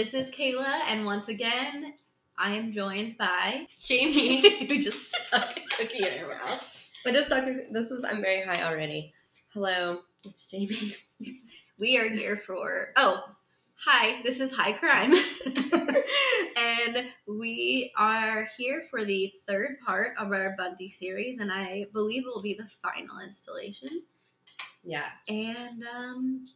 This 0.00 0.14
is 0.14 0.30
Kayla, 0.30 0.80
and 0.86 1.04
once 1.04 1.28
again, 1.28 1.92
I 2.38 2.52
am 2.52 2.72
joined 2.72 3.18
by 3.18 3.66
Jamie, 3.78 4.40
who 4.66 4.80
just 4.80 5.14
stuck 5.14 5.54
a 5.58 5.60
cookie 5.76 6.06
in 6.06 6.20
her 6.20 6.26
mouth. 6.26 6.64
Just 7.04 7.28
thought 7.28 7.44
this 7.44 7.90
is 7.90 8.02
I'm 8.02 8.22
very 8.22 8.40
high 8.40 8.62
already. 8.62 9.12
Hello, 9.52 9.98
it's 10.24 10.48
Jamie. 10.48 10.94
We 11.78 11.98
are 11.98 12.08
here 12.08 12.38
for 12.38 12.94
oh, 12.96 13.24
hi, 13.74 14.22
this 14.22 14.40
is 14.40 14.52
High 14.52 14.72
Crime, 14.72 15.12
and 16.56 17.08
we 17.28 17.92
are 17.94 18.48
here 18.56 18.84
for 18.90 19.04
the 19.04 19.30
third 19.46 19.80
part 19.84 20.14
of 20.18 20.32
our 20.32 20.54
Bundy 20.56 20.88
series, 20.88 21.40
and 21.40 21.52
I 21.52 21.84
believe 21.92 22.22
it 22.22 22.34
will 22.34 22.40
be 22.40 22.54
the 22.54 22.70
final 22.80 23.20
installation. 23.20 24.00
Yeah. 24.82 25.10
And 25.28 25.84
um, 25.84 26.46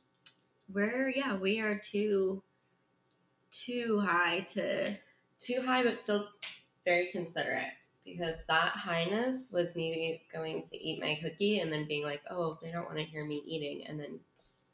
we're 0.73 1.11
yeah, 1.11 1.37
we 1.37 1.61
are 1.61 1.79
too 1.79 2.43
too 3.55 4.01
high 4.05 4.41
to 4.55 4.95
Too 5.41 5.61
high 5.63 5.83
but 5.85 6.01
still 6.03 6.29
very 6.85 7.11
considerate. 7.13 7.69
Because 8.05 8.37
that 8.49 8.73
highness 8.73 9.51
was 9.51 9.75
me 9.75 10.23
going 10.33 10.63
to 10.71 10.77
eat 10.77 11.01
my 11.01 11.19
cookie 11.23 11.61
and 11.61 11.73
then 11.73 11.87
being 11.87 12.05
like, 12.05 12.21
oh, 12.31 12.59
they 12.63 12.71
don't 12.71 12.85
want 12.85 12.99
to 12.99 13.05
hear 13.05 13.25
me 13.25 13.43
eating 13.47 13.87
and 13.87 13.99
then 13.99 14.21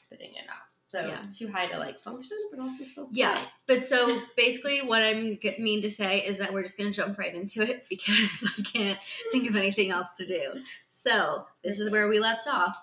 spitting 0.05 0.31
it 0.35 0.45
out. 0.49 0.67
So 0.91 1.07
Yeah. 1.07 1.23
too 1.33 1.47
high 1.53 1.67
to 1.69 1.79
like 1.79 2.01
function, 2.03 2.37
but 2.51 2.59
also 2.59 2.83
still 2.83 3.09
Yeah, 3.13 3.45
but 3.69 3.85
so 3.85 4.21
basically, 4.37 4.81
what 4.83 5.03
I'm 5.03 5.39
g- 5.41 5.55
mean 5.61 5.83
to 5.83 5.91
say 5.91 6.19
is 6.27 6.39
that 6.39 6.53
we're 6.53 6.65
just 6.65 6.77
gonna 6.77 6.91
jump 6.91 7.17
right 7.17 7.33
into 7.33 7.63
it 7.63 7.87
because 7.91 8.45
I 8.59 8.63
can't 8.63 8.99
think 9.31 9.49
of 9.49 9.55
anything 9.55 9.93
else 9.93 10.09
to 10.19 10.27
do. 10.27 10.55
So 10.91 11.47
this 11.63 11.79
is 11.79 11.91
where 11.93 12.09
we 12.09 12.19
left 12.19 12.49
off. 12.49 12.77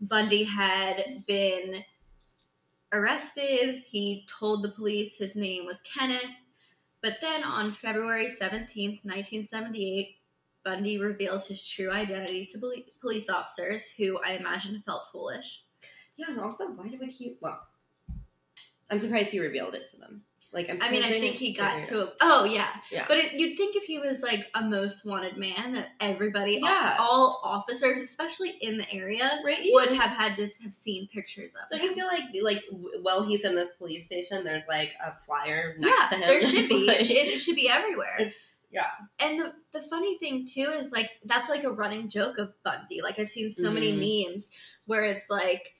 Bundy 0.00 0.44
had 0.44 1.24
been 1.26 1.84
arrested. 2.92 3.82
He 3.88 4.26
told 4.28 4.62
the 4.62 4.70
police 4.70 5.16
his 5.16 5.36
name 5.36 5.66
was 5.66 5.82
Kenneth, 5.82 6.22
but 7.02 7.14
then 7.20 7.44
on 7.44 7.72
February 7.72 8.28
seventeenth, 8.28 9.00
nineteen 9.04 9.44
seventy-eight. 9.44 10.16
Bundy 10.64 10.98
reveals 10.98 11.46
his 11.46 11.64
true 11.64 11.92
identity 11.92 12.44
to 12.46 12.58
police 13.00 13.30
officers, 13.30 13.88
who 13.96 14.18
I 14.18 14.32
imagine 14.32 14.82
felt 14.84 15.04
foolish. 15.12 15.62
Yeah, 16.16 16.30
and 16.30 16.40
also 16.40 16.66
why 16.70 16.90
would 16.98 17.08
he 17.08 17.36
well 17.40 17.60
I'm 18.90 18.98
surprised 18.98 19.30
he 19.30 19.40
revealed 19.40 19.74
it 19.74 19.90
to 19.90 19.96
them. 19.96 20.22
Like 20.52 20.70
I'm 20.70 20.80
I 20.80 20.90
mean, 20.90 21.02
I 21.02 21.10
think 21.10 21.36
he 21.36 21.52
got 21.52 21.84
to 21.84 22.04
a. 22.04 22.12
Oh 22.20 22.44
yeah, 22.44 22.68
Yeah. 22.90 23.04
But 23.08 23.18
it, 23.18 23.32
you'd 23.34 23.56
think 23.56 23.76
if 23.76 23.82
he 23.82 23.98
was 23.98 24.20
like 24.20 24.46
a 24.54 24.62
most 24.62 25.04
wanted 25.04 25.36
man, 25.36 25.72
that 25.74 25.88
everybody, 26.00 26.60
Yeah. 26.62 26.96
all, 26.98 27.40
all 27.42 27.42
officers, 27.44 28.00
especially 28.00 28.56
in 28.60 28.78
the 28.78 28.90
area, 28.92 29.40
right 29.44 29.58
would 29.72 29.90
have 29.90 30.10
had 30.10 30.36
to 30.36 30.48
have 30.62 30.72
seen 30.72 31.08
pictures 31.08 31.52
of 31.54 31.68
Don't 31.70 31.80
him. 31.80 31.90
you 31.90 31.94
feel 31.94 32.06
like 32.06 32.22
like 32.42 32.62
while 33.02 33.26
he's 33.26 33.40
in 33.42 33.54
this 33.54 33.70
police 33.76 34.04
station, 34.04 34.44
there's 34.44 34.64
like 34.68 34.92
a 35.04 35.12
flyer 35.24 35.74
next 35.78 35.94
yeah, 36.00 36.08
to 36.08 36.14
him? 36.16 36.28
there 36.28 36.42
should 36.42 36.68
be. 36.68 36.86
Like- 36.86 37.00
it, 37.00 37.06
should, 37.06 37.16
it 37.16 37.38
should 37.38 37.56
be 37.56 37.68
everywhere. 37.68 38.32
Yeah. 38.70 38.86
And 39.18 39.40
the, 39.40 39.52
the 39.72 39.82
funny 39.86 40.18
thing 40.18 40.46
too 40.46 40.68
is 40.70 40.90
like 40.90 41.10
that's 41.24 41.48
like 41.48 41.64
a 41.64 41.70
running 41.70 42.08
joke 42.08 42.38
of 42.38 42.52
Bundy. 42.62 43.00
Like 43.02 43.18
I've 43.18 43.28
seen 43.28 43.50
so 43.50 43.70
many 43.70 43.92
mm-hmm. 43.92 44.32
memes 44.32 44.50
where 44.86 45.04
it's 45.04 45.30
like, 45.30 45.74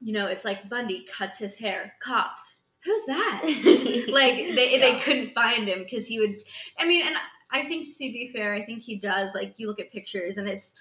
you 0.00 0.12
know, 0.12 0.26
it's 0.26 0.44
like 0.44 0.68
Bundy 0.68 1.06
cuts 1.12 1.38
his 1.38 1.54
hair. 1.54 1.94
Cops, 2.00 2.56
who's 2.84 3.04
that? 3.06 3.42
like 4.12 4.36
they 4.54 4.78
they 4.78 4.98
couldn't 5.00 5.34
find 5.34 5.68
him 5.68 5.80
because 5.80 6.06
he 6.06 6.18
would 6.18 6.36
i 6.78 6.86
mean 6.86 7.06
and 7.06 7.16
i 7.50 7.64
think 7.64 7.86
to 7.86 7.98
be 7.98 8.30
fair 8.32 8.54
i 8.54 8.64
think 8.64 8.82
he 8.82 8.96
does 8.96 9.34
like 9.34 9.54
you 9.58 9.66
look 9.66 9.80
at 9.80 9.92
pictures 9.92 10.36
and 10.36 10.48
it's 10.48 10.74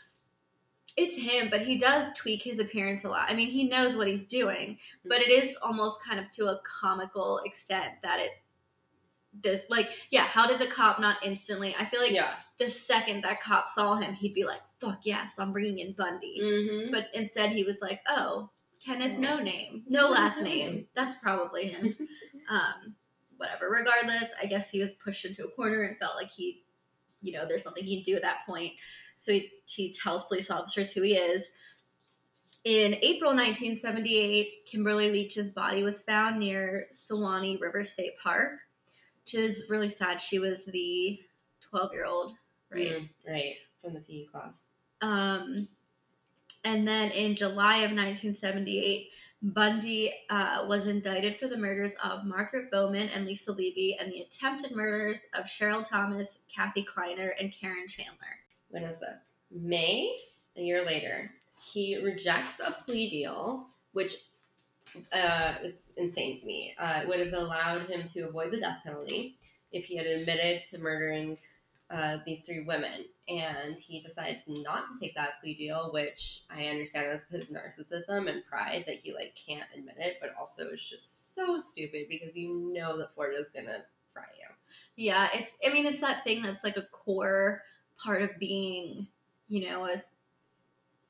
it's 0.97 1.17
him 1.17 1.49
but 1.49 1.61
he 1.61 1.77
does 1.77 2.11
tweak 2.13 2.41
his 2.41 2.59
appearance 2.59 3.03
a 3.03 3.09
lot 3.09 3.29
i 3.29 3.33
mean 3.33 3.49
he 3.49 3.67
knows 3.67 3.95
what 3.95 4.07
he's 4.07 4.25
doing 4.25 4.77
but 5.05 5.19
it 5.19 5.29
is 5.29 5.55
almost 5.61 6.03
kind 6.03 6.19
of 6.19 6.29
to 6.29 6.47
a 6.47 6.59
comical 6.63 7.39
extent 7.45 7.93
that 8.03 8.19
it 8.19 8.31
this 9.43 9.61
like 9.69 9.89
yeah 10.09 10.23
how 10.23 10.47
did 10.47 10.59
the 10.59 10.67
cop 10.67 10.99
not 10.99 11.17
instantly 11.23 11.75
i 11.79 11.85
feel 11.85 12.01
like 12.01 12.11
yeah. 12.11 12.33
the 12.59 12.69
second 12.69 13.23
that 13.23 13.41
cop 13.41 13.69
saw 13.69 13.95
him 13.95 14.13
he'd 14.13 14.33
be 14.33 14.43
like 14.43 14.61
fuck 14.81 14.99
yes 15.03 15.35
i'm 15.37 15.51
bringing 15.53 15.79
in 15.79 15.93
bundy 15.93 16.39
Mm-hmm. 16.41 16.91
but 16.91 17.07
instead 17.13 17.51
he 17.51 17.63
was 17.63 17.81
like, 17.81 18.01
"Oh, 18.07 18.49
Kenneth, 18.83 19.17
no 19.17 19.39
name, 19.39 19.83
no 19.87 20.09
last 20.09 20.41
name. 20.41 20.87
That's 20.95 21.15
probably 21.15 21.69
him." 21.69 21.95
um, 22.49 22.95
whatever. 23.37 23.69
Regardless, 23.69 24.29
I 24.41 24.45
guess 24.45 24.69
he 24.69 24.81
was 24.81 24.93
pushed 24.93 25.25
into 25.25 25.45
a 25.45 25.51
corner 25.51 25.81
and 25.81 25.97
felt 25.97 26.15
like 26.15 26.29
he, 26.29 26.63
you 27.21 27.33
know, 27.33 27.45
there's 27.47 27.65
nothing 27.65 27.85
he'd 27.85 28.03
do 28.03 28.15
at 28.15 28.21
that 28.21 28.45
point. 28.45 28.73
So 29.15 29.33
he, 29.33 29.51
he 29.65 29.91
tells 29.91 30.25
police 30.25 30.51
officers 30.51 30.91
who 30.91 31.01
he 31.01 31.15
is. 31.15 31.47
In 32.65 32.95
April 32.95 33.31
1978, 33.31 34.65
Kimberly 34.65 35.11
Leach's 35.11 35.51
body 35.51 35.83
was 35.83 36.03
found 36.03 36.39
near 36.39 36.87
Suwannee 36.91 37.57
River 37.57 37.85
State 37.85 38.13
Park, 38.21 38.59
which 39.23 39.33
is 39.33 39.69
really 39.69 39.89
sad. 39.89 40.21
She 40.21 40.39
was 40.39 40.65
the 40.65 41.19
12 41.69 41.93
year 41.93 42.05
old, 42.05 42.33
right? 42.71 42.91
Mm, 42.91 43.09
right. 43.27 43.55
From 43.81 43.93
the 43.93 44.01
PE 44.01 44.25
class. 44.25 44.61
Um, 45.01 45.69
and 46.63 46.87
then 46.87 47.11
in 47.11 47.35
July 47.35 47.77
of 47.77 47.91
1978, 47.91 49.09
Bundy 49.41 50.13
uh, 50.29 50.65
was 50.67 50.87
indicted 50.87 51.37
for 51.37 51.47
the 51.47 51.57
murders 51.57 51.93
of 52.03 52.25
Margaret 52.25 52.69
Bowman 52.71 53.07
and 53.09 53.25
Lisa 53.25 53.53
Levy 53.53 53.97
and 53.99 54.11
the 54.11 54.21
attempted 54.21 54.71
murders 54.75 55.21
of 55.33 55.45
Cheryl 55.45 55.87
Thomas, 55.87 56.39
Kathy 56.53 56.83
Kleiner, 56.83 57.33
and 57.39 57.53
Karen 57.53 57.87
Chandler. 57.87 58.39
When 58.69 58.83
is 58.83 58.99
this? 58.99 59.17
May, 59.51 60.13
a 60.57 60.61
year 60.61 60.85
later, 60.85 61.31
he 61.59 62.01
rejects 62.03 62.55
a 62.59 62.71
plea 62.71 63.09
deal, 63.09 63.67
which 63.93 64.15
uh, 65.13 65.53
is 65.63 65.73
insane 65.95 66.37
to 66.39 66.45
me. 66.45 66.73
Uh, 66.77 67.01
it 67.03 67.07
would 67.07 67.19
have 67.19 67.33
allowed 67.33 67.89
him 67.89 68.07
to 68.09 68.21
avoid 68.21 68.51
the 68.51 68.59
death 68.59 68.79
penalty 68.83 69.37
if 69.71 69.85
he 69.85 69.95
had 69.95 70.05
admitted 70.05 70.65
to 70.65 70.79
murdering 70.79 71.37
uh, 71.89 72.17
these 72.25 72.45
three 72.45 72.61
women. 72.61 73.05
And 73.29 73.77
he 73.77 74.01
decides 74.01 74.39
not 74.47 74.85
to 74.87 74.99
take 74.99 75.13
that 75.15 75.39
plea 75.39 75.53
deal, 75.53 75.91
which 75.93 76.43
I 76.49 76.65
understand 76.65 77.07
is 77.11 77.21
his 77.29 77.47
narcissism 77.47 78.27
and 78.29 78.43
pride 78.45 78.85
that 78.87 78.95
he 79.03 79.13
like 79.13 79.37
can't 79.47 79.69
admit 79.75 79.95
it, 79.99 80.17
but 80.19 80.33
also 80.39 80.69
is 80.69 80.83
just 80.83 81.35
so 81.35 81.59
stupid 81.59 82.07
because 82.09 82.35
you 82.35 82.71
know 82.73 82.97
that 82.97 83.13
Florida's 83.13 83.49
gonna 83.53 83.83
fry 84.11 84.23
you. 84.39 84.47
Yeah, 84.95 85.29
it's, 85.33 85.51
I 85.65 85.71
mean, 85.71 85.85
it's 85.85 86.01
that 86.01 86.23
thing 86.23 86.41
that's 86.41 86.63
like 86.63 86.77
a 86.77 86.87
core 86.91 87.61
part 88.03 88.21
of 88.21 88.31
being, 88.39 89.07
you 89.47 89.69
know, 89.69 89.85
a 89.85 90.01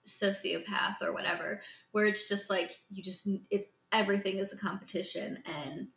sociopath 0.06 0.97
or 1.01 1.13
whatever, 1.13 1.62
where 1.91 2.06
it's 2.06 2.28
just 2.28 2.50
like, 2.50 2.80
you 2.91 3.01
just, 3.01 3.28
it's, 3.50 3.69
everything 3.91 4.38
is 4.38 4.53
a 4.53 4.57
competition 4.57 5.41
and 5.46 5.88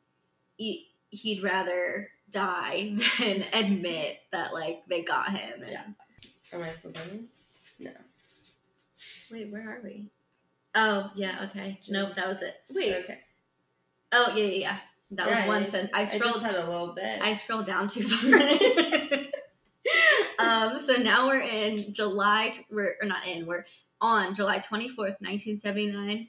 he, 0.56 0.88
he'd 1.10 1.42
rather 1.42 2.08
die 2.30 2.96
than 3.18 3.44
admit 3.52 4.18
that 4.32 4.54
like 4.54 4.82
they 4.88 5.02
got 5.02 5.30
him 5.30 5.62
and 5.62 5.72
Yeah. 5.72 5.84
Am 6.52 6.62
I 6.62 6.72
going? 6.82 7.28
No. 7.78 7.90
Wait, 9.30 9.50
where 9.50 9.68
are 9.68 9.80
we? 9.82 10.10
Oh, 10.74 11.10
yeah, 11.14 11.48
okay. 11.50 11.80
Nope, 11.88 12.10
that 12.16 12.28
was 12.28 12.42
it. 12.42 12.54
Wait. 12.70 12.94
Okay. 12.94 13.18
Oh, 14.12 14.32
yeah, 14.34 14.44
yeah, 14.44 14.58
yeah. 14.58 14.78
That 15.12 15.28
was 15.28 15.46
one 15.48 15.64
I- 15.64 15.68
sentence. 15.68 15.92
I 15.94 16.04
scrolled. 16.04 16.42
a 16.42 16.66
little 16.66 16.94
bit. 16.94 17.20
I 17.20 17.32
scrolled 17.34 17.66
down 17.66 17.88
too 17.88 18.08
far. 18.08 18.40
um, 20.38 20.78
so 20.78 20.94
now 20.94 21.26
we're 21.26 21.40
in 21.40 21.92
July. 21.92 22.54
We're 22.70 22.94
or 23.00 23.06
not 23.06 23.26
in. 23.26 23.46
We're 23.46 23.64
on 24.00 24.34
July 24.34 24.58
twenty 24.60 24.88
fourth, 24.88 25.16
nineteen 25.20 25.58
seventy 25.58 25.88
nine. 25.88 26.28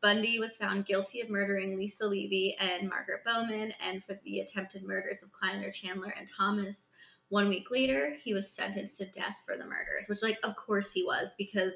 Bundy 0.00 0.38
was 0.38 0.56
found 0.56 0.86
guilty 0.86 1.20
of 1.20 1.28
murdering 1.28 1.76
Lisa 1.76 2.06
Levy 2.06 2.56
and 2.60 2.88
Margaret 2.88 3.24
Bowman, 3.24 3.72
and 3.84 4.04
for 4.04 4.16
the 4.24 4.38
attempted 4.38 4.84
murders 4.84 5.24
of 5.24 5.32
Kleiner, 5.32 5.72
Chandler, 5.72 6.14
and 6.16 6.28
Thomas. 6.28 6.88
One 7.30 7.48
week 7.48 7.70
later, 7.70 8.16
he 8.22 8.34
was 8.34 8.50
sentenced 8.50 8.98
to 8.98 9.06
death 9.06 9.38
for 9.46 9.56
the 9.56 9.64
murders, 9.64 10.08
which, 10.08 10.22
like, 10.22 10.38
of 10.42 10.54
course 10.56 10.92
he 10.92 11.04
was, 11.04 11.32
because 11.38 11.74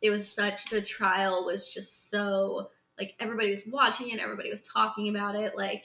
it 0.00 0.10
was 0.10 0.26
such. 0.26 0.70
The 0.70 0.82
trial 0.82 1.44
was 1.44 1.72
just 1.72 2.10
so 2.10 2.70
like 3.00 3.14
everybody 3.18 3.50
was 3.50 3.66
watching 3.66 4.10
it, 4.10 4.20
everybody 4.20 4.50
was 4.50 4.62
talking 4.62 5.08
about 5.08 5.34
it, 5.34 5.56
like. 5.56 5.84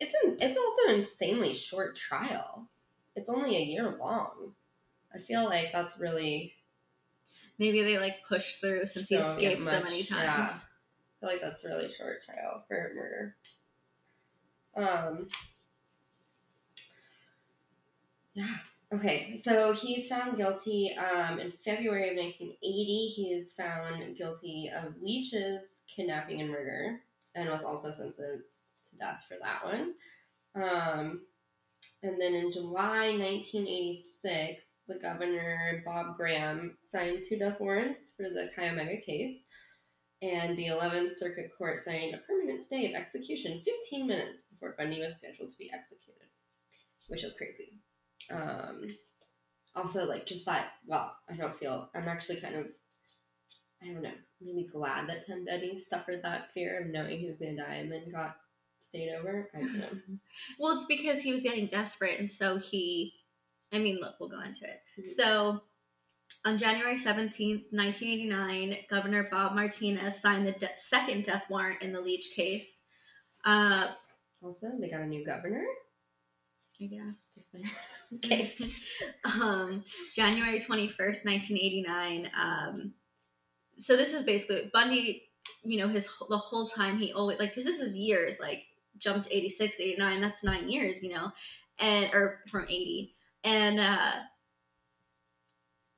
It's 0.00 0.14
an, 0.22 0.36
it's 0.40 0.56
also 0.56 0.92
an 0.92 1.00
insanely 1.00 1.52
short 1.52 1.96
trial. 1.96 2.68
It's 3.16 3.28
only 3.28 3.56
a 3.56 3.60
year 3.60 3.96
long. 3.98 4.52
I 5.12 5.18
feel 5.18 5.44
like 5.44 5.72
that's 5.72 5.98
really 5.98 6.54
maybe 7.58 7.82
they 7.82 7.98
like 7.98 8.16
push 8.28 8.56
through 8.56 8.86
since 8.86 9.08
he 9.08 9.16
escaped 9.16 9.64
so 9.64 9.72
much- 9.72 9.84
many 9.84 10.02
yeah. 10.02 10.36
times. 10.36 10.64
I 10.64 11.20
feel 11.20 11.30
like 11.30 11.40
that's 11.40 11.64
a 11.64 11.68
really 11.68 11.92
short 11.92 12.24
trial 12.24 12.64
for 12.68 12.92
murder. 12.94 13.36
Um. 14.76 15.28
Okay. 18.90 19.38
So 19.44 19.74
he's 19.74 20.08
found 20.08 20.38
guilty. 20.38 20.96
Um, 20.96 21.38
in 21.38 21.52
February 21.62 22.08
of 22.08 22.16
1980, 22.16 23.12
he 23.14 23.34
is 23.34 23.52
found 23.52 24.16
guilty 24.16 24.70
of 24.74 24.94
Leach's 25.02 25.62
kidnapping 25.94 26.40
and 26.40 26.50
murder, 26.50 26.98
and 27.34 27.50
was 27.50 27.62
also 27.62 27.90
sentenced 27.90 28.46
to 28.90 28.96
death 28.96 29.24
for 29.28 29.36
that 29.42 29.62
one. 29.62 29.92
Um, 30.54 31.20
and 32.02 32.20
then 32.20 32.34
in 32.34 32.50
July 32.50 33.10
1986, 33.10 34.62
the 34.86 34.98
governor 34.98 35.82
Bob 35.84 36.16
Graham 36.16 36.78
signed 36.90 37.24
two 37.28 37.38
death 37.38 37.60
warrants 37.60 38.12
for 38.16 38.30
the 38.30 38.48
Chi 38.56 38.70
Omega 38.70 39.00
case. 39.00 39.36
And 40.22 40.56
the 40.56 40.68
11th 40.68 41.16
Circuit 41.16 41.50
Court 41.56 41.84
signed 41.84 42.14
a 42.14 42.18
permanent 42.18 42.66
stay 42.66 42.86
of 42.86 42.94
execution 42.94 43.62
15 43.64 44.06
minutes 44.06 44.44
before 44.50 44.74
Bundy 44.76 45.00
was 45.00 45.14
scheduled 45.14 45.50
to 45.50 45.58
be 45.58 45.70
executed, 45.72 46.26
which 47.08 47.22
is 47.22 47.34
crazy. 47.34 47.74
Um, 48.30 48.96
also, 49.74 50.04
like, 50.04 50.26
just 50.26 50.44
that, 50.46 50.68
well, 50.86 51.14
I 51.30 51.34
don't 51.36 51.58
feel, 51.58 51.88
I'm 51.94 52.08
actually 52.08 52.40
kind 52.40 52.56
of, 52.56 52.66
I 53.82 53.86
don't 53.92 54.02
know, 54.02 54.10
maybe 54.40 54.66
glad 54.72 55.08
that 55.08 55.24
Tim 55.26 55.44
Bundy 55.44 55.84
suffered 55.88 56.22
that 56.22 56.52
fear 56.52 56.80
of 56.80 56.88
knowing 56.88 57.18
he 57.18 57.26
was 57.26 57.36
going 57.38 57.56
to 57.56 57.62
die 57.62 57.74
and 57.76 57.92
then 57.92 58.10
got 58.12 58.36
stayed 58.80 59.14
over. 59.14 59.48
I 59.54 59.60
don't 59.60 59.78
know. 59.78 59.88
Well, 60.58 60.72
it's 60.72 60.86
because 60.86 61.20
he 61.22 61.32
was 61.32 61.42
getting 61.42 61.66
desperate, 61.66 62.18
and 62.18 62.30
so 62.30 62.58
he. 62.58 63.12
I 63.72 63.78
mean, 63.78 63.98
look, 64.00 64.14
we'll 64.18 64.30
go 64.30 64.40
into 64.40 64.64
it. 64.64 64.80
Mhm. 64.98 65.10
So, 65.14 65.60
on 66.44 66.56
January 66.58 66.96
17th, 66.98 67.66
1989, 67.70 68.76
Governor 68.88 69.28
Bob 69.30 69.54
Martinez 69.54 70.20
signed 70.20 70.46
the 70.46 70.52
de- 70.52 70.70
second 70.76 71.24
death 71.24 71.44
warrant 71.50 71.82
in 71.82 71.92
the 71.92 72.00
Leach 72.00 72.30
case. 72.34 72.82
Uh, 73.44 73.88
Also, 74.42 74.72
they 74.80 74.88
got 74.88 75.02
a 75.02 75.06
new 75.06 75.24
governor. 75.24 75.64
I 76.80 76.86
guess. 76.86 77.28
Okay. 78.16 78.54
um, 79.24 79.84
January 80.14 80.60
21st, 80.60 81.26
1989. 81.26 82.30
Um, 82.34 82.94
so 83.78 83.96
this 83.96 84.14
is 84.14 84.24
basically 84.24 84.70
Bundy, 84.72 85.28
you 85.62 85.78
know, 85.78 85.88
his 85.88 86.08
the 86.28 86.38
whole 86.38 86.66
time 86.66 86.98
he 86.98 87.12
always, 87.12 87.38
like, 87.38 87.50
because 87.50 87.64
this 87.64 87.80
is 87.80 87.96
years, 87.96 88.40
like, 88.40 88.62
jumped 88.96 89.28
86, 89.30 89.78
89, 89.78 90.20
that's 90.20 90.42
nine 90.42 90.68
years, 90.70 91.02
you 91.02 91.10
know, 91.10 91.30
and, 91.78 92.10
or 92.14 92.40
from 92.50 92.64
80. 92.64 93.14
And, 93.44 93.78
uh, 93.78 94.12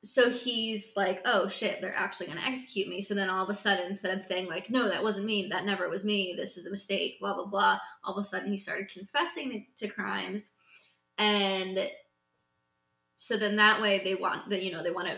so 0.02 0.30
he's 0.30 0.92
like, 0.96 1.20
oh 1.26 1.48
shit, 1.48 1.80
they're 1.80 1.94
actually 1.94 2.26
going 2.26 2.38
to 2.38 2.46
execute 2.46 2.88
me. 2.88 3.02
So 3.02 3.14
then 3.14 3.28
all 3.28 3.44
of 3.44 3.50
a 3.50 3.54
sudden, 3.54 3.86
instead 3.86 4.16
of 4.16 4.22
saying, 4.24 4.48
like, 4.48 4.70
no, 4.70 4.88
that 4.88 5.02
wasn't 5.02 5.26
me, 5.26 5.48
that 5.50 5.66
never 5.66 5.90
was 5.90 6.04
me, 6.04 6.34
this 6.36 6.56
is 6.56 6.66
a 6.66 6.70
mistake, 6.70 7.18
blah, 7.20 7.34
blah, 7.34 7.46
blah, 7.46 7.78
all 8.02 8.14
of 8.14 8.24
a 8.24 8.26
sudden 8.26 8.50
he 8.50 8.56
started 8.56 8.88
confessing 8.88 9.66
to 9.76 9.88
crimes. 9.88 10.52
And 11.20 11.78
so 13.14 13.36
then 13.36 13.56
that 13.56 13.82
way 13.82 14.00
they 14.02 14.14
want 14.14 14.48
that 14.48 14.62
you 14.62 14.72
know 14.72 14.82
they 14.82 14.90
want 14.90 15.08
to 15.08 15.16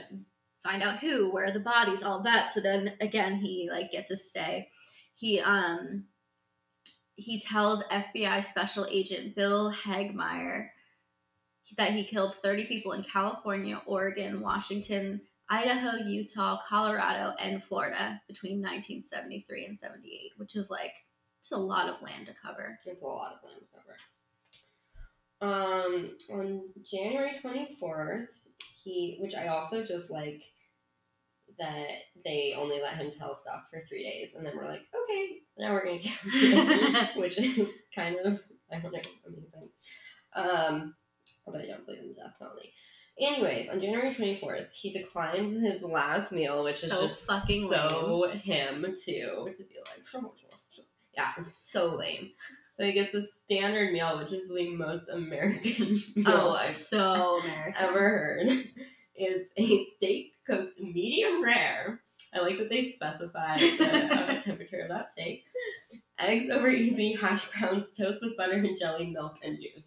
find 0.65 0.83
out 0.83 0.99
who 0.99 1.33
where 1.33 1.53
the 1.53 1.61
bodies 1.61 2.03
all 2.03 2.23
that. 2.25 2.53
So 2.53 2.61
then 2.61 2.95
again 3.01 3.37
he 3.37 3.69
like 3.71 3.93
gets 3.93 4.11
a 4.11 4.17
stay. 4.17 4.69
He 5.15 5.41
um 5.41 6.05
he 7.15 7.39
tells 7.39 7.85
fbi 7.85 8.43
special 8.43 8.87
agent 8.91 9.37
bill 9.37 9.73
hagmaier 9.85 10.69
that 11.77 11.93
he 11.93 12.05
killed 12.05 12.35
30 12.43 12.67
people 12.67 12.93
in 12.93 13.03
california 13.03 13.81
oregon 13.85 14.41
washington 14.41 15.21
idaho 15.51 15.99
utah 15.99 16.59
colorado 16.67 17.37
and 17.39 17.63
florida 17.63 18.21
between 18.27 18.63
1973 18.63 19.67
and 19.67 19.79
78 19.79 20.33
which 20.39 20.57
is 20.57 20.71
like 20.71 20.95
it's 21.43 21.51
a 21.51 21.57
lot 21.57 21.89
of 21.89 22.01
land 22.01 22.27
to 22.27 22.35
cover. 22.41 22.79
It's 22.87 23.03
a 23.03 23.05
lot 23.05 23.35
of 23.35 23.43
land 23.43 23.61
to 23.61 23.77
cover. 23.77 23.97
Um, 25.43 26.13
on 26.31 26.63
January 26.89 27.33
24th, 27.45 28.29
he, 28.83 29.19
which 29.21 29.35
I 29.35 29.49
also 29.49 29.85
just 29.85 30.09
like 30.09 30.41
that 31.59 31.89
they 32.25 32.55
only 32.57 32.81
let 32.81 32.95
him 32.95 33.11
tell 33.11 33.39
stuff 33.43 33.65
for 33.71 33.83
three 33.89 34.05
days, 34.05 34.31
and 34.37 34.47
then 34.47 34.57
we're 34.57 34.69
like, 34.69 34.83
okay, 34.95 35.41
now 35.59 35.73
we're 35.73 35.85
gonna 35.85 35.99
kill 35.99 36.23
him, 36.65 37.21
which 37.21 37.39
is 37.39 37.67
kind 37.95 38.17
of, 38.25 38.39
I 38.73 38.79
don't 38.79 38.93
know, 38.93 39.01
amazing. 39.27 39.69
Um, 40.35 40.95
although 41.45 41.59
I 41.59 41.67
don't 41.67 41.85
believe 41.85 42.03
in 42.03 42.15
death 42.15 42.35
penalty. 42.39 42.73
Anyways, 43.21 43.69
on 43.69 43.81
January 43.81 44.15
24th, 44.15 44.71
he 44.73 44.93
declines 44.93 45.61
his 45.61 45.83
last 45.83 46.33
meal, 46.33 46.65
which 46.65 46.83
is 46.83 46.89
So 46.89 47.03
just 47.03 47.21
fucking 47.23 47.69
so 47.69 48.31
him 48.33 48.83
too 48.85 49.51
to 49.57 49.65
be 49.65 49.77
like, 49.87 50.23
yeah, 51.15 51.33
it's 51.39 51.71
so 51.71 51.95
lame. 51.95 52.31
So 52.79 52.85
he 52.87 52.93
gets 52.93 53.15
a 53.15 53.23
standard 53.45 53.93
meal, 53.93 54.19
which 54.19 54.33
is 54.33 54.49
the 54.49 54.71
most 54.75 55.05
American 55.13 55.95
oh, 56.17 56.21
meal 56.21 56.27
oh 56.27 56.53
I've 56.53 56.69
so 56.71 57.41
american 57.43 57.75
ever 57.77 57.99
heard. 58.09 58.49
It's 59.15 59.51
a 59.59 59.87
steak 59.97 60.33
cooked 60.47 60.81
medium 60.81 61.45
rare. 61.45 62.01
I 62.35 62.41
like 62.41 62.57
that 62.59 62.71
they 62.71 62.93
specify 62.93 63.59
the 63.59 64.41
temperature 64.45 64.81
of 64.81 64.89
that 64.89 65.13
steak. 65.13 65.45
Eggs 66.19 66.51
over 66.51 66.69
easy, 66.71 67.15
hash 67.15 67.49
browns, 67.51 67.85
toast 67.97 68.23
with 68.23 68.37
butter 68.39 68.55
and 68.55 68.79
jelly, 68.79 69.07
milk 69.07 69.37
and 69.43 69.59
juice. 69.59 69.85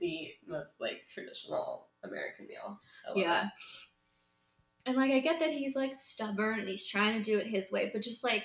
The 0.00 0.28
most 0.46 0.68
like 0.80 1.00
traditional 1.12 1.88
American 2.04 2.46
meal. 2.46 2.78
I 3.06 3.08
love 3.08 3.16
Yeah. 3.18 3.44
it. 3.46 3.50
And 4.86 4.96
like 4.96 5.10
I 5.12 5.20
get 5.20 5.40
that 5.40 5.50
he's 5.52 5.74
like 5.74 5.98
stubborn 5.98 6.60
and 6.60 6.68
he's 6.68 6.86
trying 6.86 7.14
to 7.20 7.22
do 7.22 7.38
it 7.38 7.46
his 7.46 7.72
way, 7.72 7.90
but 7.92 8.02
just 8.02 8.22
like, 8.22 8.44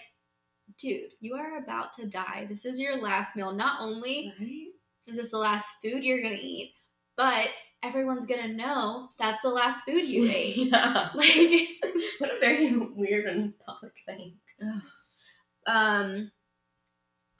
dude, 0.79 1.11
you 1.19 1.35
are 1.35 1.57
about 1.57 1.93
to 1.93 2.07
die. 2.07 2.45
This 2.49 2.65
is 2.65 2.79
your 2.79 2.97
last 3.01 3.35
meal. 3.35 3.51
Not 3.53 3.81
only 3.81 4.33
Right? 4.39 4.67
is 5.07 5.17
this 5.17 5.31
the 5.31 5.37
last 5.37 5.67
food 5.81 6.03
you're 6.03 6.21
gonna 6.21 6.35
eat, 6.39 6.73
but 7.17 7.47
everyone's 7.83 8.25
gonna 8.25 8.47
know 8.53 9.09
that's 9.19 9.41
the 9.41 9.49
last 9.49 9.83
food 9.85 10.05
you 10.07 10.25
ate. 10.33 10.55
yeah. 10.57 11.09
Like 11.15 11.67
What 12.19 12.31
a 12.35 12.39
very 12.39 12.75
weird 12.77 13.25
and 13.25 13.53
public 13.59 13.93
thing. 14.05 14.35
um 15.67 16.31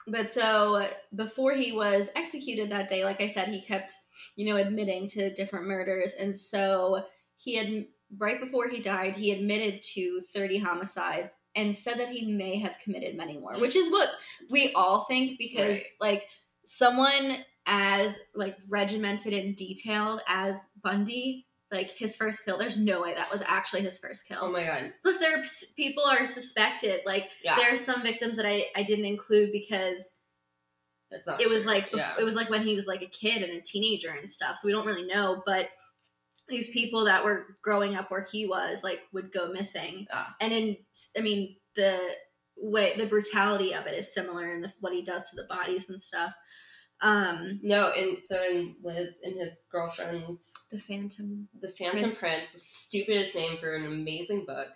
but 0.06 0.30
so 0.30 0.86
before 1.14 1.54
he 1.54 1.72
was 1.72 2.10
executed 2.14 2.70
that 2.70 2.90
day, 2.90 3.04
like 3.06 3.22
I 3.22 3.26
said, 3.26 3.48
he 3.48 3.62
kept, 3.62 3.90
you 4.36 4.44
know, 4.44 4.56
admitting 4.58 5.08
to 5.08 5.32
different 5.32 5.66
murders. 5.66 6.12
And 6.20 6.36
so 6.36 7.06
he 7.38 7.54
had, 7.56 7.86
right 8.18 8.38
before 8.38 8.68
he 8.68 8.82
died, 8.82 9.14
he 9.16 9.30
admitted 9.30 9.82
to 9.94 10.20
30 10.34 10.58
homicides 10.58 11.32
and 11.54 11.74
said 11.74 11.98
that 11.98 12.08
he 12.08 12.32
may 12.32 12.58
have 12.58 12.74
committed 12.82 13.16
many 13.16 13.38
more, 13.38 13.54
which 13.58 13.76
is 13.76 13.90
what 13.90 14.08
we 14.50 14.72
all 14.72 15.04
think 15.04 15.38
because, 15.38 15.78
Right. 15.78 15.84
like, 16.00 16.24
someone 16.66 17.38
as, 17.66 18.18
like, 18.34 18.56
regimented 18.68 19.32
and 19.34 19.56
detailed 19.56 20.20
as 20.26 20.56
Bundy, 20.82 21.46
like, 21.70 21.90
his 21.90 22.14
first 22.16 22.44
kill, 22.44 22.58
there's 22.58 22.78
no 22.82 23.00
way 23.02 23.14
that 23.14 23.30
was 23.32 23.42
actually 23.46 23.82
his 23.82 23.98
first 23.98 24.26
kill. 24.28 24.38
Oh 24.42 24.50
my 24.50 24.64
god. 24.64 24.92
Plus, 25.02 25.18
there 25.18 25.38
are 25.38 25.44
people 25.76 26.04
are 26.04 26.26
suspected. 26.26 27.00
Like, 27.06 27.28
Yeah. 27.42 27.56
there 27.56 27.72
are 27.72 27.76
some 27.76 28.02
victims 28.02 28.36
that 28.36 28.46
I, 28.46 28.66
I 28.76 28.82
didn't 28.82 29.06
include 29.06 29.50
because 29.52 30.14
it 31.38 31.48
was 31.48 31.62
true. 31.62 31.70
like 31.70 31.90
yeah. 31.92 32.14
it 32.18 32.24
was 32.24 32.34
like 32.34 32.50
when 32.50 32.66
he 32.66 32.74
was 32.74 32.86
like 32.88 33.02
a 33.02 33.06
kid 33.06 33.42
and 33.42 33.52
a 33.52 33.60
teenager 33.60 34.10
and 34.10 34.28
stuff. 34.30 34.56
So 34.58 34.66
we 34.66 34.72
don't 34.72 34.86
really 34.86 35.06
know, 35.06 35.42
but 35.46 35.68
these 36.48 36.70
people 36.70 37.04
that 37.06 37.24
were 37.24 37.56
growing 37.62 37.94
up 37.96 38.10
where 38.10 38.26
he 38.30 38.46
was 38.46 38.82
like 38.82 39.00
would 39.12 39.32
go 39.32 39.52
missing. 39.52 40.06
Yeah. 40.10 40.26
And 40.40 40.52
in 40.52 40.76
I 41.16 41.20
mean 41.20 41.56
the 41.76 41.98
way 42.56 42.94
the 42.96 43.06
brutality 43.06 43.74
of 43.74 43.86
it 43.86 43.98
is 43.98 44.14
similar 44.14 44.52
in 44.52 44.62
the, 44.62 44.72
what 44.80 44.92
he 44.92 45.02
does 45.02 45.28
to 45.30 45.36
the 45.36 45.46
bodies 45.48 45.88
and 45.90 46.02
stuff. 46.02 46.32
Um, 47.00 47.60
No, 47.62 47.90
and 47.90 48.18
so 48.30 48.42
in 48.44 48.76
Liz 48.82 49.08
and 49.22 49.38
his 49.38 49.52
girlfriend's 49.70 50.40
the 50.70 50.78
Phantom. 50.78 51.48
The 51.60 51.68
Phantom 51.68 52.00
Prince. 52.00 52.18
Prince, 52.18 52.42
the 52.52 52.60
stupidest 52.60 53.34
name 53.34 53.58
for 53.58 53.74
an 53.74 53.86
amazing 53.86 54.44
book, 54.46 54.68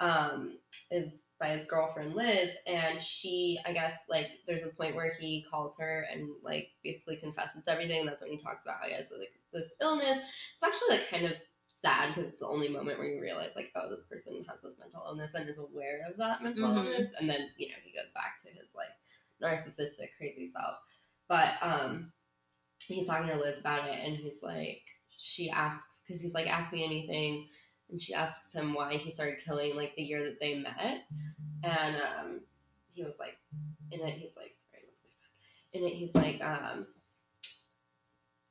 um, 0.00 0.58
is 0.90 1.10
by 1.40 1.48
his 1.48 1.66
girlfriend 1.66 2.14
Liz, 2.14 2.50
and 2.66 3.02
she, 3.02 3.58
I 3.66 3.72
guess, 3.72 3.92
like, 4.08 4.28
there's 4.46 4.64
a 4.64 4.74
point 4.74 4.94
where 4.94 5.12
he 5.18 5.44
calls 5.50 5.74
her 5.78 6.06
and 6.10 6.28
like 6.42 6.68
basically 6.82 7.16
confesses 7.16 7.62
everything. 7.66 8.06
That's 8.06 8.20
when 8.20 8.30
he 8.30 8.38
talks 8.38 8.62
about 8.64 8.76
how 8.80 8.88
he 8.88 8.94
has 8.94 9.06
like 9.18 9.32
this 9.52 9.70
illness. 9.80 10.18
It's 10.64 10.74
actually 10.74 10.96
like 10.96 11.10
kind 11.10 11.26
of 11.26 11.32
sad 11.82 12.14
because 12.14 12.30
it's 12.30 12.40
the 12.40 12.46
only 12.48 12.68
moment 12.68 12.98
where 12.98 13.08
you 13.08 13.20
realize 13.20 13.50
like, 13.54 13.70
oh, 13.76 13.90
this 13.90 14.04
person 14.08 14.44
has 14.48 14.60
this 14.62 14.78
mental 14.78 15.04
illness 15.06 15.32
and 15.34 15.48
is 15.48 15.58
aware 15.58 16.06
of 16.08 16.16
that 16.16 16.42
mental 16.42 16.70
Mhm. 16.70 16.76
illness, 16.76 17.12
and 17.18 17.28
then 17.28 17.50
you 17.56 17.68
know 17.68 17.74
he 17.82 17.92
goes 17.92 18.10
back 18.14 18.40
to 18.42 18.48
his 18.48 18.68
like 18.74 18.88
narcissistic 19.42 20.16
crazy 20.16 20.50
self. 20.50 20.78
But 21.28 21.54
um, 21.62 22.12
he's 22.86 23.06
talking 23.06 23.28
to 23.28 23.36
Liz 23.36 23.58
about 23.58 23.88
it, 23.88 23.98
and 24.04 24.16
he's 24.16 24.42
like, 24.42 24.82
she 25.16 25.50
asks 25.50 25.84
because 26.06 26.22
he's 26.22 26.34
like, 26.34 26.46
ask 26.46 26.72
me 26.72 26.84
anything, 26.84 27.48
and 27.90 28.00
she 28.00 28.14
asks 28.14 28.52
him 28.52 28.74
why 28.74 28.96
he 28.96 29.12
started 29.12 29.44
killing 29.44 29.76
like 29.76 29.94
the 29.96 30.02
year 30.02 30.24
that 30.24 30.40
they 30.40 30.58
met, 30.58 31.04
and 31.62 31.96
um, 31.96 32.40
he 32.92 33.02
was 33.02 33.14
like, 33.18 33.36
in 33.90 34.00
it, 34.00 34.14
he's 34.14 34.36
like, 34.36 34.56
sorry, 34.70 34.84
what's 34.86 35.02
my 35.04 35.10
phone? 35.20 35.82
In 35.82 35.88
it, 35.88 35.94
he's 35.94 36.14
like, 36.14 36.40
um, 36.42 36.86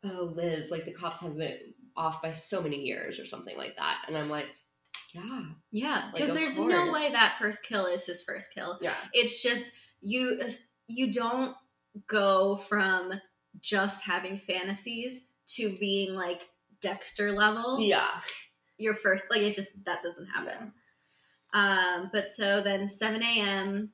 oh 0.03 0.33
Liz, 0.35 0.69
like 0.69 0.85
the 0.85 0.91
cops 0.91 1.21
have 1.21 1.37
been 1.37 1.73
off 1.95 2.21
by 2.21 2.33
so 2.33 2.61
many 2.61 2.77
years 2.81 3.19
or 3.19 3.25
something 3.25 3.57
like 3.57 3.75
that, 3.77 3.97
and 4.07 4.17
I'm 4.17 4.29
like, 4.29 4.47
yeah, 5.13 5.41
Yeah, 5.71 6.09
because 6.13 6.29
of 6.29 6.35
there's 6.35 6.57
no 6.57 6.91
way 6.91 7.11
that 7.11 7.35
first 7.39 7.63
kill 7.63 7.85
is 7.85 8.05
his 8.05 8.23
first 8.23 8.53
kill. 8.53 8.77
yeah, 8.81 8.95
It's 9.13 9.41
just 9.43 9.71
you 10.01 10.41
you 10.87 11.11
don't 11.13 11.55
go 12.07 12.57
from 12.57 13.13
just 13.59 14.03
having 14.03 14.37
fantasies 14.37 15.21
to 15.55 15.77
being 15.79 16.13
like 16.15 16.41
Dexter 16.81 17.31
level. 17.31 17.79
yeah, 17.79 18.09
Your 18.77 18.95
first 18.95 19.25
like 19.29 19.41
it 19.41 19.55
just 19.55 19.85
that 19.85 20.01
doesn't 20.03 20.27
happen. 20.27 20.73
Um, 21.53 22.09
but 22.11 22.31
so 22.31 22.61
then 22.63 22.89
7 22.89 23.21
a.m. 23.21 23.91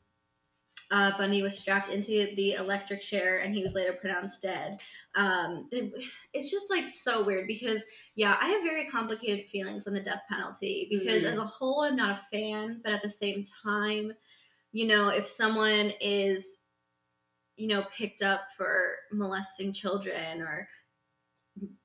Uh, 0.91 1.11
Bundy 1.17 1.41
was 1.43 1.59
strapped 1.59 1.89
into 1.89 2.33
the 2.35 2.53
electric 2.53 3.01
chair 3.01 3.39
and 3.39 3.53
he 3.53 3.61
was 3.61 3.75
later 3.75 3.93
pronounced 3.93 4.41
dead. 4.41 4.79
Um, 5.15 5.67
it- 5.71 5.93
it's 6.33 6.51
just 6.51 6.69
like 6.69 6.87
so 6.87 7.23
weird 7.23 7.47
because 7.47 7.81
yeah, 8.15 8.37
I 8.39 8.49
have 8.49 8.61
very 8.63 8.87
complicated 8.89 9.49
feelings 9.49 9.87
on 9.87 9.93
the 9.93 9.99
death 10.03 10.21
penalty 10.29 10.87
because 10.89 11.23
Mhm. 11.23 11.31
as 11.31 11.37
a 11.39 11.45
whole 11.45 11.81
I'm 11.83 11.95
not 11.95 12.19
a 12.19 12.27
fan, 12.31 12.81
but 12.83 12.93
at 12.93 13.01
the 13.01 13.09
same 13.09 13.43
time, 13.63 14.13
you 14.71 14.85
know, 14.87 15.09
if 15.09 15.27
someone 15.27 15.91
is, 15.99 16.57
you 17.55 17.67
know, 17.67 17.83
picked 17.95 18.21
up 18.21 18.53
for 18.55 18.95
molesting 19.11 19.73
children 19.73 20.41
or, 20.41 20.69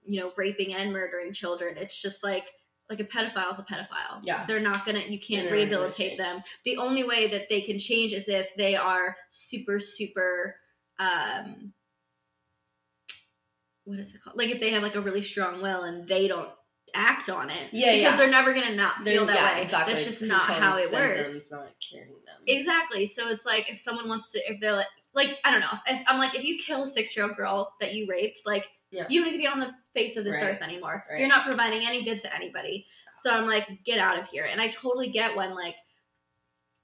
you 0.04 0.20
know, 0.20 0.32
raping 0.36 0.74
and 0.74 0.92
murdering 0.92 1.32
children, 1.32 1.76
it's 1.78 2.00
just 2.00 2.22
like, 2.22 2.44
like 2.90 3.00
a 3.00 3.04
pedophile 3.04 3.50
is 3.52 3.58
a 3.58 3.62
pedophile. 3.62 4.20
Yeah. 4.22 4.44
They're 4.46 4.60
not 4.60 4.84
gonna, 4.84 5.00
you 5.00 5.18
can't 5.18 5.44
They're 5.44 5.52
rehabilitate 5.54 6.18
them. 6.18 6.42
The 6.66 6.76
only 6.76 7.02
way 7.04 7.28
that 7.28 7.48
they 7.48 7.62
can 7.62 7.78
change 7.78 8.12
is 8.12 8.28
if 8.28 8.54
they 8.56 8.76
are 8.76 9.16
super, 9.30 9.80
super, 9.80 10.56
um, 10.98 11.72
what 13.84 13.98
is 13.98 14.14
it 14.14 14.22
called? 14.22 14.36
Like 14.36 14.48
if 14.50 14.60
they 14.60 14.70
have 14.70 14.82
like 14.82 14.94
a 14.94 15.00
really 15.00 15.22
strong 15.22 15.60
will 15.62 15.82
and 15.82 16.08
they 16.08 16.26
don't 16.28 16.48
act 16.94 17.28
on 17.28 17.50
it. 17.50 17.70
Yeah, 17.72 17.92
because 17.92 18.02
yeah. 18.12 18.16
they're 18.16 18.30
never 18.30 18.54
gonna 18.54 18.74
not 18.74 19.04
They're- 19.04 19.14
feel 19.14 19.26
that 19.26 19.34
yeah, 19.34 19.54
way. 19.56 19.62
Exactly. 19.62 19.92
That's 19.94 20.04
just 20.06 20.22
not 20.22 20.42
how 20.42 20.76
it 20.78 20.92
works. 20.92 21.48
symptoms, 21.48 21.52
Not 21.52 21.74
curing 21.90 22.08
them. 22.24 22.36
Exactly. 22.46 23.06
So 23.06 23.28
it's 23.28 23.44
like 23.44 23.68
if 23.70 23.80
someone 23.80 24.08
wants 24.08 24.30
to, 24.32 24.38
if 24.50 24.60
they're 24.60 24.72
like, 24.74 24.86
like 25.12 25.38
I 25.44 25.50
don't 25.50 25.60
know. 25.60 25.72
If, 25.86 26.02
I'm 26.06 26.18
like, 26.18 26.34
if 26.36 26.44
you 26.44 26.58
kill 26.58 26.84
a 26.84 26.86
six 26.86 27.16
year 27.16 27.26
old 27.26 27.36
girl 27.36 27.72
that 27.80 27.94
you 27.94 28.06
raped, 28.08 28.42
like 28.46 28.66
Yeah. 28.90 29.06
you 29.08 29.20
don't 29.20 29.30
need 29.32 29.36
to 29.36 29.42
be 29.42 29.46
on 29.48 29.60
the 29.60 29.70
face 29.94 30.16
of 30.16 30.24
this 30.24 30.36
Right. 30.36 30.54
earth 30.54 30.62
anymore. 30.62 31.04
Right. 31.10 31.18
You're 31.18 31.28
not 31.28 31.44
providing 31.46 31.86
any 31.86 32.04
good 32.04 32.20
to 32.20 32.34
anybody. 32.34 32.86
So 33.16 33.30
I'm 33.30 33.46
like, 33.46 33.68
get 33.84 33.98
out 33.98 34.18
of 34.18 34.26
here. 34.28 34.44
And 34.44 34.60
I 34.60 34.68
totally 34.68 35.08
get 35.08 35.36
when 35.36 35.54
like, 35.54 35.76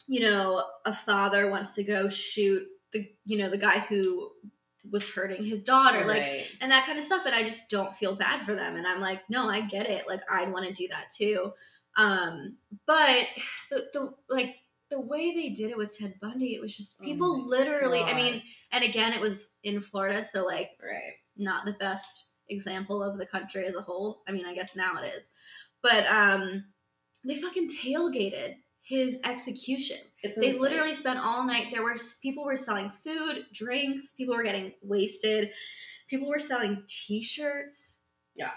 you 0.09 0.21
know, 0.21 0.65
a 0.85 0.95
father 0.95 1.49
wants 1.51 1.75
to 1.75 1.85
go 1.85 2.09
shoot 2.09 2.67
the, 2.93 3.07
you 3.25 3.39
know, 3.39 3.49
the 3.51 3.59
guy 3.59 3.79
who 3.79 4.31
was 4.91 5.09
hurting 5.13 5.45
his 5.45 5.63
daughter, 5.63 6.05
like, 6.05 6.21
Right. 6.21 6.47
and 6.61 6.71
that 6.73 6.87
kind 6.87 6.99
of 6.99 7.05
stuff. 7.05 7.23
And 7.27 7.35
I 7.35 7.43
just 7.43 7.69
don't 7.71 7.95
feel 7.97 8.17
bad 8.17 8.45
for 8.45 8.55
them. 8.55 8.77
And 8.77 8.87
I'm 8.87 9.01
like, 9.01 9.23
no, 9.29 9.49
I 9.49 9.61
get 9.63 9.87
it. 9.87 10.07
Like 10.09 10.21
I'd 10.31 10.53
want 10.53 10.67
to 10.67 10.73
do 10.73 10.89
that 10.89 11.11
too. 11.17 11.53
Um, 11.97 12.57
but 12.87 13.27
the, 13.71 13.85
the 13.93 14.15
like 14.29 14.57
the 14.91 15.01
way 15.01 15.33
they 15.35 15.51
did 15.51 15.71
it 15.71 15.77
with 15.77 15.97
Ted 15.97 16.15
Bundy, 16.21 16.55
it 16.55 16.61
was 16.61 16.77
just 16.77 16.97
Oh 17.01 17.05
people 17.05 17.39
my 17.39 17.57
literally. 17.57 18.03
I 18.03 18.15
mean, 18.15 18.43
and 18.73 18.85
again, 18.85 19.13
it 19.13 19.21
was 19.21 19.47
in 19.63 19.81
Florida, 19.81 20.25
so 20.25 20.45
like 20.45 20.71
right. 20.83 21.13
not 21.37 21.65
the 21.65 21.73
best 21.73 22.29
example 22.49 23.03
of 23.03 23.19
the 23.19 23.27
country 23.27 23.67
as 23.67 23.75
a 23.77 23.83
whole. 23.83 24.23
I 24.29 24.33
mean, 24.33 24.47
I 24.47 24.55
guess 24.55 24.75
now 24.75 25.01
it 25.03 25.07
is. 25.17 25.27
But 25.83 26.07
um 26.07 26.65
they 27.25 27.37
fucking 27.37 27.69
tailgated 27.69 28.57
his 28.83 29.19
execution. 29.25 29.99
It's 30.23 30.39
They 30.39 30.49
insane. 30.49 30.61
literally 30.63 30.95
spent 30.95 31.19
all 31.19 31.45
night. 31.47 31.69
There 31.71 31.83
were 31.83 31.97
people 32.23 32.45
were 32.45 32.57
selling 32.57 32.91
food, 33.05 33.47
drinks, 33.53 34.13
people 34.17 34.35
were 34.35 34.43
getting 34.43 34.73
wasted. 34.83 35.51
People 36.09 36.29
were 36.29 36.41
selling 36.41 36.83
t-shirts. 36.89 37.99
Yeah. 38.35 38.51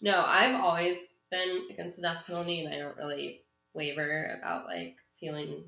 No, 0.00 0.22
I've 0.24 0.54
always 0.60 0.98
been 1.30 1.66
against 1.70 1.96
the 1.96 2.02
death 2.02 2.24
penalty, 2.26 2.60
and 2.64 2.72
I 2.72 2.78
don't 2.78 2.96
really 2.96 3.40
waver 3.72 4.38
about 4.38 4.66
like 4.66 4.96
feeling. 5.18 5.64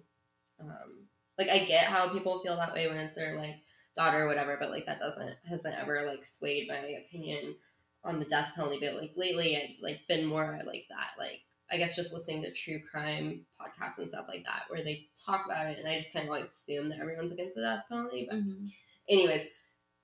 Um, 0.60 1.08
like 1.38 1.48
I 1.48 1.64
get 1.64 1.84
how 1.84 2.12
people 2.12 2.40
feel 2.42 2.56
that 2.56 2.72
way 2.72 2.86
when 2.86 2.98
it's 2.98 3.14
their 3.16 3.36
like 3.36 3.56
daughter 3.96 4.24
or 4.24 4.28
whatever, 4.28 4.56
but 4.60 4.70
like 4.70 4.86
that 4.86 5.00
doesn't 5.00 5.36
hasn't 5.48 5.74
ever 5.74 6.06
like 6.06 6.24
swayed 6.24 6.68
my 6.68 6.76
opinion 7.06 7.56
on 8.04 8.18
the 8.20 8.24
death 8.26 8.50
penalty. 8.54 8.78
But 8.80 8.94
like 9.00 9.12
lately, 9.16 9.56
I've 9.56 9.82
like 9.82 10.00
been 10.08 10.24
more 10.24 10.60
like 10.64 10.84
that. 10.90 11.18
Like 11.18 11.40
I 11.70 11.78
guess 11.78 11.96
just 11.96 12.12
listening 12.12 12.42
to 12.42 12.52
true 12.52 12.80
crime 12.80 13.40
podcasts 13.60 13.98
and 13.98 14.08
stuff 14.08 14.26
like 14.28 14.44
that, 14.44 14.64
where 14.68 14.84
they 14.84 15.06
talk 15.24 15.44
about 15.46 15.66
it, 15.66 15.78
and 15.78 15.88
I 15.88 15.98
just 15.98 16.12
kind 16.12 16.26
of 16.26 16.30
like 16.30 16.44
assume 16.44 16.88
that 16.90 17.00
everyone's 17.00 17.32
against 17.32 17.56
the 17.56 17.62
death 17.62 17.84
penalty. 17.88 18.26
But 18.30 18.38
mm-hmm. 18.38 18.66
anyways, 19.10 19.48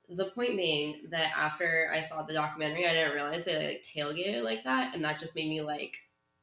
the 0.08 0.26
point 0.26 0.56
being 0.56 1.02
that 1.10 1.32
after 1.36 1.90
I 1.94 2.08
saw 2.08 2.22
the 2.22 2.34
documentary, 2.34 2.86
I 2.86 2.92
didn't 2.92 3.14
realize 3.14 3.44
they 3.44 3.56
like 3.56 3.84
tailgated 3.96 4.42
like 4.42 4.64
that, 4.64 4.94
and 4.94 5.04
that 5.04 5.20
just 5.20 5.34
made 5.34 5.48
me 5.48 5.62
like 5.62 5.96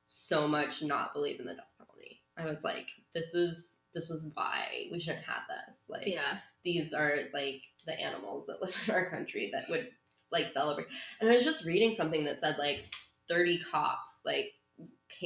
so 0.08 0.48
much 0.48 0.82
not 0.82 1.14
believe 1.14 1.40
in 1.40 1.46
the 1.46 1.54
death 1.54 1.66
penalty. 1.78 2.22
I 2.38 2.46
was 2.46 2.64
like, 2.64 2.88
this 3.14 3.34
is 3.34 3.66
this 3.94 4.10
is 4.10 4.30
why 4.34 4.88
we 4.92 5.00
shouldn't 5.00 5.26
have 5.26 5.44
this. 5.48 5.76
Like, 5.88 6.08
Yeah. 6.08 6.38
these 6.64 6.94
are 6.94 7.18
like 7.34 7.62
the 7.86 8.00
animals 8.00 8.46
that 8.48 8.62
live 8.62 8.76
in 8.88 8.94
our 8.94 9.10
country 9.10 9.50
that 9.54 9.70
would 9.70 9.90
like 10.32 10.54
celebrate. 10.54 10.88
And 11.20 11.30
I 11.30 11.36
was 11.36 11.44
just 11.44 11.66
reading 11.66 11.96
something 11.98 12.24
that 12.26 12.40
said 12.40 12.56
like 12.58 12.86
thirty 13.28 13.60
cops 13.60 14.10
like 14.26 14.52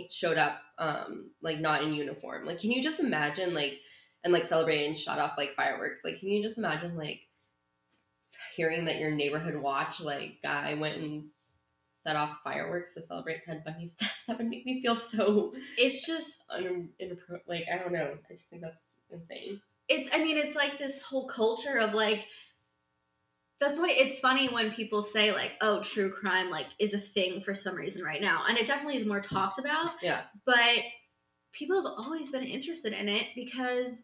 showed 0.09 0.37
up 0.37 0.57
um 0.77 1.31
like 1.41 1.59
not 1.59 1.83
in 1.83 1.93
uniform. 1.93 2.45
Like, 2.45 2.59
can 2.59 2.71
you 2.71 2.83
just 2.83 2.99
imagine 2.99 3.53
like 3.53 3.73
and 4.23 4.31
like 4.33 4.49
celebrate 4.49 4.85
and 4.85 4.95
shut 4.97 5.19
off 5.19 5.33
like 5.37 5.49
fireworks? 5.55 5.99
Like, 6.03 6.19
can 6.19 6.29
you 6.29 6.43
just 6.43 6.57
imagine 6.57 6.95
like 6.95 7.19
hearing 8.55 8.85
that 8.85 8.97
your 8.99 9.11
neighborhood 9.11 9.55
watch 9.55 9.99
like 9.99 10.37
guy 10.43 10.73
went 10.75 10.97
and 10.97 11.25
set 12.03 12.15
off 12.15 12.37
fireworks 12.43 12.93
to 12.93 13.05
celebrate 13.07 13.43
Ted 13.45 13.63
Bundy's 13.65 13.91
death? 13.99 14.11
That 14.27 14.37
would 14.37 14.47
make 14.47 14.65
me 14.65 14.81
feel 14.81 14.95
so 14.95 15.53
It's 15.77 16.05
just 16.05 16.43
un- 16.49 16.89
inappro- 17.01 17.41
like 17.47 17.65
I 17.73 17.77
don't 17.77 17.93
know. 17.93 18.17
I 18.29 18.33
just 18.33 18.49
think 18.49 18.61
that's 18.61 18.77
insane. 19.11 19.61
it's 19.89 20.09
i 20.13 20.17
mean 20.23 20.37
it's 20.37 20.55
like 20.55 20.79
this 20.79 21.03
whole 21.03 21.27
culture 21.27 21.77
of 21.77 21.93
like 21.93 22.23
that's 23.59 23.79
why 23.79 23.89
it's 23.91 24.19
funny 24.19 24.49
when 24.49 24.71
people 24.71 25.01
say 25.01 25.31
like 25.31 25.51
oh 25.61 25.81
true 25.81 26.11
crime 26.11 26.49
like 26.49 26.65
is 26.79 26.93
a 26.93 26.99
thing 26.99 27.41
for 27.41 27.55
some 27.55 27.75
reason 27.75 28.03
right 28.03 28.21
now 28.21 28.43
and 28.47 28.57
it 28.57 28.67
definitely 28.67 28.97
is 28.97 29.05
more 29.05 29.21
talked 29.21 29.59
about 29.59 29.91
Yeah. 30.01 30.21
but 30.45 30.79
people 31.53 31.75
have 31.77 31.93
always 31.97 32.31
been 32.31 32.43
interested 32.43 32.93
in 32.93 33.07
it 33.07 33.27
because 33.35 34.01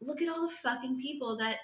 look 0.00 0.22
at 0.22 0.28
all 0.28 0.46
the 0.48 0.54
fucking 0.54 0.98
people 1.00 1.36
that 1.38 1.56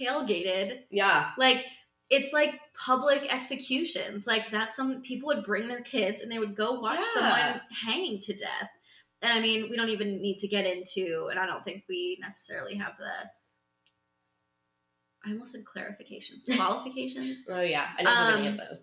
tailgated 0.00 0.80
Yeah. 0.90 1.30
like 1.36 1.64
it's 2.10 2.32
like 2.32 2.54
public 2.76 3.32
executions 3.32 4.26
like 4.26 4.50
that 4.50 4.74
some 4.74 5.02
people 5.02 5.26
would 5.28 5.44
bring 5.44 5.68
their 5.68 5.80
kids 5.82 6.20
and 6.20 6.30
they 6.30 6.38
would 6.38 6.56
go 6.56 6.80
watch 6.80 7.00
Yeah. 7.00 7.20
someone 7.20 7.60
hang 7.84 8.20
to 8.20 8.34
death 8.34 8.70
and 9.22 9.32
i 9.32 9.40
mean 9.40 9.68
we 9.70 9.76
don't 9.76 9.88
even 9.90 10.20
need 10.22 10.38
to 10.38 10.48
get 10.48 10.66
into 10.66 11.28
and 11.30 11.38
i 11.38 11.46
don't 11.46 11.64
think 11.64 11.84
we 11.88 12.18
necessarily 12.20 12.76
have 12.76 12.92
the 12.98 13.28
i 15.26 15.30
almost 15.30 15.52
said 15.52 15.64
clarifications 15.64 16.44
qualifications 16.56 17.40
Oh 17.48 17.60
yeah. 17.60 17.88
I 17.98 18.02
don't 18.02 18.16
have 18.16 18.38
any 18.38 18.48
Um, 18.48 18.54
of 18.54 18.60
those. 18.68 18.78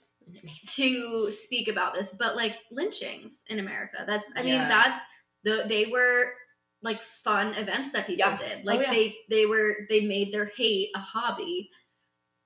to 0.67 1.31
speak 1.31 1.67
about 1.67 1.93
this 1.93 2.15
but 2.17 2.35
like 2.35 2.55
lynchings 2.71 3.43
in 3.47 3.59
america 3.59 4.03
that's 4.07 4.29
i 4.35 4.43
mean 4.43 4.59
that's 4.69 4.99
the 5.43 5.65
they 5.67 5.85
were 5.87 6.25
like 6.83 7.03
fun 7.03 7.53
events 7.55 7.91
that 7.91 8.07
people 8.07 8.19
Yeah. 8.25 8.37
did 8.37 8.57
Oh, 8.59 8.65
like 8.65 8.81
yeah. 8.81 8.91
they 8.91 9.15
they 9.29 9.45
were 9.45 9.75
they 9.89 10.01
made 10.01 10.31
their 10.33 10.51
hate 10.57 10.89
a 10.95 10.99
hobby 10.99 11.69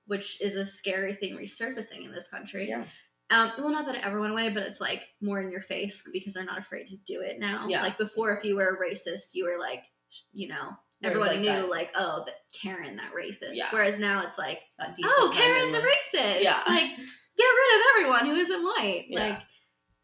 which 0.06 0.40
is 0.40 0.56
a 0.56 0.64
scary 0.66 1.14
thing 1.14 1.36
resurfacing 1.36 2.04
in 2.04 2.12
this 2.12 2.28
country 2.28 2.68
Yeah. 2.68 2.84
um 3.30 3.52
well 3.58 3.70
not 3.70 3.86
that 3.86 3.94
it 3.96 4.04
ever 4.04 4.20
went 4.20 4.32
away 4.32 4.48
but 4.50 4.62
it's 4.62 4.80
like 4.80 5.02
more 5.20 5.40
in 5.40 5.50
your 5.52 5.62
face 5.62 6.02
because 6.12 6.34
they're 6.34 6.44
not 6.44 6.58
afraid 6.58 6.86
to 6.88 6.96
do 7.06 7.20
it 7.20 7.38
now 7.38 7.66
Yeah. 7.68 7.82
like 7.82 7.98
before 7.98 8.36
if 8.36 8.44
you 8.44 8.56
were 8.56 8.76
a 8.76 8.78
racist 8.78 9.34
you 9.34 9.44
were 9.44 9.58
like 9.60 9.82
you 10.32 10.48
know 10.48 10.70
everyone 11.04 11.28
like, 11.28 11.40
knew 11.40 11.46
that- 11.46 11.68
like 11.68 11.90
oh 11.94 12.22
that 12.26 12.36
karen 12.58 12.96
that 12.96 13.12
racist 13.12 13.50
Yeah. 13.52 13.68
whereas 13.70 13.98
now 13.98 14.22
it's 14.26 14.38
like 14.38 14.60
oh, 14.80 15.32
Karen's 15.34 15.74
a 15.74 15.80
racist. 15.80 16.42
Yeah. 16.42 16.62
Like, 16.68 16.90
get 17.36 17.44
rid 17.44 17.76
of 17.76 17.86
everyone 17.90 18.26
who 18.26 18.34
isn't 18.34 18.62
white. 18.62 19.04
Yeah. 19.08 19.28
Like, 19.28 19.38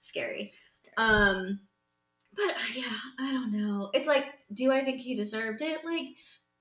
scary. 0.01 0.53
Um, 0.99 1.61
but 2.37 2.51
uh, 2.51 2.73
yeah, 2.75 2.97
I 3.19 3.33
don't 3.33 3.53
know. 3.53 3.91
It's 3.95 4.07
like, 4.09 4.25
do 4.53 4.71
I 4.71 4.85
think 4.85 5.01
he 5.01 5.15
deserved 5.15 5.63
it? 5.63 5.79
Like, 5.85 6.09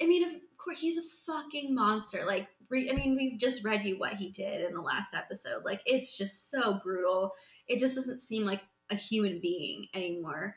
I 0.02 0.06
mean, 0.06 0.24
of 0.24 0.32
course, 0.58 0.80
he's 0.80 0.98
a 0.98 1.02
fucking 1.26 1.74
monster. 1.76 2.24
Like, 2.26 2.48
re- 2.70 2.90
I 2.90 2.94
mean, 2.94 3.16
we've 3.16 3.40
just 3.40 3.64
read 3.64 3.86
you 3.86 4.00
what 4.00 4.14
he 4.14 4.30
did 4.32 4.62
in 4.66 4.74
the 4.74 4.82
last 4.82 5.14
episode. 5.14 5.64
Like, 5.66 5.82
it's 5.86 6.18
just 6.18 6.50
so 6.50 6.80
brutal. 6.84 7.32
It 7.68 7.80
just 7.80 7.96
doesn't 7.96 8.20
seem 8.20 8.46
like 8.46 8.62
a 8.90 8.96
human 8.96 9.40
being 9.42 9.88
anymore. 9.94 10.56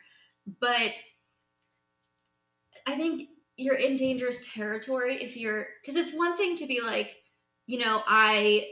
But 0.61 0.93
I 2.87 2.97
think 2.97 3.29
you're 3.57 3.77
in 3.77 3.97
dangerous 3.97 4.53
territory 4.53 5.23
if 5.23 5.37
you're 5.37 5.67
because 5.83 5.97
it's 5.97 6.17
one 6.17 6.37
thing 6.37 6.57
to 6.57 6.67
be 6.67 6.81
like, 6.81 7.15
you 7.67 7.79
know, 7.79 8.03
I 8.07 8.67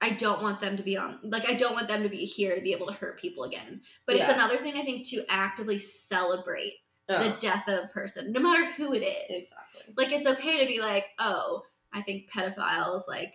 I 0.00 0.10
don't 0.10 0.42
want 0.42 0.60
them 0.60 0.76
to 0.76 0.82
be 0.82 0.96
on 0.96 1.20
like 1.22 1.48
I 1.48 1.54
don't 1.54 1.74
want 1.74 1.88
them 1.88 2.02
to 2.02 2.08
be 2.08 2.24
here 2.24 2.54
to 2.56 2.60
be 2.60 2.72
able 2.72 2.88
to 2.88 2.92
hurt 2.92 3.20
people 3.20 3.44
again. 3.44 3.82
But 4.06 4.16
it's 4.16 4.28
another 4.28 4.56
thing 4.58 4.74
I 4.76 4.82
think 4.84 5.06
to 5.08 5.24
actively 5.28 5.78
celebrate 5.78 6.74
the 7.08 7.34
Oh, 7.34 7.36
death 7.40 7.68
of 7.68 7.84
a 7.84 7.88
person, 7.88 8.32
no 8.32 8.40
matter 8.40 8.64
who 8.72 8.92
it 8.94 9.00
is. 9.00 9.42
exactly. 9.44 9.94
Like 9.96 10.12
it's 10.12 10.26
okay 10.26 10.60
to 10.60 10.66
be 10.66 10.80
like, 10.80 11.04
oh, 11.18 11.62
I 11.92 12.02
think 12.02 12.30
pedophiles 12.30 13.02
like 13.06 13.34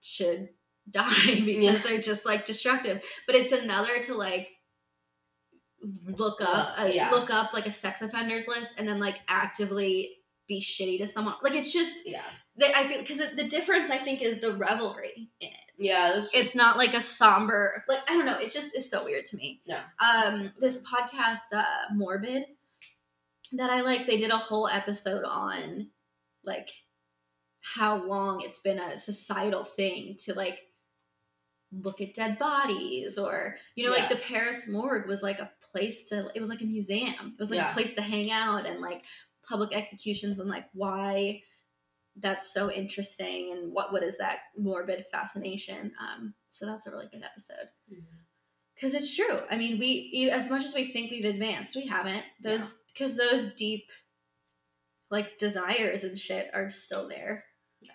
should 0.00 0.48
die 0.90 1.10
because 1.44 1.46
Yeah. 1.46 1.78
they're 1.84 2.00
just 2.00 2.24
like 2.24 2.46
destructive. 2.46 3.02
But 3.26 3.36
it's 3.36 3.52
another 3.52 4.02
to 4.04 4.14
like 4.14 4.48
look 6.06 6.40
up 6.40 6.74
Uh, 6.78 6.90
yeah. 6.92 7.10
look 7.10 7.30
up 7.30 7.52
like 7.52 7.66
a 7.66 7.72
sex 7.72 8.02
offenders 8.02 8.46
list 8.48 8.74
and 8.78 8.86
then 8.88 8.98
like 8.98 9.16
actively 9.28 10.18
be 10.48 10.60
shitty 10.60 10.98
to 10.98 11.06
someone. 11.06 11.34
Like 11.42 11.54
it's 11.54 11.72
just 11.72 12.06
Yeah. 12.06 12.22
that 12.56 12.76
I 12.76 12.86
feel 12.88 12.98
because 13.00 13.18
the 13.34 13.48
difference 13.48 13.90
I 13.90 13.98
think 13.98 14.22
is 14.22 14.40
the 14.40 14.52
revelry 14.52 15.30
in 15.40 15.48
it. 15.48 15.54
Yeah. 15.78 16.22
It's 16.32 16.54
not 16.54 16.76
like 16.76 16.94
a 16.94 17.02
somber 17.02 17.84
like 17.88 18.00
I 18.08 18.14
don't 18.14 18.26
know. 18.26 18.38
It 18.38 18.50
just 18.52 18.76
is 18.76 18.88
so 18.90 19.04
weird 19.04 19.24
to 19.26 19.36
me. 19.36 19.60
Yeah. 19.66 19.82
Um, 20.00 20.52
this 20.60 20.82
podcast, 20.82 21.52
uh, 21.54 21.92
Morbid, 21.94 22.44
that 23.52 23.70
I 23.70 23.80
like, 23.82 24.06
they 24.06 24.16
did 24.16 24.30
a 24.30 24.36
whole 24.38 24.68
episode 24.68 25.24
on 25.24 25.88
like 26.44 26.70
how 27.60 28.02
long 28.06 28.40
it's 28.42 28.60
been 28.60 28.78
a 28.78 28.96
societal 28.96 29.64
thing 29.64 30.16
to 30.20 30.32
like 30.34 30.60
look 31.82 32.00
at 32.00 32.14
dead 32.14 32.38
bodies 32.38 33.18
or 33.18 33.54
you 33.74 33.84
know 33.84 33.90
like 33.90 34.08
the 34.08 34.16
Paris 34.16 34.66
morgue 34.68 35.06
was 35.06 35.22
like 35.22 35.38
a 35.38 35.50
place 35.72 36.08
to 36.08 36.30
it 36.34 36.40
was 36.40 36.48
like 36.48 36.62
a 36.62 36.66
museum. 36.66 37.14
It 37.34 37.38
was 37.38 37.50
like 37.50 37.58
Yeah. 37.58 37.70
a 37.70 37.74
place 37.74 37.94
to 37.94 38.02
hang 38.02 38.30
out 38.30 38.66
and 38.66 38.80
like 38.80 39.02
public 39.48 39.74
executions 39.74 40.38
and 40.38 40.48
like 40.48 40.66
why 40.72 41.42
that's 42.16 42.52
so 42.52 42.70
interesting 42.70 43.52
and 43.52 43.72
what 43.72 43.92
what 43.92 44.02
is 44.02 44.16
that 44.18 44.38
morbid 44.56 45.04
fascination. 45.12 45.92
Um, 46.00 46.34
so 46.48 46.66
that's 46.66 46.86
a 46.86 46.90
really 46.90 47.08
good 47.12 47.22
episode 47.22 47.68
because 48.74 48.94
it's 48.94 49.14
true. 49.14 49.40
I 49.50 49.56
mean, 49.56 49.78
we 49.78 50.30
as 50.32 50.50
much 50.50 50.64
as 50.64 50.74
we 50.74 50.92
think 50.92 51.10
we've 51.10 51.24
advanced, 51.24 51.76
we 51.76 51.86
haven't. 51.86 52.24
Those 52.42 52.74
because 52.92 53.16
those 53.16 53.54
deep 53.54 53.84
like 55.10 55.38
desires 55.38 56.04
and 56.04 56.18
shit 56.18 56.48
are 56.54 56.70
still 56.70 57.08
there. 57.08 57.44
Yeah. 57.80 57.92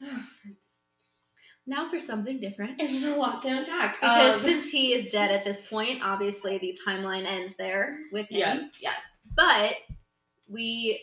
But 0.00 0.08
now 1.66 1.88
for 1.88 2.00
something 2.00 2.40
different. 2.40 2.80
It's 2.80 3.04
a 3.06 3.16
lot 3.16 3.42
to 3.42 3.48
unpack. 3.48 4.00
Because 4.00 4.36
Um, 4.36 4.40
since 4.42 4.70
he 4.70 4.94
is 4.94 5.08
dead 5.08 5.30
at 5.30 5.44
this 5.44 5.62
point, 5.68 6.00
obviously 6.02 6.58
the 6.58 6.76
timeline 6.86 7.24
ends 7.26 7.54
there 7.56 7.98
with 8.12 8.28
him. 8.28 8.38
yeah, 8.40 8.60
yeah, 8.80 8.94
But 9.36 9.74
we 10.48 11.00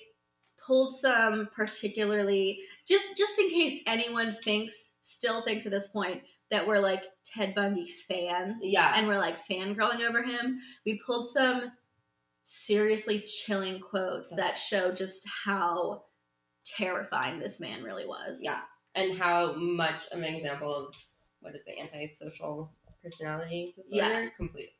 pulled 0.65 0.95
some 0.97 1.47
particularly 1.55 2.59
just 2.87 3.17
just 3.17 3.39
in 3.39 3.49
case 3.49 3.81
anyone 3.87 4.35
thinks 4.43 4.93
still 5.01 5.43
thinks 5.43 5.65
at 5.65 5.71
this 5.71 5.87
point 5.87 6.21
that 6.51 6.67
we're 6.67 6.79
like 6.79 7.03
Ted 7.25 7.55
Bundy 7.55 7.93
fans. 8.07 8.61
Yeah. 8.63 8.91
And 8.95 9.07
we're 9.07 9.17
like 9.19 9.37
fangirling 9.49 10.01
over 10.01 10.21
him. 10.23 10.59
We 10.85 10.99
pulled 11.05 11.31
some 11.31 11.71
seriously 12.43 13.21
chilling 13.21 13.79
quotes 13.79 14.31
that 14.35 14.57
show 14.57 14.91
just 14.91 15.25
how 15.45 16.03
terrifying 16.65 17.39
this 17.39 17.59
man 17.59 17.83
really 17.83 18.05
was. 18.05 18.39
yeah, 18.41 18.61
and 18.95 19.17
how 19.17 19.53
much 19.55 20.07
of 20.11 20.19
an 20.19 20.35
example 20.35 20.73
of 20.87 20.95
what 21.41 21.55
is 21.55 21.61
the 21.65 21.79
antisocial 21.79 22.71
personality 23.03 23.73
disorder? 23.75 24.23
Yeah. 24.23 24.29
complete. 24.37 24.73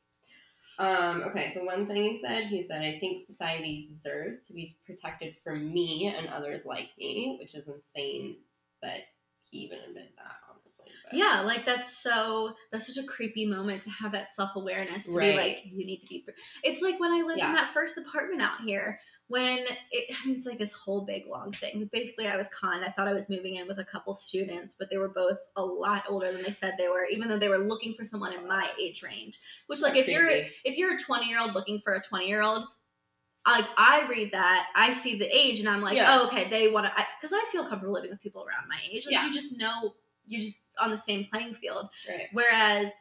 Um, 0.78 1.24
okay, 1.30 1.52
so 1.54 1.64
one 1.66 1.88
thing 1.88 1.98
he 1.98 2.22
said, 2.26 2.46
he 2.46 2.66
said, 2.68 2.82
I 2.82 3.00
think 3.00 3.28
society 3.28 3.90
deserves 3.94 4.38
to 4.48 4.54
be 4.54 4.78
protected 4.86 5.36
from 5.44 5.74
me 5.74 6.14
and 6.16 6.30
others 6.30 6.62
like 6.66 6.90
me, 6.98 7.38
which 7.40 7.54
is 7.56 7.66
insane 7.68 8.38
that 8.82 9.00
he 9.50 9.60
even 9.60 9.80
admitted 9.80 10.12
that, 10.18 10.36
honestly. 10.50 10.94
But 11.04 11.18
Yeah, 11.18 11.42
like 11.42 11.66
that's 11.66 11.98
so 11.98 12.54
that's 12.72 12.88
such 12.94 13.04
a 13.04 13.08
creepy 13.08 13.46
moment 13.46 13.82
to 13.84 13.90
have 13.90 14.14
that 14.14 14.34
self 14.36 14.52
awareness 14.56 15.06
to 15.06 15.12
Right. 15.12 15.32
be 15.32 15.38
like 15.38 15.58
you 15.66 15.86
need 15.86 16.00
to 16.02 16.08
be. 16.08 16.26
It's 16.64 16.82
like 16.82 17.00
when 17.00 17.12
I 17.12 17.24
lived 17.24 17.42
in 17.42 17.54
that 17.54 17.74
first 17.74 17.98
apartment 17.98 18.42
out 18.42 18.62
here. 18.66 19.00
When 19.30 19.60
it, 19.92 20.16
I 20.22 20.28
mean, 20.28 20.36
it's 20.36 20.46
like 20.48 20.58
this 20.58 20.74
whole 20.74 21.02
big 21.02 21.28
long 21.28 21.52
thing. 21.54 21.88
Basically, 21.94 22.28
I 22.28 22.36
was 22.36 22.50
conned. 22.50 22.84
I 22.84 22.90
thought 22.90 23.08
I 23.08 23.14
was 23.14 23.30
moving 23.30 23.56
in 23.56 23.68
with 23.68 23.80
a 23.80 23.86
couple 23.86 24.14
students, 24.16 24.76
but 24.78 24.90
they 24.90 24.98
were 24.98 25.08
both 25.08 25.38
a 25.56 25.64
lot 25.64 26.04
older 26.10 26.32
than 26.32 26.42
they 26.42 26.52
said 26.52 26.74
they 26.78 26.90
were. 26.90 27.06
Even 27.06 27.30
though 27.30 27.38
they 27.38 27.48
were 27.48 27.60
looking 27.60 27.94
for 27.94 28.04
someone 28.04 28.34
in 28.34 28.48
my 28.48 28.68
age 28.82 29.04
range, 29.04 29.40
which 29.68 29.82
like 29.82 29.96
if 29.96 30.08
you're 30.08 30.28
if 30.28 30.78
you're 30.78 30.96
a 30.96 31.00
20 31.00 31.28
year 31.28 31.40
old 31.40 31.54
looking 31.54 31.80
for 31.80 31.94
a 31.94 32.02
20 32.02 32.28
year 32.28 32.42
old 32.42 32.66
like 33.48 33.66
i 33.78 34.06
read 34.10 34.32
that 34.32 34.68
i 34.76 34.92
see 34.92 35.18
the 35.18 35.26
age 35.26 35.60
and 35.60 35.70
i'm 35.70 35.82
like 35.82 35.96
Yeah. 35.96 36.08
oh 36.20 36.28
okay 36.28 36.50
they 36.50 36.70
want 36.72 36.86
to 36.86 36.92
because 37.20 37.34
I, 37.34 37.50
feel 37.52 37.68
comfortable 37.68 37.94
living 37.94 38.12
with 38.12 38.22
people 38.22 38.42
around 38.44 38.68
my 38.68 38.78
age 38.92 39.06
like 39.06 39.14
Yeah. 39.14 39.26
you 39.26 39.34
just 39.34 39.58
know 39.58 39.94
you're 40.28 40.42
just 40.42 40.66
on 40.80 40.92
the 40.92 40.98
same 40.98 41.26
playing 41.26 41.56
field 41.56 41.90
right. 42.08 42.28
whereas 42.34 42.92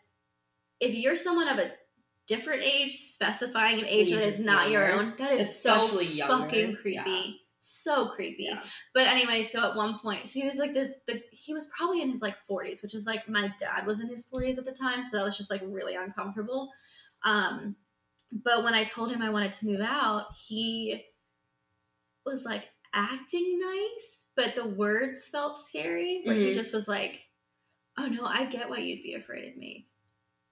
if 0.80 0.94
you're 0.94 1.16
someone 1.16 1.49
of 1.49 1.58
a 1.58 1.73
different 2.28 2.62
age 2.62 2.92
specifying 2.92 3.78
an 3.80 3.87
age 3.87 4.11
that 4.12 4.23
is 4.23 4.38
not 4.38 4.70
your 4.70 4.92
own 4.92 5.14
that 5.18 5.32
is 5.32 5.49
Especially 5.49 6.06
so 6.06 6.12
younger. 6.12 6.44
fucking 6.44 6.76
creepy 6.76 6.94
Yeah. 7.11 7.32
so 7.61 8.08
creepy 8.11 8.44
Yeah. 8.44 8.62
but 8.94 9.06
anyway, 9.08 9.42
so 9.42 9.68
at 9.68 9.75
one 9.76 9.99
point, 9.99 10.28
so 10.28 10.38
he 10.40 10.47
was 10.47 10.56
like 10.56 10.75
this. 10.75 10.92
The, 11.06 11.23
he 11.32 11.52
was 11.54 11.66
probably 11.76 12.02
in 12.02 12.11
his 12.11 12.23
like 12.23 12.37
40s, 12.49 12.82
which 12.82 12.94
is 12.94 13.06
like 13.06 13.28
my 13.28 13.52
dad 13.58 13.87
was 13.87 14.00
in 14.00 14.08
his 14.08 14.26
40s 14.26 14.58
at 14.58 14.64
the 14.66 14.73
time, 14.73 15.04
so 15.06 15.16
that 15.16 15.25
was 15.25 15.37
just 15.37 15.50
like 15.50 15.62
really 15.64 15.97
uncomfortable. 15.97 16.70
Um, 17.25 17.75
but 18.30 18.62
when 18.62 18.75
I 18.75 18.84
told 18.84 19.10
him 19.10 19.23
I 19.23 19.30
wanted 19.30 19.54
to 19.54 19.67
move 19.67 19.80
out, 19.80 20.26
he 20.47 21.02
was 22.26 22.45
like 22.45 22.64
acting 22.95 23.58
nice, 23.58 24.25
but 24.36 24.54
the 24.54 24.67
words 24.67 25.25
felt 25.28 25.60
scary. 25.60 26.23
Where 26.25 26.34
he 26.36 26.50
Mhm. 26.50 26.54
just 26.54 26.73
was 26.75 26.88
like, 26.88 27.21
"Oh 27.97 28.06
no, 28.06 28.25
I 28.25 28.45
get 28.47 28.69
why 28.69 28.78
you'd 28.78 29.02
be 29.02 29.14
afraid 29.14 29.50
of 29.50 29.56
me. 29.56 29.88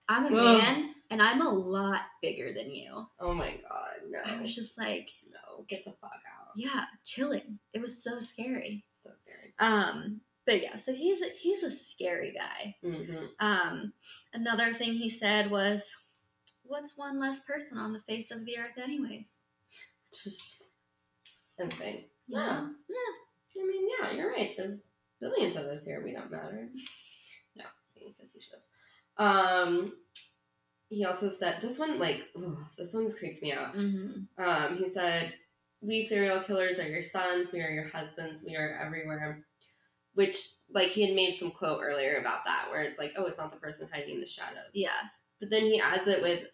I'm 0.08 0.24
a 0.32 0.36
Ugh. 0.36 0.58
man, 0.58 0.94
and 1.10 1.20
I'm 1.22 1.40
a 1.42 1.50
lot 1.50 2.02
bigger 2.22 2.52
than 2.52 2.70
you." 2.70 3.06
Oh 3.20 3.34
my 3.34 3.52
god, 3.68 4.08
no. 4.10 4.18
I 4.24 4.40
was 4.40 4.54
just 4.54 4.78
like, 4.78 5.08
no, 5.30 5.64
get 5.68 5.84
the 5.84 5.92
fuck 6.00 6.10
out. 6.12 6.48
"Yeah, 6.56 6.84
chilling." 7.04 7.58
It 7.72 7.80
was 7.80 8.02
so 8.02 8.18
scary. 8.20 8.84
So 9.02 9.10
scary. 9.22 9.54
Um, 9.58 10.20
but 10.46 10.62
yeah, 10.62 10.76
so 10.76 10.94
he's 10.94 11.22
a, 11.22 11.28
he's 11.38 11.62
a 11.64 11.70
scary 11.70 12.32
guy. 12.36 12.76
Mm-hmm. 12.84 13.24
Um, 13.40 13.92
another 14.32 14.74
thing 14.74 14.92
he 14.94 15.08
said 15.08 15.50
was, 15.50 15.82
"What's 16.62 16.96
one 16.96 17.18
less 17.18 17.40
person 17.40 17.78
on 17.78 17.92
the 17.92 18.00
face 18.00 18.30
of 18.30 18.44
the 18.44 18.58
earth, 18.58 18.78
anyways?" 18.82 19.30
Just. 20.24 20.62
You 21.58 21.68
Yeah. 22.28 22.38
know? 22.38 22.70
Yeah. 22.88 23.62
I 23.62 23.66
mean, 23.66 23.88
yeah, 23.98 24.12
you're 24.12 24.30
right. 24.30 24.54
There's 24.56 24.80
billions 25.20 25.56
of 25.56 25.64
us 25.64 25.82
here. 25.84 26.02
We 26.04 26.12
don't 26.12 26.30
matter. 26.30 26.68
No, 27.56 27.64
facetious. 27.94 28.65
Um, 29.18 29.92
he 30.88 31.04
also 31.04 31.32
said 31.32 31.58
this 31.60 31.78
one, 31.78 31.98
like, 31.98 32.22
ugh, 32.36 32.58
this 32.78 32.94
one 32.94 33.12
creeps 33.12 33.42
me 33.42 33.52
out. 33.52 33.74
Mm-hmm. 33.74 34.42
Um, 34.42 34.78
he 34.78 34.88
said, 34.92 35.34
"We 35.80 36.06
serial 36.06 36.42
killers 36.42 36.78
are 36.78 36.88
your 36.88 37.02
sons. 37.02 37.50
We 37.52 37.60
are 37.60 37.70
your 37.70 37.88
husbands. 37.88 38.42
We 38.44 38.56
are 38.56 38.80
everywhere." 38.84 39.44
Which, 40.14 40.48
like, 40.72 40.88
he 40.88 41.06
had 41.06 41.14
made 41.14 41.38
some 41.38 41.50
quote 41.50 41.82
earlier 41.82 42.16
about 42.16 42.44
that, 42.46 42.68
where 42.70 42.82
it's 42.82 42.98
like, 42.98 43.12
"Oh, 43.16 43.24
it's 43.24 43.38
not 43.38 43.52
the 43.52 43.60
person 43.60 43.88
hiding 43.92 44.14
in 44.14 44.20
the 44.20 44.26
shadows." 44.26 44.70
Yeah, 44.72 45.08
But 45.40 45.50
then 45.50 45.62
he 45.62 45.80
adds 45.80 46.06
it 46.06 46.22
with, 46.22 46.44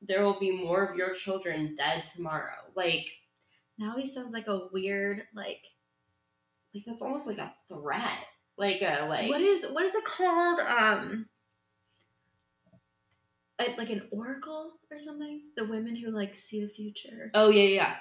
"There 0.00 0.24
will 0.24 0.40
be 0.40 0.50
more 0.50 0.84
of 0.84 0.96
your 0.96 1.14
children 1.14 1.74
dead 1.76 2.06
tomorrow." 2.06 2.64
Like, 2.74 3.06
now 3.78 3.96
he 3.96 4.06
sounds 4.06 4.32
like 4.32 4.48
a 4.48 4.68
weird 4.72 5.22
like 5.34 5.64
like 6.74 6.84
that's 6.86 7.02
almost 7.02 7.26
like 7.26 7.38
a 7.38 7.52
threat. 7.68 8.24
Like 8.56 8.82
a 8.82 9.06
like. 9.08 9.28
what 9.28 9.40
is 9.40 9.64
what 9.70 9.84
is 9.84 9.94
it 9.94 10.04
called? 10.04 10.60
Um, 10.60 11.26
a- 13.60 13.76
like 13.76 13.90
an 13.90 14.08
oracle 14.10 14.72
or 14.90 14.98
something? 14.98 15.42
The 15.56 15.64
women 15.64 15.96
who 15.96 16.10
like 16.10 16.34
see 16.34 16.60
the 16.62 16.68
future. 16.68 17.30
Oh 17.34 17.50
yeah, 17.50 17.64
yeah. 17.64 17.94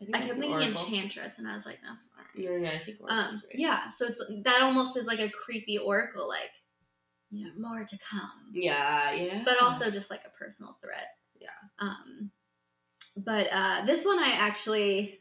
I 0.00 0.04
think 0.04 0.14
kept 0.16 0.40
thinking 0.40 0.52
Oracle. 0.52 0.82
enchantress, 0.86 1.38
and 1.38 1.46
I 1.48 1.54
was 1.54 1.64
like, 1.66 1.78
that's 1.80 2.10
not 2.16 2.26
right. 2.36 2.60
No, 2.60 2.68
no, 2.68 2.68
I 2.68 2.78
think 2.84 2.98
Um, 3.08 3.34
right. 3.34 3.42
yeah, 3.54 3.90
so 3.90 4.06
it's 4.06 4.20
that 4.44 4.60
almost 4.62 4.96
is 4.96 5.06
like 5.06 5.20
a 5.20 5.30
creepy 5.30 5.78
oracle, 5.78 6.28
like 6.28 6.50
you 7.30 7.46
know, 7.46 7.52
more 7.58 7.84
to 7.84 7.98
come. 7.98 8.50
Yeah, 8.52 9.12
yeah. 9.12 9.42
but 9.44 9.60
also 9.62 9.90
just 9.90 10.10
like 10.10 10.22
a 10.26 10.36
personal 10.38 10.76
threat. 10.82 11.08
Yeah. 11.40 11.48
Um, 11.78 12.30
but 13.16 13.46
uh, 13.52 13.86
this 13.86 14.04
one 14.04 14.18
I 14.18 14.32
actually 14.32 15.20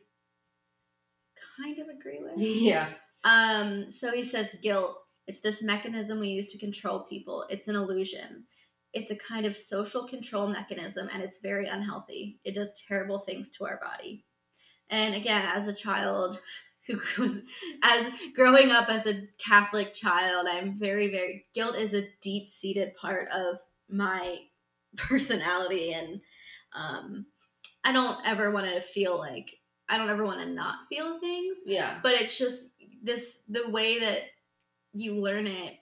kind 1.58 1.78
of 1.80 1.88
agree 1.88 2.20
with. 2.22 2.34
yeah. 2.38 2.90
Um, 3.24 3.92
so 3.92 4.12
he 4.12 4.24
says 4.24 4.48
guilt. 4.62 4.98
It's 5.28 5.40
this 5.40 5.64
mechanism 5.64 6.20
we 6.20 6.30
use 6.30 6.52
to 6.52 6.58
control 6.58 7.02
people. 7.02 7.46
It's 7.50 7.68
an 7.68 7.76
illusion. 7.76 8.46
It's 8.94 9.12
a 9.12 9.16
kind 9.16 9.46
of 9.46 9.58
social 9.58 10.08
control 10.08 10.48
mechanism, 10.48 11.10
and 11.12 11.24
it's 11.24 11.40
very 11.40 11.68
unhealthy. 11.68 12.40
It 12.44 12.56
does 12.56 12.80
terrible 12.88 13.20
things 13.20 13.50
to 13.52 13.66
our 13.66 13.80
body. 13.84 14.26
And 14.90 15.16
again, 15.16 15.44
as 15.54 15.68
a 15.68 15.74
child 15.74 16.40
who 16.88 17.00
was 17.18 17.42
as 17.82 18.08
growing 18.36 18.72
up 18.72 18.90
as 18.90 19.08
a 19.08 19.22
Catholic 19.44 19.94
child, 19.94 20.48
I'm 20.50 20.78
very, 20.78 21.10
very 21.10 21.46
guilt 21.54 21.76
is 21.78 21.94
a 21.94 22.08
deep 22.22 22.50
seated 22.50 22.96
part 22.96 23.30
of 23.30 23.56
my 23.90 24.40
personality, 24.98 25.94
and 25.94 26.22
um, 26.76 27.26
I 27.84 27.92
don't 27.92 28.18
ever 28.26 28.52
want 28.52 28.68
to 28.68 28.82
feel 28.82 29.18
like 29.18 29.50
I 29.90 29.98
don't 29.98 30.10
ever 30.10 30.26
want 30.26 30.40
to 30.40 30.46
not 30.46 30.76
feel 30.90 31.20
things 31.20 31.58
Yeah. 31.66 32.00
but 32.02 32.14
it's 32.14 32.38
just 32.38 32.68
this 33.04 33.38
the 33.50 33.70
way 33.70 34.00
that 34.00 34.22
you 34.94 35.16
learn 35.16 35.46
it 35.46 35.74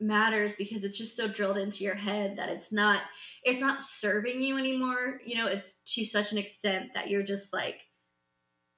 matters 0.00 0.56
because 0.56 0.84
it's 0.84 0.98
just 0.98 1.16
so 1.16 1.28
drilled 1.28 1.58
into 1.58 1.84
your 1.84 1.94
head 1.94 2.38
that 2.38 2.48
it's 2.48 2.72
not 2.72 3.02
it's 3.42 3.60
not 3.60 3.82
serving 3.82 4.40
you 4.40 4.56
anymore. 4.56 5.20
You 5.24 5.36
know 5.36 5.46
it's 5.46 5.80
to 5.94 6.04
such 6.04 6.32
an 6.32 6.38
extent 6.38 6.90
that 6.94 7.08
you're 7.08 7.22
just 7.22 7.52
like 7.52 7.80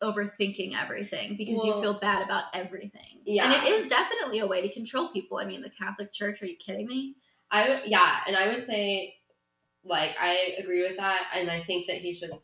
overthinking 0.02 0.72
everything 0.76 1.37
because 1.38 1.64
you 1.64 1.80
feel 1.80 2.00
bad 2.00 2.22
about 2.22 2.44
everything. 2.54 3.22
Yeah. 3.24 3.44
and 3.44 3.52
it 3.52 3.72
is 3.72 3.88
definitely 3.88 4.40
a 4.40 4.46
way 4.46 4.66
to 4.66 4.74
control 4.74 5.12
people. 5.12 5.38
I 5.38 5.44
mean 5.44 5.62
the 5.62 5.70
catholic 5.70 6.12
church 6.12 6.42
are 6.42 6.46
you 6.46 6.56
kidding 6.56 6.87
me? 6.87 7.16
I 7.52 7.82
yeah, 7.85 8.16
and 8.26 8.35
I 8.35 8.48
would 8.48 8.66
say, 8.66 9.14
like, 9.85 10.12
I 10.18 10.54
agree 10.58 10.82
with 10.82 10.96
that, 10.96 11.24
and 11.37 11.50
I 11.50 11.62
think 11.62 11.87
that 11.87 11.96
he 11.96 12.14
should, 12.14 12.30
or 12.30 12.40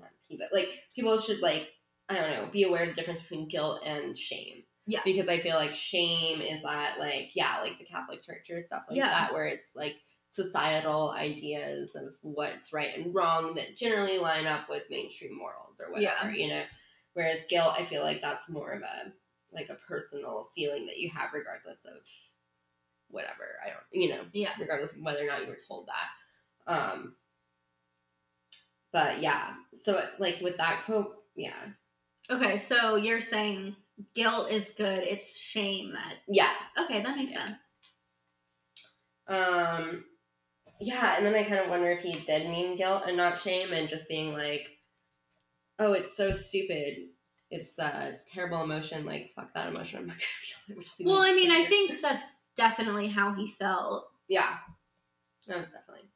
not 0.00 0.10
he, 0.26 0.38
but 0.38 0.48
like, 0.50 0.68
people 0.96 1.18
should 1.20 1.40
like, 1.40 1.68
I 2.08 2.14
don't 2.14 2.30
know, 2.30 2.48
be 2.50 2.64
aware 2.64 2.84
of 2.84 2.88
the 2.88 2.94
difference 2.94 3.20
between 3.20 3.48
guilt 3.48 3.82
and 3.84 4.16
shame, 4.16 4.62
yes 4.88 5.02
because 5.04 5.28
I 5.28 5.38
feel 5.40 5.54
like 5.56 5.74
shame 5.74 6.40
is 6.40 6.62
that, 6.62 6.98
like, 6.98 7.30
yeah, 7.34 7.60
like 7.60 7.78
the 7.78 7.84
Catholic 7.84 8.24
Church 8.24 8.50
or 8.50 8.60
stuff 8.62 8.84
like 8.88 8.96
Yeah. 8.96 9.08
that, 9.10 9.32
where 9.32 9.46
it's 9.46 9.68
like 9.76 9.96
societal 10.34 11.10
ideas 11.12 11.90
of 11.94 12.14
what's 12.22 12.72
right 12.72 12.96
and 12.96 13.14
wrong 13.14 13.54
that 13.54 13.76
generally 13.76 14.18
line 14.18 14.46
up 14.46 14.68
with 14.68 14.84
mainstream 14.90 15.36
morals 15.36 15.80
or 15.80 15.92
whatever, 15.92 16.30
Yeah. 16.30 16.44
you 16.44 16.48
know. 16.48 16.64
Whereas 17.14 17.40
guilt, 17.48 17.74
I 17.78 17.84
feel 17.84 18.02
like 18.02 18.20
that's 18.20 18.48
more 18.48 18.72
of 18.72 18.82
a 18.82 19.12
like 19.52 19.68
a 19.70 19.76
personal 19.86 20.50
feeling 20.54 20.86
that 20.86 20.98
you 20.98 21.10
have 21.10 21.32
regardless 21.32 21.84
of 21.84 22.00
whatever. 23.08 23.58
I 23.64 23.70
don't, 23.70 23.84
you 24.02 24.10
know, 24.10 24.24
yeah 24.32 24.52
regardless 24.58 24.92
of 24.94 25.02
whether 25.02 25.22
or 25.22 25.26
not 25.26 25.40
you 25.42 25.48
were 25.48 25.58
told 25.68 25.88
that. 25.88 26.72
Um, 26.72 27.16
But 28.92 29.20
yeah, 29.20 29.54
so 29.84 30.02
like 30.18 30.40
with 30.40 30.56
that 30.58 30.84
quote, 30.86 31.16
yeah, 31.34 31.72
Okay, 32.30 32.56
so 32.58 32.96
you're 32.96 33.22
saying 33.22 33.74
guilt 34.14 34.50
is 34.50 34.70
good. 34.76 35.00
It's 35.04 35.36
shame 35.38 35.92
that. 35.92 36.16
yeah, 36.28 36.52
Okay, 36.84 37.02
that 37.02 37.16
makes 37.16 37.32
Yeah. 37.32 37.46
sense. 37.46 37.62
um, 39.28 40.04
yeah. 40.80 41.16
And 41.16 41.26
then 41.26 41.34
I 41.34 41.42
kind 41.44 41.60
of 41.60 41.68
wonder 41.70 41.90
if 41.90 42.02
he 42.02 42.20
did 42.20 42.48
mean 42.48 42.76
guilt 42.76 43.02
and 43.06 43.16
not 43.16 43.38
shame, 43.40 43.72
and 43.72 43.88
just 43.88 44.08
being 44.08 44.32
like, 44.32 44.66
oh, 45.78 45.92
it's 45.92 46.16
so 46.16 46.30
stupid. 46.32 47.10
It's 47.50 47.78
a 47.78 48.18
terrible 48.26 48.62
emotion. 48.62 49.04
Like 49.06 49.32
fuck 49.34 49.52
that 49.54 49.68
emotion. 49.68 50.00
I'm 50.00 50.06
not 50.08 50.16
gonna 50.16 50.20
feel 50.40 50.56
it. 50.68 50.76
We're 50.76 50.82
just 50.84 50.98
gonna 50.98 51.10
Well, 51.10 51.22
I 51.22 51.34
mean, 51.34 51.50
I 51.50 51.66
think 51.66 52.00
that's 52.02 52.36
definitely 52.56 53.08
how 53.08 53.34
he 53.34 53.54
felt. 53.58 54.10
Yeah, 54.28 54.56
that's 55.46 55.70
definitely. 55.72 56.08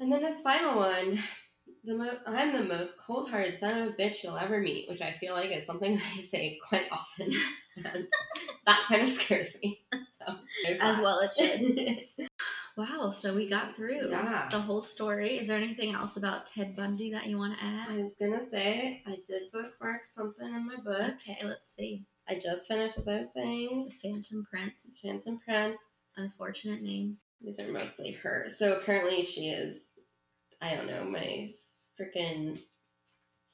And 0.00 0.10
then 0.12 0.22
this 0.22 0.40
final 0.40 0.76
one, 0.76 1.18
the 1.88 1.94
mo- 1.96 2.18
I'm 2.26 2.52
the 2.52 2.62
most 2.64 2.92
cold-hearted 2.98 3.58
son 3.60 3.78
of 3.82 3.88
a 3.88 3.92
bitch 3.92 4.22
you'll 4.22 4.36
ever 4.38 4.60
meet, 4.60 4.88
which 4.88 5.00
I 5.00 5.14
feel 5.18 5.34
like 5.34 5.50
is 5.50 5.66
something 5.66 5.94
that 5.96 6.04
I 6.18 6.22
say 6.30 6.58
quite 6.68 6.86
often, 6.92 7.32
and 7.76 8.06
that 8.66 8.84
kind 8.88 9.02
of 9.02 9.08
scares 9.08 9.54
me. 9.62 9.80
So, 9.92 10.34
As 10.68 10.78
that. 10.78 11.02
well 11.02 11.20
it 11.20 11.32
should. 11.36 12.28
Wow, 12.76 13.10
so 13.10 13.34
we 13.34 13.48
got 13.50 13.74
through 13.74 14.08
Yeah. 14.08 14.46
the 14.52 14.60
whole 14.60 14.84
story. 14.84 15.30
Is 15.38 15.48
there 15.48 15.56
anything 15.56 15.94
else 15.96 16.16
about 16.16 16.46
Ted 16.46 16.76
Bundy 16.76 17.10
that 17.10 17.26
you 17.26 17.36
want 17.36 17.58
to 17.58 17.64
add? 17.64 17.88
I 17.90 17.96
was 17.96 18.12
gonna 18.20 18.48
say 18.52 19.02
I 19.04 19.16
did 19.26 19.50
bookmark 19.52 20.02
something 20.14 20.46
in 20.46 20.64
my 20.64 20.76
book. 20.76 21.14
Okay, 21.28 21.38
let's 21.44 21.74
see. 21.76 22.04
I 22.28 22.36
just 22.38 22.68
finished 22.68 22.96
what 22.98 23.08
I 23.08 23.20
was 23.22 23.28
saying. 23.34 23.90
The 24.00 24.08
Phantom 24.10 24.46
Prince. 24.48 24.92
Phantom 25.02 25.40
Prince. 25.44 25.76
Unfortunate 26.18 26.80
name. 26.80 27.16
These 27.40 27.58
are 27.58 27.72
mostly 27.72 28.12
her. 28.12 28.46
So 28.56 28.74
apparently 28.74 29.24
she 29.24 29.48
is, 29.48 29.78
I 30.62 30.76
don't 30.76 30.86
know, 30.86 31.02
my 31.04 31.50
freaking 31.98 32.58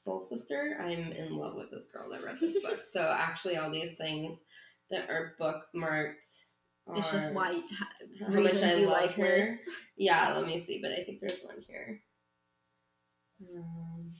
soul 0.03 0.27
sister. 0.31 0.77
I'm 0.79 1.11
in 1.11 1.35
love 1.35 1.55
with 1.55 1.71
this 1.71 1.85
girl 1.93 2.09
that 2.11 2.23
wrote 2.23 2.39
this 2.39 2.61
book. 2.61 2.79
So 2.93 3.01
actually, 3.01 3.57
all 3.57 3.71
these 3.71 3.97
things 3.97 4.37
that 4.91 5.09
are 5.09 5.35
bookmarked. 5.39 6.13
It's 6.95 7.11
just 7.11 7.31
are 7.31 7.33
why 7.33 7.59
how 8.21 8.29
much 8.29 8.53
I 8.55 8.75
love 8.75 8.91
like 8.91 9.11
her. 9.13 9.45
her. 9.45 9.59
Yeah, 9.97 10.35
let 10.37 10.45
me 10.45 10.63
see, 10.67 10.79
but 10.81 10.91
I 10.91 11.03
think 11.03 11.19
there's 11.19 11.39
one 11.41 11.57
here. 11.67 11.99
Um, 13.41 14.13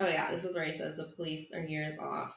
oh 0.00 0.06
yeah, 0.06 0.34
this 0.34 0.44
is 0.44 0.54
where 0.54 0.64
he 0.64 0.78
says 0.78 0.96
the 0.96 1.12
police 1.16 1.48
are 1.52 1.64
years 1.64 1.98
off. 2.00 2.32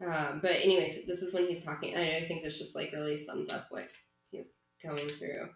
Um, 0.00 0.38
but 0.40 0.52
anyways, 0.52 1.06
this 1.06 1.18
is 1.18 1.34
when 1.34 1.48
he's 1.48 1.64
talking. 1.64 1.96
I, 1.96 2.18
I 2.18 2.28
think 2.28 2.44
this 2.44 2.58
just 2.58 2.76
like 2.76 2.92
really 2.92 3.26
sums 3.26 3.50
up 3.50 3.66
what 3.70 3.88
he's 4.30 4.46
going 4.82 5.08
through. 5.10 5.48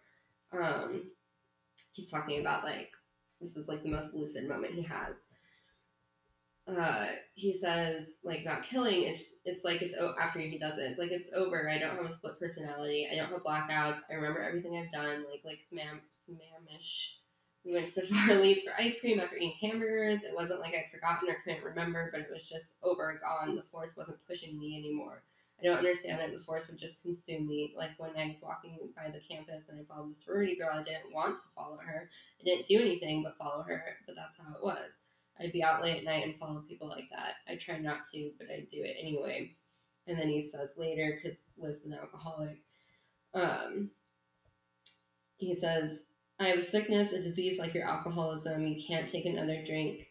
Um, 0.60 1.12
he's 1.92 2.10
talking 2.10 2.40
about 2.40 2.64
like 2.64 2.90
this 3.40 3.56
is 3.56 3.68
like 3.68 3.82
the 3.82 3.90
most 3.90 4.14
lucid 4.14 4.48
moment 4.48 4.74
he 4.74 4.82
has. 4.82 5.14
Uh, 6.66 7.06
he 7.34 7.58
says 7.58 8.06
like 8.22 8.42
about 8.42 8.62
killing. 8.62 9.02
It's 9.02 9.24
it's 9.44 9.64
like 9.64 9.82
it's 9.82 9.94
o- 9.98 10.14
after 10.20 10.38
he 10.38 10.58
does 10.58 10.78
it. 10.78 10.82
It's 10.90 10.98
like 10.98 11.10
it's 11.10 11.28
over. 11.34 11.68
I 11.68 11.78
don't 11.78 11.96
have 11.96 12.04
a 12.10 12.14
split 12.14 12.38
personality. 12.38 13.08
I 13.10 13.16
don't 13.16 13.30
have 13.30 13.42
blackouts. 13.42 13.98
I 14.08 14.14
remember 14.14 14.40
everything 14.40 14.76
I've 14.76 14.90
done. 14.92 15.24
Like 15.28 15.42
like 15.44 15.58
Smam 15.72 15.98
Smamish. 16.30 17.16
We 17.64 17.72
went 17.72 17.92
to 17.94 18.06
Farrell's 18.06 18.62
for 18.62 18.72
ice 18.78 18.96
cream 19.00 19.18
after 19.18 19.36
eating 19.36 19.54
hamburgers. 19.60 20.20
It 20.22 20.34
wasn't 20.36 20.60
like 20.60 20.74
I'd 20.74 20.90
forgotten 20.92 21.28
or 21.28 21.36
couldn't 21.44 21.64
remember, 21.64 22.08
but 22.12 22.20
it 22.20 22.28
was 22.32 22.46
just 22.48 22.66
over, 22.82 23.12
gone. 23.20 23.56
The 23.56 23.62
force 23.72 23.96
wasn't 23.96 24.18
pushing 24.28 24.56
me 24.58 24.76
anymore. 24.78 25.22
I 25.62 25.66
don't 25.68 25.78
understand 25.78 26.18
that 26.18 26.32
the 26.32 26.42
force 26.44 26.68
would 26.68 26.78
just 26.78 27.02
consume 27.02 27.46
me. 27.46 27.74
Like 27.76 27.90
when 27.98 28.16
I 28.16 28.26
was 28.26 28.36
walking 28.42 28.78
by 28.96 29.10
the 29.10 29.20
campus 29.20 29.68
and 29.68 29.78
I 29.78 29.84
followed 29.84 30.10
the 30.10 30.14
sorority 30.14 30.56
girl, 30.56 30.70
I 30.72 30.82
didn't 30.82 31.14
want 31.14 31.36
to 31.36 31.42
follow 31.54 31.78
her. 31.78 32.10
I 32.40 32.44
didn't 32.44 32.66
do 32.66 32.80
anything 32.80 33.22
but 33.22 33.38
follow 33.38 33.62
her, 33.62 33.84
but 34.06 34.16
that's 34.16 34.36
how 34.36 34.56
it 34.56 34.64
was. 34.64 34.90
I'd 35.38 35.52
be 35.52 35.62
out 35.62 35.82
late 35.82 35.98
at 35.98 36.04
night 36.04 36.24
and 36.24 36.38
follow 36.38 36.62
people 36.68 36.88
like 36.88 37.08
that. 37.10 37.34
I 37.48 37.56
try 37.56 37.78
not 37.78 38.04
to, 38.12 38.30
but 38.38 38.48
I 38.50 38.66
do 38.72 38.82
it 38.82 38.96
anyway. 39.00 39.54
And 40.06 40.18
then 40.18 40.28
he 40.28 40.50
says 40.52 40.70
later, 40.76 41.14
because 41.14 41.38
Liz 41.56 41.76
is 41.76 41.86
an 41.86 41.94
alcoholic, 41.94 42.58
um, 43.34 43.90
he 45.36 45.56
says, 45.60 45.98
I 46.40 46.48
have 46.48 46.58
a 46.58 46.70
sickness, 46.70 47.12
a 47.12 47.22
disease 47.22 47.58
like 47.58 47.72
your 47.72 47.88
alcoholism. 47.88 48.66
You 48.66 48.82
can't 48.84 49.08
take 49.08 49.26
another 49.26 49.64
drink. 49.64 50.08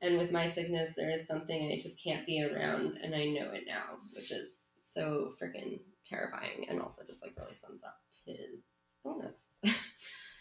And 0.00 0.16
with 0.16 0.30
my 0.30 0.50
sickness, 0.52 0.94
there 0.96 1.10
is 1.10 1.26
something 1.26 1.70
I 1.70 1.82
just 1.86 2.02
can't 2.02 2.26
be 2.26 2.42
around, 2.42 2.96
and 3.02 3.14
I 3.14 3.26
know 3.26 3.50
it 3.52 3.64
now, 3.66 3.98
which 4.14 4.30
is 4.30 4.48
so 4.90 5.32
freaking 5.40 5.80
terrifying 6.08 6.66
and 6.68 6.80
also 6.80 7.02
just 7.06 7.22
like 7.22 7.32
really 7.38 7.56
sums 7.64 7.82
up 7.84 8.00
his 8.26 8.60
illness. 9.04 9.34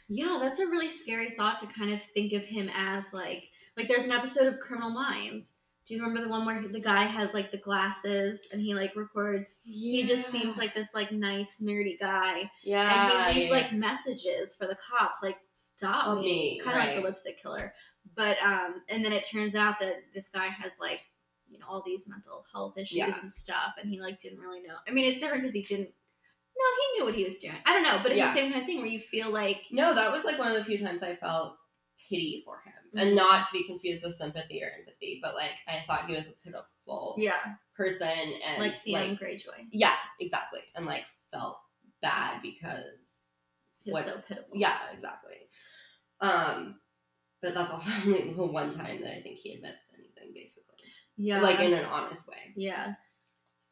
Yeah, 0.10 0.40
that's 0.42 0.60
a 0.60 0.66
really 0.66 0.90
scary 0.90 1.36
thought 1.38 1.60
to 1.60 1.68
kind 1.68 1.94
of 1.94 2.00
think 2.16 2.34
of 2.34 2.42
him 2.42 2.70
as 2.76 3.06
like 3.14 3.44
like 3.78 3.88
there's 3.88 4.06
an 4.06 4.12
episode 4.12 4.48
of 4.48 4.60
Criminal 4.60 4.90
Minds. 4.90 5.54
Do 5.86 5.94
you 5.94 6.02
remember 6.02 6.22
the 6.22 6.30
one 6.30 6.46
where 6.46 6.68
the 6.68 6.80
guy 6.80 7.06
has 7.06 7.34
like 7.34 7.52
the 7.52 7.58
glasses 7.58 8.50
and 8.52 8.60
he 8.60 8.74
like 8.74 8.96
records? 8.96 9.46
He 9.64 10.06
just 10.06 10.28
seems 10.30 10.58
like 10.58 10.74
this 10.74 10.90
like 10.96 11.12
nice 11.12 11.62
nerdy 11.64 12.00
guy, 12.00 12.50
yeah, 12.64 13.12
and 13.12 13.34
he 13.34 13.40
leaves 13.40 13.52
yeah. 13.52 13.58
like 13.58 13.74
messages 13.74 14.56
for 14.56 14.66
the 14.66 14.78
cops, 14.78 15.20
like 15.22 15.38
stop 15.54 16.08
Of 16.08 16.20
me, 16.20 16.24
me, 16.24 16.62
kind 16.64 16.78
of 16.78 16.86
like 16.86 16.96
the 16.96 17.08
lipstick 17.08 17.42
killer. 17.42 17.74
But 18.16 18.38
um, 18.44 18.82
and 18.90 19.06
then 19.06 19.14
it 19.14 19.28
turns 19.32 19.54
out 19.54 19.80
that 19.80 19.94
this 20.14 20.30
guy 20.30 20.48
has 20.48 20.74
like 20.82 21.02
you 21.50 21.60
know 21.60 21.66
all 21.70 21.82
these 21.86 22.08
mental 22.08 22.46
health 22.52 22.78
issues 22.78 22.98
Yeah. 22.98 23.20
and 23.22 23.32
stuff, 23.32 23.76
and 23.82 23.90
he 23.90 24.00
like 24.00 24.20
didn't 24.20 24.40
really 24.40 24.62
know. 24.62 24.76
I 24.88 24.92
mean, 24.92 25.06
it's 25.06 25.20
different 25.20 25.42
because 25.44 25.54
he 25.56 25.64
didn't. 25.64 25.90
No, 25.90 26.66
he 26.82 27.00
knew 27.00 27.06
what 27.06 27.16
he 27.16 27.24
was 27.24 27.38
doing. 27.38 27.56
I 27.66 27.74
don't 27.74 27.84
know, 27.84 28.00
but 28.04 28.12
it's 28.12 28.20
Yeah. 28.20 28.34
the 28.34 28.40
same 28.40 28.52
kind 28.52 28.62
of 28.64 28.68
thing 28.68 28.78
where 28.80 28.88
you 28.88 29.00
feel 29.00 29.30
like 29.32 29.64
No, 29.72 29.94
that 29.96 30.12
was 30.12 30.24
like 30.26 30.38
one 30.38 30.50
of 30.50 30.56
the 30.58 30.64
few 30.66 30.78
times 30.78 31.02
I 31.04 31.16
felt 31.16 31.58
pity 32.10 32.42
for 32.44 32.60
him, 32.62 32.74
Mhm. 32.94 33.02
and 33.02 33.16
not 33.16 33.48
to 33.48 33.54
be 33.54 33.66
confused 33.66 34.04
with 34.04 34.18
sympathy 34.18 34.64
or 34.64 34.70
empathy, 34.72 35.20
but 35.22 35.36
like 35.36 35.58
I 35.68 35.84
thought 35.88 36.08
he 36.08 36.16
was 36.16 36.26
a 36.28 36.32
pitiful 36.44 37.16
yeah, 37.18 37.56
person, 37.76 38.08
and 38.08 38.62
like 38.62 38.76
Theon 38.78 39.16
Greyjoy. 39.18 39.68
yeah, 39.72 39.96
exactly, 40.20 40.62
and 40.76 40.86
like 40.86 41.06
felt 41.32 41.60
bad 42.02 42.42
because 42.42 42.86
He 43.82 43.92
was 43.94 44.06
What- 44.06 44.14
so 44.16 44.22
pitiful. 44.28 44.58
yeah, 44.58 44.90
exactly. 44.92 45.38
Um, 46.20 46.82
but 47.42 47.54
that's 47.54 47.72
also 47.72 47.90
only 48.06 48.34
the 48.34 48.44
one 48.46 48.72
time 48.74 49.02
that 49.02 49.18
I 49.18 49.22
think 49.22 49.38
he 49.40 49.54
admits 49.54 49.89
yeah, 51.20 51.42
like 51.42 51.60
in 51.60 51.74
an 51.74 51.86
honest 51.86 52.26
way. 52.28 52.54
yeah. 52.56 52.94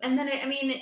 And 0.02 0.18
then 0.20 0.28
it, 0.28 0.44
I 0.44 0.48
mean, 0.48 0.80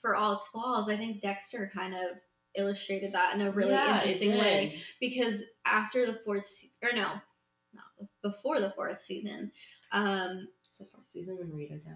for 0.00 0.16
all 0.16 0.32
its 0.34 0.46
flaws, 0.48 0.88
I 0.88 0.96
think 0.96 1.20
Dexter 1.22 1.70
kind 1.72 1.94
of 1.94 2.16
illustrated 2.56 3.12
that 3.14 3.34
in 3.34 3.42
a 3.42 3.50
really 3.52 3.70
Yeah, 3.72 3.96
interesting 3.96 4.30
way. 4.38 4.80
because 4.98 5.42
after 5.64 6.06
the 6.06 6.18
fourth 6.24 6.46
se- 6.46 6.70
or 6.82 6.92
no, 6.92 7.12
not 7.72 7.84
before 8.22 8.60
the 8.60 8.70
fourth 8.74 9.00
season, 9.02 9.52
um, 9.92 10.48
It's 10.68 10.78
the 10.78 10.86
fourth 10.86 11.06
season 11.12 11.36
when 11.38 11.52
Rita 11.52 11.74
died. 11.78 11.94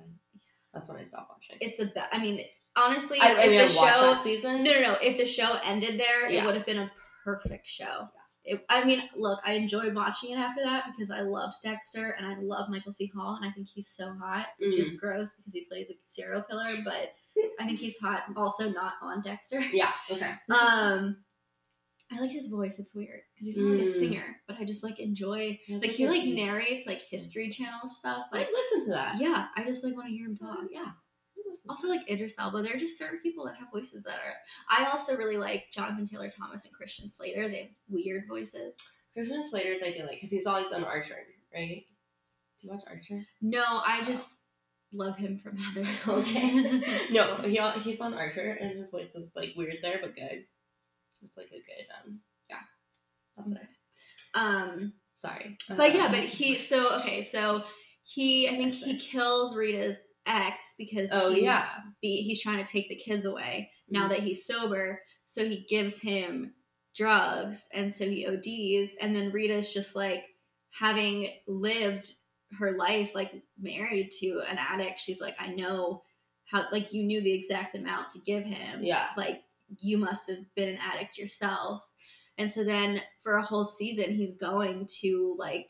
That's 0.73 0.89
when 0.89 0.99
I 0.99 1.05
stopped 1.07 1.31
watching. 1.31 1.57
it's 1.61 1.77
the 1.77 1.87
best. 1.87 2.09
I 2.13 2.19
mean, 2.21 2.45
honestly, 2.77 3.19
I, 3.21 3.33
I 3.35 3.43
if 3.45 3.51
mean, 3.51 3.61
I 3.61 3.67
the 3.67 3.77
watched 3.77 3.95
show 3.99 4.23
season. 4.23 4.65
no, 4.65 4.73
no, 4.75 4.81
no, 4.81 4.97
if 5.03 5.17
the 5.17 5.27
show 5.27 5.57
ended 5.65 5.99
there, 5.99 6.29
it 6.29 6.45
would 6.45 6.55
have 6.57 6.67
been 6.67 6.79
a 6.79 6.93
perfect 7.25 7.67
show. 7.67 8.09
It, 8.47 8.65
I 8.69 8.85
mean, 8.85 9.03
look, 9.17 9.41
I 9.45 9.55
enjoyed 9.55 9.95
watching 9.95 10.33
it 10.33 10.39
after 10.39 10.63
that 10.63 10.85
because 10.95 11.11
I 11.11 11.21
loved 11.21 11.55
Dexter 11.63 12.11
and 12.19 12.27
I 12.27 12.37
love 12.41 12.69
Michael 12.69 12.93
C. 12.93 13.11
Hall 13.15 13.37
and 13.41 13.49
I 13.49 13.53
think 13.53 13.69
he's 13.69 13.89
so 13.89 14.13
hot, 14.21 14.49
which 14.59 14.77
is 14.77 14.91
gross 15.01 15.31
because 15.37 15.55
he 15.55 15.65
plays 15.65 15.89
a 15.91 15.95
serial 16.05 16.43
killer, 16.43 16.67
but 16.85 17.15
I 17.59 17.65
think 17.67 17.79
he's 17.79 17.99
hot. 17.99 18.25
Also, 18.37 18.69
not 18.69 18.95
on 19.03 19.23
Dexter. 19.23 19.61
Yeah. 19.73 19.93
Okay. 20.11 20.31
Um, 20.51 21.17
I 22.13 22.21
like 22.21 22.31
his 22.33 22.49
voice. 22.49 22.79
It's 22.79 22.95
weird 22.95 23.21
because 23.35 23.47
he's 23.47 23.57
not 23.57 23.71
like 23.79 23.87
a 23.87 23.89
Mm. 23.89 23.99
singer, 23.99 24.37
but 24.47 24.59
I 24.61 24.65
just 24.65 24.85
like 24.85 25.01
enjoy 25.01 25.59
like 25.71 25.91
he 25.91 26.07
like 26.07 26.27
narrates 26.27 26.87
like 26.87 27.01
History 27.11 27.49
Channel 27.49 27.89
stuff. 27.89 28.27
Like 28.31 28.43
Like, 28.47 28.49
listen 28.53 28.85
to 28.87 28.93
that. 28.93 29.21
yeah, 29.21 29.47
I 29.57 29.65
just 29.65 29.83
like 29.83 29.97
want 29.97 30.09
to 30.09 30.13
hear 30.15 30.27
him 30.27 30.37
talk. 30.37 30.59
Yeah. 30.71 30.89
Also, 31.69 31.89
like 31.89 32.09
Idris 32.11 32.35
Elba, 32.39 32.63
there 32.63 32.75
are 32.75 32.79
just 32.79 32.99
certain 32.99 33.21
people 33.21 33.45
that 33.47 33.57
have 33.57 33.69
voices 33.73 34.03
that 34.05 34.15
are. 34.19 34.35
I 34.69 34.91
also 34.91 35.17
really 35.17 35.39
like 35.39 35.65
Jonathan 35.73 36.07
Taylor 36.07 36.31
Thomas 36.31 36.65
and 36.67 36.75
Christian 36.75 37.09
Slater. 37.11 37.49
They 37.49 37.57
have 37.59 37.69
weird 37.89 38.25
voices. 38.29 38.75
Christian 39.15 39.47
Slater's 39.49 39.81
I 39.83 39.93
do 39.93 40.01
like 40.05 40.19
because 40.21 40.31
he's 40.31 40.47
always 40.47 40.73
on 40.75 40.85
Archer, 40.85 41.17
right? 41.55 41.85
Do 42.61 42.67
you 42.67 42.71
watch 42.71 42.83
Archer? 42.89 43.25
No, 43.41 43.63
I 43.65 44.03
just 44.05 44.29
love 44.93 45.17
him 45.17 45.39
from 45.43 45.57
Heathers. 45.57 46.07
Okay. 46.21 46.83
No, 47.11 47.37
he 47.45 47.61
he's 47.81 48.01
on 48.01 48.13
Archer 48.15 48.59
and 48.61 48.79
his 48.79 48.91
voice 48.91 49.09
is 49.15 49.31
like 49.35 49.51
weird 49.57 49.77
there, 49.83 49.99
but 50.03 50.15
good. 50.15 50.45
It's 51.23 51.37
like 51.37 51.47
a 51.47 51.51
good 51.51 51.87
um 52.05 52.21
yeah. 52.51 52.57
That's 53.37 53.51
it. 53.63 53.69
um, 54.35 54.93
Sorry. 55.25 55.57
but 55.69 55.95
yeah, 55.95 56.07
Uh, 56.07 56.11
but 56.11 56.21
he. 56.25 56.59
So 56.59 56.97
okay, 57.01 57.23
so 57.23 57.63
he. 58.03 58.49
I 58.49 58.57
think 58.57 58.75
he 58.75 58.99
kills 58.99 59.57
Rita's 59.57 59.97
ex 60.27 60.75
because 60.79 61.11
Oh, 61.13 61.31
he's 61.31 61.43
yeah. 61.45 61.67
be, 62.01 62.23
he's 62.23 62.43
trying 62.43 62.65
to 62.65 62.71
take 62.71 62.89
the 62.89 62.97
kids 62.97 63.25
away 63.25 63.71
now 63.89 64.07
Mhm. 64.07 64.11
that 64.11 64.23
he's 64.23 64.47
sober. 64.47 65.03
So 65.27 65.49
he 65.49 65.67
gives 65.69 66.01
him 66.01 66.55
drugs, 66.97 67.63
and 67.73 67.93
so 67.95 68.09
he 68.09 68.27
ODs, 68.27 68.95
and 69.01 69.15
then 69.15 69.33
Rita's 69.33 69.73
just 69.73 69.97
like 69.97 70.25
having 70.71 71.31
lived 71.47 72.13
her 72.59 72.73
life 72.77 73.11
like 73.15 73.33
married 73.59 74.11
to 74.21 74.41
an 74.49 74.59
addict. 74.59 75.01
She's 75.01 75.21
like, 75.21 75.35
I 75.39 75.49
know 75.49 76.03
how 76.45 76.67
like 76.71 76.93
you 76.93 77.03
knew 77.03 77.21
the 77.21 77.33
exact 77.33 77.75
amount 77.77 78.13
to 78.13 78.19
give 78.21 78.45
him. 78.45 78.83
Yeah. 78.83 79.09
like 79.17 79.43
you 79.81 79.97
must 79.99 80.29
have 80.29 80.39
been 80.55 80.69
an 80.69 80.77
addict 80.79 81.17
yourself 81.19 81.83
And 82.37 82.53
so 82.53 82.65
then 82.65 83.01
for 83.23 83.37
a 83.37 83.43
whole 83.43 83.65
season, 83.65 84.15
he's 84.15 84.37
going 84.37 84.87
to 85.01 85.35
like 85.39 85.69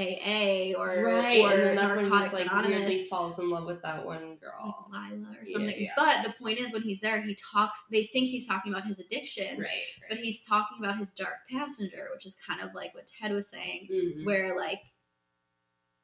AA 0.00 0.74
or 0.78 1.02
right, 1.04 1.40
or 1.44 1.68
and 1.68 1.76
Narcotics 1.76 2.34
he 2.36 2.42
like 2.42 2.50
Anonymous. 2.50 2.78
weirdly 2.78 3.04
falls 3.04 3.38
in 3.38 3.50
love 3.50 3.66
with 3.66 3.82
that 3.82 4.04
one 4.04 4.30
like 4.30 4.40
girl. 4.40 4.88
Lila 4.92 5.36
or 5.40 5.46
something. 5.46 5.74
yeah. 5.78 5.90
But 5.96 6.24
the 6.26 6.32
point 6.42 6.58
is, 6.58 6.72
when 6.72 6.82
he's 6.82 7.00
there, 7.00 7.20
he 7.22 7.34
talks. 7.36 7.82
They 7.90 8.04
think 8.12 8.28
he's 8.30 8.46
talking 8.46 8.72
about 8.72 8.86
his 8.86 8.98
addiction, 8.98 9.60
Right, 9.60 9.68
but 10.08 10.18
he's 10.18 10.44
talking 10.44 10.78
about 10.82 10.98
his 10.98 11.10
dark 11.12 11.46
passenger, 11.50 12.08
which 12.14 12.26
is 12.26 12.36
kind 12.46 12.60
of 12.60 12.74
like 12.74 12.94
what 12.94 13.06
Ted 13.06 13.32
was 13.32 13.48
saying, 13.48 13.88
Mhm. 13.90 14.24
where 14.24 14.56
like, 14.56 14.80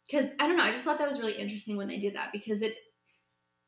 because 0.07 0.31
I 0.39 0.47
don't 0.47 0.57
know, 0.57 0.63
I 0.63 0.73
just 0.73 0.85
thought 0.85 0.99
that 0.99 1.09
was 1.09 1.19
really 1.21 1.39
interesting 1.39 1.77
when 1.77 1.89
they 1.89 1.99
did 1.99 2.15
that 2.15 2.31
because 2.33 2.63
it, 2.63 2.75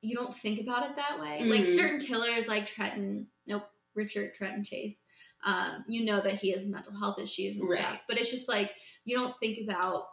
you 0.01 0.15
don't 0.15 0.37
think 0.37 0.61
about 0.61 0.89
it 0.89 0.97
that 0.97 1.19
way. 1.19 1.43
Like 1.45 1.63
Mhm. 1.63 1.75
certain 1.77 2.01
killers, 2.07 2.47
like 2.47 2.67
Trenton, 2.69 3.29
nope, 3.47 3.65
Richard 3.95 4.35
Trenton 4.35 4.65
Chase. 4.65 5.03
Um, 5.45 5.85
you 5.89 6.05
know 6.05 6.21
that 6.21 6.35
he 6.41 6.51
has 6.51 6.67
mental 6.67 6.93
health 6.97 7.19
issues 7.21 7.57
and 7.57 7.69
Right. 7.69 7.79
stuff, 7.79 8.01
but 8.09 8.19
it's 8.19 8.31
just 8.31 8.49
like 8.49 8.73
you 9.05 9.17
don't 9.17 9.39
think 9.41 9.59
about 9.69 10.09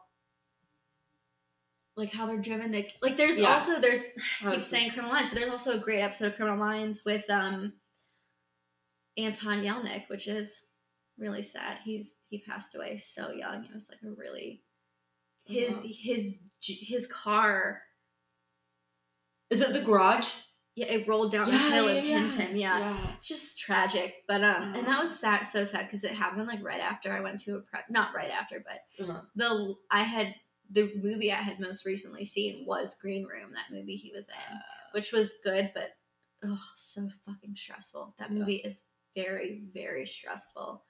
like 1.98 2.12
how 2.12 2.26
they're 2.26 2.38
driven 2.38 2.72
to 2.74 2.84
like. 3.02 3.18
There's 3.18 3.38
Yeah. 3.38 3.54
also 3.54 3.80
there's 3.80 4.00
I 4.44 4.56
keep 4.56 4.64
saying 4.66 4.92
Criminal 4.92 5.14
Minds, 5.14 5.30
but 5.30 5.40
there's 5.40 5.52
also 5.52 5.74
a 5.74 5.80
great 5.80 6.02
episode 6.02 6.28
of 6.28 6.36
Criminal 6.36 6.58
Minds 6.58 7.04
with 7.06 7.24
um 7.30 7.74
Anton 9.18 9.62
Yelchin, 9.64 10.08
which 10.10 10.28
is 10.28 10.66
really 11.18 11.44
sad. 11.44 11.80
He's 11.84 12.16
he 12.30 12.40
passed 12.42 12.76
away 12.76 12.98
so 12.98 13.32
young. 13.32 13.64
It 13.66 13.74
was 13.74 13.88
like 13.90 14.00
a 14.04 14.14
really 14.16 14.64
his 15.46 15.76
Wow. 15.78 15.84
his 15.86 16.42
his 16.62 17.08
car 17.08 17.82
Is 19.50 19.62
it 19.62 19.74
the 19.74 19.84
garage? 19.84 20.28
yeah 20.76 20.88
it 20.88 21.08
rolled 21.08 21.32
down 21.32 21.46
the 21.50 21.58
hill 21.58 21.88
and 21.88 22.02
pinned 22.06 22.32
him. 22.34 22.56
Yeah. 22.58 22.80
yeah. 22.80 23.08
It's 23.18 23.28
just 23.30 23.58
tragic, 23.60 24.16
but 24.28 24.44
um, 24.44 24.74
and 24.76 24.86
that 24.88 25.00
Oh. 25.00 25.04
was 25.04 25.18
sad, 25.18 25.44
so 25.46 25.64
sad 25.66 25.86
because 25.88 26.04
it 26.04 26.12
happened 26.12 26.48
like 26.48 26.62
right 26.64 26.82
after 26.82 27.14
I 27.14 27.22
went 27.22 27.40
to 27.42 27.56
a 27.56 27.62
prep 27.62 27.90
not 27.90 28.14
right 28.14 28.30
after, 28.32 28.62
but 28.68 28.82
Uh-huh. 29.06 29.22
the 29.36 29.76
I 29.90 30.04
had 30.04 30.36
the 30.72 30.92
movie 31.02 31.32
I 31.32 31.42
had 31.42 31.60
most 31.60 31.86
recently 31.86 32.26
seen 32.26 32.66
was 32.66 32.96
Green 32.96 33.26
Room, 33.26 33.52
that 33.54 33.72
movie 33.76 33.96
he 33.96 34.12
was 34.12 34.28
in, 34.30 34.56
Uh, 34.58 34.62
which 34.94 35.12
was 35.12 35.36
good, 35.44 35.72
but 35.74 35.96
oh, 36.44 36.62
so 36.78 37.10
fucking 37.26 37.56
stressful. 37.56 38.16
That 38.18 38.32
Yeah. 38.32 38.40
movie 38.40 38.56
is 38.58 38.84
very, 39.16 39.62
very 39.74 40.06
stressful. 40.06 40.84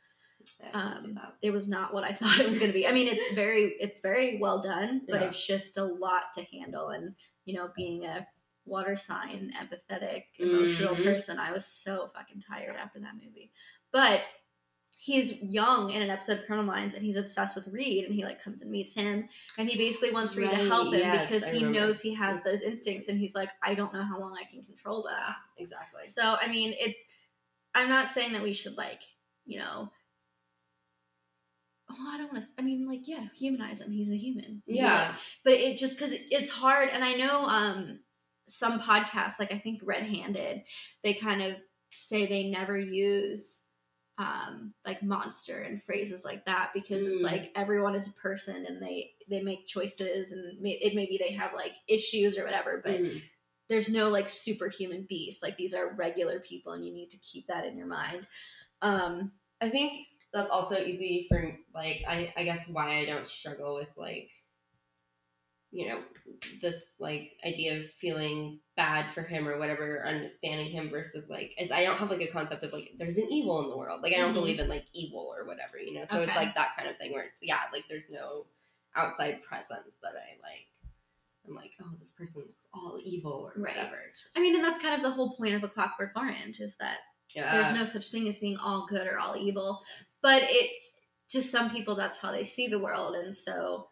yeah, 0.60 0.68
I 0.68 0.72
can 0.72 1.06
see 1.06 1.12
Um, 1.20 1.34
it 1.42 1.52
was 1.52 1.68
not 1.68 1.94
what 1.94 2.04
I 2.04 2.14
thought 2.14 2.40
it 2.40 2.46
was 2.46 2.58
going 2.58 2.70
to 2.72 2.74
be. 2.74 2.88
I 2.88 2.92
mean, 2.92 3.08
it's 3.08 3.34
very, 3.34 3.76
it's 3.80 4.02
very 4.02 4.38
well 4.40 4.62
done, 4.62 5.06
but 5.10 5.22
Yeah. 5.22 5.28
it's 5.30 5.46
just 5.46 5.78
a 5.78 5.84
lot 5.84 6.34
to 6.36 6.44
handle. 6.46 6.90
And 6.90 7.16
you 7.46 7.54
know, 7.56 7.72
being 7.76 8.06
a 8.06 8.28
water 8.66 8.96
sign, 8.98 9.54
empathetic, 9.56 10.24
emotional 10.40 10.96
Mhm. 10.96 11.04
person, 11.04 11.38
I 11.40 11.52
was 11.52 11.66
so 11.68 12.08
fucking 12.16 12.42
tired 12.42 12.76
after 12.76 13.00
that 13.02 13.14
movie. 13.16 13.52
But 13.92 14.22
he's 15.06 15.40
young 15.44 15.92
in 15.92 16.02
an 16.02 16.10
episode 16.10 16.40
of 16.40 16.46
Criminal 16.48 16.66
Minds, 16.66 16.96
and 16.96 17.06
he's 17.06 17.16
obsessed 17.16 17.56
with 17.56 17.68
Reid, 17.68 18.06
and 18.06 18.16
he 18.16 18.24
like 18.24 18.44
comes 18.44 18.64
and 18.64 18.72
meets 18.72 18.96
him, 18.96 19.30
and 19.60 19.70
he 19.70 19.78
basically 19.78 20.12
wants 20.12 20.36
Reid 20.36 20.50
to 20.50 20.56
help 20.56 20.92
him 20.92 21.00
yes, 21.00 21.30
because 21.30 21.44
I 21.44 21.52
he 21.52 21.58
remember. 21.60 21.80
knows 21.80 22.02
he 22.02 22.16
has 22.16 22.44
those 22.44 22.62
instincts, 22.62 23.08
and 23.08 23.20
he's 23.20 23.36
like, 23.36 23.52
I 23.62 23.76
don't 23.76 23.94
know 23.94 24.04
how 24.04 24.20
long 24.20 24.36
I 24.36 24.50
can 24.50 24.64
control 24.64 25.04
that. 25.08 25.36
exactly. 25.60 26.08
So 26.08 26.24
I 26.42 26.48
mean, 26.48 26.74
it's. 26.80 26.98
I'm 27.76 27.88
not 27.88 28.14
saying 28.14 28.34
that 28.34 28.42
we 28.42 28.54
should 28.54 28.78
like, 28.78 29.02
you 29.46 29.60
know. 29.60 29.92
Oh, 31.92 32.10
I 32.10 32.18
don't 32.18 32.34
want 32.34 32.44
to. 32.44 32.50
I 32.58 32.64
mean, 32.64 32.88
like, 32.88 33.02
yeah, 33.08 33.28
humanize 33.38 33.82
him. 33.82 33.92
He's 33.92 34.10
a 34.10 34.18
human. 34.18 34.64
Yeah. 34.66 35.14
But 35.44 35.54
it 35.54 35.78
just 35.78 36.00
because 36.00 36.16
it's 36.32 36.50
hard, 36.50 36.90
and 36.92 37.04
I 37.04 37.14
know 37.14 37.46
um 37.46 38.00
some 38.48 38.80
podcasts, 38.80 39.40
like 39.40 39.52
I 39.52 39.60
think 39.60 39.82
Red 39.84 40.04
Handed, 40.10 40.64
they 41.04 41.14
kind 41.14 41.44
of 41.44 41.58
say 41.92 42.26
they 42.26 42.50
never 42.50 42.76
use 42.78 43.62
um 44.18 44.74
like 44.86 45.04
monster 45.04 45.60
and 45.60 45.84
phrases 45.84 46.24
like 46.24 46.46
that 46.46 46.72
because 46.74 47.06
it's 47.06 47.22
Mm. 47.22 47.32
like 47.32 47.52
everyone 47.56 47.96
is 47.96 48.08
a 48.08 48.14
person 48.14 48.66
and 48.66 48.82
they 48.82 49.12
they 49.30 49.42
make 49.42 49.68
choices 49.68 50.32
and 50.32 50.62
may, 50.62 50.72
it 50.72 50.96
maybe 50.96 51.18
they 51.18 51.34
have 51.34 51.54
like 51.54 51.74
issues 51.88 52.38
or 52.38 52.46
whatever 52.46 52.82
but 52.84 53.02
Mhm. 53.02 53.22
there's 53.70 53.90
no 53.90 54.10
like 54.10 54.30
superhuman 54.30 55.06
beast. 55.10 55.42
Like 55.42 55.58
these 55.58 55.74
are 55.74 55.94
regular 55.96 56.40
people, 56.40 56.74
and 56.74 56.86
you 56.86 56.94
need 56.94 57.10
to 57.12 57.18
keep 57.18 57.48
that 57.48 57.66
in 57.66 57.78
your 57.78 57.88
mind. 57.88 58.28
Um, 58.82 59.32
I 59.62 59.70
think 59.70 60.08
that's 60.34 60.50
also 60.52 60.78
easy 60.78 61.28
for 61.30 61.58
like 61.74 62.04
I, 62.08 62.34
I 62.38 62.44
guess 62.44 62.68
why 62.68 63.00
I 63.00 63.06
don't 63.06 63.28
struggle 63.28 63.76
with 63.76 63.90
like 63.98 64.30
you 65.76 65.90
know 65.90 66.00
this 66.62 66.76
like 67.00 67.32
idea 67.46 67.78
of 67.78 67.92
feeling 68.00 68.60
bad 68.78 69.14
for 69.14 69.22
him 69.24 69.46
or 69.48 69.60
whatever 69.60 69.98
or 69.98 70.08
understanding 70.08 70.72
him 70.72 70.90
versus 70.90 71.26
like 71.30 71.52
is 71.58 71.70
I 71.70 71.84
don't 71.84 71.98
have 71.98 72.10
like 72.10 72.22
a 72.22 72.32
concept 72.32 72.64
of 72.64 72.72
like 72.72 72.92
there's 72.98 73.18
an 73.18 73.28
evil 73.30 73.62
in 73.64 73.70
the 73.70 73.78
world. 73.78 74.02
Like 74.02 74.14
I 74.14 74.20
don't 74.20 74.32
Mhm. 74.32 74.36
believe 74.42 74.60
in 74.60 74.70
like 74.70 74.86
evil 74.94 75.34
or 75.38 75.46
whatever 75.46 75.78
you 75.78 75.94
know? 75.94 76.06
So 76.10 76.22
it's 76.22 76.34
like 76.36 76.56
that 76.56 76.78
kind 76.78 76.90
of 76.90 76.96
thing 76.98 77.12
where 77.12 77.24
it's 77.24 77.38
yeah 77.42 77.60
like 77.74 77.84
there's 77.90 78.10
no 78.10 78.46
outside 78.96 79.44
presence 79.44 79.96
that 80.02 80.14
I 80.16 80.40
like 80.42 80.68
I'm 81.48 81.56
like 81.56 81.72
oh 81.82 81.92
this 82.00 82.12
person's 82.12 82.56
all 82.74 82.98
evil 83.04 83.52
or 83.54 83.62
Right. 83.62 83.76
whatever. 83.76 83.98
Just, 84.14 84.28
I 84.38 84.40
mean, 84.40 84.56
and 84.56 84.64
that's 84.64 84.80
kind 84.82 84.96
of 84.96 85.02
the 85.02 85.12
whole 85.12 85.36
point 85.36 85.56
of 85.56 85.64
a 85.64 85.68
Clockwork 85.68 86.12
Orange 86.16 86.60
is 86.62 86.76
that 86.80 87.00
yeah. 87.36 87.52
there's 87.52 87.74
no 87.74 87.86
such 87.86 88.10
thing 88.12 88.28
as 88.30 88.40
being 88.40 88.58
all 88.58 88.88
good 88.88 89.08
or 89.08 89.20
all 89.20 89.36
evil, 89.36 89.82
but 90.22 90.42
it 90.46 90.72
to 91.30 91.42
some 91.42 91.70
people 91.70 91.96
that's 91.96 92.20
how 92.20 92.32
they 92.32 92.44
see 92.46 92.68
the 92.70 92.80
world, 92.80 93.16
and 93.16 93.36
so 93.36 93.90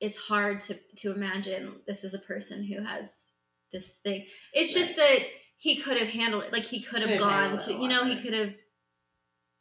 it's 0.00 0.16
hard 0.16 0.60
to 0.62 0.78
to 0.98 1.12
imagine 1.12 1.80
this 1.86 2.04
is 2.04 2.14
a 2.14 2.18
person 2.18 2.62
who 2.64 2.82
has 2.82 3.10
this 3.72 3.96
thing. 3.96 4.24
It's 4.52 4.72
just 4.72 4.96
that 4.96 5.18
he 5.58 5.76
could 5.76 5.98
have 5.98 6.08
handled 6.08 6.44
it. 6.44 6.52
Like 6.52 6.64
he 6.64 6.82
could 6.82 7.02
have 7.02 7.18
gone 7.18 7.58
to, 7.60 7.72
you 7.72 7.88
know, 7.88 8.04
he 8.04 8.20
could 8.22 8.32
have, 8.32 8.54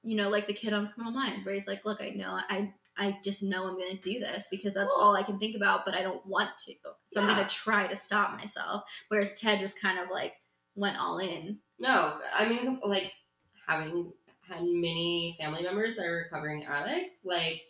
you 0.04 0.15
know, 0.15 0.30
like 0.30 0.47
the 0.47 0.54
kid 0.54 0.73
on 0.73 0.89
Criminal 0.89 1.12
Minds, 1.13 1.43
where 1.43 1.54
he's 1.56 1.67
like, 1.67 1.84
"Look, 1.86 2.02
I 2.02 2.10
know, 2.10 2.39
I, 2.50 2.71
I 2.97 3.17
just 3.23 3.41
know 3.43 3.67
I'm 3.67 3.78
going 3.78 3.97
to 3.97 4.02
do 4.02 4.19
this 4.19 4.47
because 4.52 4.73
that's 4.73 4.93
Well- 4.95 5.06
all 5.08 5.15
I 5.15 5.23
can 5.23 5.39
think 5.39 5.56
about, 5.56 5.86
but 5.86 5.95
I 5.95 6.02
don't 6.04 6.26
want 6.26 6.52
to, 6.65 6.73
so 7.10 7.19
I'm 7.21 7.28
going 7.28 7.45
to 7.45 7.54
try 7.54 7.88
to 7.88 7.95
stop 7.95 8.38
myself." 8.38 8.84
Whereas 9.10 9.34
Ted 9.34 9.60
just 9.60 9.82
kind 9.82 10.00
of 10.00 10.10
like 10.12 10.34
went 10.76 10.97
all 10.97 11.17
in. 11.17 11.60
No, 11.80 12.19
I 12.34 12.47
mean, 12.47 12.80
like 12.84 13.12
having 13.67 14.13
had 14.47 14.62
many 14.62 15.36
family 15.39 15.63
members 15.63 15.97
that 15.97 16.06
are 16.06 16.23
recovering 16.23 16.63
addicts, 16.65 17.17
like, 17.26 17.62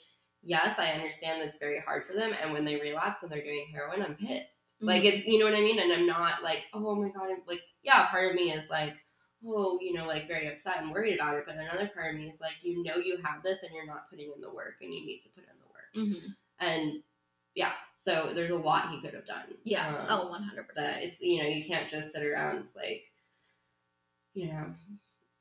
yes, 0.48 0.76
I 0.80 0.92
understand 0.92 1.42
that's 1.42 1.58
very 1.60 1.80
hard 1.80 2.06
for 2.08 2.14
them. 2.14 2.32
And 2.42 2.54
when 2.54 2.64
they 2.66 2.80
relapse 2.80 3.22
and 3.22 3.32
they're 3.32 3.44
doing 3.44 3.68
heroin, 3.72 4.02
I'm 4.02 4.16
pissed. 4.16 4.48
Like, 4.80 5.04
Mhm. 5.04 5.06
it's, 5.14 5.28
you 5.28 5.40
know 5.40 5.46
what 5.46 5.56
I 5.56 5.60
mean? 5.62 5.80
And 5.80 5.92
I'm 5.92 6.06
not 6.08 6.44
like, 6.44 6.64
oh 6.74 6.96
my 6.96 7.10
God, 7.10 7.30
I'm 7.32 7.42
like, 7.48 7.62
yeah, 7.84 8.08
part 8.10 8.30
of 8.30 8.36
me 8.36 8.52
is 8.54 8.70
like, 8.70 8.94
oh, 9.46 9.80
you 9.82 9.94
know, 9.94 10.06
like 10.06 10.28
very 10.28 10.48
upset 10.48 10.78
and 10.82 10.92
worried 10.92 11.16
about 11.16 11.36
it. 11.38 11.46
But 11.46 11.56
another 11.58 11.88
part 11.94 12.14
of 12.14 12.20
me 12.22 12.30
is 12.30 12.40
like, 12.40 12.54
you 12.62 12.84
know, 12.84 12.96
you 12.96 13.18
have 13.24 13.44
this 13.44 13.60
and 13.64 13.74
you're 13.74 13.86
not 13.88 14.10
putting 14.10 14.32
in 14.34 14.42
the 14.42 14.50
work 14.54 14.76
and 14.82 14.94
you 14.94 15.06
need 15.06 15.22
to 15.22 15.30
put 15.30 15.44
in 15.44 15.58
the 15.60 15.68
work. 15.74 15.92
Mhm. 15.96 16.36
And 16.60 17.04
yeah, 17.56 17.74
so 18.06 18.32
there's 18.34 18.52
a 18.52 18.56
lot 18.56 18.92
he 18.92 19.02
could 19.02 19.14
have 19.16 19.26
done. 19.28 19.58
Yeah. 19.64 19.88
Um, 19.88 20.06
oh, 20.10 20.30
100. 20.30 20.58
that 20.58 20.68
percent 20.68 21.04
it's 21.04 21.20
you 21.20 21.42
know 21.44 21.50
you 21.50 21.66
can't 21.66 21.90
just 21.90 22.12
sit 22.14 22.24
around 22.24 22.58
it's 22.58 22.76
like 22.76 23.04
you 24.34 24.48
know 24.48 24.74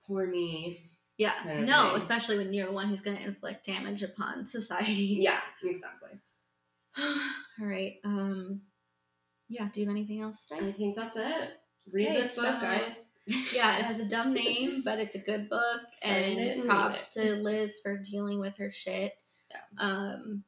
poor 0.07 0.27
me 0.27 0.81
Yeah. 1.18 1.33
kind 1.42 1.61
of 1.61 1.64
No, 1.66 1.92
thing. 1.92 2.02
especially 2.02 2.38
when 2.38 2.52
you're 2.52 2.66
the 2.66 2.72
one 2.72 2.88
who's 2.88 3.00
going 3.00 3.16
to 3.16 3.22
inflict 3.24 3.64
damage 3.66 4.02
upon 4.02 4.46
society. 4.57 5.18
yeah 5.20 5.40
exactly 5.62 6.18
all 6.98 7.66
right. 7.66 7.96
Um. 8.05 8.62
Yeah. 9.48 9.68
Do 9.72 9.81
you 9.81 9.87
have 9.87 9.94
anything 9.94 10.22
else 10.22 10.46
to 10.46 10.57
i 10.57 10.72
think 10.72 10.96
that's 10.96 11.16
it 11.16 11.50
read 11.92 12.09
Okay, 12.09 12.22
this 12.22 12.35
book 12.37 12.44
so- 12.46 12.61
guys 12.61 12.92
yeah, 13.52 13.79
it 13.79 13.85
has 13.85 13.98
a 13.98 14.05
dumb 14.05 14.33
name, 14.33 14.83
but 14.85 15.00
it's 15.00 15.16
a 15.16 15.18
good 15.18 15.50
book. 15.50 15.81
And 16.00 16.64
props 16.64 17.12
to 17.14 17.35
Liz 17.35 17.81
for 17.83 17.98
dealing 17.98 18.38
with 18.38 18.57
her 18.59 18.70
shit. 18.72 19.14
Yeah. 19.50 19.85
Um, 19.85 20.44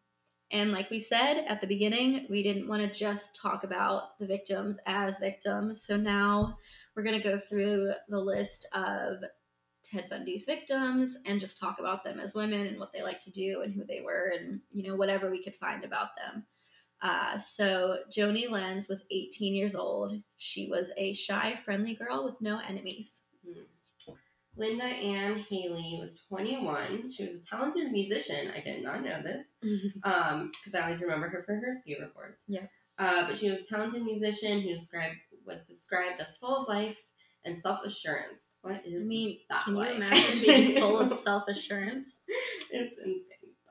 and 0.53 0.71
like 0.71 0.89
we 0.89 1.01
said 1.01 1.45
at 1.49 1.61
the 1.61 1.67
beginning, 1.67 2.29
we 2.31 2.45
didn't 2.45 2.69
want 2.69 2.83
to 2.83 2.95
just 2.95 3.35
talk 3.35 3.65
about 3.65 4.17
the 4.21 4.27
victims 4.27 4.79
as 4.87 5.19
victims. 5.19 5.83
So 5.83 5.97
now 5.97 6.57
we're 6.95 7.03
gonna 7.03 7.21
go 7.21 7.41
through 7.49 7.91
the 8.09 8.21
list 8.21 8.69
of 8.73 9.25
Ted 9.85 10.09
Bundy's 10.11 10.45
victims 10.45 11.17
and 11.27 11.41
just 11.41 11.59
talk 11.59 11.79
about 11.79 12.05
them 12.05 12.21
as 12.21 12.35
women 12.35 12.67
and 12.67 12.79
what 12.79 12.93
they 12.93 13.03
like 13.03 13.21
to 13.23 13.31
do 13.31 13.63
and 13.63 13.73
who 13.75 13.85
they 13.85 14.01
were 14.01 14.33
and 14.39 14.61
you 14.71 14.89
know 14.89 14.97
whatever 14.97 15.31
we 15.31 15.43
could 15.43 15.55
find 15.57 15.85
about 15.85 16.11
them. 16.17 16.45
Uh, 17.01 17.39
so 17.39 17.99
Joni 18.15 18.51
Lenz 18.51 18.89
was 18.89 19.05
18 19.11 19.55
years 19.55 19.75
old. 19.77 20.21
She 20.37 20.69
was 20.69 20.91
a 20.97 21.15
shy, 21.15 21.55
friendly 21.65 21.95
girl 21.95 22.25
with 22.25 22.41
no 22.41 22.59
enemies. 22.69 23.23
lynda 24.59 24.83
ann 24.83 25.37
healy 25.49 25.99
was 26.01 26.21
21 26.29 27.13
she 27.13 27.25
was 27.29 27.37
a 27.43 27.47
talented 27.47 27.93
musician 27.93 28.51
i 28.57 28.61
did 28.61 28.83
not 28.83 29.05
know 29.05 29.23
this 29.23 29.47
um 30.03 30.51
because 30.53 30.75
i 30.77 30.83
always 30.83 31.01
remember 31.01 31.29
her 31.29 31.45
for 31.47 31.55
her 31.55 31.75
ski 31.81 31.97
reports 32.01 32.41
Yeah. 32.49 32.67
uh, 32.99 33.29
but 33.29 33.39
she 33.39 33.51
was 33.51 33.61
a 33.61 33.67
talented 33.73 34.03
musician 34.03 34.61
who 34.63 34.71
described 34.75 35.15
was 35.47 35.63
described 35.67 36.21
as 36.21 36.37
full 36.39 36.57
of 36.63 36.69
life 36.69 36.97
and 37.45 37.63
self-assurance 37.63 38.41
what 38.63 38.83
is 38.87 39.01
I 39.03 39.05
mean, 39.05 39.39
that 39.49 39.65
can 39.65 39.75
like? 39.75 39.91
you 39.91 39.95
imagine 39.97 40.41
being 40.41 40.81
full 40.81 40.99
of 40.99 41.13
self 41.27 41.45
assurance? 41.49 42.21
it's 42.71 42.95
insane. 42.99 43.23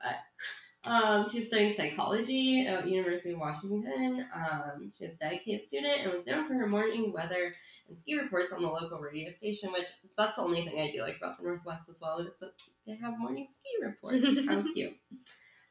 But 0.01 0.89
Um, 0.89 1.27
she's 1.29 1.47
studying 1.47 1.75
psychology 1.75 2.65
at 2.65 2.87
University 2.87 3.31
of 3.31 3.39
Washington. 3.39 4.25
Um, 4.33 4.91
she's 4.97 5.09
a 5.09 5.13
dedicated 5.15 5.67
student 5.67 6.01
and 6.03 6.13
was 6.13 6.25
known 6.25 6.47
for 6.47 6.53
her 6.53 6.67
morning 6.67 7.11
weather 7.11 7.53
and 7.89 7.97
ski 7.99 8.15
reports 8.17 8.53
on 8.55 8.61
the 8.61 8.69
local 8.69 8.99
radio 8.99 9.31
station, 9.37 9.73
which 9.73 9.87
that's 10.17 10.35
the 10.37 10.41
only 10.43 10.63
thing 10.65 10.79
I 10.79 10.91
do 10.95 11.01
like 11.01 11.17
about 11.17 11.37
the 11.37 11.43
Northwest 11.43 11.83
as 11.89 11.95
well. 12.01 12.19
Is 12.19 12.27
that 12.39 12.51
they 12.85 12.95
have 12.95 13.19
morning 13.19 13.47
ski 13.59 13.85
reports. 13.85 14.23
How 14.47 14.63
cute. 14.73 14.95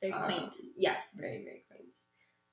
Very 0.02 0.12
Um, 0.12 0.24
quaint. 0.26 0.56
yes, 0.76 0.98
very, 1.14 1.42
very 1.44 1.62
quaint. 1.68 1.96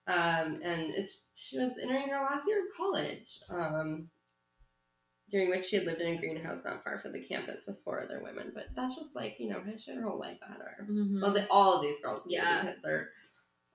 Um, 0.07 0.61
and 0.63 0.93
it's 0.93 1.23
she 1.35 1.57
was 1.57 1.71
entering 1.81 2.07
her 2.09 2.21
last 2.21 2.43
year 2.47 2.59
of 2.59 2.77
college, 2.77 3.39
um, 3.49 4.09
during 5.33 5.49
which 5.49 5.65
she 5.65 5.77
had 5.77 5.85
lived 5.85 5.99
in 5.99 6.13
a 6.13 6.17
greenhouse 6.19 6.61
not 6.63 6.83
far 6.83 6.99
from 6.99 7.11
the 7.11 7.23
campus 7.25 7.65
with 7.65 7.79
four 7.83 8.03
other 8.03 8.21
women. 8.23 8.51
But 8.53 8.67
that's 8.75 8.95
just 8.95 9.15
like, 9.15 9.35
you 9.39 9.49
know, 9.49 9.59
she 9.79 9.89
had 9.89 9.99
her 9.99 10.07
whole 10.07 10.19
life 10.19 10.37
ahead 10.43 10.61
of 10.61 10.67
her. 10.67 10.85
Mhm. 10.87 11.19
Well, 11.19 11.47
all 11.49 11.73
of 11.77 11.81
these 11.81 11.99
girls 12.03 12.21
Yeah. 12.27 12.61
because 12.61 12.81
they're 12.83 13.09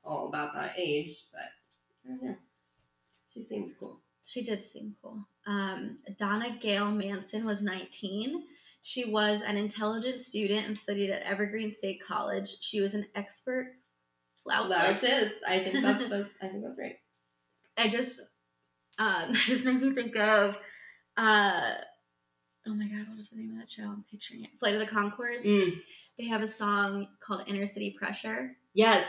all 0.05 0.29
about 0.29 0.55
that 0.55 0.79
age, 0.79 1.27
but 1.33 1.41
I 2.05 2.09
don't 2.15 2.23
know. 2.23 2.37
She 3.35 3.43
seems 3.45 3.75
cool. 3.75 4.01
She 4.25 4.45
did 4.45 4.63
seem 4.63 4.95
cool. 5.03 5.27
Um, 5.47 5.99
Donna 6.17 6.57
Gail 6.61 6.93
Manson 6.93 7.45
was 7.45 7.61
19. 7.61 8.47
She 8.83 9.07
was 9.11 9.43
an 9.45 9.57
intelligent 9.57 10.21
student 10.21 10.65
and 10.69 10.79
studied 10.79 11.11
at 11.11 11.23
Evergreen 11.23 11.75
State 11.75 12.01
College. 12.07 12.61
She 12.61 12.81
was 12.81 12.95
an 12.95 13.07
expert 13.17 13.75
flautist. 14.45 15.01
That's. 15.03 15.35
I 15.47 15.59
think 15.65 15.83
that's, 15.83 16.05
I 16.41 16.49
think 16.49 16.63
that's 16.63 16.79
right. 16.79 17.01
I 17.77 17.89
just, 17.89 18.21
um, 18.99 19.33
just 19.47 19.65
made 19.65 19.83
me 19.83 19.93
think 19.93 20.15
of, 20.17 20.57
uh, 21.19 21.75
oh 22.67 22.75
my 22.75 22.87
god, 22.87 23.09
what 23.09 23.19
is 23.19 23.29
the 23.29 23.39
name 23.39 23.51
of 23.51 23.59
that 23.59 23.71
show? 23.71 23.83
I'm 23.83 24.05
picturing 24.11 24.45
it. 24.45 24.51
Flight 24.59 24.75
of 24.75 24.81
the 24.81 24.87
Conchords. 24.87 25.45
Mm. 25.47 25.79
They 26.19 26.27
have 26.27 26.43
a 26.43 26.49
song 26.49 27.09
called 27.21 27.45
Inner 27.47 27.67
City 27.67 27.95
Pressure. 27.99 28.57
Yes. 28.75 29.05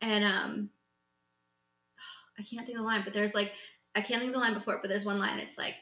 And 0.00 0.24
um 0.24 0.70
I 2.38 2.42
can't 2.42 2.66
think 2.66 2.78
of 2.78 2.82
the 2.82 2.88
line, 2.88 3.02
but 3.04 3.12
there's 3.12 3.34
like 3.34 3.52
I 3.94 4.00
can't 4.00 4.20
think 4.20 4.30
of 4.30 4.34
the 4.34 4.40
line 4.40 4.54
before 4.54 4.74
it, 4.74 4.80
but 4.82 4.88
there's 4.88 5.04
one 5.04 5.18
line. 5.18 5.38
It's 5.38 5.58
like 5.58 5.74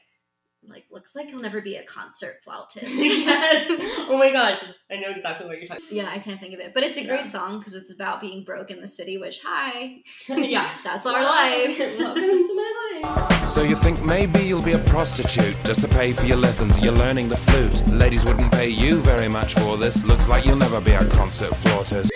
like 0.64 0.84
looks 0.92 1.14
like 1.16 1.28
he'll 1.28 1.40
never 1.40 1.60
be 1.60 1.74
a 1.76 1.84
concert 1.84 2.36
flautist. 2.44 2.86
yes. 2.88 3.66
Oh 4.08 4.16
my 4.16 4.30
gosh. 4.30 4.62
I 4.90 4.96
know 4.96 5.08
exactly 5.10 5.46
what 5.46 5.58
you're 5.58 5.66
talking 5.66 5.82
About. 5.84 5.92
yeah, 5.96 6.08
I 6.10 6.18
can't 6.20 6.38
think 6.40 6.54
of 6.54 6.60
it, 6.60 6.72
but 6.74 6.82
it's 6.84 6.96
a 6.98 7.04
great 7.04 7.24
Yeah. 7.24 7.28
song 7.28 7.58
because 7.58 7.74
it's 7.74 7.92
about 7.92 8.20
being 8.20 8.44
broke 8.44 8.70
in 8.70 8.80
the 8.80 8.86
city. 8.88 9.18
Which 9.18 9.40
hi, 9.44 9.96
yeah. 10.28 10.74
that's 10.84 11.04
our 11.06 11.22
life. 11.22 11.78
Welcome 11.78 12.22
to 12.22 12.54
my 12.54 13.00
life. 13.04 13.48
So 13.48 13.62
you 13.62 13.76
think 13.76 14.02
maybe 14.04 14.40
you'll 14.40 14.62
be 14.62 14.72
a 14.72 14.78
prostitute 14.78 15.58
just 15.64 15.80
to 15.82 15.88
pay 15.88 16.12
for 16.12 16.26
your 16.26 16.36
lessons? 16.38 16.78
You're 16.78 16.92
learning 16.94 17.28
the 17.28 17.36
flute. 17.36 17.86
Ladies 17.88 18.24
wouldn't 18.24 18.52
pay 18.52 18.68
you 18.68 19.00
very 19.02 19.28
much 19.28 19.54
for 19.54 19.76
this. 19.76 20.04
Looks 20.04 20.28
like 20.28 20.44
you'll 20.44 20.56
never 20.56 20.80
be 20.80 20.92
a 20.92 21.04
concert 21.08 21.54
flautist. 21.56 22.10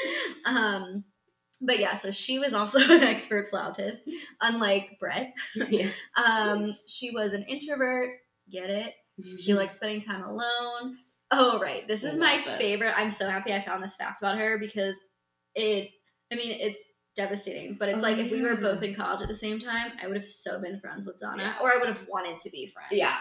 Um, 0.47 1.05
but 1.61 1.79
yeah, 1.79 1.97
so 1.97 2.11
she 2.13 2.39
was 2.39 2.55
also 2.55 2.79
an 2.79 3.03
expert 3.03 3.51
flautist, 3.51 3.99
unlike 4.41 4.99
Brett. 5.01 5.35
yeah. 5.69 5.89
Um, 6.17 6.77
she 6.87 7.11
was 7.11 7.33
an 7.33 7.43
introvert. 7.49 8.11
Get 8.51 8.71
it? 8.71 8.95
She 9.39 9.55
likes 9.55 9.77
spending 9.77 10.01
time 10.01 10.23
alone. 10.23 10.99
Oh, 11.31 11.59
right. 11.59 11.87
This 11.89 12.05
is 12.05 12.17
my 12.19 12.41
favorite. 12.59 12.95
I'm 12.97 13.11
so 13.11 13.29
happy 13.29 13.53
I 13.53 13.65
found 13.65 13.83
this 13.83 13.97
fact 13.97 14.21
about 14.23 14.39
her 14.39 14.59
because 14.59 14.97
it, 15.55 15.91
I 16.33 16.37
mean, 16.37 16.57
it's 16.61 16.93
devastating, 17.17 17.77
but 17.79 17.89
it's 17.89 17.99
Oh, 17.99 18.03
like 18.03 18.19
if 18.19 18.31
we 18.31 18.43
were 18.43 18.57
both 18.57 18.83
in 18.83 18.95
college 18.95 19.23
at 19.23 19.29
the 19.29 19.35
same 19.35 19.59
time, 19.59 19.93
I 20.03 20.07
would 20.07 20.17
have 20.17 20.29
so 20.29 20.61
been 20.61 20.79
friends 20.81 21.07
with 21.07 21.19
Donna, 21.19 21.43
Yeah. 21.43 21.63
or 21.63 21.73
I 21.73 21.79
would 21.79 21.89
have 21.89 22.07
wanted 22.09 22.41
to 22.43 22.51
be 22.51 22.67
friends. 22.69 22.89
Yeah. 22.93 23.17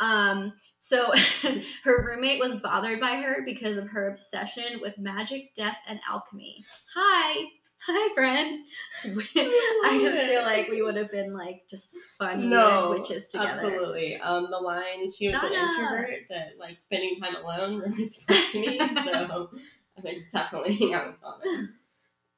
Um, 0.00 0.54
so 0.78 1.12
her 1.84 2.06
roommate 2.06 2.40
was 2.40 2.56
bothered 2.56 3.00
by 3.00 3.16
her 3.16 3.42
because 3.44 3.76
of 3.76 3.86
her 3.88 4.08
obsession 4.10 4.80
with 4.80 4.96
magic, 4.98 5.54
death, 5.54 5.76
and 5.88 6.00
alchemy. 6.08 6.64
Hi. 6.94 7.44
Hi, 7.86 8.14
friend. 8.14 8.56
I 9.04 9.98
just 10.00 10.26
feel 10.26 10.42
like 10.42 10.68
we 10.68 10.82
would 10.82 10.96
have 10.96 11.10
been 11.10 11.32
like 11.32 11.62
just 11.70 11.94
fun 12.18 12.50
No, 12.50 12.90
weird 12.90 13.00
witches 13.00 13.28
together. 13.28 13.60
Absolutely. 13.64 14.16
Um, 14.16 14.48
the 14.50 14.58
line 14.58 15.10
she 15.10 15.26
was 15.26 15.34
an 15.34 15.52
introvert 15.52 16.28
that 16.28 16.54
like 16.58 16.78
spending 16.86 17.18
time 17.20 17.36
alone 17.36 17.78
really 17.78 18.08
spoke 18.10 18.36
to 18.52 18.60
me. 18.60 18.78
so 18.78 19.50
I 19.96 20.00
would 20.02 20.24
definitely 20.32 20.74
hang 20.74 20.94
out 20.94 21.06
with 21.08 21.20
Donna. 21.20 21.68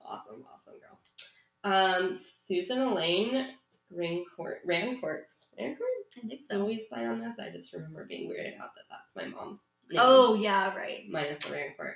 Awesome, 0.05 0.45
awesome 0.53 0.75
girl. 0.81 1.73
Um, 1.73 2.19
Susan 2.47 2.79
Elaine 2.81 3.49
Rancourt. 3.97 4.59
Rancourt. 4.67 5.25
Rancourt? 5.59 5.77
I 6.17 6.29
think 6.29 6.41
so. 6.49 6.65
we 6.65 6.87
sign 6.91 7.07
on 7.07 7.21
this? 7.21 7.39
I 7.41 7.51
just 7.51 7.73
remember 7.73 8.05
being 8.05 8.31
weirded 8.31 8.61
out 8.61 8.71
that 8.77 8.85
that's 8.91 9.17
my 9.17 9.27
mom's 9.27 9.61
name. 9.91 10.01
Oh 10.03 10.35
yeah, 10.35 10.75
right. 10.77 11.05
minus 11.09 11.43
the 11.45 11.55
Rancourt. 11.55 11.95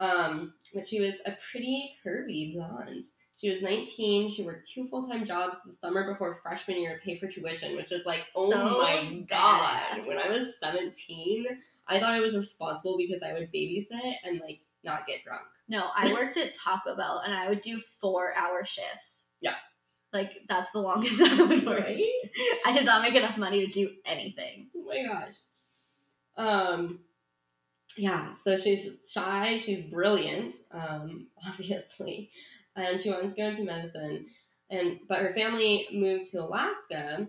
Um, 0.00 0.54
but 0.74 0.86
she 0.86 1.00
was 1.00 1.14
a 1.24 1.32
pretty 1.50 1.94
curvy 2.04 2.54
blonde. 2.54 3.04
She 3.38 3.50
was 3.50 3.62
19. 3.62 4.32
She 4.32 4.42
worked 4.42 4.68
two 4.70 4.88
full 4.88 5.06
time 5.08 5.26
jobs 5.26 5.56
the 5.66 5.74
summer 5.80 6.10
before 6.12 6.38
freshman 6.42 6.80
year 6.80 6.98
to 6.98 7.04
pay 7.04 7.16
for 7.16 7.28
tuition, 7.28 7.76
which 7.76 7.92
is 7.92 8.04
like, 8.06 8.20
oh 8.34 8.50
So 8.50 8.56
my 8.80 9.24
god. 9.28 9.98
badass. 10.00 10.06
When 10.06 10.18
I 10.18 10.28
was 10.30 10.48
17, 10.62 11.44
I 11.88 12.00
thought 12.00 12.12
I 12.12 12.20
was 12.20 12.36
responsible 12.36 12.96
because 12.96 13.22
I 13.22 13.32
would 13.34 13.52
babysit 13.52 14.14
and 14.24 14.40
like 14.40 14.60
not 14.84 15.06
get 15.06 15.22
drunk. 15.24 15.42
No, 15.68 15.84
I 15.94 16.12
worked 16.12 16.36
at 16.36 16.54
Taco 16.54 16.96
Bell 16.96 17.22
and 17.24 17.34
I 17.34 17.48
would 17.48 17.60
do 17.60 17.80
four 18.00 18.34
hour 18.36 18.64
shifts. 18.64 19.24
Yeah. 19.40 19.54
Like 20.12 20.32
that's 20.48 20.70
the 20.72 20.78
longest 20.78 21.20
I 21.24 21.42
would 21.42 21.66
work. 21.66 21.80
Right? 21.80 22.02
I 22.64 22.72
did 22.72 22.84
not 22.86 23.02
make 23.02 23.14
enough 23.14 23.36
money 23.36 23.66
to 23.66 23.72
do 23.72 23.90
anything. 24.04 24.68
Oh 24.76 24.84
my 24.86 25.02
gosh. 25.06 25.34
Um, 26.38 27.00
yeah, 27.96 28.34
so 28.44 28.56
she's 28.56 28.88
shy, 29.08 29.58
she's 29.58 29.84
brilliant, 29.84 30.54
um, 30.72 31.26
obviously, 31.46 32.30
and 32.74 33.00
she 33.00 33.10
wanted 33.10 33.30
to 33.30 33.36
go 33.36 33.48
into 33.48 33.64
medicine. 33.64 34.26
And 34.70 34.98
but 35.08 35.18
her 35.20 35.32
family 35.34 35.86
moved 35.92 36.30
to 36.32 36.38
Alaska, 36.42 37.28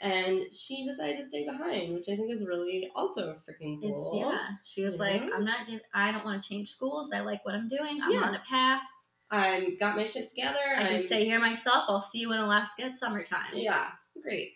and 0.00 0.42
she 0.54 0.86
decided 0.86 1.18
to 1.18 1.28
stay 1.28 1.44
behind, 1.44 1.92
which 1.94 2.04
I 2.08 2.14
think 2.16 2.30
is 2.32 2.46
really 2.46 2.88
also 2.94 3.36
freaking 3.48 3.78
It's 3.82 3.92
cool. 3.92 4.18
yeah. 4.30 4.48
She 4.64 4.84
was 4.84 4.96
like. 4.96 5.22
I'm 5.34 5.44
not. 5.44 5.56
I 5.92 6.12
don't 6.12 6.24
want 6.24 6.40
to 6.42 6.48
change 6.48 6.70
schools. 6.72 7.10
I 7.12 7.20
like 7.20 7.44
what 7.44 7.54
I'm 7.56 7.68
doing. 7.68 7.98
I'm 8.02 8.12
Yeah. 8.12 8.20
on 8.22 8.34
a 8.36 8.42
path. 8.48 8.82
I 9.30 9.70
got 9.80 9.96
my 9.96 10.06
shit 10.06 10.28
together. 10.30 10.56
I 10.76 10.82
can 10.82 10.86
I'm- 10.92 10.98
stay 11.00 11.24
here 11.24 11.40
myself. 11.40 11.84
I'll 11.88 12.00
see 12.00 12.20
you 12.20 12.32
in 12.32 12.38
Alaska 12.38 12.84
at 12.84 12.98
summertime. 12.98 13.54
Yeah, 13.54 13.88
great. 14.22 14.52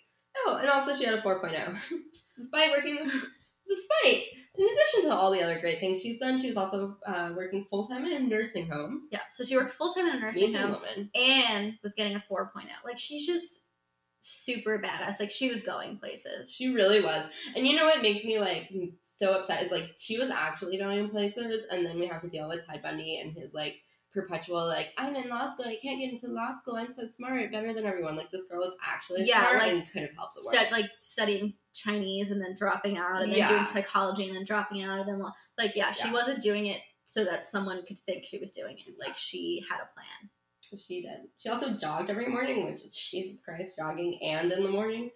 Oh, 0.46 0.56
and 0.60 0.70
also 0.70 0.94
she 0.96 1.04
had 1.04 1.14
a 1.14 1.22
4.0. 1.22 1.76
despite 2.38 2.70
working, 2.70 3.10
despite, 3.74 4.24
in 4.58 4.64
addition 4.66 5.10
to 5.10 5.14
all 5.16 5.30
the 5.32 5.42
other 5.42 5.58
great 5.60 5.80
things 5.80 6.00
she's 6.00 6.18
done, 6.18 6.40
she 6.40 6.48
was 6.48 6.56
also 6.56 6.96
uh, 7.06 7.30
working 7.36 7.66
full 7.70 7.88
time 7.88 8.04
in 8.04 8.12
a 8.12 8.20
nursing 8.20 8.68
home. 8.70 9.08
Yeah. 9.10 9.20
So 9.32 9.44
she 9.44 9.56
worked 9.56 9.72
full 9.74 9.92
time 9.92 10.06
in 10.06 10.16
a 10.16 10.20
nursing 10.20 10.50
Amazing 10.50 10.62
home 10.62 10.72
woman. 10.72 11.10
and 11.14 11.78
was 11.82 11.92
getting 11.94 12.16
a 12.16 12.24
4.0. 12.30 12.50
Like 12.84 12.98
she's 12.98 13.26
just 13.26 13.62
super 14.20 14.78
badass. 14.78 15.18
Like 15.20 15.30
she 15.30 15.48
was 15.50 15.60
going 15.62 15.98
places. 15.98 16.52
She 16.52 16.68
really 16.68 17.00
was. 17.02 17.26
And 17.56 17.66
you 17.66 17.74
know 17.76 17.86
what 17.86 18.02
makes 18.02 18.24
me 18.24 18.38
like 18.38 18.70
so 19.18 19.32
upset 19.32 19.64
is 19.64 19.72
like 19.72 19.90
she 19.98 20.18
was 20.18 20.30
actually 20.30 20.78
going 20.78 21.08
places, 21.10 21.62
and 21.70 21.84
then 21.86 21.98
we 21.98 22.06
have 22.06 22.22
to 22.22 22.28
deal 22.28 22.48
with 22.48 22.66
Ted 22.66 22.82
Bundy 22.82 23.20
and 23.20 23.32
his 23.32 23.52
like 23.54 23.74
perpetual 24.12 24.66
like 24.66 24.88
I'm 24.98 25.16
in 25.16 25.28
law 25.28 25.52
school, 25.52 25.66
I 25.66 25.78
can't 25.82 25.98
get 26.00 26.12
into 26.12 26.28
law 26.28 26.58
school, 26.60 26.76
I'm 26.76 26.92
so 26.94 27.04
smart, 27.16 27.50
better 27.50 27.72
than 27.72 27.86
everyone. 27.86 28.16
Like 28.16 28.30
this 28.30 28.42
girl 28.50 28.60
was 28.60 28.74
actually 28.86 29.24
Yeah, 29.24 29.40
smart 29.48 29.58
like, 29.58 29.72
and 29.72 29.90
could 29.92 30.02
have 30.02 30.14
helped 30.16 30.34
the 30.34 30.42
world. 30.44 30.66
Stud, 30.66 30.72
like 30.72 30.90
studying 30.98 31.54
Chinese 31.74 32.30
and 32.30 32.40
then 32.40 32.54
dropping 32.54 32.98
out, 32.98 33.22
and 33.22 33.30
then 33.32 33.38
Yeah. 33.38 33.48
doing 33.48 33.66
psychology 33.66 34.26
and 34.28 34.36
then 34.36 34.44
dropping 34.44 34.82
out, 34.82 35.00
and 35.00 35.08
then 35.08 35.22
like 35.58 35.74
yeah, 35.74 35.92
she 35.92 36.08
Yeah. 36.08 36.12
wasn't 36.12 36.42
doing 36.42 36.66
it 36.66 36.80
so 37.04 37.24
that 37.24 37.46
someone 37.46 37.84
could 37.86 37.98
think 38.06 38.24
she 38.24 38.38
was 38.38 38.52
doing 38.52 38.78
it. 38.78 38.94
Like 38.98 39.16
she 39.16 39.64
had 39.68 39.80
a 39.80 39.88
plan. 39.94 40.30
She 40.60 41.02
did. 41.02 41.28
She 41.38 41.48
also 41.50 41.74
jogged 41.74 42.08
every 42.08 42.28
morning, 42.28 42.64
which 42.64 43.10
Jesus 43.10 43.36
Christ, 43.44 43.72
jogging 43.76 44.18
and 44.22 44.50
in 44.52 44.62
the 44.62 44.70
morning, 44.70 45.10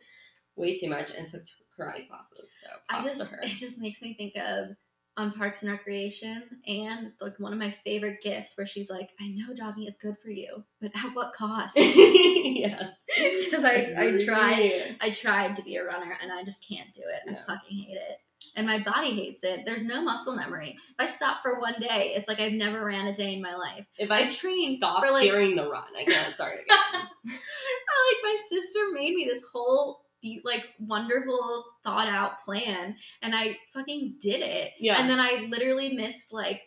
way 0.57 0.77
too 0.79 0.88
much, 0.88 1.12
and 1.14 1.27
took 1.27 1.42
karate 1.79 2.09
classes. 2.09 2.49
So 2.62 2.71
I 2.90 3.03
just 3.03 3.21
it 3.42 3.57
just 3.57 3.81
makes 3.81 4.03
me 4.03 4.14
think 4.14 4.35
of 4.37 4.77
on 5.16 5.33
Parks 5.33 5.62
and 5.62 5.70
Recreation 5.70 6.42
and 6.66 7.07
it's 7.07 7.20
like 7.22 7.38
one 7.38 7.52
of 7.52 7.59
my 7.59 7.74
favorite 7.85 8.22
gifts 8.22 8.56
where 8.56 8.67
she's 8.67 8.90
like, 8.90 9.08
I 9.21 9.29
know 9.29 9.54
jogging 9.54 9.87
is 9.87 9.96
good 9.96 10.17
for 10.23 10.29
you, 10.29 10.62
but 10.81 10.90
at 10.94 11.14
what 11.14 11.33
cost? 11.33 11.77
yeah, 11.77 12.90
Because 13.44 13.64
I, 13.64 13.94
I 13.96 14.25
tried 14.25 14.96
I 15.00 15.10
tried 15.10 15.56
to 15.56 15.62
be 15.62 15.77
a 15.77 15.85
runner 15.85 16.19
and 16.23 16.31
I 16.31 16.44
just 16.44 16.67
can't 16.69 16.92
do 16.92 17.00
it. 17.00 17.31
No. 17.31 17.38
I 17.38 17.54
fucking 17.54 17.79
hate 17.79 17.96
it. 17.96 18.19
And 18.54 18.67
my 18.67 18.79
body 18.79 19.14
hates 19.14 19.44
it. 19.44 19.60
There's 19.64 19.85
no 19.85 20.02
muscle 20.02 20.35
memory. 20.35 20.71
If 20.71 20.94
I 20.98 21.06
stop 21.06 21.42
for 21.42 21.60
one 21.60 21.75
day, 21.81 22.12
it's 22.14 22.29
like 22.29 22.40
I've 22.40 22.52
never 22.52 22.85
ran 22.85 23.06
a 23.06 23.14
day 23.14 23.35
in 23.35 23.42
my 23.42 23.54
life. 23.54 23.87
If 23.98 24.10
I 24.10 24.21
I 24.21 24.31
trained 24.31 24.79
stop 24.79 25.04
for 25.04 25.12
like 25.12 25.31
during 25.31 25.56
the 25.56 25.69
run, 25.69 25.85
I 25.98 26.04
can't 26.04 26.35
start 26.35 26.54
again. 26.60 27.08
like 27.25 28.23
my 28.23 28.37
sister 28.48 28.81
made 28.92 29.14
me 29.14 29.29
this 29.31 29.42
whole 29.52 30.06
like 30.44 30.64
wonderful 30.79 31.64
thought 31.85 32.08
out 32.08 32.40
plan 32.44 32.96
and 33.22 33.35
I 33.35 33.56
fucking 33.72 34.16
did 34.20 34.40
it. 34.40 34.72
Yeah. 34.81 34.98
And 35.00 35.08
then 35.10 35.20
I 35.20 35.46
literally 35.50 35.92
missed 35.94 36.33
like 36.33 36.60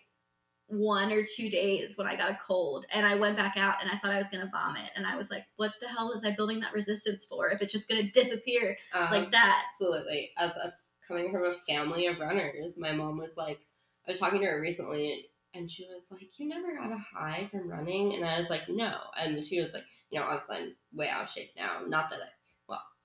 one 0.68 1.12
or 1.12 1.24
two 1.36 1.50
days 1.50 1.98
when 1.98 2.06
I 2.08 2.16
got 2.16 2.30
a 2.32 2.38
cold 2.46 2.86
and 2.94 3.06
I 3.06 3.16
went 3.16 3.38
back 3.38 3.58
out 3.58 3.76
and 3.82 3.90
I 3.90 3.98
thought 3.98 4.12
I 4.12 4.20
was 4.20 4.28
gonna 4.28 4.50
vomit 4.52 4.92
and 4.96 5.06
I 5.06 5.16
was 5.18 5.32
like, 5.32 5.46
what 5.56 5.72
the 5.82 5.88
hell 5.88 6.10
was 6.10 6.24
I 6.24 6.32
building 6.32 6.60
that 6.60 6.74
resistance 6.74 7.26
for 7.26 7.50
if 7.50 7.62
it's 7.62 7.74
just 7.74 7.90
gonna 7.90 8.10
disappear 8.12 8.78
Um, 8.94 9.10
like 9.12 9.32
that? 9.32 9.64
absolutely. 9.74 10.30
As 10.38 10.52
a 10.52 10.72
coming 11.08 11.32
from 11.32 11.44
a 11.46 11.56
family 11.68 12.06
of 12.06 12.20
runners, 12.20 12.74
my 12.78 12.92
mom 12.92 13.18
was 13.18 13.32
like, 13.36 13.60
I 14.08 14.12
was 14.12 14.20
talking 14.20 14.42
to 14.42 14.46
her 14.46 14.62
recently, 14.62 15.26
and 15.56 15.70
she 15.70 15.84
was 15.86 16.04
like, 16.12 16.30
"You 16.38 16.48
never 16.48 16.76
got 16.76 16.92
a 16.92 16.98
high 16.98 17.48
from 17.52 17.68
running," 17.68 18.14
and 18.14 18.24
I 18.24 18.40
was 18.40 18.50
like, 18.50 18.70
"No," 18.70 18.94
and 19.20 19.46
she 19.46 19.60
was 19.60 19.72
like, 19.74 19.84
"You 20.12 20.20
know, 20.20 20.26
obviously 20.28 20.56
I'm 20.58 20.76
way 20.98 21.10
out 21.10 21.24
of 21.24 21.30
shape 21.30 21.50
now. 21.58 21.82
Not 21.88 22.12
that 22.12 22.20
I, 22.22 22.28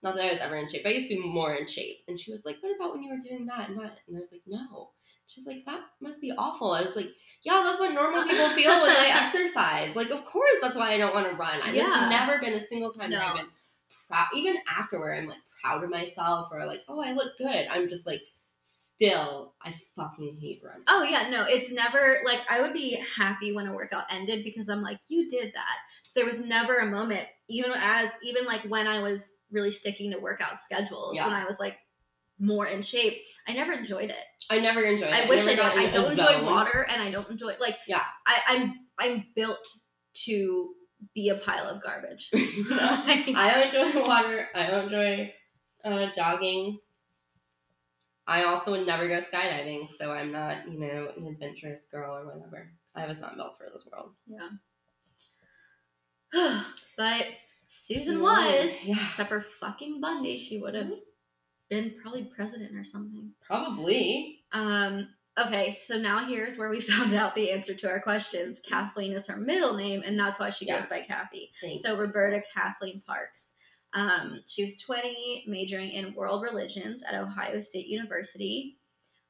not 0.05 0.15
that 0.17 0.25
I 0.25 0.33
was 0.33 0.41
ever 0.41 0.57
in 0.57 0.69
shape. 0.69 0.83
but 0.85 0.91
I 0.91 0.97
used 0.97 1.09
to 1.11 1.17
be 1.17 1.27
more 1.29 1.55
in 1.55 1.67
shape." 1.67 2.05
And 2.07 2.19
she 2.21 2.31
was 2.31 2.43
like, 2.45 2.59
"What 2.61 2.77
about 2.77 2.93
when 2.93 3.03
you 3.03 3.11
were 3.11 3.19
doing 3.29 3.47
that 3.47 3.69
and 3.69 3.79
that?" 3.81 3.99
And 4.07 4.17
I 4.17 4.21
was 4.21 4.29
like, 4.31 4.43
"No." 4.47 4.91
She 5.27 5.41
was 5.41 5.47
like, 5.47 5.65
"That 5.65 5.81
must 6.01 6.21
be 6.21 6.31
awful." 6.33 6.73
I 6.73 6.83
was 6.83 6.95
like, 6.95 7.09
"Yeah, 7.43 7.63
that's 7.65 7.81
what 7.81 7.93
normal 7.95 8.23
people 8.25 8.49
feel 8.51 8.83
when 8.83 8.95
they 8.95 9.11
exercise. 9.25 9.97
Like, 9.97 10.11
of 10.11 10.25
course, 10.25 10.57
that's 10.61 10.77
why 10.77 10.93
I 10.93 10.99
don't 10.99 11.15
want 11.15 11.29
to 11.31 11.35
run. 11.35 11.61
I, 11.63 11.73
Yeah. 11.73 12.09
Never 12.11 12.39
been 12.39 12.55
a 12.55 12.67
single 12.69 12.93
time 12.93 13.11
that 13.11 13.19
No. 13.19 13.25
I've 13.27 13.37
been 13.37 13.47
proud. 14.09 14.27
Even 14.35 14.57
afterward, 14.69 15.15
I'm 15.15 15.27
like 15.27 15.39
proud 15.63 15.83
of 15.83 15.91
myself 15.91 16.49
or 16.53 16.67
like, 16.67 16.81
oh, 16.89 17.01
I 17.01 17.13
look 17.13 17.37
good. 17.39 17.67
I'm 17.71 17.89
just 17.89 18.07
like, 18.07 18.21
still, 18.97 19.55
I 19.63 19.75
fucking 19.97 20.39
hate 20.41 20.61
running. 20.65 20.85
Oh 20.89 21.03
yeah, 21.03 21.31
no, 21.31 21.45
it's 21.49 21.71
never 21.71 22.19
like 22.25 22.41
I 22.49 22.61
would 22.61 22.73
be 22.75 23.03
happy 23.17 23.55
when 23.55 23.67
a 23.67 23.73
workout 23.73 24.05
ended 24.11 24.45
because 24.45 24.69
I'm 24.69 24.83
like, 24.83 24.99
you 25.09 25.29
did 25.29 25.53
that. 25.55 25.77
There 26.15 26.25
was 26.25 26.45
never 26.45 26.79
a 26.79 26.87
moment, 26.91 27.27
even 27.49 27.73
as 27.75 28.11
even 28.23 28.45
like 28.45 28.63
when 28.63 28.87
I 28.87 29.01
was 29.01 29.33
really 29.51 29.73
sticking 29.73 30.13
to 30.13 30.19
workout 30.19 30.61
schedules, 30.61 31.17
Yeah. 31.17 31.27
when 31.27 31.35
I 31.35 31.45
was 31.45 31.59
like 31.59 31.77
more 32.39 32.67
in 32.67 32.83
shape, 32.83 33.15
I 33.49 33.53
never 33.53 33.73
enjoyed 33.73 34.11
it. 34.11 34.25
I 34.51 34.59
never 34.61 34.83
enjoyed 34.83 35.09
it. 35.11 35.15
I 35.15 35.29
wish 35.29 35.47
I 35.47 35.55
got 35.57 35.75
did. 35.75 35.89
I 35.89 35.91
don't 35.91 36.11
enjoy 36.13 36.33
zone. 36.33 36.47
water 36.47 36.87
and 36.89 37.03
I 37.03 37.11
don't 37.11 37.29
enjoy 37.31 37.55
like 37.61 37.77
Yeah. 37.87 38.03
I, 38.27 38.41
I'm 38.49 38.75
I'm 38.99 39.25
built 39.35 39.67
to 40.27 40.75
be 41.15 41.29
a 41.29 41.37
pile 41.37 41.65
of 41.69 41.83
garbage. 41.83 42.29
I 42.35 43.71
don't 43.73 43.93
enjoy 43.95 44.07
water. 44.07 44.49
I 44.55 44.67
don't 44.69 44.85
enjoy 44.93 45.33
uh, 45.85 46.09
jogging. 46.15 46.79
I 48.27 48.45
also 48.45 48.71
would 48.71 48.87
never 48.87 49.07
go 49.07 49.21
skydiving, 49.21 49.89
so 49.99 50.11
I'm 50.11 50.33
not, 50.33 50.67
you 50.71 50.79
know, 50.81 51.09
an 51.15 51.27
adventurous 51.27 51.83
girl 51.93 52.17
or 52.17 52.25
whatever. 52.25 52.71
I 52.97 53.07
was 53.07 53.19
not 53.21 53.37
built 53.37 53.59
for 53.59 53.67
this 53.73 53.85
world. 53.93 54.13
yeah. 54.27 54.49
but 56.97 57.25
Susan 57.69 58.21
was, 58.21 58.71
Yeah, 58.85 58.97
except 59.09 59.29
for 59.29 59.41
fucking 59.61 60.01
Bundy, 60.01 60.39
she 60.39 60.59
would 60.59 60.75
have 60.75 60.91
been 61.71 61.95
probably 62.01 62.25
president 62.25 62.77
or 62.77 62.85
something. 62.85 63.31
probably. 63.45 64.41
Um, 64.53 65.09
okay, 65.39 65.79
so 65.83 65.97
now 65.99 66.27
here's 66.27 66.57
where 66.59 66.69
we 66.69 66.81
found 66.93 67.15
out 67.15 67.35
the 67.35 67.51
answer 67.51 67.75
to 67.75 67.89
our 67.89 68.01
questions. 68.01 68.61
Kathleen 68.61 69.13
is 69.13 69.27
her 69.27 69.37
middle 69.37 69.75
name, 69.75 70.03
and 70.05 70.19
that's 70.19 70.39
why 70.41 70.51
she 70.51 70.67
Yeah. 70.67 70.79
goes 70.81 70.89
by 70.89 71.01
Kathy. 71.01 71.51
Thank 71.61 71.81
So 71.85 71.97
Roberta 71.97 72.43
Kathleen 72.55 73.03
Parks. 73.07 73.51
Um, 73.93 74.43
she 74.49 74.63
was 74.63 74.81
20, 74.81 75.45
majoring 75.47 75.91
in 75.91 76.15
world 76.15 76.43
religions 76.43 77.03
at 77.05 77.15
Ohio 77.15 77.61
State 77.61 77.87
University. 77.87 78.79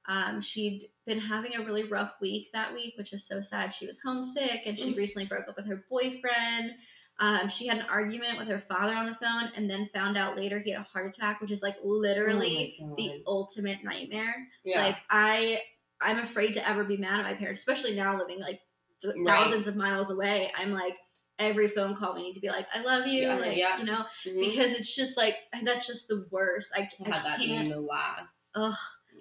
Um, 0.06 0.40
she'd 0.40 0.88
been 1.06 1.20
having 1.20 1.54
a 1.56 1.64
really 1.64 1.84
rough 1.84 2.12
week 2.20 2.48
that 2.52 2.72
week, 2.74 2.94
which 2.98 3.12
is 3.12 3.26
so 3.26 3.40
sad. 3.40 3.72
She 3.74 3.86
was 3.86 3.98
homesick, 4.04 4.62
and 4.66 4.78
she 4.78 4.92
recently 4.94 5.26
broke 5.26 5.48
up 5.48 5.56
with 5.56 5.66
her 5.66 5.84
boyfriend. 5.90 6.72
Um, 7.20 7.48
she 7.48 7.66
had 7.68 7.78
an 7.78 7.86
argument 7.88 8.38
with 8.38 8.48
her 8.48 8.60
father 8.60 8.94
on 8.94 9.06
the 9.06 9.14
phone, 9.14 9.50
and 9.56 9.70
then 9.70 9.88
found 9.94 10.16
out 10.16 10.36
later 10.36 10.58
he 10.58 10.72
had 10.72 10.80
a 10.80 10.84
heart 10.84 11.06
attack, 11.06 11.40
which 11.40 11.50
is 11.52 11.62
like 11.62 11.76
literally 11.84 12.76
Oh 12.82 12.94
the 12.96 13.22
ultimate 13.26 13.84
nightmare. 13.84 14.34
yeah. 14.64 14.82
Like 14.86 14.96
I, 15.08 15.60
I'm 16.00 16.18
afraid 16.18 16.54
to 16.54 16.68
ever 16.68 16.82
be 16.84 16.96
mad 16.96 17.20
at 17.20 17.24
my 17.24 17.34
parents, 17.34 17.60
especially 17.60 17.94
now 17.94 18.18
living 18.18 18.40
like 18.40 18.60
th- 19.02 19.14
Right. 19.16 19.26
thousands 19.44 19.68
of 19.68 19.76
miles 19.76 20.10
away. 20.10 20.50
I'm 20.58 20.72
like 20.72 20.96
every 21.38 21.68
phone 21.68 21.94
call 21.96 22.14
we 22.14 22.22
need 22.22 22.34
to 22.34 22.40
be 22.40 22.48
like, 22.48 22.66
I 22.74 22.80
love 22.80 23.06
you, 23.06 23.22
Yeah, 23.22 23.36
like 23.36 23.56
yeah. 23.56 23.78
you 23.78 23.84
know, 23.84 24.04
Mhm. 24.24 24.40
because 24.40 24.72
it's 24.72 24.94
just 24.94 25.16
like 25.16 25.36
that's 25.62 25.86
just 25.86 26.08
the 26.08 26.26
worst. 26.30 26.72
I, 26.76 26.80
I 26.80 27.08
have 27.14 27.22
that 27.24 27.38
can't. 27.38 27.40
being 27.40 27.68
the 27.70 27.80
last. 27.80 28.26
Ugh. 28.56 28.74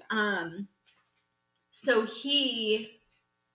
Um. 0.09 0.67
So 1.71 2.05
he 2.05 2.99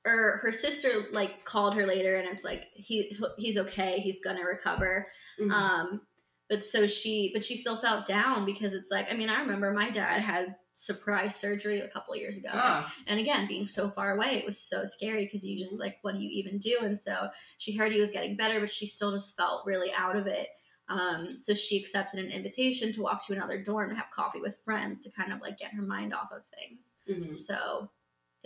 or 0.09 0.37
her 0.39 0.53
sister 0.53 1.07
like 1.13 1.45
called 1.45 1.75
her 1.75 1.87
later, 1.87 2.17
and 2.17 2.29
it's 2.29 2.45
like 2.45 2.65
he 2.75 3.17
he's 3.37 3.57
okay. 3.59 4.01
He's 4.01 4.21
gonna 4.23 4.45
recover. 4.45 5.07
Mhm. 5.41 5.53
Um, 5.53 6.01
but 6.49 6.65
so 6.65 6.87
she, 6.87 7.31
but 7.35 7.45
she 7.45 7.57
still 7.59 7.79
felt 7.83 8.07
down 8.07 8.47
because 8.47 8.73
it's 8.73 8.91
like, 8.91 9.07
I 9.11 9.15
mean, 9.15 9.29
I 9.29 9.41
remember 9.43 9.71
my 9.73 9.91
dad 9.91 10.23
had 10.23 10.57
surprise 10.73 11.37
surgery 11.37 11.81
a 11.81 11.89
couple 11.89 12.17
years 12.17 12.39
ago. 12.39 12.49
Ah, 12.55 12.91
And 13.07 13.21
again, 13.21 13.47
being 13.47 13.67
so 13.67 13.91
far 13.91 14.17
away, 14.17 14.39
it 14.39 14.47
was 14.47 14.59
so 14.59 14.85
scary 14.87 15.27
because 15.27 15.45
you 15.45 15.59
just 15.59 15.75
Mhm. 15.75 15.81
like, 15.81 15.99
what 16.03 16.15
do 16.15 16.21
you 16.21 16.31
even 16.31 16.59
do? 16.59 16.79
And 16.81 16.99
so 16.99 17.29
she 17.59 17.77
heard 17.77 17.93
he 17.93 18.01
was 18.01 18.11
getting 18.11 18.35
better, 18.37 18.61
but 18.61 18.73
she 18.73 18.87
still 18.87 19.13
just 19.13 19.37
felt 19.37 19.67
really 19.67 19.93
out 19.93 20.17
of 20.17 20.27
it. 20.27 20.49
Um, 20.89 21.37
so 21.39 21.53
she 21.53 21.77
accepted 21.79 22.19
an 22.25 22.31
invitation 22.31 22.95
to 22.95 23.03
walk 23.03 23.27
to 23.27 23.35
another 23.35 23.63
dorm 23.63 23.91
and 23.91 23.99
have 23.99 24.11
coffee 24.11 24.41
with 24.41 24.59
friends 24.65 25.03
to 25.03 25.11
kind 25.11 25.35
of 25.35 25.43
like 25.43 25.59
get 25.59 25.73
her 25.75 25.83
mind 25.83 26.15
off 26.15 26.33
of 26.33 26.43
things. 26.59 26.81
mhm. 27.11 27.37
So 27.37 27.91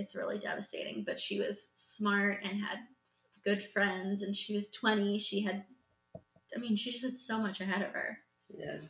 it's 0.03 0.17
really 0.17 0.39
devastating. 0.39 1.05
But 1.07 1.21
she 1.21 1.39
was 1.39 1.69
smart 1.75 2.41
and 2.43 2.61
had 2.61 2.79
good 3.45 3.65
friends, 3.73 4.23
and 4.23 4.35
she 4.37 4.55
was 4.55 4.71
20. 4.71 5.19
She 5.19 5.43
had, 5.43 5.65
I 6.55 6.61
mean, 6.61 6.77
she 6.77 6.91
just 6.91 7.05
had 7.05 7.17
so 7.17 7.39
much 7.39 7.61
ahead 7.61 7.83
of 7.83 7.93
her. 7.93 8.19
She 8.49 8.57
did. 8.59 8.89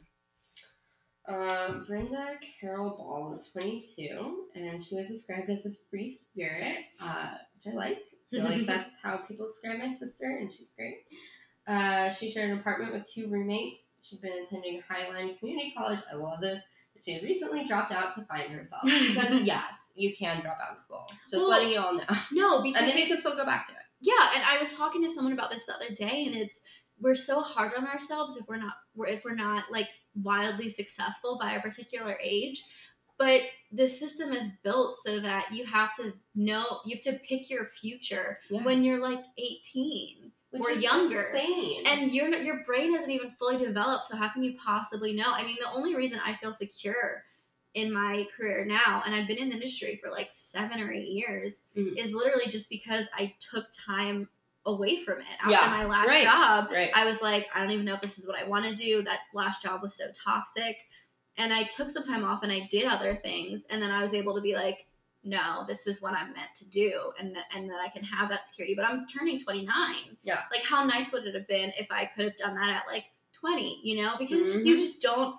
Um, 1.28 1.84
Brenda 1.86 2.34
Carol 2.60 2.90
Ball 2.90 3.30
was 3.30 3.48
22, 3.52 4.46
and 4.56 4.84
she 4.84 4.96
was 4.96 5.06
described 5.06 5.50
as 5.50 5.64
a 5.64 5.70
free 5.88 6.18
spirit, 6.30 6.78
uh, 7.00 7.34
which 7.54 7.72
I 7.72 7.76
like. 7.76 7.98
I 7.98 8.36
feel 8.36 8.44
like 8.44 8.66
that's 8.66 8.90
how 9.02 9.18
people 9.18 9.46
describe 9.46 9.78
my 9.78 9.92
sister, 9.92 10.38
and 10.40 10.52
she's 10.52 10.72
great. 10.76 10.96
Uh, 11.66 12.10
she 12.10 12.32
shared 12.32 12.50
an 12.50 12.58
apartment 12.58 12.92
with 12.92 13.06
two 13.12 13.28
roommates. 13.28 13.78
She'd 14.02 14.20
been 14.20 14.42
attending 14.44 14.82
Highline 14.90 15.38
Community 15.38 15.72
College. 15.76 16.00
I 16.12 16.16
love 16.16 16.40
this. 16.40 16.60
But 16.92 17.04
she 17.04 17.14
had 17.14 17.22
recently 17.22 17.68
dropped 17.68 17.92
out 17.92 18.12
to 18.16 18.22
find 18.22 18.50
herself. 18.50 18.82
Because, 18.82 19.42
yes, 19.44 19.62
you 19.94 20.14
can 20.16 20.40
drop 20.42 20.58
out 20.62 20.76
of 20.76 20.82
school. 20.82 21.06
Just 21.30 21.34
Well, 21.34 21.48
letting 21.48 21.70
you 21.70 21.78
all 21.80 21.94
know. 21.94 22.04
No, 22.32 22.62
because 22.62 22.80
And 22.82 22.90
then 22.90 22.98
you 22.98 23.06
can 23.06 23.20
still 23.20 23.36
go 23.36 23.44
back 23.44 23.66
to 23.68 23.72
it. 23.72 23.78
Yeah, 24.00 24.30
and 24.34 24.42
I 24.44 24.58
was 24.58 24.74
talking 24.76 25.02
to 25.02 25.10
someone 25.10 25.32
about 25.32 25.50
this 25.50 25.66
the 25.66 25.74
other 25.74 25.90
day, 25.94 26.24
and 26.26 26.34
it's 26.34 26.60
we're 27.00 27.14
so 27.14 27.40
hard 27.40 27.72
on 27.76 27.86
ourselves 27.86 28.36
if 28.36 28.46
we're 28.48 28.56
not 28.56 28.74
we're, 28.94 29.06
if 29.08 29.24
we're 29.24 29.34
not 29.34 29.64
like 29.70 29.88
wildly 30.14 30.68
successful 30.70 31.38
by 31.40 31.52
a 31.52 31.60
particular 31.60 32.16
age. 32.22 32.62
But 33.18 33.42
the 33.70 33.88
system 33.88 34.32
is 34.32 34.48
built 34.64 34.98
so 35.04 35.20
that 35.20 35.46
you 35.52 35.64
have 35.66 35.94
to 35.96 36.12
know 36.34 36.80
you 36.84 36.96
have 36.96 37.04
to 37.14 37.20
pick 37.20 37.48
your 37.48 37.66
future 37.80 38.38
Yeah. 38.50 38.62
when 38.62 38.82
you're 38.82 38.98
like 39.00 39.22
18 39.38 40.32
Which 40.50 40.62
or 40.64 40.72
younger. 40.72 41.22
Insane. 41.32 41.86
and 41.86 42.10
you're 42.12 42.28
your 42.28 42.64
brain 42.64 42.94
isn't 42.94 43.10
even 43.10 43.30
fully 43.38 43.58
developed 43.58 44.06
so 44.08 44.16
how 44.16 44.28
can 44.30 44.42
you 44.42 44.54
possibly 44.64 45.12
know 45.14 45.32
i 45.32 45.44
mean 45.44 45.56
the 45.60 45.70
only 45.70 45.94
reason 45.94 46.18
i 46.24 46.34
feel 46.36 46.52
secure 46.52 47.22
in 47.74 47.92
my 47.92 48.26
career 48.36 48.64
now 48.66 49.02
and 49.06 49.14
i've 49.14 49.26
been 49.26 49.38
in 49.38 49.48
the 49.48 49.54
industry 49.54 49.98
for 50.02 50.10
like 50.10 50.28
seven 50.32 50.80
or 50.80 50.92
eight 50.92 51.08
years 51.08 51.62
Mhm. 51.76 51.96
is 51.98 52.12
literally 52.14 52.46
just 52.48 52.68
because 52.68 53.06
i 53.16 53.32
took 53.40 53.66
time 53.72 54.28
away 54.66 55.02
from 55.02 55.20
it 55.20 55.26
after 55.40 55.50
Yeah, 55.50 55.66
my 55.70 55.84
last 55.86 56.08
right. 56.08 56.22
job 56.24 56.70
right. 56.70 56.90
i 56.94 57.04
was 57.06 57.20
like 57.22 57.46
i 57.54 57.60
don't 57.60 57.70
even 57.70 57.84
know 57.86 57.94
if 57.94 58.00
this 58.02 58.18
is 58.18 58.26
what 58.26 58.38
i 58.38 58.44
want 58.46 58.64
to 58.66 58.74
do 58.74 59.02
that 59.04 59.20
last 59.34 59.62
job 59.62 59.82
was 59.82 59.94
so 59.96 60.04
toxic 60.12 60.76
and 61.38 61.52
i 61.52 61.62
took 61.64 61.88
some 61.90 62.04
time 62.04 62.24
off 62.24 62.42
and 62.42 62.52
i 62.52 62.68
did 62.70 62.84
other 62.84 63.14
things 63.16 63.64
and 63.70 63.80
then 63.82 63.90
i 63.90 64.02
was 64.02 64.12
able 64.14 64.34
to 64.34 64.40
be 64.42 64.54
like 64.54 64.86
no 65.24 65.64
this 65.66 65.86
is 65.86 66.02
what 66.02 66.12
i'm 66.12 66.32
meant 66.34 66.54
to 66.54 66.68
do 66.68 67.10
and 67.18 67.32
th- 67.34 67.44
and 67.56 67.70
that 67.70 67.80
i 67.80 67.88
can 67.88 68.04
have 68.04 68.28
that 68.28 68.46
security 68.46 68.74
but 68.74 68.84
i'm 68.84 69.06
turning 69.06 69.38
29 69.38 69.94
Yeah. 70.24 70.40
like 70.50 70.62
how 70.64 70.84
nice 70.84 71.10
would 71.12 71.24
it 71.24 71.34
have 71.34 71.48
been 71.48 71.72
if 71.78 71.90
i 71.90 72.04
could 72.04 72.24
have 72.26 72.36
done 72.36 72.54
that 72.56 72.68
at 72.70 72.82
like 72.86 73.04
20 73.40 73.80
you 73.82 74.02
know 74.02 74.12
because 74.18 74.42
just- 74.42 74.66
you 74.66 74.76
just 74.78 75.00
don't 75.00 75.36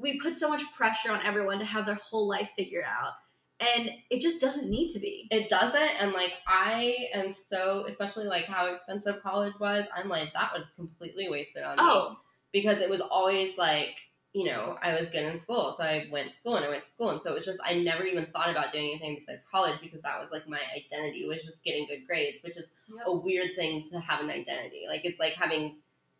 we 0.00 0.20
put 0.20 0.36
so 0.36 0.48
much 0.48 0.62
pressure 0.76 1.12
on 1.12 1.24
everyone 1.24 1.58
to 1.58 1.64
have 1.64 1.86
their 1.86 1.94
whole 1.96 2.28
life 2.28 2.48
figured 2.56 2.84
out 2.84 3.12
and 3.60 3.90
it 4.10 4.20
just 4.20 4.40
doesn't 4.40 4.68
need 4.68 4.90
to 4.90 4.98
be. 4.98 5.28
It 5.30 5.48
doesn't 5.48 5.80
and 5.80 6.12
like 6.12 6.32
i 6.46 6.96
am 7.14 7.34
so 7.48 7.86
especially 7.88 8.26
like 8.26 8.46
how 8.46 8.74
expensive 8.74 9.22
college 9.22 9.54
was 9.60 9.84
i'm 9.96 10.08
like 10.08 10.32
that 10.32 10.50
was 10.52 10.64
completely 10.76 11.28
wasted 11.28 11.62
on 11.62 11.76
me. 11.76 11.82
Oh. 11.82 12.18
Because 12.52 12.78
it 12.78 12.90
was 12.90 13.00
always 13.00 13.56
like 13.56 13.96
you 14.32 14.44
know 14.46 14.76
i 14.82 14.92
was 15.00 15.08
good 15.10 15.22
in 15.22 15.38
school 15.38 15.74
so 15.78 15.84
i 15.84 16.06
went 16.10 16.32
to 16.32 16.36
school 16.36 16.56
and 16.56 16.64
i 16.64 16.68
went 16.68 16.84
to 16.84 16.90
school 16.92 17.10
and 17.10 17.20
so 17.22 17.30
it 17.30 17.34
was 17.34 17.44
just 17.44 17.60
i 17.64 17.74
never 17.74 18.02
even 18.04 18.26
thought 18.32 18.50
about 18.50 18.72
doing 18.72 18.86
anything 18.90 19.16
besides 19.24 19.44
college 19.48 19.78
because 19.80 20.02
that 20.02 20.18
was 20.18 20.28
like 20.32 20.48
my 20.48 20.58
identity 20.76 21.24
was 21.24 21.40
just 21.44 21.62
getting 21.64 21.86
good 21.86 22.04
grades 22.06 22.42
which 22.42 22.56
is 22.56 22.64
Yep. 22.88 23.04
a 23.06 23.16
weird 23.16 23.50
thing 23.56 23.82
to 23.90 23.98
have 23.98 24.20
an 24.20 24.30
identity. 24.30 24.84
Like 24.88 25.04
it's 25.04 25.18
like 25.18 25.32
having 25.34 25.76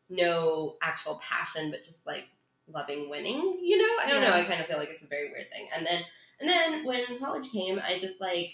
no 0.08 0.76
actual 0.82 1.20
passion 1.22 1.70
but 1.70 1.84
just 1.84 1.98
like 2.06 2.24
loving 2.72 3.10
winning 3.10 3.58
you 3.62 3.76
know 3.78 4.02
i 4.04 4.08
don't 4.08 4.22
know 4.22 4.32
i 4.32 4.44
kind 4.44 4.60
of 4.60 4.66
feel 4.66 4.78
like 4.78 4.88
it's 4.90 5.02
a 5.02 5.06
very 5.06 5.28
weird 5.30 5.48
thing 5.50 5.68
and 5.76 5.84
then 5.86 6.00
and 6.40 6.48
then 6.48 6.84
when 6.86 7.18
college 7.18 7.50
came 7.52 7.78
i 7.78 7.98
just 8.00 8.20
like 8.20 8.48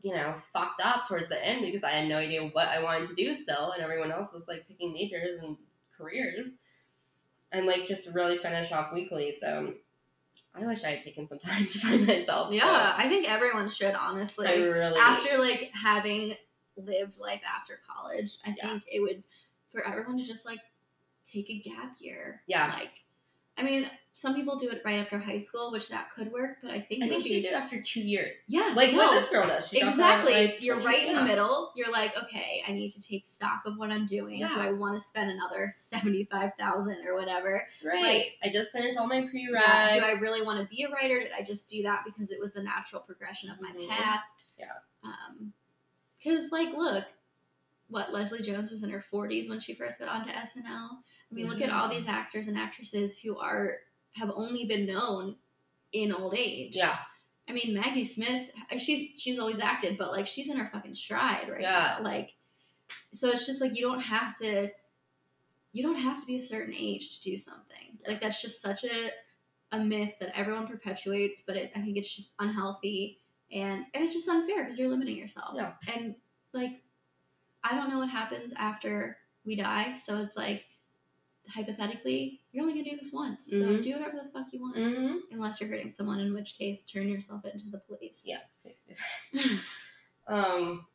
you 0.00 0.14
know, 0.14 0.32
fucked 0.52 0.80
up 0.80 1.08
towards 1.08 1.28
the 1.28 1.44
end 1.44 1.60
because 1.62 1.82
I 1.82 1.90
had 1.90 2.08
no 2.08 2.18
idea 2.18 2.40
what 2.52 2.68
I 2.68 2.80
wanted 2.80 3.08
to 3.08 3.16
do 3.16 3.34
still, 3.34 3.72
and 3.72 3.82
everyone 3.82 4.12
else 4.12 4.32
was 4.32 4.44
like 4.46 4.64
picking 4.68 4.92
majors 4.92 5.40
and 5.42 5.56
careers, 5.96 6.46
and 7.50 7.66
like 7.66 7.88
just 7.88 8.08
really 8.14 8.38
finish 8.38 8.70
off 8.70 8.92
weekly. 8.92 9.36
So 9.40 9.74
I 10.54 10.64
wish 10.64 10.84
I 10.84 10.90
had 10.90 11.02
taken 11.02 11.26
some 11.28 11.38
time 11.44 11.66
to 11.66 11.78
find 11.80 12.06
myself. 12.06 12.52
yeah 12.52 12.94
i 12.96 13.08
think 13.08 13.28
everyone 13.28 13.68
should 13.70 13.96
honestly 13.96 14.46
I 14.46 14.54
really 14.60 15.00
after 15.00 15.36
like 15.38 15.70
having 15.74 16.34
lived 16.76 17.18
life 17.18 17.42
after 17.44 17.80
college 17.92 18.38
i 18.46 18.54
Yeah. 18.56 18.68
think 18.70 18.84
it 18.86 19.00
would 19.00 19.24
for 19.72 19.84
everyone 19.84 20.16
to 20.18 20.24
just 20.24 20.46
like 20.46 20.60
take 21.32 21.50
a 21.50 21.58
gap 21.68 21.96
year 21.98 22.42
Yeah. 22.46 22.72
like 22.72 22.92
i 23.58 23.62
mean 23.62 23.90
some 24.14 24.34
people 24.34 24.56
do 24.58 24.68
it 24.68 24.82
right 24.84 24.98
after 24.98 25.16
high 25.16 25.38
school, 25.38 25.70
which 25.70 25.90
that 25.90 26.10
could 26.12 26.32
work, 26.32 26.56
but 26.60 26.72
I 26.72 26.80
think 26.80 27.04
I 27.04 27.08
think 27.08 27.24
she 27.24 27.40
did 27.40 27.52
after 27.52 27.80
two 27.80 28.00
years. 28.00 28.34
yeah, 28.48 28.72
Like 28.74 28.90
no, 28.90 28.98
what 28.98 29.20
this 29.20 29.30
girl 29.30 29.46
does. 29.46 29.68
She 29.68 29.80
exactly. 29.80 30.32
like, 30.32 30.60
you're 30.60 30.82
right 30.82 31.06
in 31.06 31.14
the 31.14 31.22
middle. 31.22 31.70
You're 31.76 31.92
like, 31.92 32.10
okay, 32.24 32.64
I 32.66 32.72
need 32.72 32.90
to 32.94 33.00
take 33.02 33.26
stock 33.28 33.62
of 33.64 33.76
what 33.78 33.90
I'm 33.92 34.06
doing. 34.06 34.40
Yeah. 34.40 34.52
Do 34.52 34.60
I 34.60 34.72
want 34.72 34.98
to 34.98 35.00
spend 35.06 35.30
another 35.30 35.70
seventy 35.72 36.24
five 36.24 36.50
thousand 36.58 37.06
or 37.06 37.14
whatever? 37.14 37.62
Right. 37.84 38.02
Like- 38.02 38.26
I 38.42 38.52
just 38.52 38.72
finished 38.72 38.98
all 38.98 39.06
my 39.06 39.28
pre-read. 39.30 39.92
Do 39.92 40.00
I 40.00 40.12
really 40.18 40.42
want 40.44 40.58
to 40.68 40.74
be 40.76 40.82
a 40.82 40.88
writer? 40.90 41.20
Did 41.20 41.30
I 41.38 41.42
just 41.44 41.70
do 41.70 41.84
that 41.84 42.02
because 42.04 42.32
it 42.32 42.40
was 42.40 42.52
the 42.52 42.62
natural 42.64 43.02
progression 43.02 43.50
of 43.50 43.60
my 43.60 43.70
Mhm. 43.70 43.88
path? 43.88 44.22
Yeah. 44.58 44.66
Um, 45.04 45.52
because 46.18 46.50
like, 46.50 46.70
look, 46.76 47.04
what 47.88 48.12
Leslie 48.12 48.42
Jones 48.42 48.72
was 48.72 48.82
in 48.82 48.90
her 48.90 49.04
40s 49.12 49.48
when 49.48 49.60
she 49.60 49.74
first 49.74 50.00
got 50.00 50.08
onto 50.08 50.30
SNL. 50.32 50.98
I 51.30 51.34
mean, 51.34 51.46
look 51.48 51.60
at 51.60 51.70
all 51.70 51.88
these 51.90 52.06
actors 52.06 52.48
and 52.48 52.56
actresses 52.56 53.18
who 53.18 53.36
are 53.38 53.76
have 54.12 54.30
only 54.34 54.64
been 54.64 54.86
known 54.86 55.36
in 55.92 56.12
old 56.12 56.34
age. 56.34 56.74
Yeah. 56.74 56.96
I 57.48 57.52
mean, 57.52 57.74
Maggie 57.74 58.04
Smith, 58.04 58.50
she's 58.78 59.20
she's 59.20 59.38
always 59.38 59.58
acted, 59.60 59.96
but 59.98 60.10
like 60.10 60.26
she's 60.26 60.50
in 60.50 60.56
her 60.58 60.70
fucking 60.72 60.94
stride 60.94 61.48
right 61.48 61.60
Yeah. 61.60 61.96
now. 61.98 62.04
Like, 62.04 62.34
so 63.12 63.28
it's 63.30 63.46
just 63.46 63.60
like 63.60 63.76
you 63.76 63.82
don't 63.82 64.00
have 64.00 64.36
to, 64.36 64.68
you 65.72 65.82
don't 65.82 65.96
have 66.00 66.20
to 66.20 66.26
be 66.26 66.36
a 66.38 66.42
certain 66.42 66.74
age 66.74 67.18
to 67.18 67.30
do 67.30 67.38
something. 67.38 67.98
Like 68.06 68.20
that's 68.20 68.40
just 68.42 68.60
such 68.62 68.84
a 68.84 69.10
a 69.72 69.78
myth 69.78 70.14
that 70.20 70.32
everyone 70.34 70.66
perpetuates, 70.66 71.42
but 71.46 71.56
it, 71.56 71.70
I 71.76 71.80
think 71.82 71.98
it's 71.98 72.14
just 72.14 72.32
unhealthy 72.38 73.18
and 73.52 73.84
and 73.94 74.04
it's 74.04 74.14
just 74.14 74.28
unfair 74.28 74.64
because 74.64 74.78
you're 74.78 74.88
limiting 74.88 75.16
yourself. 75.16 75.52
Yeah. 75.54 75.72
And 75.94 76.14
like, 76.54 76.82
I 77.62 77.74
don't 77.74 77.90
know 77.90 77.98
what 77.98 78.08
happens 78.08 78.52
after 78.56 79.18
we 79.44 79.56
die, 79.56 79.94
so 79.94 80.16
it's 80.18 80.36
like 80.36 80.64
hypothetically, 81.48 82.40
you're 82.52 82.62
only 82.64 82.74
gonna 82.82 82.90
do 82.90 82.96
this 83.02 83.12
once, 83.12 83.48
so 83.50 83.56
Mhm. 83.56 83.82
do 83.82 83.92
whatever 83.94 84.20
the 84.22 84.30
fuck 84.30 84.46
you 84.52 84.60
want 84.60 84.76
Mm-hmm. 84.76 85.16
unless 85.32 85.60
you're 85.60 85.68
hurting 85.70 85.90
someone, 85.90 86.20
in 86.20 86.34
which 86.34 86.56
case 86.58 86.84
turn 86.84 87.08
yourself 87.08 87.44
into 87.44 87.70
the 87.70 87.78
police. 87.78 88.20
Yes, 88.24 88.44
please 88.62 88.80
um, 90.26 90.86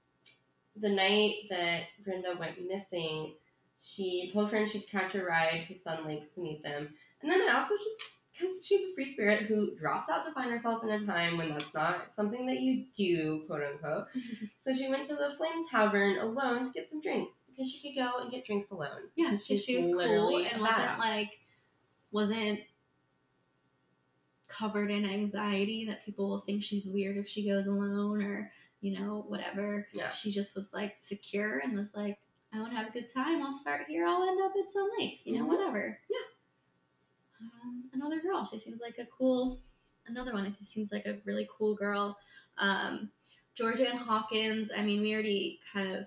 the 0.76 0.89
night 0.89 1.36
that 1.49 1.84
Brenda 2.04 2.36
went 2.39 2.58
missing, 2.68 3.36
she 3.82 4.30
told 4.34 4.49
friends 4.49 4.72
she'd 4.72 4.88
catch 4.88 5.16
a 5.16 5.24
ride 5.24 5.66
to 5.68 5.78
Sun 5.80 6.06
Lake 6.08 6.34
to 6.36 6.41
meet 6.41 6.64
them. 6.64 6.93
And 7.22 7.32
then 7.32 7.41
I 7.41 7.60
also 7.60 7.76
just, 7.76 7.89
because 8.32 8.66
she's 8.66 8.82
a 8.84 8.93
free 8.95 9.12
spirit 9.12 9.43
who 9.43 9.76
drops 9.76 10.10
out 10.10 10.26
to 10.26 10.32
find 10.34 10.49
herself 10.51 10.84
in 10.84 10.89
a 10.89 10.99
time 11.06 11.38
when 11.38 11.49
that's 11.49 11.74
not 11.74 12.08
something 12.16 12.47
that 12.47 12.60
you 12.62 12.86
do, 12.95 13.43
quote 13.47 13.62
unquote. 13.64 14.08
so 14.64 14.74
she 14.74 14.89
went 14.89 15.08
to 15.10 15.16
the 15.16 15.34
Flame 15.38 15.68
Tavern 15.70 16.18
alone 16.20 16.66
to 16.66 16.72
get 16.72 16.89
some 16.89 17.01
drinks 17.01 17.34
because 17.56 17.72
she 17.72 17.82
could 17.82 17.99
go 17.99 18.20
and 18.22 18.32
get 18.32 18.45
drinks 18.45 18.70
alone. 18.72 19.10
Yeah, 19.16 19.32
Because 19.32 19.47
because 19.47 19.66
she 19.66 19.76
was 19.76 19.86
cool 19.88 20.38
and 20.45 20.62
wasn't 20.62 20.99
like 20.99 21.30
wasn't 22.12 22.60
covered 24.47 24.91
in 24.91 25.06
anxiety 25.06 25.86
that 25.86 26.06
people 26.06 26.30
will 26.30 26.41
think 26.41 26.64
she's 26.64 26.86
weird 26.86 27.18
if 27.18 27.28
she 27.28 27.47
goes 27.49 27.66
alone 27.68 28.22
or 28.24 28.51
you 28.82 28.99
know 28.99 29.26
whatever. 29.28 29.88
Yeah. 29.93 30.10
She 30.12 30.32
just 30.32 30.56
was 30.56 30.74
like 30.74 30.95
secure 30.99 31.60
and 31.60 31.76
was 31.76 31.95
like, 31.95 32.20
I 32.54 32.60
want 32.60 32.72
to 32.72 32.78
have 32.78 32.88
a 32.88 32.91
good 32.91 33.12
time. 33.12 33.41
I'll 33.41 33.54
start 33.54 33.82
here. 33.88 34.06
I'll 34.06 34.24
end 34.28 34.39
up 34.43 34.51
at 34.60 34.70
Sun 34.70 34.88
Lakes. 34.99 35.26
You 35.26 35.38
know, 35.39 35.45
Mhm. 35.45 35.47
whatever. 35.47 35.99
Yeah. 36.10 36.18
Um, 37.41 37.89
another 37.93 38.20
girl. 38.22 38.45
She 38.45 38.60
seems 38.60 38.80
like 38.82 38.97
a 38.99 39.06
cool. 39.06 39.62
Another 40.06 40.34
one. 40.34 40.45
It 40.45 40.68
seems 40.68 40.91
like 40.91 41.06
a 41.06 41.20
really 41.26 41.47
cool 41.58 41.76
girl. 41.76 42.18
Um, 42.58 43.10
Georgia 43.56 43.88
Ann 43.89 43.97
Hawkins. 43.97 44.70
I 44.76 44.84
mean, 44.84 45.01
we 45.01 45.14
already 45.14 45.60
kind 45.72 45.95
of. 45.95 46.06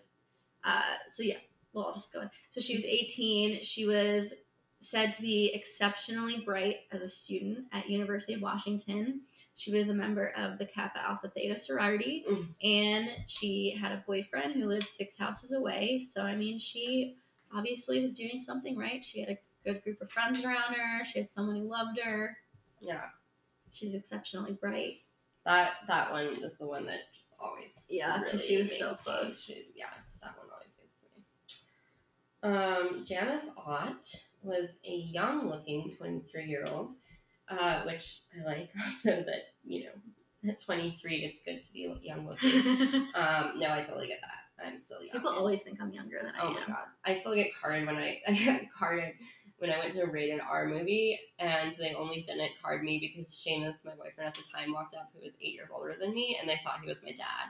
Uh, 0.67 0.83
so 1.11 1.23
yeah, 1.23 1.37
well, 1.73 1.87
I'll 1.87 1.95
just 1.95 2.13
go 2.13 2.21
in. 2.23 2.31
So 2.51 2.61
she 2.61 2.75
was 2.77 2.85
18. 2.85 3.63
She 3.63 3.87
was 3.87 4.35
said 4.81 5.13
to 5.15 5.23
be 5.23 5.53
exceptionally 5.55 6.41
bright 6.45 6.77
as 6.93 7.01
a 7.01 7.09
student 7.09 7.67
at 7.73 7.89
University 7.89 8.35
of 8.35 8.43
Washington. 8.43 9.21
She 9.55 9.73
was 9.73 9.89
a 9.89 9.95
member 9.95 10.35
of 10.37 10.59
the 10.59 10.67
Kappa 10.67 10.99
Alpha 11.01 11.29
Theta 11.35 11.59
sorority, 11.59 12.25
Mm. 12.29 12.49
and 12.63 13.11
she 13.27 13.71
had 13.81 13.93
a 13.93 14.05
boyfriend 14.07 14.55
who 14.55 14.67
lived 14.67 14.87
six 14.89 15.17
houses 15.17 15.53
away. 15.53 15.99
So 16.01 16.23
I 16.23 16.37
mean, 16.37 16.59
she 16.59 17.17
obviously 17.55 18.03
was 18.03 18.13
doing 18.13 18.39
something 18.41 18.77
right. 18.77 19.03
She 19.03 19.21
had 19.21 19.31
a 19.31 19.39
good 19.65 19.83
group 19.83 20.01
of 20.03 20.11
friends 20.11 20.45
around 20.45 20.75
her. 20.75 21.05
She 21.07 21.21
had 21.21 21.31
someone 21.31 21.57
who 21.57 21.63
loved 21.71 21.99
her. 22.01 22.37
Yeah. 22.81 23.05
She's 23.73 23.95
exceptionally 23.95 24.53
bright. 24.53 24.99
That 25.47 25.75
that 25.87 26.11
one 26.13 26.27
is 26.43 26.59
the 26.59 26.67
one 26.67 26.85
that 26.87 27.01
always 27.41 27.71
Yeah, 27.89 28.19
because 28.25 28.43
really 28.43 28.47
she 28.49 28.63
was 28.63 28.79
so 28.79 28.95
close. 29.03 29.41
she- 29.41 29.69
yeah, 29.75 29.87
that 30.23 30.37
one 30.37 30.49
always 30.53 30.69
gets 30.77 31.01
me. 31.03 31.23
Um, 32.43 33.05
Janice 33.07 33.45
Ott 33.57 34.15
was 34.43 34.69
a 34.85 34.95
young-looking 34.95 35.97
23-year-old, 36.01 36.93
uh, 37.49 37.83
which 37.83 38.21
I 38.39 38.45
like 38.45 38.71
also 38.85 39.23
that 39.25 39.55
you 39.65 39.85
know 39.85 40.51
at 40.51 40.63
23 40.63 41.17
it's 41.17 41.39
good 41.45 41.65
to 41.65 41.73
be 41.73 42.07
young-looking. 42.07 42.51
um, 43.15 43.59
no, 43.59 43.71
I 43.71 43.83
totally 43.87 44.09
get 44.09 44.21
that. 44.21 44.65
I'm 44.65 44.81
still 44.85 45.03
young. 45.03 45.13
People 45.13 45.31
always 45.31 45.63
think 45.63 45.81
I'm 45.81 45.93
younger 45.93 46.19
than 46.23 46.33
I 46.35 46.43
Oh 46.43 46.49
am. 46.49 46.57
Oh 46.57 46.61
my 46.61 46.67
god, 46.67 46.85
I 47.05 47.21
still 47.21 47.35
get 47.35 47.49
carded 47.61 47.87
when 47.87 47.97
I 47.97 48.21
I 48.29 48.45
got 48.45 48.61
carded 48.79 49.15
when 49.59 49.71
I 49.71 49.79
went 49.79 49.95
to 49.95 50.03
a 50.03 50.07
rated 50.07 50.41
R 50.41 50.67
movie, 50.67 51.19
and 51.39 51.75
they 51.79 51.95
only 51.95 52.23
didn't 52.23 52.53
card 52.63 52.83
me 52.83 52.99
because 53.01 53.33
Seamus, 53.33 53.75
my 53.85 53.93
boyfriend 53.93 54.29
at 54.29 54.35
the 54.35 54.43
time, 54.55 54.73
walked 54.73 54.95
up 54.95 55.11
who 55.15 55.21
was 55.21 55.33
eight 55.41 55.55
years 55.55 55.69
older 55.75 55.97
than 55.99 56.15
me, 56.15 56.37
and 56.41 56.49
they 56.49 56.61
thought 56.63 56.81
he 56.81 56.89
was 56.89 56.99
my 57.03 57.13
dad. 57.13 57.49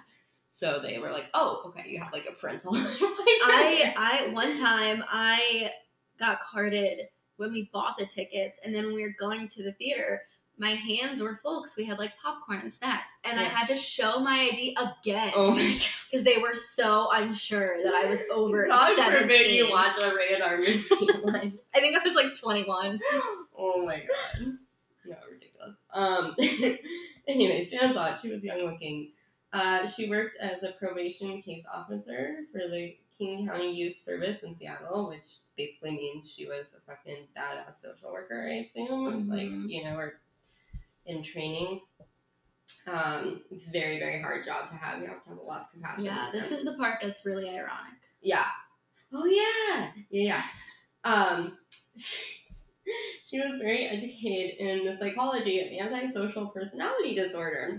So 0.57 0.81
they 0.83 0.99
were 0.99 1.13
like, 1.13 1.27
"Oh, 1.35 1.65
okay, 1.67 1.87
you 1.87 2.01
have 2.01 2.15
like 2.15 2.25
a 2.27 2.33
parental." 2.33 2.73
I 2.75 3.93
I 3.95 4.31
one 4.33 4.59
time 4.59 5.05
I 5.07 5.71
got 6.19 6.41
carded 6.41 6.99
when 7.37 7.53
we 7.53 7.69
bought 7.75 7.99
the 7.99 8.07
tickets, 8.07 8.59
and 8.65 8.75
then 8.75 8.95
we 8.95 9.03
were 9.03 9.15
going 9.21 9.49
to 9.49 9.63
the 9.63 9.73
theater. 9.73 10.23
My 10.57 10.71
hands 10.71 11.21
were 11.23 11.39
full 11.43 11.61
because 11.61 11.77
we 11.77 11.85
had 11.85 11.99
like 11.99 12.13
popcorn 12.23 12.61
and 12.61 12.73
snacks, 12.73 13.13
and 13.25 13.39
I 13.39 13.43
had 13.43 13.67
to 13.69 13.77
show 13.77 14.19
my 14.21 14.49
ID 14.51 14.79
again 14.81 15.33
oh 15.37 15.55
because 16.11 16.25
they 16.25 16.39
were 16.39 16.55
so 16.55 17.11
unsure 17.13 17.83
that 17.85 17.93
I 17.93 18.07
was 18.07 18.21
over 18.33 18.67
God 18.69 18.97
seventeen. 18.97 19.57
you 19.57 19.71
watch 19.71 19.99
a 20.01 20.15
rated 20.15 20.41
R 20.41 20.57
movie. 20.57 20.83
I 21.75 21.81
think 21.81 21.99
I 21.99 22.03
was 22.03 22.15
like 22.15 22.35
twenty 22.35 22.65
one. 22.65 22.99
oh 23.59 23.85
my 23.85 23.99
god. 23.99 24.57
No, 25.05 25.17
ridiculous. 25.31 25.77
Um, 25.93 26.35
anyways, 27.29 27.69
Jan 27.69 27.93
thought 27.93 28.23
she 28.23 28.31
was 28.31 28.43
young 28.43 28.61
looking. 28.61 29.11
Uh, 29.57 29.87
she 29.87 30.11
worked 30.11 30.37
as 30.39 30.63
a 30.63 30.73
probation 30.73 31.41
case 31.41 31.65
officer 31.73 32.41
for 32.53 32.69
the 32.69 32.95
King 33.17 33.47
County 33.49 33.73
Youth 33.73 33.97
Service 34.05 34.43
in 34.43 34.55
Seattle, 34.59 35.09
which 35.09 35.39
basically 35.57 35.93
means 35.93 36.31
she 36.31 36.47
was 36.47 36.67
a 36.77 36.81
fucking 36.87 37.27
badass 37.35 37.73
social 37.83 38.13
worker, 38.13 38.47
I 38.47 38.69
assume. 38.69 39.27
Mhm. 39.27 39.31
Like, 39.31 39.71
you 39.71 39.85
know, 39.85 39.97
or 39.97 40.21
in 41.07 41.23
training. 41.23 41.81
Um, 42.87 43.43
very, 43.73 43.99
very 43.99 44.21
hard 44.21 44.45
job 44.45 44.69
to 44.69 44.77
have. 44.77 45.01
You 45.01 45.07
have 45.09 45.23
to 45.23 45.31
have 45.31 45.39
a 45.39 45.43
lot 45.43 45.63
of 45.63 45.71
compassion. 45.71 46.05
Yeah, 46.05 46.29
this 46.33 46.51
is 46.51 46.63
the 46.63 46.75
part 46.75 47.01
that's 47.01 47.25
really 47.25 47.49
ironic. 47.49 47.95
Yeah. 48.21 48.45
Oh 49.11 49.25
yeah. 49.25 49.93
Yeah. 50.11 50.43
yeah. 51.05 51.11
Um, 51.11 51.57
she 53.25 53.39
was 53.39 53.59
very 53.59 53.87
educated 53.87 54.59
in 54.59 54.85
the 54.85 54.99
psychology 54.99 55.61
of 55.61 55.91
antisocial 55.93 56.49
personality 56.49 57.15
disorder, 57.15 57.79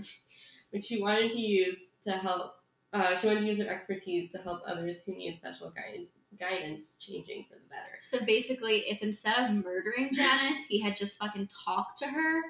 which 0.70 0.84
she 0.86 1.00
wanted 1.02 1.32
to 1.32 1.38
use 1.40 1.76
to 2.04 2.12
help. 2.12 2.52
Uh, 2.92 3.16
she 3.16 3.26
wanted 3.26 3.40
to 3.40 3.46
use 3.46 3.58
her 3.58 3.68
expertise 3.68 4.30
to 4.32 4.38
help 4.38 4.62
others 4.66 4.96
who 5.04 5.12
need 5.14 5.36
special 5.38 5.70
guidance, 5.70 6.08
guidance 6.40 6.96
changing 7.00 7.44
for 7.48 7.54
the 7.56 7.68
better. 7.68 7.98
So 8.00 8.24
basically, 8.24 8.84
if 8.88 9.02
instead 9.02 9.38
of 9.38 9.50
murdering 9.64 10.10
Janice, 10.14 10.64
he 10.66 10.80
had 10.80 10.96
just 10.96 11.18
fucking 11.18 11.48
talked 11.66 11.98
to 11.98 12.06
her, 12.06 12.40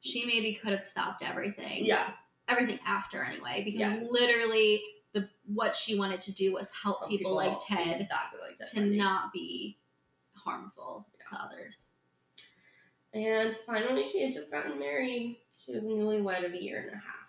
she 0.00 0.26
maybe 0.26 0.58
could 0.62 0.72
have 0.72 0.82
stopped 0.82 1.22
everything. 1.22 1.84
Yeah. 1.86 2.10
everything 2.48 2.78
after 2.86 3.22
anyway 3.22 3.62
because 3.64 3.80
Yeah. 3.80 4.00
literally 4.10 4.80
the 5.12 5.28
what 5.46 5.76
she 5.76 5.98
wanted 5.98 6.20
to 6.22 6.32
do 6.34 6.52
was 6.54 6.70
help 6.82 6.98
Help 7.00 7.10
people, 7.10 7.34
like 7.34 7.58
Ted 7.66 8.00
exactly 8.00 8.40
like 8.46 8.58
Ted 8.58 8.68
to 8.70 8.80
Bundy. 8.80 8.96
not 8.96 9.32
be 9.34 9.78
harmful 10.34 11.06
to 11.30 11.36
others. 11.38 11.86
And 13.14 13.56
finally, 13.66 14.06
she 14.10 14.22
had 14.22 14.32
just 14.34 14.50
gotten 14.50 14.78
married. 14.78 15.38
She 15.56 15.72
was 15.72 15.82
newlywed 15.82 16.44
of 16.46 16.52
a 16.52 16.62
year 16.62 16.80
and 16.82 16.90
a 16.92 16.94
half. 16.96 17.27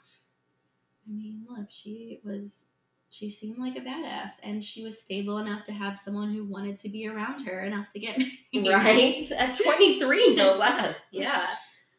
I 1.09 1.11
mean, 1.11 1.45
look, 1.49 1.67
she 1.69 2.19
was 2.23 2.65
she 3.09 3.31
seemed 3.31 3.57
like 3.57 3.75
a 3.75 3.81
badass 3.81 4.33
and 4.43 4.63
she 4.63 4.83
was 4.83 5.01
stable 5.01 5.39
enough 5.39 5.65
to 5.65 5.71
have 5.71 5.97
someone 5.97 6.31
who 6.31 6.43
wanted 6.45 6.77
to 6.79 6.89
be 6.89 7.07
around 7.07 7.43
her 7.45 7.63
enough 7.65 7.87
to 7.93 7.99
get 7.99 8.19
married. 8.53 8.67
Right? 8.67 9.31
At 9.37 9.55
23, 9.57 10.35
no 10.35 10.55
less. 10.59 10.95
Yeah. 11.11 11.43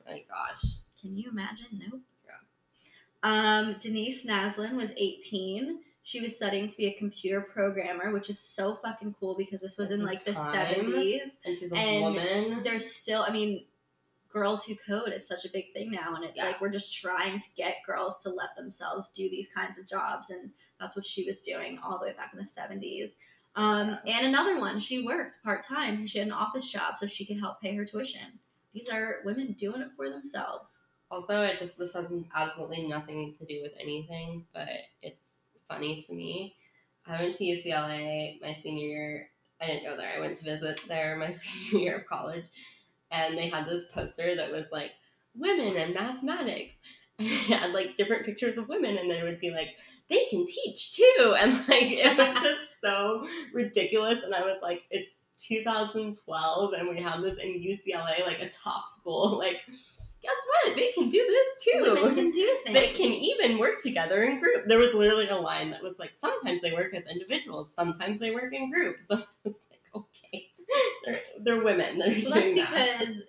My 0.07 0.23
gosh. 0.29 0.63
Can 1.01 1.17
you 1.17 1.29
imagine? 1.31 1.67
Nope. 1.91 2.01
Um, 3.23 3.77
Denise 3.81 4.25
Naslund 4.25 4.75
was 4.77 4.93
18. 4.97 5.81
She 6.03 6.21
was 6.23 6.35
studying 6.37 6.69
to 6.69 6.77
be 6.77 6.87
a 6.87 6.95
computer 6.95 7.41
programmer, 7.43 8.13
which 8.13 8.31
is 8.31 8.39
so 8.39 8.77
fucking 8.77 9.15
cool 9.21 9.35
because 9.37 9.61
this 9.61 9.77
was 9.77 9.89
At 9.89 9.95
in 9.95 10.05
like 10.05 10.25
the 10.25 10.33
time. 10.33 10.55
70s. 10.75 11.19
And 11.45 11.59
she's 11.59 11.71
a 11.71 11.75
And 11.75 12.03
woman. 12.05 12.61
there's 12.65 12.95
still 12.95 13.23
i 13.23 13.31
mean 13.31 13.65
girls 14.33 14.65
who 14.65 14.75
code 14.87 15.13
is 15.13 15.27
such 15.27 15.45
a 15.45 15.51
big 15.53 15.73
thing 15.73 15.91
now 15.91 16.15
and 16.15 16.25
it's 16.25 16.37
Yeah. 16.37 16.47
like 16.47 16.61
we're 16.61 16.71
just 16.71 16.95
trying 16.97 17.39
to 17.39 17.47
get 17.57 17.77
girls 17.87 18.19
to 18.23 18.31
let 18.31 18.55
themselves 18.57 19.11
do 19.11 19.29
these 19.29 19.49
kinds 19.49 19.79
of 19.79 19.89
jobs 19.89 20.31
and 20.31 20.51
that's 20.79 20.97
what 20.97 21.05
she 21.05 21.25
was 21.25 21.41
doing 21.41 21.79
all 21.83 21.99
the 21.99 22.07
way 22.07 22.13
back 22.13 22.33
in 22.33 22.39
the 22.39 22.45
70s 22.45 23.13
um, 23.57 23.99
and 24.07 24.27
another 24.27 24.61
one 24.61 24.79
she 24.79 25.05
worked 25.05 25.43
part-time 25.43 26.07
she 26.07 26.19
had 26.19 26.29
an 26.29 26.33
office 26.33 26.71
job 26.71 26.97
so 26.97 27.07
she 27.07 27.27
could 27.27 27.39
help 27.41 27.61
pay 27.61 27.75
her 27.75 27.85
tuition 27.85 28.39
these 28.73 28.89
are 28.89 29.17
women 29.25 29.53
doing 29.59 29.81
it 29.81 29.89
for 29.97 30.09
themselves. 30.09 30.83
Also, 31.11 31.43
it 31.43 31.59
just 31.59 31.77
this 31.77 31.93
has 31.93 32.07
absolutely 32.37 32.87
nothing 32.87 33.35
to 33.39 33.45
do 33.45 33.63
with 33.63 33.73
anything, 33.81 34.47
but 34.55 34.69
it's 35.03 35.19
funny 35.69 36.03
to 36.07 36.13
me. 36.15 36.55
I 37.05 37.21
went 37.21 37.37
to 37.39 37.45
UCLA 37.45 38.41
my 38.41 38.57
senior 38.63 38.87
year. 38.87 39.31
I 39.61 39.67
didn't 39.67 39.85
go 39.85 39.97
there. 39.97 40.13
I 40.17 40.21
went 40.21 40.39
to 40.39 40.45
visit 40.45 40.79
there 40.87 41.17
my 41.17 41.33
senior 41.71 41.85
year 41.85 41.97
of 41.99 42.07
college, 42.07 42.45
and 43.11 43.37
they 43.37 43.49
had 43.49 43.67
this 43.67 43.85
poster 43.93 44.37
that 44.37 44.51
was 44.51 44.67
like 44.73 44.93
women 45.35 45.77
and 45.77 45.95
mathematics. 45.95 46.73
And 47.21 47.29
had 47.29 47.73
like 47.73 47.99
different 47.99 48.25
pictures 48.25 48.57
of 48.57 48.67
women, 48.71 48.97
and 48.97 49.11
they 49.11 49.23
would 49.23 49.41
be 49.41 49.51
like, 49.51 49.69
they 50.09 50.25
can 50.31 50.45
teach 50.47 50.93
too, 50.93 51.37
and 51.41 51.53
like 51.69 51.93
it 51.93 52.17
was 52.17 52.35
just 52.43 52.61
so 52.83 53.27
ridiculous. 53.53 54.19
And 54.25 54.35
I 54.35 54.41
was 54.41 54.59
like, 54.63 54.83
it's 54.91 55.11
2012, 55.47 56.73
and 56.75 56.89
we 56.89 57.03
have 57.03 57.23
this 57.23 57.39
in 57.43 57.61
UCLA, 57.61 58.27
like 58.27 58.41
a 58.41 58.51
top 58.51 58.85
school. 58.99 59.39
Like, 59.39 59.57
guess 60.23 60.33
what? 60.47 60.77
They 60.77 60.93
can 60.93 61.09
do 61.09 61.25
this 61.27 61.65
too. 61.65 61.93
Women 61.95 62.15
can 62.15 62.31
do 62.31 62.59
things. 62.65 62.75
They 62.75 62.93
can 62.93 63.13
even 63.13 63.59
work 63.59 63.83
together 63.83 64.23
in 64.25 64.39
group. 64.39 64.67
There 64.67 64.79
was 64.79 64.93
literally 64.93 65.29
a 65.29 65.37
line 65.37 65.71
that 65.71 65.83
was 65.83 65.95
like, 65.99 66.11
sometimes 66.21 66.61
they 66.63 66.73
work 66.73 66.93
as 66.95 67.05
individuals, 67.11 67.69
sometimes 67.79 68.21
they 68.21 68.31
work 68.33 68.53
in 68.53 68.71
groups. 68.71 69.01
So 69.09 69.23
it's 69.45 69.59
like, 69.71 69.81
okay, 69.95 70.50
they're, 71.05 71.21
they're 71.41 71.63
women. 71.65 71.99
They're 71.99 72.09
Well, 72.25 72.35
that's 72.35 72.51
doing 72.53 72.57
that. 72.57 72.99
because 73.01 73.23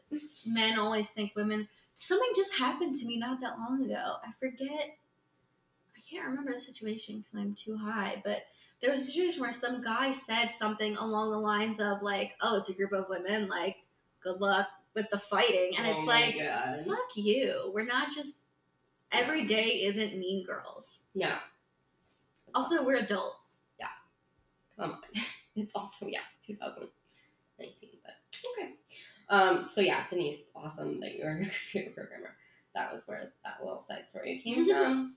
men 0.46 0.78
always 0.80 1.10
think 1.10 1.34
women. 1.36 1.68
Something 1.98 2.30
just 2.36 2.54
happened 2.56 2.96
to 2.98 3.06
me 3.06 3.18
not 3.18 3.42
that 3.42 3.58
long 3.60 3.84
ago. 3.84 4.16
I 4.26 4.32
forget. 4.40 4.98
I 5.96 6.00
can't 6.10 6.26
remember 6.28 6.54
the 6.54 6.60
situation 6.60 7.20
because 7.20 7.40
I'm 7.40 7.54
too 7.54 7.78
high. 7.78 8.22
But 8.24 8.44
there 8.82 8.90
was 8.92 9.02
a 9.02 9.06
situation 9.06 9.42
where 9.42 9.54
some 9.54 9.84
guy 9.84 10.12
said 10.12 10.50
something 10.52 10.98
along 10.98 11.32
the 11.32 11.38
lines 11.38 11.80
of 11.80 12.02
like, 12.02 12.34
"Oh, 12.42 12.58
it's 12.58 12.70
a 12.70 12.74
group 12.74 12.92
of 12.92 13.06
women. 13.10 13.48
Like, 13.48 13.78
good 14.24 14.42
luck 14.42 14.68
with 14.96 15.06
the 15.12 15.20
fighting." 15.20 15.74
And 15.78 15.88
Oh 15.88 15.98
it's 16.00 16.08
like, 16.08 16.38
God. 16.40 16.86
fuck 16.88 17.16
you. 17.16 17.72
We're 17.74 17.86
not 17.86 18.12
just. 18.14 18.38
Every 19.14 19.46
day 19.46 19.84
isn't 19.84 20.18
Mean 20.18 20.46
Girls. 20.46 21.00
No. 21.14 21.36
Also, 22.56 22.82
we're 22.84 22.96
adults. 22.96 23.58
Yeah. 23.80 23.88
Come 24.78 24.92
on. 24.92 25.02
It's 25.54 25.72
also, 25.76 26.08
yeah, 26.08 26.22
2019. 27.62 27.90
But 28.04 28.14
okay. 28.58 28.74
Um, 29.30 29.70
so, 29.74 29.82
yeah, 29.82 30.04
Denise, 30.10 30.40
awesome 30.56 31.00
that 31.00 31.16
you're 31.16 31.32
a 31.32 31.36
computer 31.38 31.92
programmer. 31.96 32.36
That 32.76 32.94
was 32.94 33.02
where 33.06 33.32
that 33.44 33.58
little 33.62 33.84
side 33.88 34.06
story 34.10 34.42
came 34.44 34.68
from. 34.68 35.16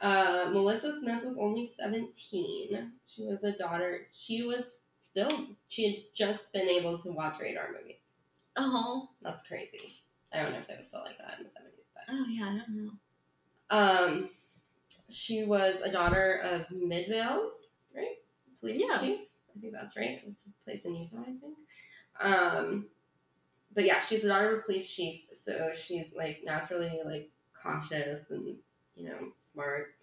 Uh, 0.00 0.50
Melissa 0.52 0.98
Smith 1.00 1.24
was 1.24 1.36
only 1.40 1.72
17. 1.80 2.92
She 3.06 3.22
was 3.24 3.42
a 3.44 3.52
daughter. 3.52 4.06
She 4.18 4.42
was 4.42 4.64
still, 5.10 5.46
she 5.68 5.84
had 5.86 5.94
just 6.14 6.40
been 6.52 6.68
able 6.68 6.98
to 6.98 7.10
watch 7.12 7.40
radar 7.40 7.68
movies. 7.78 7.96
Oh, 8.56 9.08
That's 9.22 9.46
crazy. 9.46 10.02
I 10.32 10.42
don't 10.42 10.52
know 10.52 10.58
if 10.58 10.66
they 10.68 10.76
was 10.76 10.86
still 10.88 11.00
like 11.04 11.18
that 11.18 11.38
in 11.38 11.44
the 11.44 11.50
70s, 11.50 11.84
but. 11.94 12.02
oh 12.10 12.26
yeah, 12.28 12.44
I 12.44 12.58
don't 12.58 12.84
know. 12.84 12.90
Um, 13.70 14.30
she 15.10 15.44
was 15.44 15.76
a 15.82 15.90
daughter 15.90 16.38
of 16.38 16.70
Midvale, 16.70 17.52
right? 17.94 18.16
Police 18.60 18.82
Yeah. 18.88 18.98
chief. 18.98 19.20
I 19.56 19.60
think 19.60 19.72
that's 19.72 19.96
right. 19.96 20.22
It's 20.26 20.36
a 20.48 20.64
place 20.64 20.80
in 20.84 20.96
Utah, 20.96 21.18
I 21.22 21.24
think. 21.24 21.56
Um, 22.20 22.86
but 23.74 23.84
yeah, 23.84 24.00
she's 24.00 24.24
a 24.24 24.28
daughter 24.28 24.52
of 24.52 24.58
a 24.60 24.62
police 24.62 24.90
chief, 24.90 25.22
so 25.44 25.70
she's 25.74 26.06
like 26.16 26.40
naturally 26.44 27.00
like 27.04 27.30
cautious 27.60 28.20
and 28.30 28.54
you 28.96 29.08
know 29.08 29.18
smart 29.52 29.94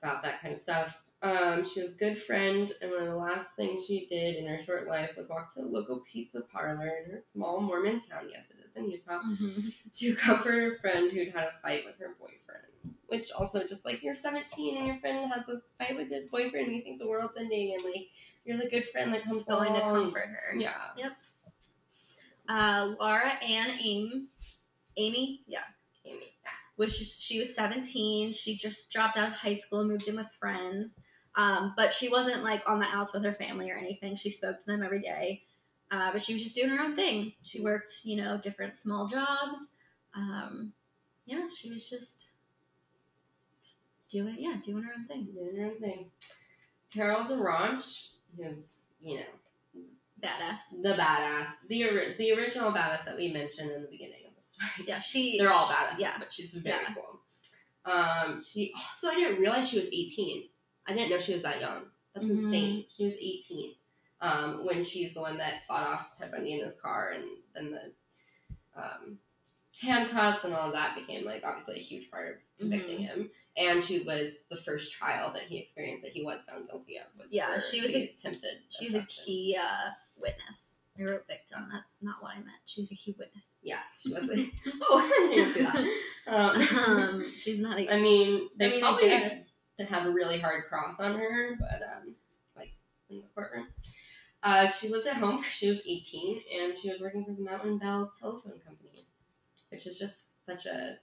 about 0.00 0.22
that 0.22 0.40
kind 0.42 0.54
of 0.54 0.60
stuff. 0.60 0.96
Um, 1.22 1.64
she 1.66 1.80
was 1.80 1.90
a 1.90 1.94
good 1.94 2.22
friend, 2.22 2.72
and 2.82 2.90
one 2.90 3.00
of 3.02 3.08
the 3.08 3.16
last 3.16 3.48
things 3.56 3.86
she 3.86 4.06
did 4.06 4.36
in 4.36 4.46
her 4.46 4.62
short 4.64 4.86
life 4.86 5.10
was 5.16 5.30
walk 5.30 5.54
to 5.54 5.60
a 5.60 5.62
local 5.62 6.04
pizza 6.10 6.42
parlor 6.52 6.92
in 7.04 7.10
her 7.10 7.22
small 7.32 7.60
Mormon 7.60 8.00
town. 8.00 8.28
Yes, 8.30 8.44
it 8.50 8.64
is 8.64 8.76
in 8.76 8.90
Utah 8.90 9.20
Mhm. 9.20 9.72
to 9.98 10.14
comfort 10.14 10.52
her 10.52 10.76
friend 10.76 11.10
who'd 11.10 11.32
had 11.32 11.44
a 11.44 11.52
fight 11.62 11.84
with 11.86 11.98
her 11.98 12.14
boyfriend. 12.20 12.66
Which 13.06 13.30
also 13.30 13.66
just 13.66 13.84
like 13.84 14.02
you're 14.02 14.14
17 14.14 14.76
and 14.76 14.86
your 14.86 14.96
friend 14.98 15.32
has 15.32 15.48
a 15.48 15.62
fight 15.78 15.96
with 15.96 16.10
his 16.10 16.28
boyfriend, 16.28 16.66
and 16.66 16.76
you 16.76 16.82
think 16.82 16.98
the 16.98 17.06
world's 17.06 17.36
ending, 17.38 17.74
and 17.74 17.82
like 17.84 18.08
you're 18.44 18.58
the 18.58 18.68
good 18.68 18.86
friend 18.88 19.14
that 19.14 19.24
comes 19.24 19.40
It's 19.40 19.48
going 19.48 19.72
to 19.72 19.80
comfort 19.80 20.28
her. 20.28 20.56
Yeah, 20.56 20.90
Uh, 22.48 22.94
Laura 23.00 23.32
Ann 23.42 23.78
Aim, 23.80 24.28
Amy, 24.96 25.42
yeah, 25.46 25.60
Amy. 26.04 26.34
which 26.76 27.00
is, 27.00 27.18
she 27.20 27.38
was 27.38 27.54
17. 27.54 28.32
She 28.32 28.56
just 28.56 28.92
dropped 28.92 29.16
out 29.16 29.28
of 29.28 29.34
high 29.34 29.54
school 29.54 29.80
and 29.80 29.90
moved 29.90 30.08
in 30.08 30.16
with 30.16 30.26
friends. 30.38 31.00
Um, 31.36 31.74
but 31.76 31.92
she 31.92 32.08
wasn't 32.08 32.44
like 32.44 32.62
on 32.66 32.78
the 32.78 32.86
outs 32.86 33.12
with 33.12 33.24
her 33.24 33.34
family 33.34 33.70
or 33.70 33.76
anything. 33.76 34.16
She 34.16 34.30
spoke 34.30 34.58
to 34.60 34.66
them 34.66 34.82
every 34.82 35.00
day. 35.00 35.42
Uh, 35.90 36.10
but 36.12 36.22
she 36.22 36.32
was 36.32 36.42
just 36.42 36.56
doing 36.56 36.70
her 36.70 36.82
own 36.82 36.96
thing. 36.96 37.32
She 37.42 37.60
worked, 37.60 37.92
you 38.04 38.16
know, 38.16 38.38
different 38.38 38.76
small 38.76 39.06
jobs. 39.06 39.72
Um, 40.14 40.72
yeah, 41.26 41.46
she 41.54 41.70
was 41.70 41.88
just 41.88 42.30
doing, 44.08 44.36
yeah, 44.38 44.56
doing 44.64 44.82
her 44.82 44.92
own 44.98 45.06
thing. 45.06 45.28
Doing 45.32 45.56
her 45.56 45.66
own 45.66 45.80
thing. 45.80 46.06
Carol 46.92 47.24
DaRonch, 47.24 48.08
who's 48.36 48.56
you 49.00 49.18
know 49.18 49.26
Badass. 50.22 50.58
the 50.82 50.90
badass, 50.94 51.48
the 51.68 51.84
ori- 51.84 52.14
the 52.16 52.32
original 52.32 52.72
badass 52.72 53.04
that 53.04 53.16
we 53.16 53.32
mentioned 53.32 53.70
in 53.70 53.82
the 53.82 53.88
beginning 53.88 54.24
of 54.26 54.32
the 54.34 54.42
story. 54.50 54.88
Yeah, 54.88 55.00
she. 55.00 55.38
They're 55.38 55.52
all 55.52 55.66
she- 55.68 55.74
badass, 55.74 55.98
Yeah. 55.98 56.18
but 56.18 56.32
she's 56.32 56.52
very 56.52 56.82
Yeah. 56.82 56.94
cool. 56.94 57.20
Um, 57.84 58.42
she 58.44 58.72
also 58.74 59.08
I 59.08 59.20
didn't 59.20 59.40
realize 59.40 59.68
she 59.68 59.78
was 59.78 59.88
18. 59.92 60.48
I 60.86 60.92
didn't 60.94 61.10
know 61.10 61.20
she 61.20 61.32
was 61.34 61.42
that 61.42 61.60
young. 61.60 61.84
That's 62.14 62.26
Mhm. 62.26 62.44
insane. 62.46 62.84
She 62.96 63.04
was 63.04 63.14
18 63.14 63.74
um, 64.22 64.64
when 64.64 64.84
she's 64.84 65.12
the 65.14 65.20
one 65.20 65.36
that 65.38 65.66
fought 65.68 65.86
off 65.86 66.18
Ted 66.18 66.30
Bundy 66.32 66.54
in 66.58 66.64
his 66.64 66.74
car, 66.80 67.10
and 67.10 67.24
then 67.54 67.70
the 67.70 67.92
um, 68.80 69.18
handcuffs 69.80 70.44
and 70.44 70.54
all 70.54 70.72
that 70.72 70.96
became 70.96 71.24
like 71.24 71.44
obviously 71.44 71.76
a 71.80 71.82
huge 71.82 72.10
part 72.10 72.28
of 72.28 72.34
convicting 72.58 73.00
Mm-hmm. 73.00 73.20
him. 73.20 73.30
And 73.58 73.82
she 73.82 74.00
was 74.00 74.32
the 74.50 74.58
first 74.66 74.92
trial 74.92 75.32
that 75.32 75.42
he 75.44 75.58
experienced 75.58 76.02
that 76.02 76.12
he 76.12 76.22
was 76.22 76.42
found 76.44 76.68
guilty 76.68 76.98
of. 76.98 77.06
Yeah, 77.30 77.58
she 77.58 77.80
was 77.80 77.94
a- 77.94 78.08
attempted. 78.10 78.62
She 78.68 78.86
was 78.86 78.96
a 78.96 79.02
key 79.06 79.56
uh, 79.58 79.90
witness. 80.20 80.62
I 80.98 81.02
wrote 81.02 81.26
victim. 81.28 81.68
That's 81.70 81.92
not 82.00 82.22
what 82.22 82.32
I 82.32 82.36
meant. 82.38 82.56
She 82.64 82.80
was 82.80 82.90
a 82.90 82.94
key 82.94 83.14
witness. 83.18 83.44
Yeah, 83.62 83.80
she 84.00 84.12
was. 84.12 84.22
A, 84.24 84.50
oh, 84.82 84.98
I 84.98 85.34
didn't 85.34 85.54
see 85.54 85.62
that. 85.62 85.76
Um, 86.26 86.68
Um, 86.86 87.26
she's 87.36 87.58
not 87.60 87.78
a. 87.78 87.92
I 87.92 88.00
mean, 88.00 88.48
they 88.58 88.66
I 88.66 88.70
mean, 88.70 88.80
probably 88.80 89.08
guess. 89.08 89.46
to 89.78 89.84
have 89.84 90.06
a 90.06 90.10
really 90.10 90.40
hard 90.40 90.64
cross 90.68 90.96
on 90.98 91.16
her, 91.18 91.56
but 91.60 91.82
um, 91.82 92.14
like 92.56 92.70
in 93.10 93.16
the 93.20 93.26
courtroom. 93.34 93.66
Uh, 94.42 94.68
she 94.68 94.88
lived 94.88 95.06
at 95.06 95.16
home 95.16 95.36
'cause 95.42 95.52
she 95.52 95.68
was 95.68 95.80
18 95.86 96.40
and 96.60 96.78
she 96.78 96.88
was 96.90 97.00
working 97.00 97.24
for 97.24 97.32
the 97.32 97.42
Mountain 97.42 97.78
Bell 97.78 98.10
Telephone 98.20 98.60
Company, 98.64 99.04
which 99.70 99.86
is 99.86 99.98
just 99.98 100.14
such 100.46 100.66
a 100.66 100.96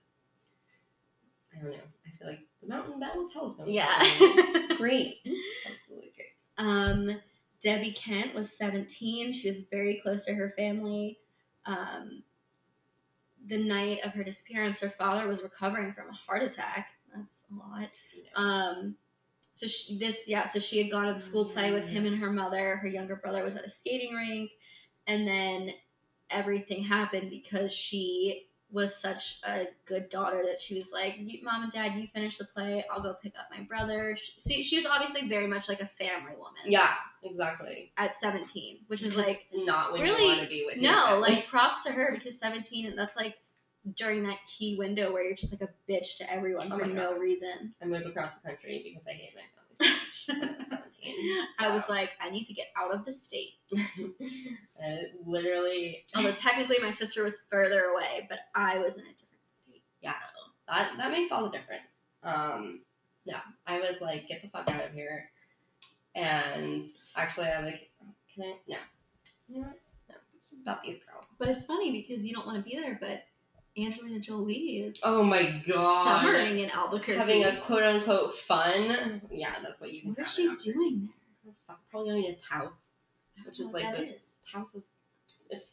I 1.55 1.61
don't 1.61 1.71
know. 1.71 1.77
I 1.77 2.17
feel 2.17 2.27
like 2.29 2.39
the 2.61 2.67
Mountain 2.69 2.99
Bell 2.99 3.29
Telephone. 3.31 3.69
Yeah. 3.69 3.85
Company. 3.97 4.77
great, 4.77 5.17
absolutely 5.65 6.11
great. 6.15 6.33
um, 6.57 7.19
Debbie 7.63 7.93
Kent 7.93 8.35
was 8.35 8.55
17. 8.57 9.33
She 9.33 9.47
was 9.47 9.61
very 9.71 10.01
close 10.03 10.25
to 10.25 10.33
her 10.33 10.53
family. 10.57 11.19
Um, 11.65 12.23
the 13.47 13.57
night 13.57 13.99
of 14.03 14.11
her 14.11 14.23
disappearance, 14.23 14.79
her 14.81 14.89
father 14.89 15.27
was 15.27 15.43
recovering 15.43 15.93
from 15.93 16.09
a 16.09 16.13
heart 16.13 16.43
attack. 16.43 16.89
That's 17.15 17.43
a 17.51 17.55
lot. 17.55 17.89
Um, 18.35 18.95
so 19.55 19.67
she, 19.67 19.97
this, 19.97 20.23
yeah, 20.27 20.49
so 20.49 20.59
she 20.59 20.81
had 20.81 20.91
gone 20.91 21.07
to 21.07 21.13
the 21.13 21.21
school 21.21 21.45
play 21.45 21.71
with 21.71 21.85
him 21.85 22.05
and 22.05 22.17
her 22.17 22.31
mother. 22.31 22.77
Her 22.77 22.87
younger 22.87 23.15
brother 23.15 23.43
was 23.43 23.55
at 23.55 23.65
a 23.65 23.69
skating 23.69 24.13
rink, 24.13 24.51
and 25.07 25.27
then 25.27 25.71
everything 26.29 26.83
happened 26.83 27.29
because 27.29 27.71
she 27.71 28.47
was 28.73 28.95
such 28.95 29.39
a 29.47 29.67
good 29.85 30.09
daughter 30.09 30.41
that 30.43 30.61
she 30.61 30.77
was 30.77 30.91
like, 30.91 31.19
"Mom 31.43 31.63
and 31.63 31.71
Dad, 31.71 31.93
you 31.95 32.07
finish 32.07 32.37
the 32.39 32.45
play. 32.45 32.83
I'll 32.91 33.01
go 33.01 33.13
pick 33.13 33.33
up 33.39 33.47
my 33.55 33.63
brother." 33.63 34.17
She, 34.45 34.63
she 34.63 34.77
was 34.77 34.85
obviously 34.85 35.29
very 35.29 35.47
much 35.47 35.69
like 35.69 35.79
a 35.79 35.85
family 35.87 36.35
woman. 36.35 36.61
Yeah, 36.65 36.93
exactly. 37.23 37.91
At 37.97 38.15
seventeen, 38.15 38.79
which 38.87 39.03
is 39.03 39.15
like 39.15 39.45
not 39.53 39.93
when 39.93 40.01
really- 40.01 40.23
you 40.23 40.27
want 40.29 40.41
to 40.41 40.49
be 40.49 40.65
with 40.65 40.77
no, 40.77 41.19
like 41.19 41.47
props 41.47 41.83
to 41.83 41.91
her 41.91 42.11
because 42.13 42.37
seventeen, 42.39 42.87
and 42.87 42.97
that's 42.97 43.15
like 43.15 43.37
during 43.95 44.23
that 44.23 44.39
key 44.47 44.75
window 44.77 45.11
where 45.11 45.23
you're 45.23 45.35
just 45.35 45.51
like 45.51 45.69
a 45.69 45.91
bitch 45.91 46.17
to 46.17 46.31
everyone 46.31 46.71
Oh 46.71 46.79
for 46.79 46.85
no 46.85 47.17
reason. 47.17 47.73
I 47.81 47.85
moved 47.85 48.05
across 48.07 48.31
the 48.41 48.49
country 48.49 48.81
because 48.83 49.05
I 49.07 49.11
hate 49.11 49.35
my 49.35 49.41
I 49.81 50.35
was 50.35 50.95
17. 50.95 51.47
I 51.59 51.73
was 51.73 51.85
so- 51.85 51.93
like, 51.93 52.11
I 52.21 52.29
need 52.29 52.45
to 52.45 52.53
get 52.53 52.67
out 52.77 52.93
of 52.93 53.05
the 53.05 53.13
state. 53.13 53.53
and 53.71 54.99
literally 55.25 56.05
Although 56.15 56.31
technically 56.31 56.77
my 56.81 56.91
sister 56.91 57.23
was 57.23 57.45
further 57.51 57.81
away, 57.93 58.27
but 58.29 58.39
I 58.55 58.79
was 58.79 58.95
in 58.95 59.01
a 59.01 59.13
different 59.13 59.41
state. 59.63 59.83
Yeah. 60.01 60.13
So, 60.13 60.51
that 60.73 60.91
that 60.97 61.11
makes 61.11 61.31
all 61.31 61.43
the 61.43 61.57
difference. 61.57 61.83
Um, 62.23 62.81
yeah, 63.25 63.41
I 63.67 63.79
was 63.79 64.01
like, 64.01 64.27
get 64.27 64.41
the 64.41 64.49
fuck 64.49 64.69
out 64.69 64.85
of 64.85 64.93
here. 64.93 65.29
And 66.15 66.85
actually, 67.15 67.47
I 67.47 67.61
like, 67.61 67.89
can 68.33 68.43
I? 68.43 68.53
No, 68.67 68.75
you 69.49 69.55
know 69.55 69.61
what? 69.67 69.79
No, 70.09 70.15
about 70.61 70.83
these 70.83 70.97
girls. 71.09 71.25
But 71.39 71.49
it's 71.49 71.65
funny 71.65 71.91
because 71.91 72.23
you 72.25 72.33
don't 72.33 72.45
want 72.45 72.57
to 72.57 72.63
be 72.63 72.77
there, 72.77 72.97
but 73.01 73.23
Angelina 73.77 74.19
Jolie 74.19 74.77
is 74.85 74.99
Oh 75.03 75.23
my 75.23 75.63
god, 75.67 76.03
summering 76.03 76.59
in 76.59 76.69
Albuquerque. 76.69 77.17
having 77.17 77.43
a 77.43 77.59
quote 77.61 77.83
unquote 77.83 78.37
fun. 78.37 79.21
Yeah, 79.31 79.55
that's 79.63 79.79
what 79.79 79.91
you. 79.91 80.09
what 80.09 80.19
is 80.19 80.33
she 80.33 80.43
doing 80.57 81.09
there? 81.45 81.77
Probably 81.89 82.11
going 82.11 82.23
to 82.23 82.35
Taos. 82.41 82.71
Which 83.45 83.59
is 83.59 83.67
like 83.67 83.99
is. 83.99 84.21
Taos 84.51 84.67
is 84.75 84.83
it's 85.49 85.69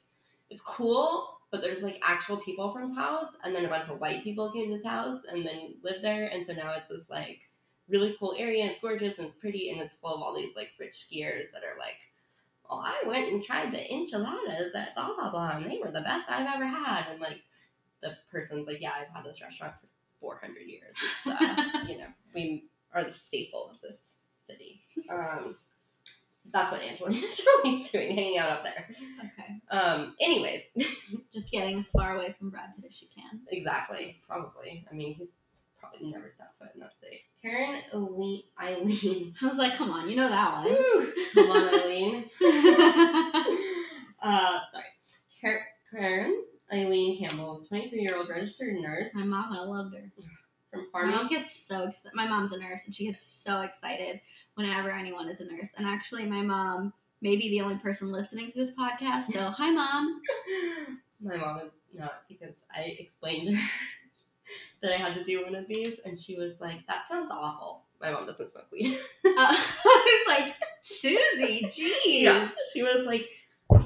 it's 0.48 0.62
cool, 0.66 1.38
but 1.50 1.60
there's 1.60 1.82
like 1.82 2.00
actual 2.02 2.38
people 2.38 2.72
from 2.72 2.94
Taos, 2.94 3.28
and 3.44 3.54
then 3.54 3.66
a 3.66 3.68
bunch 3.68 3.90
of 3.90 4.00
white 4.00 4.24
people 4.24 4.50
came 4.50 4.70
to 4.70 4.82
Taos 4.82 5.20
and 5.30 5.44
then 5.44 5.74
lived 5.82 6.02
there, 6.02 6.26
and 6.26 6.46
so 6.46 6.54
now 6.54 6.72
it's 6.72 6.88
this 6.88 7.08
like 7.10 7.40
really 7.88 8.16
cool 8.18 8.34
area. 8.38 8.62
And 8.62 8.72
it's 8.72 8.80
gorgeous 8.80 9.18
and 9.18 9.28
it's 9.28 9.36
pretty, 9.38 9.70
and 9.70 9.80
it's 9.80 9.96
full 9.96 10.14
of 10.14 10.22
all 10.22 10.34
these 10.34 10.56
like 10.56 10.68
rich 10.78 10.94
skiers 10.94 11.52
that 11.52 11.64
are 11.64 11.78
like, 11.78 11.98
"Oh, 12.70 12.78
I 12.78 13.06
went 13.06 13.30
and 13.30 13.44
tried 13.44 13.72
the 13.72 13.92
enchiladas 13.94 14.74
at 14.74 14.94
blah 14.94 15.14
blah 15.14 15.30
blah, 15.30 15.50
and 15.56 15.66
they 15.70 15.78
were 15.78 15.90
the 15.90 16.00
best 16.00 16.30
I've 16.30 16.54
ever 16.54 16.66
had." 16.66 17.08
And 17.10 17.20
like 17.20 17.42
the 18.02 18.16
person's 18.30 18.66
like, 18.66 18.80
"Yeah, 18.80 18.92
I've 19.00 19.14
had 19.14 19.24
this 19.24 19.40
restaurant 19.40 19.74
for 19.80 19.86
400 20.20 20.60
years. 20.66 20.94
It's, 21.26 21.40
uh, 21.42 21.84
you 21.88 21.98
know, 21.98 22.06
we 22.34 22.64
are 22.94 23.04
the 23.04 23.12
staple 23.12 23.70
of 23.72 23.80
this 23.80 24.16
city." 24.48 24.82
Um, 25.10 25.56
that's 26.52 26.72
what 26.72 26.82
Angelina 26.82 27.26
Jolie's 27.26 27.90
doing, 27.92 28.14
hanging 28.14 28.38
out 28.38 28.50
up 28.50 28.64
there. 28.64 28.88
Okay. 29.20 29.60
Um, 29.70 30.14
anyways, 30.20 30.62
Just 31.32 31.52
getting 31.52 31.78
as 31.78 31.90
far 31.90 32.16
away 32.16 32.34
from 32.38 32.50
Brad 32.50 32.74
Pitt 32.76 32.86
as 32.90 32.94
she 32.96 33.06
can. 33.14 33.40
exactly, 33.50 34.20
probably. 34.26 34.84
I 34.90 34.94
mean, 34.94 35.14
he's 35.14 35.28
probably 35.78 36.10
never 36.10 36.28
stepped 36.28 36.58
foot 36.58 36.68
in 36.74 36.80
that 36.80 36.92
city. 37.00 37.20
Caryn 37.44 37.80
Eileen, 37.94 38.42
Eileen. 38.60 39.34
I 39.40 39.46
was 39.46 39.56
like, 39.56 39.76
come 39.76 39.90
on, 39.90 40.08
you 40.08 40.16
know 40.16 40.28
that 40.28 40.52
one. 40.52 40.64
Woo! 40.64 41.12
Come 41.34 41.50
on, 41.50 41.74
Eileen. 41.74 42.24
Uh, 44.22 44.58
sorry. 45.42 45.60
Caryn 45.92 46.32
Eileen 46.72 47.18
Campbell, 47.18 47.64
23 47.68 48.00
year 48.00 48.16
old 48.16 48.28
registered 48.28 48.74
nurse 48.76 49.10
My 49.14 49.24
mom 49.24 49.50
would 49.50 49.58
have 49.58 49.68
loved 49.68 49.94
her. 49.94 50.12
from 50.70 51.10
My 51.10 51.16
mom 51.16 51.28
gets 51.28 51.52
so 51.66 51.88
excited. 51.88 52.14
My 52.14 52.26
mom's 52.28 52.52
a 52.52 52.58
nurse, 52.58 52.82
and 52.86 52.94
she 52.94 53.06
gets 53.06 53.24
so 53.24 53.62
excited 53.62 54.20
whenever 54.54 54.90
anyone 54.90 55.28
is 55.28 55.40
a 55.40 55.44
nurse. 55.44 55.68
And 55.76 55.86
actually, 55.86 56.26
my 56.26 56.42
mom 56.42 56.92
may 57.22 57.36
be 57.36 57.48
the 57.50 57.60
only 57.60 57.78
person 57.78 58.10
listening 58.12 58.50
to 58.50 58.56
this 58.56 58.72
podcast. 58.72 59.24
So, 59.24 59.40
hi, 59.50 59.70
mom. 59.70 60.20
My 61.20 61.36
mom 61.36 61.60
is 61.60 61.72
not 61.92 62.22
because 62.28 62.54
I 62.74 62.96
explained 62.98 63.48
to 63.48 63.54
her 63.56 63.68
that 64.82 64.92
I 64.92 64.96
had 64.96 65.14
to 65.14 65.24
do 65.24 65.42
one 65.42 65.54
of 65.54 65.66
these, 65.66 65.96
and 66.04 66.18
she 66.18 66.36
was 66.36 66.52
like, 66.60 66.86
"That 66.86 67.08
sounds 67.08 67.30
awful." 67.32 67.82
My 68.00 68.10
mom 68.12 68.26
doesn't 68.26 68.52
smoke 68.52 68.66
weed. 68.72 68.98
Uh, 69.26 69.32
I 69.36 70.24
was 70.26 70.38
like, 70.38 70.54
Susie, 70.82 71.62
jeez. 71.66 72.22
yeah, 72.22 72.48
she 72.72 72.82
was 72.82 73.04
like, 73.06 73.28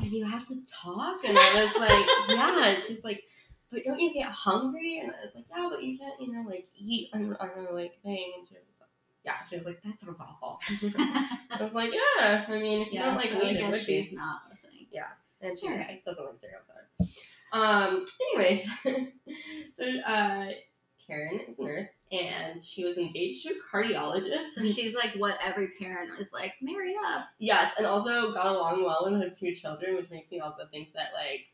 "You 0.03 0.24
have 0.24 0.47
to 0.49 0.61
talk," 0.66 1.24
and 1.24 1.37
I 1.39 1.64
was 1.64 1.76
like, 1.76 2.37
"Yeah." 2.37 2.64
And 2.74 2.82
she's 2.82 3.03
like, 3.05 3.22
"But 3.70 3.85
don't 3.85 3.99
you 3.99 4.12
get 4.12 4.28
hungry?" 4.28 4.99
And 5.03 5.11
I 5.11 5.24
was 5.26 5.35
like, 5.35 5.47
"Yeah, 5.51 5.68
but 5.70 5.82
you 5.82 5.99
can't, 5.99 6.20
you 6.20 6.32
know, 6.32 6.49
like 6.49 6.68
eat 6.76 7.11
on, 7.12 7.35
on 7.37 7.51
a 7.66 7.72
like 7.72 8.01
thing." 8.03 8.32
And 8.39 8.49
she 8.49 8.55
was 8.55 8.64
like, 8.80 8.89
"Yeah." 9.24 9.37
She 9.49 9.57
was 9.57 9.64
like, 9.64 9.82
"That 9.82 10.01
sounds 10.01 10.20
awful." 10.20 10.61
I 10.99 11.62
was 11.62 11.72
like, 11.72 11.93
"Yeah." 11.93 12.45
I 12.49 12.59
mean, 12.59 12.82
if 12.82 12.89
you 12.93 13.01
yeah, 13.01 13.07
don't 13.07 13.16
like 13.16 13.30
so 13.30 13.39
weed, 13.39 13.57
I 13.57 13.61
guess 13.61 13.72
would 13.72 13.87
be." 13.87 14.03
she's 14.03 14.12
not 14.12 14.43
listening. 14.51 14.87
Yeah, 14.91 15.09
and 15.41 15.59
she 15.59 15.66
Okay. 15.66 16.03
doesn't 16.05 16.24
like 16.24 16.41
cereal 16.41 16.61
stars. 16.64 17.16
Um. 17.53 18.05
Anyways, 18.37 18.68
so 19.78 19.85
uh, 20.07 20.49
Caryn 21.09 21.40
is 21.48 21.59
nurse, 21.59 21.88
and 22.12 22.62
she 22.62 22.84
was 22.84 22.96
engaged 22.96 23.46
to 23.46 23.55
a 23.55 23.76
cardiologist. 23.76 24.52
So 24.55 24.62
she's 24.70 24.94
like 24.94 25.14
what 25.16 25.36
every 25.44 25.68
parent 25.78 26.11
is 26.18 26.32
like, 26.32 26.52
marry 26.62 26.94
up. 27.07 27.26
yes, 27.38 27.72
and 27.76 27.86
also 27.86 28.32
got 28.32 28.46
along 28.46 28.84
well 28.84 29.11
with 29.11 29.22
his 29.22 29.38
two 29.38 29.55
children, 29.55 29.96
which 29.96 30.11
makes 30.11 30.30
me 30.30 30.40
also 30.40 30.64
think 30.70 30.92
that 30.94 31.09
like 31.14 31.46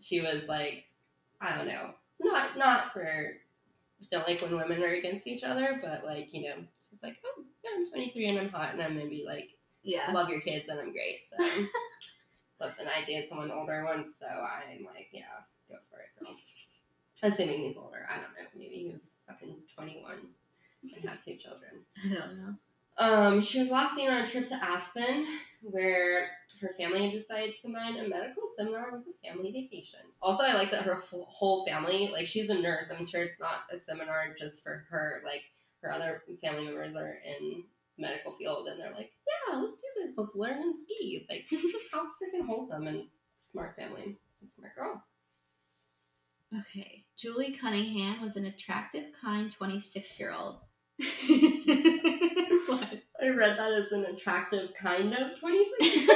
she 0.00 0.20
was 0.20 0.42
like, 0.48 0.84
I 1.40 1.56
don't 1.56 1.66
know, 1.66 1.90
not 2.20 2.56
not 2.56 2.92
for 2.92 3.34
don't 4.10 4.26
like 4.26 4.40
when 4.42 4.56
women 4.56 4.82
are 4.82 4.94
against 4.94 5.26
each 5.26 5.44
other, 5.44 5.78
but 5.82 6.04
like 6.04 6.28
you 6.32 6.42
know, 6.48 6.56
she's 6.90 7.02
like, 7.02 7.16
oh 7.24 7.42
yeah, 7.64 7.70
I'm 7.76 7.88
23 7.90 8.26
and 8.26 8.38
I'm 8.38 8.48
hot, 8.48 8.72
and 8.72 8.82
I'm 8.82 8.96
maybe 8.96 9.24
like 9.26 9.50
Yeah. 9.82 10.10
love 10.12 10.28
your 10.28 10.40
kids 10.40 10.66
and 10.68 10.80
I'm 10.80 10.92
great. 10.92 11.18
So 11.30 11.44
listen, 12.60 12.86
I 12.88 13.04
dated 13.06 13.28
someone 13.28 13.50
older 13.50 13.84
once, 13.84 14.08
so 14.20 14.26
I'm 14.26 14.84
like, 14.84 15.08
yeah, 15.12 15.22
go 15.68 15.76
for 15.90 15.98
it, 16.00 16.10
girl. 16.24 16.36
Assuming 17.22 17.60
he's 17.64 17.76
older, 17.76 18.06
I 18.10 18.14
don't 18.14 18.32
know. 18.34 18.48
Maybe 18.56 18.74
he 18.74 18.86
was 18.88 19.00
fucking 19.28 19.54
21 19.76 20.14
and 20.96 21.08
had 21.08 21.18
two 21.24 21.36
children. 21.36 21.70
I 22.04 22.14
don't 22.14 22.36
know. 22.38 22.54
Um, 22.98 23.40
she 23.42 23.60
was 23.60 23.70
last 23.70 23.94
seen 23.94 24.10
on 24.10 24.22
a 24.22 24.26
trip 24.26 24.48
to 24.48 24.54
Aspen, 24.54 25.26
where 25.62 26.28
her 26.60 26.74
family 26.76 27.10
had 27.10 27.20
decided 27.20 27.54
to 27.54 27.60
combine 27.62 27.96
a 27.96 28.08
medical 28.08 28.50
seminar 28.58 28.90
with 28.92 29.02
a 29.14 29.26
family 29.26 29.50
vacation. 29.52 30.00
Also, 30.20 30.42
I 30.42 30.52
like 30.54 30.70
that 30.72 30.82
her 30.82 30.96
whole- 30.96 31.24
whole 31.30 31.64
family, 31.64 32.08
like 32.12 32.26
she's 32.26 32.50
a 32.50 32.54
nurse. 32.54 32.88
I'm 32.90 33.06
sure 33.06 33.22
it's 33.22 33.40
not 33.40 33.62
a 33.72 33.78
seminar 33.88 34.34
just 34.38 34.62
for 34.62 34.84
her. 34.90 35.22
Like 35.24 35.42
her 35.80 35.90
other 35.92 36.22
family 36.42 36.64
members 36.66 36.94
are 36.96 37.18
in 37.24 37.64
medical 37.98 38.32
field, 38.36 38.68
and 38.68 38.78
they're 38.80 38.92
like, 38.92 39.12
yeah, 39.26 39.56
let's 39.58 39.76
do 39.76 39.88
this. 40.04 40.12
Let's 40.16 40.34
learn 40.34 40.60
and 40.62 40.74
ski. 40.84 41.26
Like 41.30 41.46
how 41.92 42.02
freaking 42.20 42.46
wholesome 42.46 42.88
and 42.88 43.04
smart 43.50 43.74
family, 43.76 44.18
smart 44.58 44.74
girl. 44.76 45.02
Okay. 46.60 47.01
Julie 47.18 47.56
Cunningham 47.60 48.20
was 48.20 48.36
an 48.36 48.46
attractive, 48.46 49.04
kind 49.20 49.52
26 49.52 50.18
year 50.18 50.32
old. 50.32 50.60
what? 50.98 52.88
I 53.20 53.28
read 53.28 53.58
that 53.58 53.72
as 53.72 53.92
an 53.92 54.04
attractive 54.04 54.70
kind 54.78 55.12
of 55.14 55.38
26. 55.40 56.08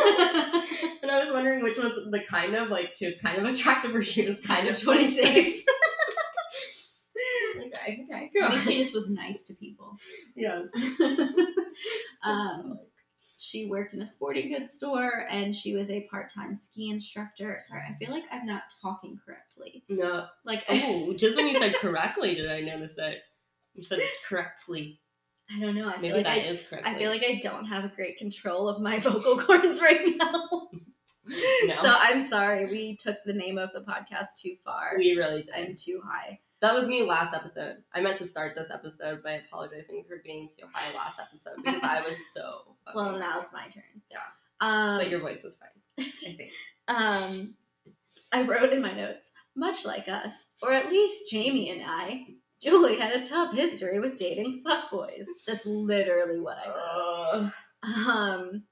And 1.03 1.11
I 1.11 1.25
was 1.25 1.33
wondering 1.33 1.63
which 1.63 1.77
was 1.77 1.93
the 2.11 2.21
kind 2.29 2.55
of 2.55 2.69
like 2.69 2.95
she 2.97 3.07
was 3.07 3.15
kind 3.23 3.39
of 3.39 3.45
attractive 3.53 3.95
or 3.95 4.03
she 4.03 4.29
was 4.29 4.41
kind 4.41 4.69
of 4.69 4.81
26. 4.81 5.21
okay, 7.59 8.05
okay, 8.05 8.31
I 8.43 8.51
think 8.51 8.63
she 8.63 8.83
just 8.83 8.95
was 8.95 9.09
nice 9.11 9.43
to 9.45 9.55
people. 9.55 9.97
yes. 10.35 10.67
um, 12.25 12.79
she 13.39 13.67
worked 13.69 13.95
in 13.95 14.03
a 14.03 14.07
sporting 14.07 14.49
goods 14.51 14.73
store 14.73 15.27
and 15.31 15.55
she 15.55 15.75
was 15.75 15.91
a 15.91 16.07
part 16.11 16.33
time 16.33 16.55
ski 16.55 16.91
instructor. 16.91 17.59
Sorry, 17.63 17.83
I 17.89 17.95
feel 17.99 18.11
like 18.11 18.25
I'm 18.33 18.47
not 18.47 18.63
talking 18.83 19.19
correctly. 19.25 19.85
No. 19.89 20.27
Like, 20.45 20.65
Oh, 20.69 21.15
just 21.19 21.37
when 21.37 21.49
you 21.49 21.59
said 21.59 21.75
correctly, 21.77 22.35
did 22.35 22.51
I 22.51 22.61
notice 22.61 22.93
that 22.97 23.17
you 23.75 23.83
said 23.83 24.01
correctly? 24.29 25.01
I 25.55 25.61
don't 25.61 25.75
know. 25.75 25.89
I 25.89 25.97
Maybe 25.99 26.09
feel 26.09 26.17
like 26.17 26.25
that 26.25 26.33
I, 26.33 26.41
is 26.41 26.61
correctly. 26.69 26.91
I 26.95 26.99
feel 26.99 27.11
like 27.11 27.25
I 27.25 27.41
don't 27.43 27.67
have 27.67 27.85
a 27.85 27.89
great 27.95 28.19
control 28.19 28.69
of 28.69 28.81
my 28.81 28.99
vocal 29.01 29.39
cords 29.39 29.81
right 29.81 30.17
now. 30.17 30.69
no, 31.67 31.75
So 31.83 31.89
I'm 31.89 32.23
sorry. 32.23 32.67
We 32.71 32.97
took 32.97 33.17
the 33.25 33.33
name 33.33 33.59
of 33.59 33.71
the 33.75 33.81
podcast 33.81 34.29
too 34.39 34.55
far 34.65 34.93
we 34.99 35.13
really 35.17 35.43
did. 35.43 35.55
and 35.55 35.79
too 35.79 36.01
high. 36.05 36.41
That 36.63 36.75
was 36.75 36.89
me 36.89 37.03
last 37.03 37.35
episode. 37.35 37.77
I 37.95 38.01
meant 38.01 38.19
to 38.19 38.27
start 38.27 38.55
this 38.57 38.71
episode 38.73 39.23
by 39.23 39.33
apologizing 39.33 40.05
for 40.09 40.21
being 40.25 40.49
too 40.59 40.67
high 40.73 40.95
last 40.97 41.21
episode 41.21 41.63
because 41.63 41.83
I 41.83 42.01
was 42.03 42.17
so. 42.35 42.77
Well, 42.95 43.19
now 43.19 43.41
it's 43.41 43.53
my 43.53 43.65
turn. 43.69 43.83
Yeah. 44.11 44.19
Um, 44.61 44.99
But 44.99 45.11
your 45.11 45.21
voice 45.21 45.43
was 45.43 45.55
fine. 45.59 46.07
I 46.25 46.37
think. 46.37 46.53
um, 46.89 47.55
I 48.33 48.43
wrote 48.43 48.73
in 48.73 48.81
my 48.81 48.93
notes, 48.93 49.31
much 49.57 49.85
like 49.85 50.09
us, 50.09 50.47
or 50.63 50.73
at 50.73 50.89
least 50.89 51.31
Jamie 51.31 51.71
and 51.71 51.83
I, 51.85 52.27
Julie 52.63 52.97
had 52.99 53.13
a 53.13 53.27
tough 53.27 53.55
history 53.55 53.99
with 54.01 54.19
dating 54.19 54.63
fuckboys. 54.67 55.27
That's 55.47 55.67
literally 55.67 56.41
what 56.41 56.57
I 56.59 56.69
wrote. 56.69 57.51
Uh, 57.85 58.11
Um, 58.11 58.63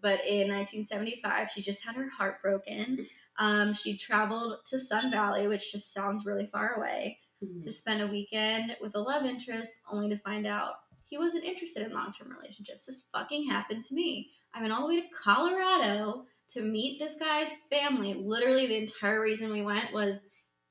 but 0.00 0.24
in 0.26 0.48
1975, 0.48 1.50
she 1.50 1.62
just 1.62 1.84
had 1.84 1.96
her 1.96 2.08
heart 2.08 2.40
broken. 2.42 3.04
Um, 3.38 3.72
she 3.74 3.96
traveled 3.96 4.58
to 4.68 4.78
Sun 4.78 5.10
Valley, 5.10 5.46
which 5.48 5.72
just 5.72 5.92
sounds 5.92 6.24
really 6.26 6.46
far 6.46 6.74
away, 6.74 7.18
to 7.64 7.70
spend 7.70 8.02
a 8.02 8.06
weekend 8.06 8.76
with 8.80 8.94
a 8.94 9.00
love 9.00 9.24
interest, 9.24 9.72
only 9.90 10.08
to 10.08 10.18
find 10.18 10.46
out 10.46 10.72
he 11.04 11.18
wasn't 11.18 11.44
interested 11.44 11.86
in 11.86 11.92
long 11.92 12.12
term 12.12 12.30
relationships. 12.30 12.84
This 12.86 13.04
fucking 13.12 13.48
happened 13.48 13.84
to 13.84 13.94
me. 13.94 14.30
I 14.54 14.60
went 14.60 14.72
all 14.72 14.88
the 14.88 14.94
way 14.94 15.00
to 15.02 15.06
Colorado 15.14 16.24
to 16.54 16.62
meet 16.62 16.98
this 16.98 17.18
guy's 17.18 17.50
family. 17.70 18.14
Literally, 18.14 18.66
the 18.66 18.76
entire 18.78 19.20
reason 19.20 19.50
we 19.52 19.62
went 19.62 19.92
was 19.92 20.16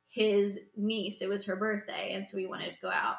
his 0.09 0.59
niece. 0.76 1.22
It 1.22 1.30
was 1.30 1.45
her 1.45 1.55
birthday, 1.55 2.13
and 2.13 2.28
so 2.28 2.38
we 2.38 2.47
wanted 2.47 2.72
to 2.72 2.78
go 2.82 2.89
out. 2.89 3.18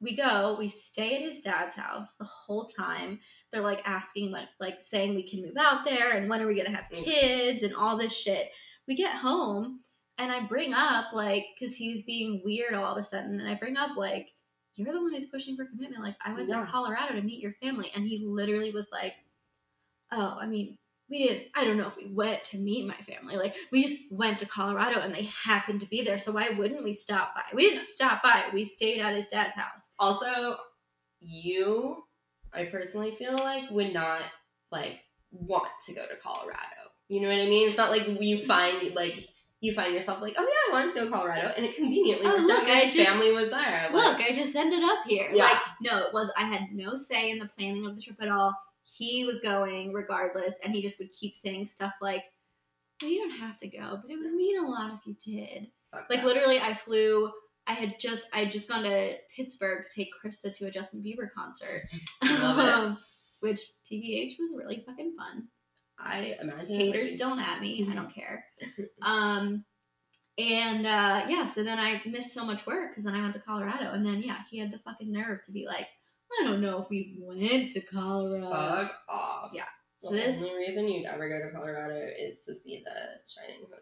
We 0.00 0.16
go, 0.16 0.54
we 0.58 0.68
stay 0.68 1.16
at 1.16 1.22
his 1.32 1.40
dad's 1.40 1.74
house 1.74 2.08
the 2.20 2.24
whole 2.24 2.66
time. 2.66 3.18
They're 3.52 3.62
like 3.62 3.82
asking, 3.84 4.30
like, 4.30 4.46
like 4.60 4.76
saying 4.80 5.14
we 5.16 5.28
can 5.28 5.42
move 5.42 5.56
out 5.58 5.84
there 5.84 6.12
and 6.12 6.28
when 6.30 6.40
are 6.40 6.46
we 6.46 6.56
gonna 6.56 6.74
have 6.76 6.88
Mm. 6.92 7.04
kids 7.04 7.62
and 7.64 7.74
all 7.74 7.96
this 7.96 8.12
shit. 8.12 8.48
We 8.86 8.94
get 8.94 9.16
home 9.16 9.80
and 10.18 10.30
I 10.32 10.46
bring 10.46 10.74
up 10.74 11.12
like 11.12 11.44
because 11.58 11.74
he's 11.76 12.02
being 12.02 12.42
weird 12.44 12.74
all 12.74 12.92
of 12.92 12.98
a 12.98 13.02
sudden, 13.02 13.40
and 13.40 13.48
I 13.48 13.54
bring 13.54 13.76
up 13.76 13.96
like 13.96 14.28
you're 14.74 14.92
the 14.92 15.00
one 15.02 15.12
who's 15.12 15.26
pushing 15.26 15.56
for 15.56 15.64
commitment. 15.66 16.02
Like 16.02 16.16
I 16.24 16.32
went 16.32 16.48
Yeah. 16.48 16.60
to 16.60 16.66
Colorado 16.70 17.14
to 17.14 17.22
meet 17.22 17.40
your 17.42 17.54
family, 17.62 17.90
and 17.94 18.06
he 18.06 18.18
literally 18.24 18.70
was 18.72 18.88
like, 18.92 19.14
"Oh, 20.12 20.36
I 20.40 20.46
mean." 20.46 20.78
We 21.10 21.26
didn't. 21.26 21.44
I 21.54 21.64
don't 21.64 21.78
know 21.78 21.88
if 21.88 21.96
we 21.96 22.12
went 22.12 22.44
to 22.44 22.58
meet 22.58 22.86
my 22.86 22.94
family. 22.96 23.36
Like 23.36 23.56
we 23.72 23.82
just 23.82 24.12
went 24.12 24.40
to 24.40 24.46
Colorado 24.46 25.00
and 25.00 25.14
they 25.14 25.22
happened 25.22 25.80
to 25.80 25.88
be 25.88 26.02
there. 26.02 26.18
So 26.18 26.32
why 26.32 26.50
wouldn't 26.50 26.84
we 26.84 26.92
stop 26.92 27.34
by? 27.34 27.44
We 27.54 27.62
didn't 27.62 27.80
stop 27.80 28.22
by. 28.22 28.50
We 28.52 28.62
stayed 28.64 29.00
at 29.00 29.16
his 29.16 29.26
dad's 29.28 29.54
house. 29.54 29.88
Also, 29.98 30.58
you, 31.20 32.04
I 32.52 32.64
personally 32.66 33.12
feel 33.12 33.32
like 33.38 33.70
would 33.70 33.94
not 33.94 34.20
like 34.70 34.98
want 35.30 35.70
to 35.86 35.94
go 35.94 36.06
to 36.06 36.16
Colorado. 36.16 36.58
You 37.08 37.22
know 37.22 37.28
what 37.28 37.40
I 37.40 37.46
mean? 37.46 37.68
It's 37.68 37.78
not 37.78 37.90
like 37.90 38.06
you 38.20 38.44
find 38.44 38.94
like 38.94 39.26
you 39.60 39.74
find 39.74 39.92
yourself 39.92 40.20
like, 40.20 40.34
oh 40.38 40.42
yeah, 40.42 40.70
I 40.70 40.72
wanted 40.72 40.88
to 40.88 40.94
go 41.00 41.04
to 41.06 41.10
Colorado, 41.10 41.52
and 41.56 41.64
it 41.66 41.74
conveniently 41.74 42.26
Oh, 42.26 42.36
look, 42.36 42.64
I 42.64 42.90
just- 42.90 43.08
family 43.08 43.32
was 43.32 43.50
there. 43.50 43.88
Like, 43.90 43.92
Look, 43.92 44.20
I 44.20 44.32
just 44.32 44.54
ended 44.54 44.82
up 44.84 44.98
here. 45.06 45.30
Yeah. 45.32 45.44
Like, 45.44 45.56
no, 45.82 45.98
it 45.98 46.12
was. 46.12 46.30
I 46.36 46.44
had 46.44 46.72
no 46.72 46.96
say 46.96 47.30
in 47.30 47.38
the 47.38 47.46
planning 47.46 47.84
of 47.86 47.96
the 47.96 48.00
trip 48.02 48.20
at 48.22 48.28
all. 48.28 48.54
He 48.84 49.24
was 49.24 49.40
going 49.40 49.92
regardless, 49.92 50.54
and 50.64 50.72
he 50.72 50.80
just 50.82 50.98
would 50.98 51.10
keep 51.12 51.34
saying 51.36 51.66
stuff 51.66 51.92
like, 52.00 52.24
well, 53.02 53.10
you 53.10 53.18
don't 53.20 53.38
have 53.38 53.58
to 53.60 53.68
go, 53.68 53.98
but 54.02 54.10
it 54.10 54.16
would 54.18 54.32
mean 54.32 54.58
a 54.58 54.66
lot 54.66 54.92
if 54.94 55.06
you 55.06 55.14
did. 55.36 55.68
Fuck 55.92 56.08
Like 56.10 56.22
literally, 56.24 56.58
I 56.60 56.74
flew. 56.74 57.30
I 57.66 57.72
had 57.74 58.00
just 58.00 58.26
I 58.32 58.40
had 58.40 58.50
just 58.52 58.68
gone 58.68 58.82
to 58.84 59.14
Pittsburgh 59.36 59.84
to 59.84 59.90
take 59.94 60.10
Krista 60.24 60.52
to 60.54 60.66
a 60.66 60.70
Justin 60.70 61.02
Bieber 61.02 61.28
concert, 61.36 61.82
Love 62.22 62.58
it. 62.58 62.64
Um, 62.68 62.98
which 63.40 63.60
TBH 63.90 64.34
was 64.38 64.56
really 64.58 64.82
fucking 64.86 65.14
fun. 65.16 65.48
I 66.00 66.36
imagine 66.40 66.66
Haters 66.68 67.10
like, 67.12 67.18
don't 67.18 67.38
at 67.40 67.60
me. 67.60 67.86
I 67.90 67.94
don't 67.94 68.14
care. 68.14 68.44
Um, 69.02 69.64
and 70.38 70.86
uh, 70.86 71.26
yeah, 71.28 71.44
so 71.46 71.64
then 71.64 71.78
I 71.78 72.00
missed 72.06 72.32
so 72.32 72.44
much 72.44 72.66
work 72.66 72.90
because 72.90 73.04
then 73.04 73.14
I 73.14 73.20
went 73.22 73.34
to 73.34 73.40
Colorado, 73.40 73.92
and 73.92 74.06
then 74.06 74.20
yeah, 74.22 74.38
he 74.50 74.58
had 74.58 74.70
the 74.72 74.78
fucking 74.78 75.10
nerve 75.10 75.42
to 75.46 75.52
be 75.52 75.66
like, 75.66 75.86
I 76.40 76.44
don't 76.44 76.60
know 76.60 76.82
if 76.82 76.88
we 76.90 77.16
went 77.20 77.72
to 77.72 77.80
Colorado. 77.80 78.48
Fuck 78.50 78.92
off. 79.08 79.50
Yeah. 79.52 79.64
The 80.02 80.06
So 80.08 80.14
this- 80.14 80.36
only 80.36 80.54
reason 80.56 80.86
you'd 80.88 81.06
ever 81.06 81.28
go 81.28 81.44
to 81.48 81.52
Colorado 81.52 81.96
is 82.16 82.38
to 82.46 82.54
see 82.62 82.84
the 82.84 83.18
Shining 83.26 83.62
Hotel. 83.62 83.80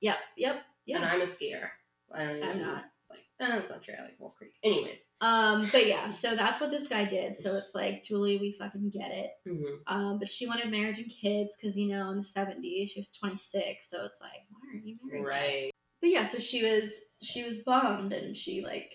Yep, 0.00 0.16
yep, 0.36 0.56
Yep. 0.86 1.00
And. 1.02 1.04
I'm 1.10 1.20
a 1.20 1.26
skier. 1.26 1.68
I 2.14 2.24
don't 2.24 2.42
I'm 2.42 2.60
not. 2.62 2.84
Like, 3.10 3.18
eh, 3.40 3.48
that's 3.48 3.68
not 3.68 3.82
true. 3.82 3.94
I 3.98 4.04
like 4.04 4.14
Wolf 4.18 4.34
Creek. 4.36 4.52
Anyways. 4.64 5.00
Um, 5.20 5.68
but 5.72 5.86
yeah, 5.86 6.08
so 6.10 6.36
that's 6.36 6.60
what 6.60 6.70
this 6.70 6.86
guy 6.86 7.04
did. 7.04 7.38
So 7.40 7.56
it's 7.56 7.74
like, 7.74 8.04
Julie, 8.04 8.38
we 8.38 8.52
fucking 8.58 8.90
get 8.90 9.10
it. 9.10 9.30
Mm-hmm. 9.48 9.74
Um, 9.92 10.18
but 10.20 10.28
she 10.28 10.46
wanted 10.46 10.70
marriage 10.70 10.98
and 11.00 11.10
kids 11.10 11.56
because 11.56 11.76
you 11.76 11.88
know 11.88 12.10
in 12.10 12.18
the 12.18 12.24
seventies 12.24 12.90
she 12.90 13.00
was 13.00 13.10
twenty 13.10 13.36
six, 13.36 13.90
so 13.90 14.04
it's 14.04 14.20
like, 14.20 14.46
why 14.50 14.60
aren't 14.72 14.86
you 14.86 14.96
married? 15.04 15.20
yet? 15.22 15.28
Right. 15.28 15.70
But 16.00 16.10
yeah, 16.10 16.24
so 16.24 16.38
she 16.38 16.62
was 16.64 16.92
she 17.20 17.42
was 17.48 17.58
bummed 17.58 18.12
and 18.12 18.36
she 18.36 18.62
like, 18.64 18.92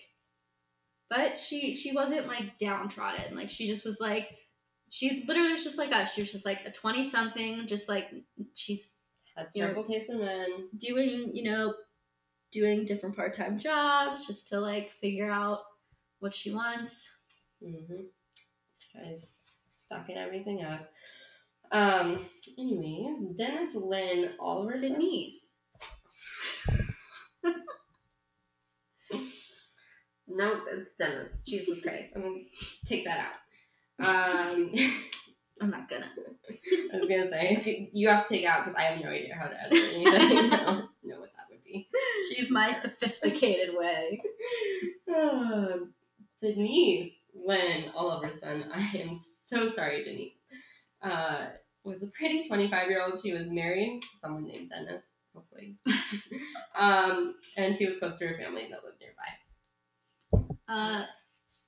but 1.10 1.38
she 1.38 1.74
she 1.76 1.92
wasn't 1.92 2.26
like 2.26 2.58
downtrodden. 2.58 3.36
Like 3.36 3.50
she 3.50 3.66
just 3.66 3.84
was 3.84 4.00
like, 4.00 4.28
she 4.88 5.24
literally 5.28 5.52
was 5.52 5.64
just 5.64 5.76
like 5.76 5.92
us. 5.92 6.14
She 6.14 6.22
was 6.22 6.32
just 6.32 6.46
like 6.46 6.60
a 6.64 6.70
twenty 6.72 7.04
something, 7.06 7.66
just 7.66 7.86
like 7.88 8.04
she's 8.54 8.80
Had 9.36 9.48
You 9.54 9.66
know- 9.66 9.82
taste 9.82 10.08
in 10.08 10.20
men. 10.20 10.68
doing 10.78 11.30
you 11.34 11.50
know 11.50 11.74
doing 12.52 12.86
different 12.86 13.14
part 13.16 13.36
time 13.36 13.58
jobs 13.58 14.26
just 14.26 14.48
to 14.48 14.60
like 14.60 14.90
figure 15.02 15.30
out 15.30 15.58
what 16.24 16.34
she 16.34 16.54
wants. 16.54 17.18
Mm-hmm. 17.62 18.04
Try 18.90 19.18
sucking 19.92 20.16
everything 20.16 20.64
up. 20.64 20.88
Um. 21.70 22.24
Anyways, 22.58 23.36
Dennis 23.36 23.74
Lynn 23.74 24.30
Oliver. 24.40 24.78
Denise. 24.78 25.36
No, 30.26 30.58
it's 30.72 30.96
Dennis. 30.98 31.28
Jesus 31.46 31.80
Christ. 31.82 32.14
I'm 32.16 32.22
gonna 32.22 32.38
take 32.86 33.04
that 33.04 33.28
out. 34.00 34.06
Um. 34.08 34.72
I'm 35.60 35.70
not 35.70 35.88
gonna. 35.88 36.06
I 36.94 36.96
was 36.96 37.08
gonna 37.08 37.30
say 37.30 37.90
you 37.92 38.08
have 38.08 38.26
to 38.26 38.34
take 38.34 38.46
out 38.46 38.64
because 38.64 38.76
I 38.76 38.84
have 38.84 39.04
no 39.04 39.10
idea 39.10 39.36
how 39.38 39.48
to 39.48 39.62
edit 39.62 39.78
anything. 39.94 40.50
Know 41.04 41.20
what 41.20 41.30
that 41.36 41.46
would 41.50 41.62
be. 41.62 41.86
She's 42.30 42.50
my 42.50 42.72
sophisticated 42.72 43.76
way. 43.76 44.22
Um, 45.14 45.93
Denise 46.44 47.12
Lynn 47.34 47.90
Oliverson. 47.96 48.64
I 48.72 48.96
am 48.98 49.20
so 49.50 49.72
sorry, 49.74 50.04
Denise. 50.04 50.32
Uh, 51.02 51.46
was 51.84 52.02
a 52.02 52.06
pretty 52.18 52.46
25 52.46 52.90
year 52.90 53.02
old. 53.02 53.20
She 53.22 53.32
was 53.32 53.46
married 53.48 54.00
to 54.02 54.08
someone 54.22 54.46
named 54.46 54.70
Dennis, 54.70 55.02
hopefully. 55.34 55.76
um, 56.78 57.34
and 57.56 57.76
she 57.76 57.86
was 57.86 57.98
close 57.98 58.18
to 58.18 58.26
her 58.28 58.38
family 58.38 58.68
that 58.70 58.84
lived 58.84 59.00
nearby. 59.00 60.54
Uh, 60.68 61.04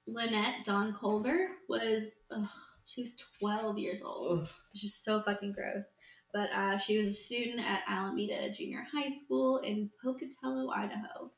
Lynette 0.06 0.64
Dawn 0.64 0.94
Culver 0.98 1.48
was, 1.68 2.12
ugh, 2.30 2.48
she 2.86 3.02
was 3.02 3.16
12 3.40 3.78
years 3.78 4.02
old, 4.02 4.40
Ugh. 4.42 4.48
which 4.72 4.84
is 4.84 4.94
so 4.94 5.22
fucking 5.22 5.52
gross. 5.52 5.84
But 6.32 6.50
uh, 6.54 6.76
she 6.78 6.98
was 6.98 7.08
a 7.08 7.18
student 7.18 7.60
at 7.60 7.82
Alameda 7.88 8.50
Junior 8.52 8.86
High 8.92 9.08
School 9.08 9.58
in 9.58 9.90
Pocatello, 10.02 10.70
Idaho. 10.70 11.30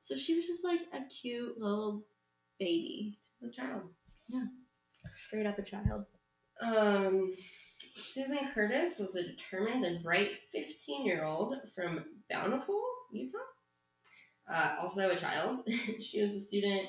So 0.00 0.16
she 0.16 0.34
was 0.34 0.46
just 0.46 0.64
like 0.64 0.80
a 0.92 1.06
cute 1.08 1.58
little 1.58 2.06
baby, 2.58 3.18
She's 3.40 3.50
a 3.50 3.52
child. 3.52 3.82
Yeah. 4.28 4.44
Straight 5.26 5.46
up 5.46 5.58
a 5.58 5.62
child. 5.62 6.04
Um, 6.62 7.34
Susan 7.78 8.48
Curtis 8.54 8.94
was 8.98 9.14
a 9.14 9.22
determined 9.22 9.84
and 9.84 10.02
bright 10.02 10.30
15 10.52 11.04
year 11.04 11.24
old 11.24 11.54
from 11.74 12.04
Bountiful, 12.30 12.82
Utah. 13.12 13.38
Uh, 14.50 14.76
also 14.80 15.10
a 15.10 15.16
child. 15.16 15.60
she 16.00 16.22
was 16.22 16.30
a 16.30 16.46
student 16.46 16.88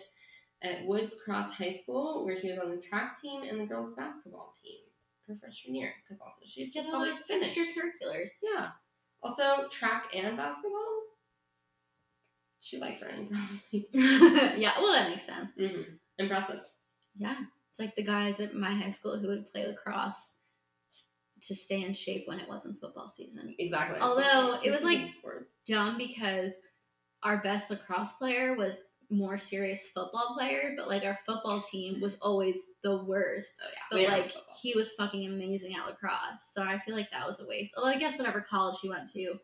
at 0.63 0.85
Woods 0.85 1.13
Cross 1.23 1.53
High 1.55 1.79
School, 1.83 2.25
where 2.25 2.39
she 2.39 2.49
was 2.49 2.59
on 2.59 2.69
the 2.69 2.81
track 2.81 3.21
team 3.21 3.43
and 3.43 3.59
the 3.59 3.65
girls' 3.65 3.93
basketball 3.95 4.53
team 4.63 4.79
her 5.27 5.35
freshman 5.39 5.75
year, 5.75 5.93
because 6.03 6.21
also 6.21 6.45
she 6.45 6.61
had 6.61 6.73
just 6.73 6.87
all 6.87 6.95
always 6.95 7.15
those 7.15 7.23
finished. 7.27 7.57
extracurriculars. 7.57 8.29
Yeah. 8.41 8.69
Also, 9.21 9.67
track 9.69 10.05
and 10.15 10.37
basketball. 10.37 11.01
She 12.59 12.77
likes 12.79 13.01
running, 13.01 13.29
probably. 13.29 13.87
yeah, 14.61 14.73
well, 14.79 14.93
that 14.93 15.09
makes 15.09 15.25
sense. 15.25 15.51
hmm 15.57 15.81
Impressive. 16.17 16.61
Yeah, 17.17 17.35
it's 17.71 17.79
like 17.79 17.95
the 17.95 18.03
guys 18.03 18.39
at 18.39 18.55
my 18.55 18.73
high 18.73 18.91
school 18.91 19.17
who 19.19 19.27
would 19.27 19.49
play 19.51 19.65
lacrosse 19.67 20.29
to 21.43 21.55
stay 21.55 21.83
in 21.83 21.93
shape 21.93 22.23
when 22.27 22.39
it 22.39 22.47
wasn't 22.49 22.79
football 22.81 23.07
season. 23.15 23.53
Exactly. 23.59 23.99
Although, 23.99 24.57
it 24.63 24.71
was 24.71 24.81
like- 24.81 25.11
Dumb 25.67 25.97
because 25.97 26.53
our 27.23 27.41
best 27.43 27.69
lacrosse 27.69 28.13
player 28.13 28.55
was 28.55 28.85
more 29.09 29.37
serious 29.37 29.81
football 29.93 30.33
player, 30.37 30.73
but 30.77 30.87
like 30.87 31.03
our 31.03 31.19
football 31.25 31.61
team 31.61 31.99
was 32.01 32.17
always 32.21 32.55
the 32.83 33.03
worst. 33.03 33.53
Oh 33.61 33.67
yeah. 33.67 33.79
But 33.91 33.99
we 33.99 34.07
like 34.07 34.33
he 34.61 34.73
was 34.75 34.93
fucking 34.93 35.25
amazing 35.27 35.75
at 35.75 35.85
lacrosse, 35.85 36.51
so 36.53 36.63
I 36.63 36.79
feel 36.79 36.95
like 36.95 37.11
that 37.11 37.27
was 37.27 37.39
a 37.41 37.47
waste. 37.47 37.73
Although 37.77 37.89
I 37.91 37.97
guess 37.99 38.17
whatever 38.17 38.41
college 38.41 38.79
he 38.81 38.89
went 38.89 39.09
to 39.11 39.35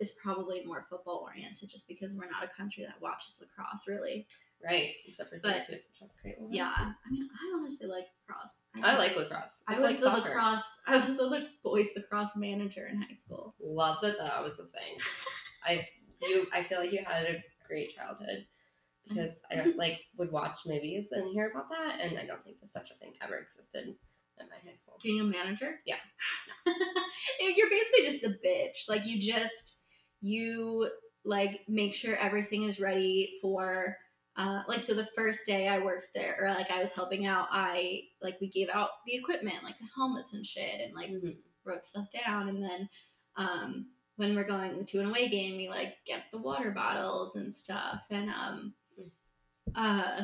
is 0.00 0.16
probably 0.22 0.64
more 0.64 0.86
football 0.90 1.24
oriented, 1.24 1.68
just 1.70 1.86
because 1.86 2.16
we're 2.16 2.28
not 2.30 2.42
a 2.44 2.48
country 2.48 2.84
that 2.84 3.00
watches 3.00 3.34
lacrosse 3.40 3.86
really. 3.86 4.26
Right, 4.64 4.90
except 5.06 5.30
for 5.30 5.38
But- 5.42 5.66
Syracuse, 5.66 5.84
which 6.00 6.10
great. 6.22 6.34
Yeah, 6.50 6.72
I 6.76 7.10
mean, 7.10 7.28
I 7.32 7.56
honestly 7.56 7.86
like 7.86 8.06
lacrosse. 8.28 8.54
I 8.82 8.96
like 8.96 9.16
lacrosse. 9.16 9.50
I 9.68 9.78
was 9.78 9.82
like 9.90 9.96
the 10.00 10.06
soccer. 10.06 10.28
lacrosse. 10.30 10.68
I 10.86 10.96
was 10.96 11.16
the 11.16 11.24
like, 11.24 11.44
boys 11.62 11.88
lacrosse 11.96 12.36
manager 12.36 12.86
in 12.86 13.00
high 13.00 13.14
school. 13.14 13.54
Love 13.60 13.98
that 14.02 14.16
that 14.18 14.42
was 14.42 14.56
the 14.56 14.64
thing. 14.64 14.98
I 15.64 15.86
you 16.22 16.46
I 16.52 16.64
feel 16.64 16.80
like 16.80 16.92
you 16.92 17.04
had 17.06 17.26
a 17.26 17.42
great 17.66 17.94
childhood 17.94 18.46
because 19.08 19.30
I 19.50 19.56
don't, 19.56 19.76
like 19.84 20.00
would 20.16 20.32
watch 20.32 20.58
movies 20.66 21.06
and 21.12 21.32
hear 21.32 21.50
about 21.50 21.68
that, 21.68 22.00
and 22.00 22.18
I 22.18 22.26
don't 22.26 22.42
think 22.44 22.60
that 22.60 22.72
such 22.72 22.90
a 22.90 22.98
thing 22.98 23.12
ever 23.22 23.36
existed 23.36 23.94
at 24.40 24.46
my 24.50 24.56
high 24.68 24.76
school. 24.76 24.98
Being 25.02 25.20
a 25.20 25.24
manager. 25.24 25.76
Yeah. 25.86 25.96
You're 27.56 27.70
basically 27.70 28.04
just 28.04 28.24
a 28.24 28.30
bitch. 28.44 28.88
Like 28.88 29.06
you 29.06 29.20
just 29.20 29.83
you 30.24 30.88
like 31.24 31.60
make 31.68 31.94
sure 31.94 32.16
everything 32.16 32.62
is 32.64 32.80
ready 32.80 33.38
for. 33.42 33.96
Uh, 34.36 34.62
like 34.66 34.82
so 34.82 34.94
the 34.94 35.06
first 35.14 35.46
day 35.46 35.68
I 35.68 35.78
worked 35.78 36.08
there 36.12 36.36
or 36.40 36.48
like 36.48 36.68
I 36.70 36.80
was 36.80 36.90
helping 36.92 37.24
out 37.24 37.46
I 37.52 38.00
like 38.20 38.40
we 38.40 38.48
gave 38.48 38.68
out 38.68 38.88
the 39.06 39.14
equipment 39.14 39.62
like 39.62 39.78
the 39.78 39.86
helmets 39.94 40.32
and 40.32 40.44
shit 40.44 40.80
and 40.80 40.92
like 40.92 41.10
Mhm. 41.10 41.36
wrote 41.64 41.86
stuff 41.86 42.08
down 42.10 42.48
and 42.48 42.60
then 42.60 42.88
um 43.36 43.90
when 44.16 44.34
we're 44.34 44.42
going 44.42 44.84
to 44.86 44.98
an 44.98 45.06
away 45.10 45.28
game 45.28 45.56
we 45.56 45.68
like 45.68 45.94
get 46.04 46.22
the 46.32 46.38
water 46.38 46.72
bottles 46.72 47.36
and 47.36 47.54
stuff 47.54 48.00
and 48.10 48.28
um 48.28 48.74
uh 49.76 50.22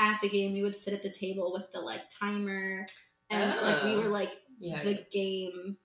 at 0.00 0.20
the 0.20 0.28
game 0.28 0.52
we 0.52 0.62
would 0.62 0.76
sit 0.76 0.92
at 0.94 1.02
the 1.04 1.12
table 1.12 1.52
with 1.52 1.70
the 1.72 1.78
like 1.80 2.02
timer 2.10 2.84
and 3.30 3.60
like 3.62 3.84
we 3.84 3.94
Oh. 3.94 4.00
were 4.00 4.08
like 4.08 4.30
Yeah, 4.58 4.82
the 4.82 5.06
game 5.12 5.76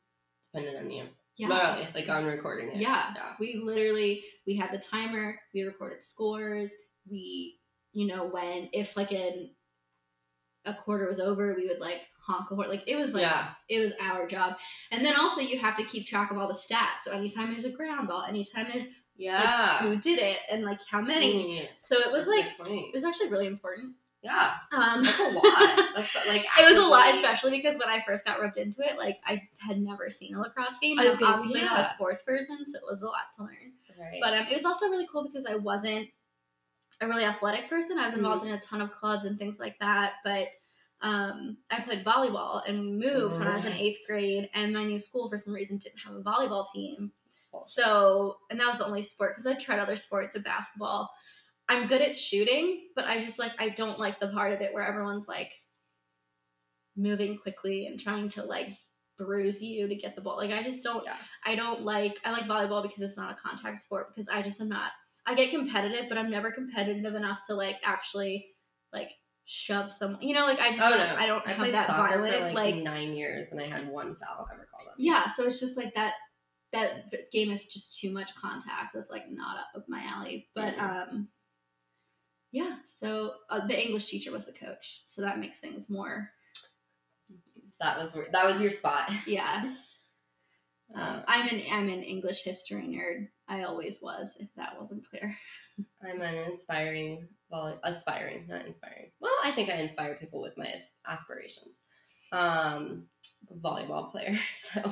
depending 0.53 0.75
on 0.77 0.89
you. 0.89 1.03
Yeah 1.39 1.47
Literally, 1.47 1.87
like 1.95 2.09
on 2.09 2.25
recording 2.25 2.69
it. 2.69 2.75
Yeah. 2.77 3.13
Yeah. 3.15 3.33
we 3.39 3.59
literally 3.63 4.23
we 4.45 4.55
had 4.55 4.71
the 4.71 4.77
timer 4.77 5.39
we 5.53 5.63
recorded 5.63 6.03
scores 6.05 6.71
we 7.09 7.57
you 7.93 8.05
know 8.07 8.27
when 8.27 8.69
if 8.73 8.95
like 8.95 9.11
an 9.11 9.49
a 10.65 10.73
quarter 10.73 11.07
was 11.07 11.19
over 11.19 11.55
we 11.55 11.67
would 11.67 11.79
like 11.79 12.01
honk 12.21 12.51
a 12.51 12.55
horn 12.55 12.67
like 12.69 12.83
it 12.85 12.95
was 12.97 13.13
like 13.13 13.21
yeah. 13.21 13.49
it 13.69 13.79
was 13.79 13.93
our 14.01 14.27
job. 14.27 14.57
And 14.91 15.03
then 15.05 15.15
also 15.15 15.41
you 15.41 15.57
have 15.59 15.75
to 15.77 15.83
keep 15.85 16.05
track 16.05 16.29
of 16.31 16.37
all 16.37 16.47
the 16.47 16.53
stats. 16.53 17.03
So 17.03 17.11
anytime 17.11 17.51
there's 17.51 17.65
a 17.65 17.71
ground 17.71 18.07
ball, 18.09 18.23
anytime 18.27 18.65
there's 18.67 18.83
like, 18.83 18.93
Yeah. 19.17 19.79
who 19.81 19.97
did 19.97 20.19
it 20.19 20.37
and 20.51 20.63
like 20.63 20.79
how 20.91 21.01
many. 21.01 21.61
Mm, 21.61 21.67
So 21.79 21.97
it 21.99 22.11
was 22.11 22.27
like 22.27 22.45
it 22.59 22.93
was 22.93 23.05
actually 23.05 23.29
really 23.29 23.47
important. 23.47 23.93
Yeah. 24.21 24.51
Um 24.71 25.03
That's 25.03 25.19
a 25.19 25.23
lot. 25.23 25.89
That's 25.95 26.15
like 26.27 26.43
It 26.59 26.69
was 26.69 26.77
a 26.77 26.87
lot, 26.87 27.13
especially 27.15 27.51
because 27.51 27.77
when 27.77 27.87
I 27.87 28.03
first 28.05 28.25
got 28.25 28.41
roped 28.41 28.57
into 28.57 28.81
it, 28.81 28.97
like 28.97 29.17
I 29.25 29.41
had 29.59 29.79
never 29.81 30.09
seen 30.09 30.35
a 30.35 30.39
lacrosse 30.39 30.77
game. 30.81 30.99
I 30.99 31.05
was 31.07 31.15
I'm 31.17 31.23
obviously 31.23 31.61
not 31.61 31.79
a 31.79 31.89
sports 31.89 32.21
person, 32.23 32.57
so 32.65 32.77
it 32.77 32.83
was 32.89 33.01
a 33.01 33.07
lot 33.07 33.33
to 33.37 33.43
learn. 33.43 33.73
Right. 33.99 34.19
But 34.21 34.33
um, 34.33 34.47
it 34.49 34.55
was 34.55 34.65
also 34.65 34.87
really 34.89 35.07
cool 35.11 35.23
because 35.29 35.45
I 35.45 35.55
wasn't 35.55 36.07
a 37.01 37.07
really 37.07 37.23
athletic 37.23 37.69
person. 37.69 37.97
I 37.97 38.03
was 38.05 38.11
Mm-hmm. 38.13 38.25
involved 38.25 38.45
in 38.45 38.53
a 38.53 38.59
ton 38.59 38.81
of 38.81 38.91
clubs 38.91 39.25
and 39.25 39.37
things 39.39 39.57
like 39.59 39.77
that. 39.79 40.13
But 40.23 40.47
um, 41.01 41.57
I 41.71 41.79
played 41.81 42.03
volleyball 42.03 42.61
and 42.67 42.81
we 42.81 42.91
moved 42.91 43.39
when 43.39 43.47
I 43.47 43.53
was 43.53 43.63
in 43.65 43.71
eighth 43.73 43.99
grade, 44.07 44.49
and 44.53 44.73
my 44.73 44.83
new 44.83 44.99
school 44.99 45.29
for 45.29 45.37
some 45.37 45.53
reason 45.53 45.77
didn't 45.77 45.99
have 45.99 46.15
a 46.15 46.21
volleyball 46.21 46.65
team. 46.73 47.11
So, 47.61 48.37
and 48.51 48.59
that 48.59 48.67
was 48.67 48.77
the 48.79 48.85
only 48.85 49.01
sport 49.03 49.31
because 49.35 49.47
I 49.47 49.55
tried 49.59 49.79
other 49.79 49.97
sports 49.97 50.35
of 50.35 50.43
basketball. 50.43 51.09
I'm 51.69 51.87
good 51.87 52.01
at 52.01 52.17
shooting, 52.17 52.87
but 52.95 53.05
I 53.05 53.23
just 53.23 53.39
like 53.39 53.51
I 53.59 53.69
don't 53.69 53.99
like 53.99 54.19
the 54.19 54.27
part 54.29 54.51
of 54.53 54.61
it 54.61 54.73
where 54.73 54.83
everyone's 54.85 55.27
like 55.27 55.51
moving 56.95 57.37
quickly 57.37 57.87
and 57.87 57.99
trying 57.99 58.29
to 58.29 58.43
like 58.43 58.69
bruise 59.17 59.61
you 59.61 59.87
to 59.87 59.95
get 59.95 60.15
the 60.15 60.21
ball. 60.21 60.37
Like 60.37 60.51
I 60.51 60.63
just 60.63 60.83
don't. 60.83 61.03
Yeah. 61.05 61.15
I 61.45 61.55
don't 61.55 61.81
like. 61.81 62.17
I 62.25 62.31
like 62.31 62.43
volleyball 62.45 62.81
because 62.83 63.01
it's 63.01 63.17
not 63.17 63.31
a 63.31 63.35
contact 63.41 63.81
sport. 63.81 64.13
Because 64.13 64.27
I 64.29 64.41
just 64.41 64.59
am 64.61 64.69
not. 64.69 64.91
I 65.25 65.35
get 65.35 65.51
competitive, 65.51 66.05
but 66.09 66.17
I'm 66.17 66.31
never 66.31 66.51
competitive 66.51 67.13
enough 67.15 67.39
to 67.47 67.53
like 67.53 67.75
actually 67.83 68.47
like 68.91 69.09
shove 69.45 69.91
someone. 69.91 70.21
You 70.21 70.33
know, 70.33 70.45
like 70.45 70.59
I 70.59 70.69
just 70.71 70.81
Oh 70.81 70.89
don't. 70.89 70.97
no, 70.97 71.15
I 71.17 71.27
don't 71.27 71.45
I 71.45 71.49
have 71.51 71.57
played 71.57 71.73
that 71.73 71.87
violent 71.87 72.41
like, 72.41 72.55
like 72.55 72.75
nine 72.83 73.13
years, 73.13 73.47
and 73.51 73.61
I 73.61 73.67
had 73.67 73.87
one 73.87 74.15
foul 74.15 74.47
ever 74.51 74.67
called 74.71 74.87
on. 74.87 74.93
yeah. 74.97 75.27
So 75.27 75.43
it's 75.45 75.59
just 75.59 75.77
like 75.77 75.93
that. 75.95 76.13
That 76.71 77.11
game 77.31 77.51
is 77.51 77.65
just 77.67 77.99
too 77.99 78.11
much 78.11 78.35
contact. 78.35 78.93
That's 78.93 79.09
like 79.09 79.29
not 79.29 79.57
up 79.75 79.85
my 79.87 80.03
alley. 80.03 80.49
But 80.53 80.75
Mhm. 80.75 80.79
um, 81.13 81.27
yeah. 82.51 82.77
So 83.01 83.33
uh, 83.49 83.65
the 83.67 83.79
English 83.79 84.07
teacher 84.07 84.31
was 84.31 84.45
the 84.45 84.53
coach, 84.53 85.03
so 85.05 85.21
that 85.21 85.39
makes 85.39 85.59
things 85.59 85.89
more 85.89 86.31
That 87.79 87.97
was 87.97 88.11
that 88.31 88.45
was 88.45 88.61
your 88.61 88.71
spot. 88.71 89.11
yeah. 89.27 89.63
Um, 89.65 89.77
Uh, 90.95 91.21
I'm 91.27 91.47
an 91.47 91.61
I'm 91.71 91.89
an 91.89 92.03
English 92.03 92.43
history 92.43 92.83
nerd. 92.83 93.27
I 93.47 93.63
always 93.63 94.01
was. 94.01 94.35
If 94.39 94.49
that 94.55 94.79
wasn't 94.79 95.07
clear. 95.07 95.35
I'm 96.03 96.21
an 96.21 96.35
inspiring, 96.51 97.27
well, 97.49 97.79
aspiring, 97.83 98.47
not 98.49 98.65
inspiring. 98.65 99.11
Well, 99.21 99.31
I 99.43 99.51
think 99.51 99.69
I 99.69 99.75
inspire 99.75 100.15
people 100.15 100.41
with 100.41 100.57
my 100.57 100.67
aspirations. 101.07 101.75
Um, 102.33 103.07
volleyball 103.61 104.11
player, 104.11 104.37
so 104.73 104.91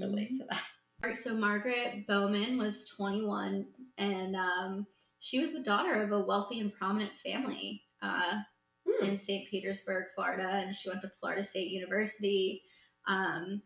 relate 0.00 0.30
to 0.38 0.44
that. 0.48 0.62
Alright, 1.04 1.18
So 1.18 1.34
Margaret 1.34 2.06
Bowman 2.06 2.56
was 2.56 2.86
21, 2.96 3.66
and 3.98 4.36
um, 4.36 4.86
she 5.22 5.38
was 5.40 5.52
the 5.52 5.60
daughter 5.62 6.02
of 6.02 6.12
a 6.12 6.20
wealthy 6.20 6.60
and 6.60 6.72
prominent 6.74 7.12
family 7.24 7.82
uh, 8.02 8.40
Hmm. 8.84 9.04
in 9.04 9.18
St. 9.18 9.48
Petersburg, 9.48 10.06
Florida, 10.16 10.48
and 10.48 10.74
she 10.74 10.88
went 10.88 11.00
to 11.02 11.12
Florida 11.20 11.44
State 11.44 11.70
University. 11.70 12.62
Um, 13.06 13.62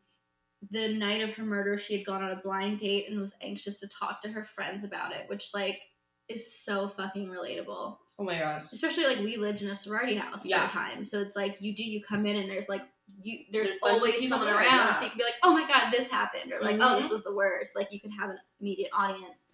the 0.70 0.88
night 0.88 1.22
of 1.22 1.34
her 1.36 1.42
murder, 1.42 1.78
she 1.78 1.96
had 1.96 2.04
gone 2.06 2.22
on 2.22 2.32
a 2.32 2.40
blind 2.42 2.80
date 2.80 3.08
and 3.08 3.18
was 3.18 3.32
anxious 3.40 3.80
to 3.80 3.88
talk 3.88 4.20
to 4.22 4.28
her 4.28 4.44
friends 4.44 4.84
about 4.84 5.12
it, 5.12 5.26
which 5.28 5.50
like 5.54 5.80
is 6.28 6.60
so 6.62 6.90
fucking 6.98 7.28
relatable. 7.28 7.96
Oh 8.18 8.24
my 8.24 8.38
gosh. 8.38 8.64
Especially 8.72 9.04
like 9.04 9.20
we 9.20 9.36
lived 9.38 9.62
in 9.62 9.68
a 9.70 9.74
sorority 9.74 10.16
house 10.16 10.44
Yeah. 10.44 10.66
for 10.66 10.78
a 10.78 10.82
time, 10.82 11.04
so 11.04 11.20
it's 11.22 11.36
like 11.36 11.56
you 11.60 11.74
do 11.74 11.82
you 11.84 12.02
come 12.02 12.26
in 12.26 12.36
and 12.36 12.50
there's 12.50 12.68
like 12.68 12.82
you 13.22 13.44
there's, 13.52 13.68
There's 13.68 13.76
a 13.78 13.80
bunch 13.80 13.96
of 13.96 14.02
always 14.02 14.28
someone 14.28 14.48
around, 14.48 14.64
yeah. 14.64 14.92
so 14.92 15.04
you 15.04 15.10
can 15.10 15.18
be 15.18 15.24
like, 15.24 15.34
oh 15.44 15.52
my 15.54 15.66
god, 15.66 15.90
this 15.92 16.08
happened, 16.08 16.52
or 16.52 16.60
like, 16.60 16.78
oh, 16.80 16.96
this 16.96 17.06
Mhm. 17.06 17.10
was 17.12 17.24
the 17.24 17.34
worst. 17.34 17.74
Like 17.76 17.90
you 17.92 18.00
could 18.00 18.10
have 18.12 18.28
an 18.30 18.38
immediate 18.60 18.90
audience. 18.92 19.45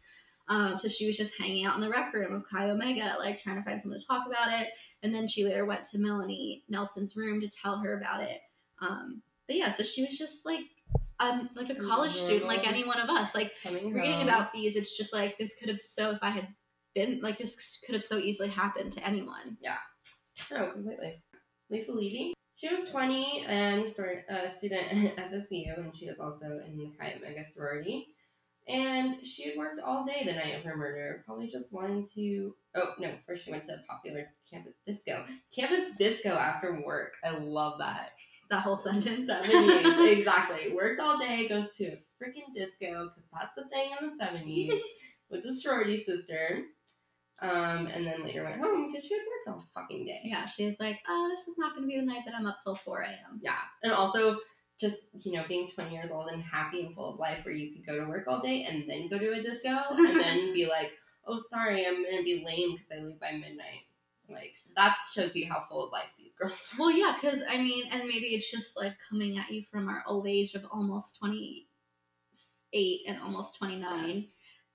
Um, 0.49 0.77
so 0.77 0.89
she 0.89 1.07
was 1.07 1.17
just 1.17 1.39
hanging 1.39 1.65
out 1.65 1.75
in 1.77 1.81
the 1.81 1.89
rec 1.89 2.13
room 2.13 2.35
of 2.35 2.45
Chi 2.51 2.69
Omega, 2.69 3.15
like 3.19 3.43
trying 3.43 3.57
to 3.57 3.63
find 3.63 3.81
someone 3.81 4.01
to 4.01 4.07
talk 4.07 4.27
about 4.27 4.53
it. 4.61 4.69
And 5.03 5.15
then 5.15 5.27
she 5.27 5.45
later 5.45 5.65
went 5.65 5.85
to 5.85 5.99
Melanie 5.99 6.65
Nelson's 6.69 7.17
room 7.17 7.41
to 7.41 7.49
tell 7.49 7.79
her 7.79 7.99
about 7.99 8.23
it. 8.23 8.41
Um, 8.81 9.23
but 9.47 9.57
yeah, 9.57 9.71
so 9.71 9.83
she 9.83 10.05
was 10.05 10.17
just 10.19 10.45
like 10.45 10.61
um 11.21 11.51
like 11.55 11.71
a 11.71 11.75
college 11.77 12.13
student, 12.13 12.47
like 12.47 12.67
any 12.67 12.85
one 12.85 12.99
of 13.01 13.09
us. 13.09 13.29
Like 13.35 13.53
Coming 13.63 13.93
reading 13.93 14.13
home. 14.15 14.29
about 14.29 14.53
these, 14.53 14.77
it's 14.77 14.97
just 14.97 15.13
like 15.13 15.39
this 15.39 15.55
could 15.59 15.69
have 15.69 15.81
so 15.81 16.11
if 16.11 16.19
I 16.23 16.31
had 16.31 16.49
been 16.95 17.21
like 17.23 17.39
this 17.39 17.81
could 17.85 17.95
have 17.95 18.05
so 18.05 18.19
easily 18.19 18.49
happened 18.49 18.93
to 18.93 19.07
anyone. 19.07 19.57
Yeah. 19.61 19.77
No, 20.51 20.71
completely. 20.71 21.23
Lisa 21.71 21.93
Levy. 21.93 22.35
She 22.57 22.69
was 22.69 22.91
20 22.91 23.45
and 23.49 23.87
a 23.87 24.55
student 24.57 25.19
at 25.19 25.33
FSU, 25.33 25.77
and 25.77 25.97
she 25.97 26.07
was 26.07 26.19
also 26.21 26.61
in 26.65 26.77
the 26.77 26.93
Chi 26.97 27.15
Omega 27.17 27.45
sorority. 27.45 28.09
And 28.69 29.27
she 29.27 29.49
had 29.49 29.59
worked 29.59 29.81
all 29.81 30.05
day 30.05 30.23
the 30.25 30.33
night 30.33 30.57
of 30.57 30.63
her 30.63 30.77
murder, 30.77 31.23
probably 31.27 31.49
just 31.49 31.73
wanting 31.73 32.07
to. 32.15 32.55
Oh, 32.77 32.93
no, 32.99 33.13
first 33.27 33.45
she 33.45 33.51
went 33.51 33.65
to 33.65 33.75
a 33.75 33.83
popular 33.89 34.29
campus 34.49 34.75
disco. 34.87 35.25
Campus 35.55 35.97
disco 35.99 36.31
after 36.31 36.81
work. 36.87 37.15
I 37.25 37.31
love 37.31 37.79
that. 37.79 38.11
That 38.51 38.63
whole 38.63 38.79
sentence. 38.79 39.29
70s, 39.29 40.19
exactly. 40.19 40.73
Worked 40.75 41.01
all 41.01 41.19
day, 41.19 41.49
goes 41.49 41.75
to 41.79 41.87
a 41.87 41.97
freaking 42.23 42.55
disco, 42.55 43.11
because 43.11 43.29
that's 43.33 43.55
the 43.57 43.65
thing 43.69 43.91
in 44.01 44.17
the 44.17 44.25
70s, 44.25 44.81
with 45.31 45.43
the 45.43 45.55
sorority 45.55 46.05
sister. 46.05 46.63
Um, 47.41 47.89
and 47.89 48.07
then 48.07 48.23
later 48.23 48.45
went 48.45 48.61
home 48.61 48.87
because 48.87 49.05
she 49.05 49.15
had 49.15 49.23
worked 49.23 49.49
all 49.59 49.67
fucking 49.75 50.07
day. 50.07 50.21
Yeah, 50.23 50.47
she's 50.47 50.77
like, 50.79 51.01
oh, 51.09 51.29
this 51.35 51.49
is 51.49 51.59
not 51.59 51.75
going 51.75 51.83
to 51.83 51.89
be 51.89 51.99
the 51.99 52.07
night 52.07 52.23
that 52.25 52.37
I'm 52.37 52.47
up 52.47 52.59
till 52.63 52.77
4 52.77 53.01
a.m. 53.01 53.41
Yeah, 53.43 53.57
and 53.83 53.93
also 53.93 54.37
just 54.81 54.97
you 55.21 55.33
know 55.33 55.45
being 55.49 55.69
20 55.69 55.93
years 55.93 56.11
old 56.11 56.29
and 56.31 56.43
happy 56.43 56.85
and 56.85 56.95
full 56.95 57.15
of 57.15 57.19
life, 57.21 57.45
where 57.45 57.55
you 57.55 57.73
could 57.75 57.87
go 57.87 57.99
to 57.99 58.09
work 58.09 58.27
all 58.27 58.41
day 58.41 58.67
and 58.69 58.89
then 58.89 59.09
go 59.09 59.19
to 59.19 59.33
a 59.33 59.43
disco 59.43 59.71
and 59.91 60.17
then 60.21 60.53
be 60.55 60.67
like, 60.67 60.93
oh 61.27 61.41
sorry, 61.51 61.87
I'm 61.87 62.03
gonna 62.05 62.23
be 62.23 62.43
lame 62.45 62.77
because 62.77 62.89
I 62.99 63.05
leave 63.05 63.21
by 63.21 63.33
midnight. 63.33 63.87
Like 64.29 64.55
that 64.77 64.97
shows 65.15 65.35
you 65.35 65.49
how 65.51 65.65
full 65.69 65.87
of 65.87 65.93
life 65.93 66.09
these 66.19 66.33
girls 66.39 66.69
are. 66.73 66.79
Well, 66.81 66.91
yeah, 66.91 67.15
because 67.21 67.41
I 67.49 67.59
mean, 67.59 67.85
and 67.91 68.03
maybe 68.09 68.29
it's 68.29 68.51
just 68.51 68.77
like 68.77 68.95
coming 69.09 69.39
at 69.39 69.51
you 69.51 69.65
from 69.71 69.89
our 69.89 70.03
old 70.07 70.27
age 70.27 70.55
of 70.55 70.65
almost 70.73 71.19
28 71.19 73.01
and 73.07 73.21
almost 73.21 73.57
29. 73.59 74.29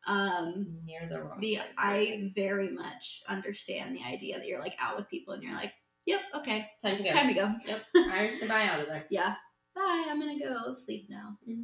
Um, 0.08 0.78
Near 0.86 1.08
the 1.10 1.22
wrong. 1.22 1.40
the 1.42 1.60
I 1.78 2.32
very 2.34 2.70
much 2.70 3.24
understand 3.28 3.96
the 3.96 4.04
idea 4.04 4.38
that 4.38 4.48
you're 4.48 4.62
like 4.62 4.76
out 4.80 4.96
with 4.96 5.10
people 5.10 5.34
and 5.34 5.44
you're 5.44 5.54
like, 5.54 5.74
yep, 6.06 6.22
okay, 6.36 6.68
time 6.82 6.98
to 6.98 7.04
go. 7.04 7.10
time 7.10 7.28
to 7.28 7.34
go. 7.34 7.54
Yep, 7.66 7.82
Irish 8.12 8.40
goodbye 8.40 8.68
out 8.68 8.80
of 8.80 8.88
there. 8.88 9.06
Yeah, 9.10 9.36
bye. 9.78 10.06
I'm 10.10 10.20
gonna 10.20 10.40
go 10.40 10.74
sleep 10.86 11.08
now, 11.10 11.38
Mm-hmm. 11.48 11.64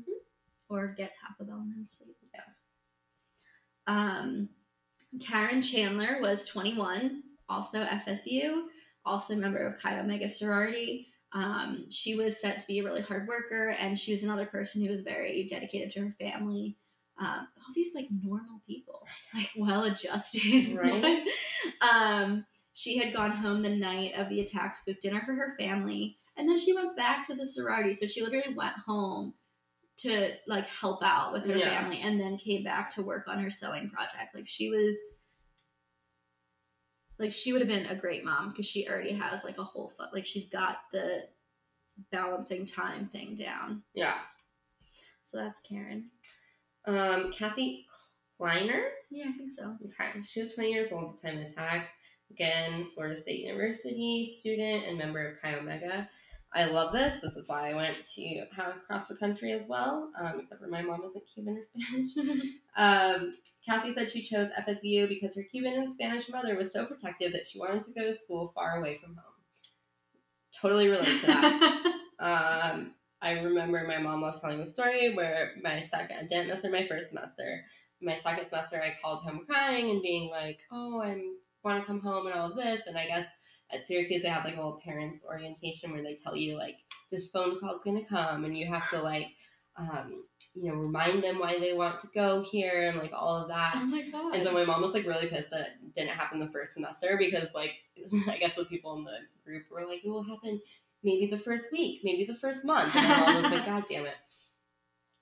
or 0.70 0.94
get 0.98 1.14
Taco 1.20 1.44
Bell 1.50 1.60
and 1.62 1.72
then 1.76 1.88
sleep. 1.88 2.16
Yes. 2.34 2.60
Um, 3.88 4.50
Karen 5.20 5.62
Chandler 5.62 6.20
was 6.22 6.46
21, 6.46 7.24
also 7.50 7.80
FSU, 7.84 8.64
also 9.06 9.34
a 9.34 9.38
member 9.38 9.60
of 9.68 9.82
Chi 9.82 10.00
Omega 10.00 10.30
sorority. 10.30 11.08
Um, 11.34 11.86
she 11.90 12.16
was 12.16 12.40
set 12.40 12.60
to 12.62 12.68
be 12.68 12.80
a 12.80 12.84
really 12.84 13.02
hard 13.02 13.28
worker, 13.28 13.76
and 13.80 13.98
she 13.98 14.12
was 14.12 14.24
another 14.24 14.46
person 14.46 14.84
who 14.84 14.90
was 14.90 15.02
very 15.02 15.48
dedicated 15.50 15.90
to 15.92 16.02
her 16.02 16.16
family. 16.20 16.78
Um, 17.20 17.48
all 17.58 17.74
these 17.76 17.94
like 17.94 18.08
normal 18.24 18.62
people, 18.68 19.06
like 19.36 19.50
well 19.56 19.84
adjusted, 19.84 20.76
Right. 20.76 21.24
um, 21.82 22.46
she 22.74 22.98
had 22.98 23.14
gone 23.14 23.32
home 23.32 23.62
the 23.62 23.70
night 23.76 24.14
of 24.18 24.30
the 24.30 24.42
attack 24.42 24.74
to 24.74 24.94
cook 24.94 25.02
dinner 25.02 25.22
for 25.26 25.34
her 25.34 25.56
family, 25.60 26.18
and 26.38 26.48
then 26.50 26.58
she 26.58 26.74
went 26.74 26.96
back 26.98 27.28
to 27.28 27.36
the 27.36 27.46
sorority. 27.48 27.94
So 27.94 28.08
she 28.08 28.22
literally 28.22 28.54
went 28.56 28.76
home 28.86 29.34
to 29.98 30.32
like 30.48 30.68
help 30.68 31.04
out 31.04 31.32
with 31.34 31.46
her 31.46 31.56
Yeah. 31.58 31.80
family, 31.82 32.00
and 32.02 32.20
then 32.20 32.38
came 32.38 32.64
back 32.64 32.90
to 32.96 33.02
work 33.04 33.28
on 33.28 33.40
her 33.44 33.50
sewing 33.52 33.90
project. 33.90 34.34
Like 34.36 34.48
she 34.48 34.70
was, 34.70 34.96
like 37.20 37.32
she 37.32 37.54
would 37.54 37.62
have 37.62 37.68
been 37.70 37.86
a 37.86 37.96
great 37.96 38.24
mom 38.26 38.50
because 38.50 38.66
she 38.66 38.88
already 38.88 39.14
has 39.14 39.44
like 39.44 39.58
a 39.58 39.64
whole 39.64 39.92
fu- 39.98 40.14
like 40.16 40.26
she's 40.26 40.50
got 40.50 40.78
the 40.92 41.24
balancing 42.12 42.66
time 42.66 43.08
thing 43.12 43.36
down. 43.36 43.84
Yeah. 43.94 44.18
So 45.24 45.38
that's 45.38 45.62
Karen. 45.62 46.10
Um, 46.86 47.32
Kathy 47.32 47.86
Kleiner. 48.38 48.90
Yeah, 49.12 49.26
I 49.34 49.38
think 49.38 49.52
so. 49.58 49.78
Okay, 49.86 50.22
she 50.24 50.42
was 50.42 50.54
20 50.54 50.72
years 50.72 50.92
old 50.92 51.16
at 51.16 51.22
the 51.22 51.28
time 51.28 51.38
of 51.40 51.52
attack. 51.52 51.90
Again, 52.32 52.88
Florida 52.96 53.22
State 53.22 53.42
University 53.46 54.36
student 54.40 54.86
and 54.88 54.98
member 54.98 55.26
of 55.30 55.40
Chi 55.42 55.54
Omega. 55.56 56.10
I 56.56 56.66
love 56.66 56.94
this. 56.94 57.20
This 57.20 57.36
is 57.36 57.48
why 57.48 57.72
I 57.72 57.74
went 57.74 57.98
to 58.16 58.46
how 58.56 58.72
across 58.72 59.08
the 59.08 59.16
country 59.16 59.52
as 59.54 59.68
well, 59.68 60.12
um, 60.20 60.40
except 60.40 60.62
for 60.62 60.68
my 60.68 60.82
mom 60.82 61.02
wasn't 61.02 61.24
Cuban 61.34 61.58
or 61.58 61.64
Spanish. 61.64 62.12
um, 62.78 63.36
Kathy 63.66 63.94
said 63.94 64.12
she 64.12 64.22
chose 64.22 64.50
FSU 64.58 65.08
because 65.08 65.36
her 65.36 65.44
Cuban 65.44 65.74
and 65.74 65.94
Spanish 65.96 66.30
mother 66.30 66.56
was 66.56 66.72
so 66.72 66.86
protective 66.86 67.32
that 67.34 67.48
she 67.48 67.60
wanted 67.60 67.84
to 67.84 67.94
go 67.94 68.04
to 68.04 68.14
school 68.14 68.52
far 68.54 68.78
away 68.78 69.00
from 69.02 69.16
home. 69.16 69.34
Totally 70.62 70.90
relate 70.90 71.22
to 71.22 71.28
that. 71.28 71.96
Um, 72.20 72.94
I 73.22 73.32
remember 73.32 73.84
my 73.86 73.98
mom 73.98 74.22
was 74.22 74.40
telling 74.40 74.60
the 74.60 74.72
story 74.72 75.14
where 75.14 75.52
my 75.62 75.84
second, 75.92 76.16
I 76.18 76.26
didn't 76.26 76.48
miss 76.48 76.64
my 76.64 76.88
first 76.88 77.10
semester. 77.10 77.66
My 78.02 78.18
second 78.24 78.46
semester, 78.48 78.82
I 78.82 78.94
called 79.02 79.24
home 79.24 79.42
crying 79.46 79.90
and 79.90 80.02
being 80.02 80.30
like, 80.30 80.60
"Oh, 80.72 81.02
I 81.02 81.20
want 81.66 81.82
to 81.82 81.86
come 81.86 82.00
home 82.00 82.28
and 82.28 82.36
all 82.36 82.52
of 82.52 82.56
this." 82.56 82.82
And 82.86 82.98
I 82.98 83.08
guess 83.08 83.26
at 83.74 83.88
Syracuse, 83.88 84.24
they 84.24 84.30
have 84.30 84.46
like 84.46 84.56
a 84.56 84.58
little 84.58 84.82
parents 84.84 85.24
orientation 85.28 85.92
where 85.92 86.04
they 86.04 86.16
tell 86.16 86.36
you 86.36 86.58
like 86.58 86.78
this 87.12 87.28
phone 87.28 87.60
call 87.60 87.76
is 87.76 87.82
gonna 87.84 88.06
come, 88.06 88.46
and 88.46 88.58
you 88.58 88.68
have 88.68 88.90
to 88.90 89.02
like, 89.02 89.28
um, 89.78 90.24
you 90.56 90.70
know, 90.70 90.76
remind 90.76 91.24
them 91.24 91.40
why 91.40 91.60
they 91.60 91.74
want 91.74 92.00
to 92.02 92.08
go 92.14 92.44
here 92.44 92.90
and 92.90 92.98
like 93.00 93.12
all 93.14 93.42
of 93.42 93.48
that. 93.50 93.74
oh 93.78 93.86
my 93.86 94.10
god. 94.10 94.36
And 94.36 94.44
so 94.46 94.52
my 94.54 94.66
mom 94.66 94.82
was 94.82 94.94
like 94.94 95.06
really 95.06 95.28
pissed 95.28 95.52
that 95.52 95.62
it 95.62 95.96
didn't 95.96 96.10
happen 96.18 96.40
the 96.40 96.50
first 96.52 96.74
semester 96.74 97.16
because 97.18 97.48
like 97.54 97.72
I 98.28 98.38
guess 98.38 98.52
the 98.58 98.66
people 98.66 98.98
in 98.98 99.04
the 99.04 99.18
group 99.46 99.64
were 99.72 99.86
like, 99.88 100.04
it 100.04 100.10
will 100.10 100.24
happen 100.24 100.62
maybe 101.04 101.28
the 101.28 101.38
first 101.38 101.72
week, 101.72 102.02
maybe 102.04 102.26
the 102.26 102.38
first 102.40 102.64
month. 102.64 102.96
And 102.96 103.08
my 103.08 103.20
mom 103.20 103.44
was 103.44 103.52
like, 103.52 103.66
God 103.66 103.84
damn 103.90 104.06
it. 104.06 104.14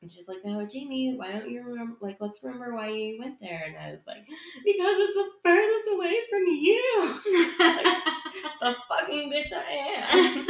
And 0.01 0.11
she 0.11 0.17
was 0.17 0.27
like, 0.27 0.43
No, 0.43 0.65
Jamie, 0.65 1.15
why 1.15 1.31
don't 1.31 1.49
you 1.49 1.63
remember 1.63 1.95
like 2.01 2.17
let's 2.19 2.41
remember 2.43 2.73
why 2.73 2.89
you 2.89 3.19
went 3.19 3.39
there? 3.39 3.63
And 3.67 3.77
I 3.77 3.91
was 3.91 4.01
like, 4.07 4.25
Because 4.65 4.95
it's 4.97 5.13
the 5.15 5.29
furthest 5.43 5.87
away 5.93 6.17
from 6.29 6.45
you. 6.47 8.11
the 8.61 8.75
fucking 8.89 9.31
bitch 9.31 9.51
I 9.53 9.71
am. 9.71 10.49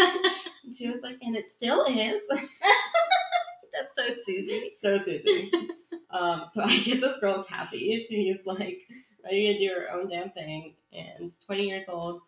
And 0.66 0.76
she 0.76 0.88
was 0.90 1.02
like, 1.02 1.18
and 1.22 1.36
it 1.36 1.46
still 1.58 1.86
is. 1.86 2.22
That's 3.74 3.96
so 4.16 4.24
Susie. 4.24 4.74
so 4.82 4.98
Susie. 5.04 5.52
um, 6.12 6.46
so 6.54 6.62
I 6.64 6.78
get 6.80 7.02
this 7.02 7.18
girl 7.20 7.44
Kathy. 7.44 8.06
She's 8.08 8.38
like 8.46 8.80
ready 9.24 9.54
to 9.54 9.60
do 9.60 9.74
her 9.74 9.92
own 10.00 10.10
damn 10.10 10.32
thing, 10.32 10.76
and 10.94 11.32
20 11.46 11.64
years 11.68 11.86
old. 11.88 12.22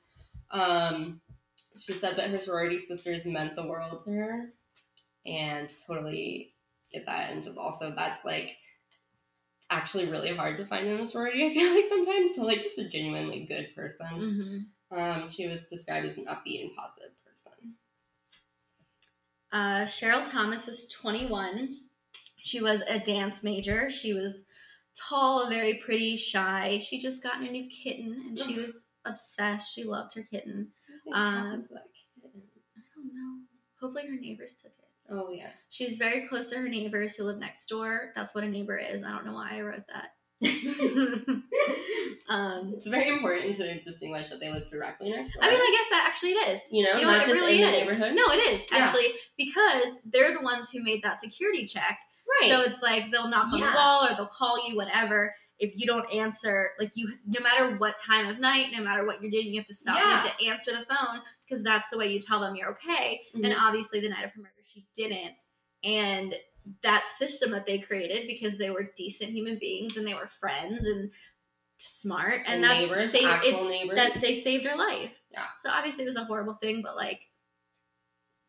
Um, 0.51 1.22
she 1.78 1.93
said 1.93 2.18
that 2.18 2.30
her 2.30 2.39
sorority 2.39 2.86
sisters 2.88 3.26
meant 3.26 3.55
the 3.55 3.66
world 3.66 4.03
to 4.05 4.11
her. 4.11 4.53
and 5.26 5.70
totally 5.88 6.53
get 6.93 7.05
that. 7.07 7.32
And 7.32 7.43
just 7.43 7.57
also 7.57 7.93
that's 7.95 8.24
like 8.24 8.51
actually 9.70 10.09
really 10.09 10.36
hard 10.36 10.57
to 10.57 10.68
find 10.68 10.88
in 10.88 10.99
a 10.99 11.07
sorority. 11.07 11.45
I 11.45 11.53
feel 11.53 11.74
like 11.74 11.86
sometimes 11.89 12.36
so 12.36 12.43
like 12.43 12.61
just 12.64 12.78
a 12.78 12.88
genuinely 12.89 13.45
good 13.49 13.70
person. 13.76 14.68
Um, 14.96 15.30
she 15.30 15.48
was 15.48 15.60
described 15.72 16.06
as 16.08 16.18
an 16.18 16.26
upbeat 16.26 16.62
and 16.62 16.76
positive 16.76 17.12
person. 17.26 17.74
Uh, 19.52 19.86
Cheryl 19.86 20.30
Thomas 20.30 20.68
was 20.68 20.89
21. 20.89 21.78
She 22.38 22.62
was 22.62 22.82
a 22.88 23.00
dance 23.00 23.44
major. 23.44 23.89
She 23.89 24.14
was 24.14 24.44
tall, 24.96 25.50
very 25.50 25.82
pretty, 25.86 26.18
shy. 26.18 26.82
She 26.84 27.00
just 27.00 27.24
got 27.24 27.41
a 27.41 27.52
new 27.52 27.68
kitten 27.70 28.24
and 28.28 28.39
she 28.39 28.56
was 28.60 28.86
obsessed. 29.06 29.74
She 29.74 29.84
loved 29.84 30.14
her 30.16 30.24
kitten. 30.24 30.70
What 31.06 31.18
Um, 31.18 31.62
kitten? 31.62 31.78
I 32.76 32.82
don't 32.96 33.14
know. 33.14 33.41
Hopefully 33.80 34.08
her 34.08 34.20
neighbors 34.20 34.54
took 34.62 34.72
it. 34.72 34.89
Oh 35.10 35.30
yeah. 35.32 35.50
She's 35.70 35.98
very 35.98 36.28
close 36.28 36.48
to 36.52 36.58
her 36.58 36.70
neighbors 36.70 37.16
who 37.16 37.24
live 37.24 37.38
next 37.39 37.68
door. 37.68 38.12
That's 38.16 38.34
what 38.34 38.44
a 38.44 38.50
neighbor 38.50 38.78
is. 38.78 39.04
I 39.04 39.12
don't 39.12 39.26
know 39.26 39.34
why 39.34 39.58
I 39.58 39.62
wrote 39.62 39.88
that. 39.88 40.14
um, 42.30 42.74
It's 42.78 42.88
very 42.88 43.10
important 43.10 43.56
to 43.58 43.80
distinguish 43.84 44.30
that 44.30 44.39
they 44.39 44.52
live 44.52 44.70
directly 44.70 45.12
next 45.12 45.34
door. 45.34 45.44
I 45.44 45.50
mean, 45.50 45.60
I 45.60 45.78
guess 45.78 45.89
that 45.91 46.06
actually 46.10 46.32
it 46.32 46.48
is. 46.50 46.62
you 46.72 46.84
know, 46.84 46.96
You 46.98 47.06
know 47.06 47.12
not 47.12 47.28
what? 47.28 47.30
It 47.30 47.34
really 47.34 47.56
in 47.62 47.62
the 47.62 47.68
is. 47.74 47.80
neighborhood. 47.80 48.14
No, 48.16 48.24
it 48.34 48.38
is 48.54 48.66
Yeah. 48.72 48.78
actually 48.80 49.08
because 49.38 49.88
they're 50.06 50.34
the 50.34 50.41
ones 50.41 50.70
who 50.70 50.82
made 50.84 51.04
that 51.04 51.20
security 51.20 51.66
check. 51.66 52.00
right. 52.41 52.50
So 52.50 52.62
it's 52.62 52.82
like 52.82 53.12
they'll 53.12 53.28
knock 53.28 53.52
on 53.54 53.60
Yeah. 53.60 53.72
the 53.72 53.76
wall 53.76 54.06
or 54.08 54.16
they'll 54.16 54.26
call 54.28 54.68
you, 54.70 54.76
whatever. 54.76 55.36
If 55.60 55.78
you 55.78 55.86
don't 55.86 56.12
answer, 56.12 56.72
like 56.80 56.91
you, 56.96 57.14
no 57.28 57.39
matter 57.41 57.76
what 57.78 57.96
time 57.98 58.28
of 58.28 58.39
night, 58.39 58.68
no 58.76 58.82
matter 58.84 59.06
what 59.06 59.22
you're 59.22 59.30
doing, 59.32 59.48
you 59.48 59.60
have 59.60 59.68
to 59.68 59.74
stop. 59.74 59.98
You 59.98 60.04
have 60.04 60.38
to 60.38 60.46
answer 60.48 60.72
the 60.72 60.86
phone 60.86 61.22
because 61.46 61.64
that's 61.64 61.89
the 61.89 61.98
way 61.98 62.08
you 62.12 62.20
tell 62.20 62.39
them 62.39 62.56
you're 62.56 62.72
okay. 62.72 63.22
And 63.36 63.46
Mhm. 63.46 63.56
obviously, 63.60 64.00
the 64.00 64.10
night 64.10 64.26
of 64.26 64.32
her 64.32 64.39
murder, 64.41 64.52
she 64.66 64.86
didn't. 64.96 65.36
And 65.84 66.36
that 66.84 67.07
system 67.07 67.51
that 67.51 67.66
they 67.66 67.80
created 67.80 68.28
because 68.28 68.57
they 68.57 68.70
were 68.70 68.91
decent 68.95 69.32
human 69.32 69.57
beings 69.59 69.97
and 69.97 70.07
they 70.07 70.14
were 70.14 70.28
friends 70.28 70.86
and 70.86 71.11
smart 71.78 72.41
and, 72.45 72.55
And 72.55 72.64
that's 72.64 72.89
neighbors, 72.89 73.11
saved, 73.11 73.43
it's 73.45 73.70
neighbors. 73.70 73.95
that 73.97 74.22
they 74.22 74.36
saved 74.36 74.66
her 74.66 74.76
life. 74.78 75.20
Yeah. 75.32 75.45
So 75.61 75.70
obviously 75.70 76.03
it 76.05 76.07
was 76.07 76.18
a 76.18 76.24
horrible 76.26 76.53
thing, 76.55 76.82
but 76.82 76.95
like 76.95 77.22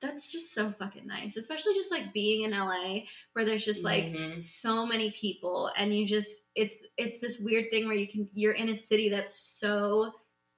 that's 0.01 0.31
just 0.31 0.53
so 0.53 0.71
fucking 0.71 1.07
nice, 1.07 1.37
especially 1.37 1.73
just 1.75 1.91
like 1.91 2.13
being 2.13 2.43
in 2.43 2.51
LA 2.53 3.05
where 3.33 3.45
there's 3.45 3.65
just 3.65 3.83
like 3.83 4.05
Mhm. 4.05 4.43
so 4.43 4.85
many 4.85 5.11
people 5.13 5.71
and 5.79 5.97
you 5.97 6.07
just 6.07 6.43
it's 6.55 6.75
it's 6.99 7.19
this 7.21 7.41
weird 7.41 7.71
thing 7.71 7.87
where 7.87 7.97
you 7.97 8.07
can 8.07 8.29
you're 8.35 8.53
in 8.53 8.69
a 8.69 8.77
city 8.77 9.09
that's 9.09 9.35
so 9.35 10.13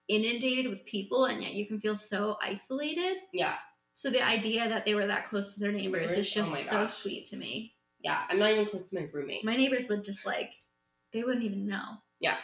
inundated 0.08 0.68
with 0.68 0.84
people 0.84 1.26
and 1.26 1.42
yet 1.42 1.52
you 1.54 1.64
can 1.66 1.80
feel 1.80 1.94
so 1.96 2.36
isolated. 2.42 3.18
yeah, 3.32 3.56
So 3.98 4.10
the 4.10 4.20
idea 4.22 4.68
that 4.68 4.84
they 4.84 4.94
were 4.94 5.06
that 5.06 5.26
close 5.30 5.54
to 5.54 5.60
their 5.60 5.72
neighbors 5.72 6.12
is 6.12 6.30
just 6.30 6.52
Oh 6.52 6.54
so 6.60 6.86
sweet 6.86 7.26
to 7.28 7.36
me. 7.38 7.72
yeah. 8.04 8.24
I'm 8.28 8.38
not 8.38 8.50
even 8.50 8.66
close 8.66 8.90
to 8.90 8.94
my 8.94 9.08
roommate. 9.10 9.42
My 9.42 9.56
neighbors 9.56 9.88
would 9.88 10.04
just 10.04 10.26
like 10.26 10.50
they 11.14 11.22
wouldn't 11.22 11.44
even 11.44 11.66
know. 11.66 11.94
Yeah. 12.20 12.36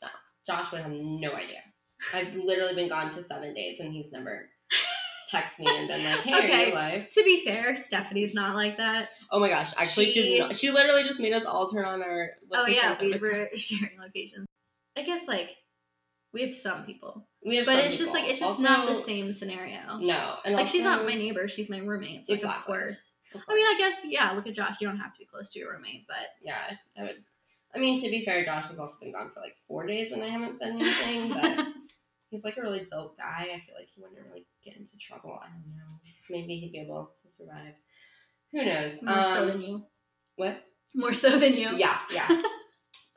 no. 0.00 0.06
Josh 0.46 0.70
would 0.70 0.80
have 0.82 0.92
no 0.92 1.32
idea. 1.32 1.58
I've 2.14 2.32
literally 2.36 2.76
been 2.76 2.88
gone 2.88 3.12
for 3.12 3.24
seven 3.28 3.52
days 3.52 3.80
and 3.80 3.92
he's 3.92 4.12
never 4.12 4.48
texted 5.32 5.58
me 5.58 5.66
and 5.76 5.88
been 5.88 6.04
like, 6.04 6.20
"Hey, 6.20 6.32
are 6.34 6.38
Okay. 6.38 6.66
you 6.68 6.72
alive?" 6.72 7.10
To 7.10 7.24
be 7.24 7.44
fair, 7.44 7.76
Stephanie's 7.76 8.32
not 8.34 8.54
like 8.54 8.76
that. 8.76 9.08
Oh 9.32 9.40
my 9.40 9.48
gosh! 9.48 9.72
Actually, 9.76 10.06
she 10.06 10.22
She- 10.22 10.38
not, 10.38 10.56
she 10.56 10.70
literally 10.70 11.02
just 11.02 11.18
made 11.18 11.32
us 11.32 11.44
all 11.46 11.68
turn 11.68 11.84
on 11.84 12.00
our. 12.00 12.30
Oh 12.52 12.66
yeah, 12.66 12.96
we 13.00 13.18
were 13.18 13.48
sharing 13.56 13.98
locations. 14.00 14.46
I 14.96 15.02
guess 15.02 15.26
like 15.26 15.50
we 16.32 16.42
have 16.42 16.54
some 16.54 16.84
people, 16.84 17.26
We 17.44 17.56
have 17.56 17.66
but 17.66 17.78
it's 17.78 17.96
just 17.98 18.12
like 18.12 18.24
it's 18.28 18.40
just 18.40 18.60
not 18.60 18.88
the 18.88 18.94
same 18.94 19.32
scenario. 19.32 19.98
No, 19.98 20.36
and 20.44 20.54
Like 20.54 20.68
she's 20.68 20.84
not 20.84 21.04
my 21.04 21.14
neighbor; 21.14 21.48
she's 21.48 21.68
my 21.68 21.78
roommate. 21.78 22.26
So 22.26 22.34
like, 22.34 22.44
of 22.44 22.64
course. 22.64 23.00
I 23.34 23.54
mean, 23.54 23.66
I 23.66 23.74
guess 23.78 24.02
yeah. 24.06 24.32
Look 24.32 24.46
at 24.46 24.54
Josh. 24.54 24.80
You 24.80 24.88
don't 24.88 24.98
have 24.98 25.12
to 25.14 25.18
be 25.18 25.24
close 25.26 25.50
to 25.52 25.58
your 25.58 25.72
roommate, 25.72 26.06
but 26.06 26.16
yeah, 26.42 26.76
I 26.98 27.02
would. 27.02 27.16
I 27.74 27.78
mean, 27.78 28.02
to 28.02 28.10
be 28.10 28.24
fair, 28.24 28.44
Josh 28.44 28.68
has 28.68 28.78
also 28.78 28.94
been 29.00 29.12
gone 29.12 29.30
for 29.32 29.40
like 29.40 29.56
four 29.66 29.86
days, 29.86 30.12
and 30.12 30.22
I 30.22 30.28
haven't 30.28 30.58
said 30.58 30.70
anything. 30.78 31.32
But 31.32 31.66
he's 32.28 32.44
like 32.44 32.56
a 32.58 32.62
really 32.62 32.86
built 32.90 33.16
guy. 33.16 33.44
I 33.54 33.62
feel 33.66 33.74
like 33.78 33.88
he 33.94 34.00
wouldn't 34.02 34.20
really 34.26 34.46
get 34.64 34.76
into 34.76 34.92
trouble. 34.98 35.38
I 35.42 35.46
don't 35.48 35.74
know. 35.76 36.00
Maybe 36.30 36.58
he'd 36.58 36.72
be 36.72 36.80
able 36.80 37.12
to 37.22 37.36
survive. 37.36 37.74
Who 38.52 38.64
knows? 38.64 38.92
more 39.02 39.24
so 39.24 39.42
Um, 39.42 39.48
than 39.48 39.60
you. 39.62 39.84
What? 40.36 40.62
More 40.94 41.14
so 41.14 41.38
than 41.38 41.54
you. 41.54 41.76
Yeah, 41.76 41.98
yeah. 42.12 42.28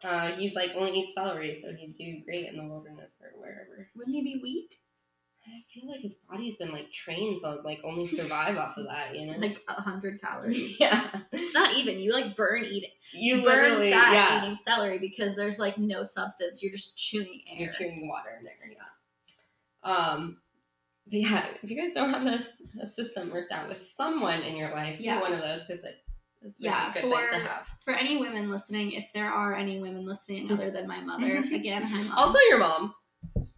uh, 0.03 0.31
he'd 0.33 0.53
like 0.55 0.71
only 0.75 0.91
eat 0.91 1.13
celery, 1.15 1.61
so 1.63 1.73
he'd 1.73 1.95
do 1.95 2.23
great 2.25 2.47
in 2.47 2.57
the 2.57 2.63
wilderness 2.63 3.11
or 3.21 3.29
wherever. 3.39 3.89
Wouldn't 3.95 4.15
he 4.15 4.21
be 4.23 4.39
weak? 4.41 4.77
I 5.47 5.61
feel 5.71 5.91
like 5.91 6.01
his 6.01 6.15
body's 6.27 6.55
been 6.57 6.71
like 6.71 6.91
trained 6.91 7.39
to 7.41 7.51
like 7.63 7.79
only 7.83 8.07
survive 8.07 8.57
off 8.57 8.77
of 8.77 8.87
that, 8.87 9.15
you 9.15 9.27
know? 9.27 9.37
Like 9.37 9.59
a 9.67 9.79
hundred 9.79 10.19
calories. 10.19 10.77
yeah, 10.79 11.07
Not 11.53 11.75
even. 11.77 11.99
You 11.99 12.13
like 12.13 12.35
burn 12.35 12.63
eating. 12.63 12.89
you 13.13 13.43
burn 13.43 13.77
fat 13.91 14.13
yeah. 14.13 14.43
eating 14.43 14.55
celery 14.57 14.97
because 14.97 15.35
there's 15.35 15.59
like 15.59 15.77
no 15.77 16.03
substance. 16.03 16.63
You're 16.63 16.71
just 16.71 16.97
chewing 16.97 17.41
air. 17.47 17.59
You're 17.59 17.73
chewing 17.73 18.07
water 18.07 18.29
in 18.39 18.43
there, 18.43 18.53
yeah. 18.71 18.77
Um, 19.83 20.37
but 21.05 21.19
yeah, 21.19 21.45
if 21.61 21.69
you 21.69 21.79
guys 21.79 21.93
don't 21.93 22.09
have 22.09 22.25
a, 22.25 22.43
a 22.81 22.89
system 22.89 23.29
worked 23.29 23.51
out 23.51 23.67
with 23.69 23.83
someone 23.95 24.41
in 24.41 24.55
your 24.55 24.71
life, 24.71 24.99
Yeah. 24.99 25.17
do 25.17 25.21
one 25.21 25.33
of 25.33 25.41
those 25.41 25.61
because 25.67 25.83
it, 25.83 25.97
it's 26.45 26.59
Yeah, 26.59 26.93
really 26.93 27.09
good 27.11 27.29
thing 27.31 27.41
to 27.41 27.47
for-. 27.47 27.65
For 27.85 27.93
any 27.93 28.17
women 28.17 28.49
listening, 28.49 28.91
if 28.93 29.05
there 29.13 29.29
are 29.29 29.53
any 29.55 29.79
women 29.81 30.05
listening 30.05 30.51
other 30.51 30.71
than 30.71 30.87
my 30.87 31.01
mother, 31.01 31.37
again, 31.53 31.83
hi 31.83 32.03
mom. 32.03 32.11
Also, 32.13 32.37
your 32.49 32.59
mom. 32.59 32.93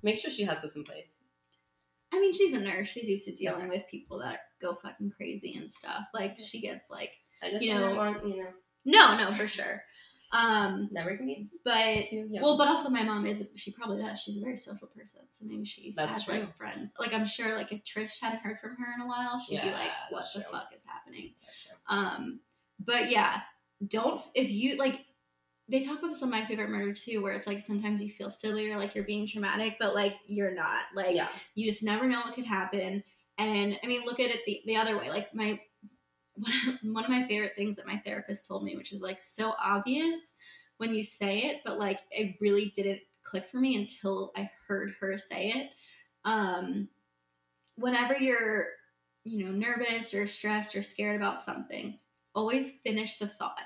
Make 0.03 0.17
sure 0.17 0.31
she 0.31 0.43
has 0.45 0.61
this 0.61 0.75
in 0.75 0.83
place. 0.83 1.05
I 2.13 2.19
mean, 2.19 2.31
she's 2.31 2.53
a 2.53 2.59
nurse. 2.59 2.87
She's 2.87 3.09
used 3.09 3.25
to 3.25 3.35
dealing 3.35 3.67
with 3.69 3.83
people 3.91 4.19
that 4.19 4.39
go 4.61 4.75
fucking 4.75 5.11
crazy 5.17 5.55
and 5.55 5.69
stuff. 5.69 6.05
Like 6.13 6.39
she 6.39 6.61
gets 6.61 6.89
like, 6.89 7.11
I 7.43 7.49
just 7.51 7.61
You 7.63 7.73
know- 7.73 7.95
want, 7.95 8.25
you 8.25 8.37
know, 8.43 8.49
no, 8.85 9.17
no, 9.17 9.31
for 9.33 9.47
sure. 9.47 9.81
Um, 10.33 10.89
never 10.91 11.15
can 11.15 11.25
be 11.25 11.47
but 11.63 12.03
well, 12.41 12.57
but 12.57 12.67
also 12.67 12.89
my 12.89 13.01
mom 13.01 13.25
is. 13.25 13.47
She 13.55 13.71
probably 13.71 14.01
does. 14.03 14.19
She's 14.19 14.37
a 14.37 14.41
very 14.41 14.57
social 14.57 14.87
person, 14.87 15.21
so 15.31 15.45
maybe 15.45 15.63
she 15.63 15.93
That's 15.95 16.11
has 16.11 16.23
true. 16.25 16.33
like 16.39 16.57
friends. 16.57 16.91
Like 16.99 17.13
I'm 17.13 17.25
sure, 17.25 17.55
like 17.55 17.71
if 17.71 17.79
Trish 17.85 18.19
hadn't 18.21 18.39
heard 18.41 18.59
from 18.59 18.75
her 18.75 18.93
in 18.95 19.01
a 19.03 19.07
while, 19.07 19.39
she'd 19.39 19.61
be 19.61 19.71
like, 19.71 19.89
"What 20.09 20.25
the 20.33 20.41
true. 20.41 20.51
fuck 20.51 20.67
is 20.75 20.81
happening?" 20.85 21.31
Um, 21.87 22.41
but 22.79 23.09
yeah, 23.09 23.41
don't 23.87 24.21
if 24.33 24.49
you 24.49 24.77
like. 24.77 25.01
They 25.69 25.81
talk 25.81 25.99
about 25.99 26.11
this 26.11 26.23
on 26.23 26.29
my 26.29 26.45
favorite 26.45 26.69
murder 26.69 26.93
too, 26.93 27.21
where 27.21 27.33
it's 27.33 27.45
like 27.45 27.59
sometimes 27.59 28.01
you 28.01 28.09
feel 28.09 28.29
silly 28.29 28.71
or 28.71 28.77
like 28.77 28.95
you're 28.95 29.03
being 29.03 29.27
traumatic, 29.27 29.75
but 29.77 29.93
like 29.93 30.13
you're 30.25 30.53
not. 30.53 30.83
Like 30.95 31.13
yeah. 31.13 31.27
you 31.55 31.69
just 31.69 31.83
never 31.83 32.07
know 32.07 32.21
what 32.21 32.35
could 32.35 32.45
happen. 32.45 33.03
And 33.37 33.77
I 33.83 33.87
mean, 33.87 34.05
look 34.05 34.21
at 34.21 34.31
it 34.31 34.39
the, 34.45 34.61
the 34.65 34.77
other 34.77 34.97
way. 34.97 35.09
Like 35.09 35.35
my 35.35 35.59
one 36.83 37.03
of 37.03 37.09
my 37.09 37.27
favorite 37.27 37.53
things 37.57 37.75
that 37.75 37.87
my 37.87 38.01
therapist 38.05 38.47
told 38.47 38.63
me, 38.63 38.77
which 38.77 38.93
is 38.93 39.01
like 39.01 39.21
so 39.21 39.55
obvious 39.61 40.35
when 40.77 40.93
you 40.93 41.03
say 41.03 41.39
it, 41.39 41.61
but 41.65 41.79
like 41.79 41.99
it 42.11 42.35
really 42.39 42.71
didn't 42.75 43.01
click 43.23 43.49
for 43.51 43.57
me 43.57 43.75
until 43.75 44.31
I 44.35 44.49
heard 44.67 44.93
her 44.99 45.17
say 45.17 45.49
it. 45.49 45.71
Um, 46.23 46.87
whenever 47.75 48.15
you're, 48.17 48.65
you 49.23 49.45
know, 49.45 49.51
nervous 49.51 50.13
or 50.13 50.27
stressed 50.27 50.75
or 50.75 50.83
scared 50.83 51.15
about 51.15 51.43
something, 51.43 51.99
always 52.37 52.71
finish 52.83 53.17
the 53.17 53.27
thought. 53.27 53.59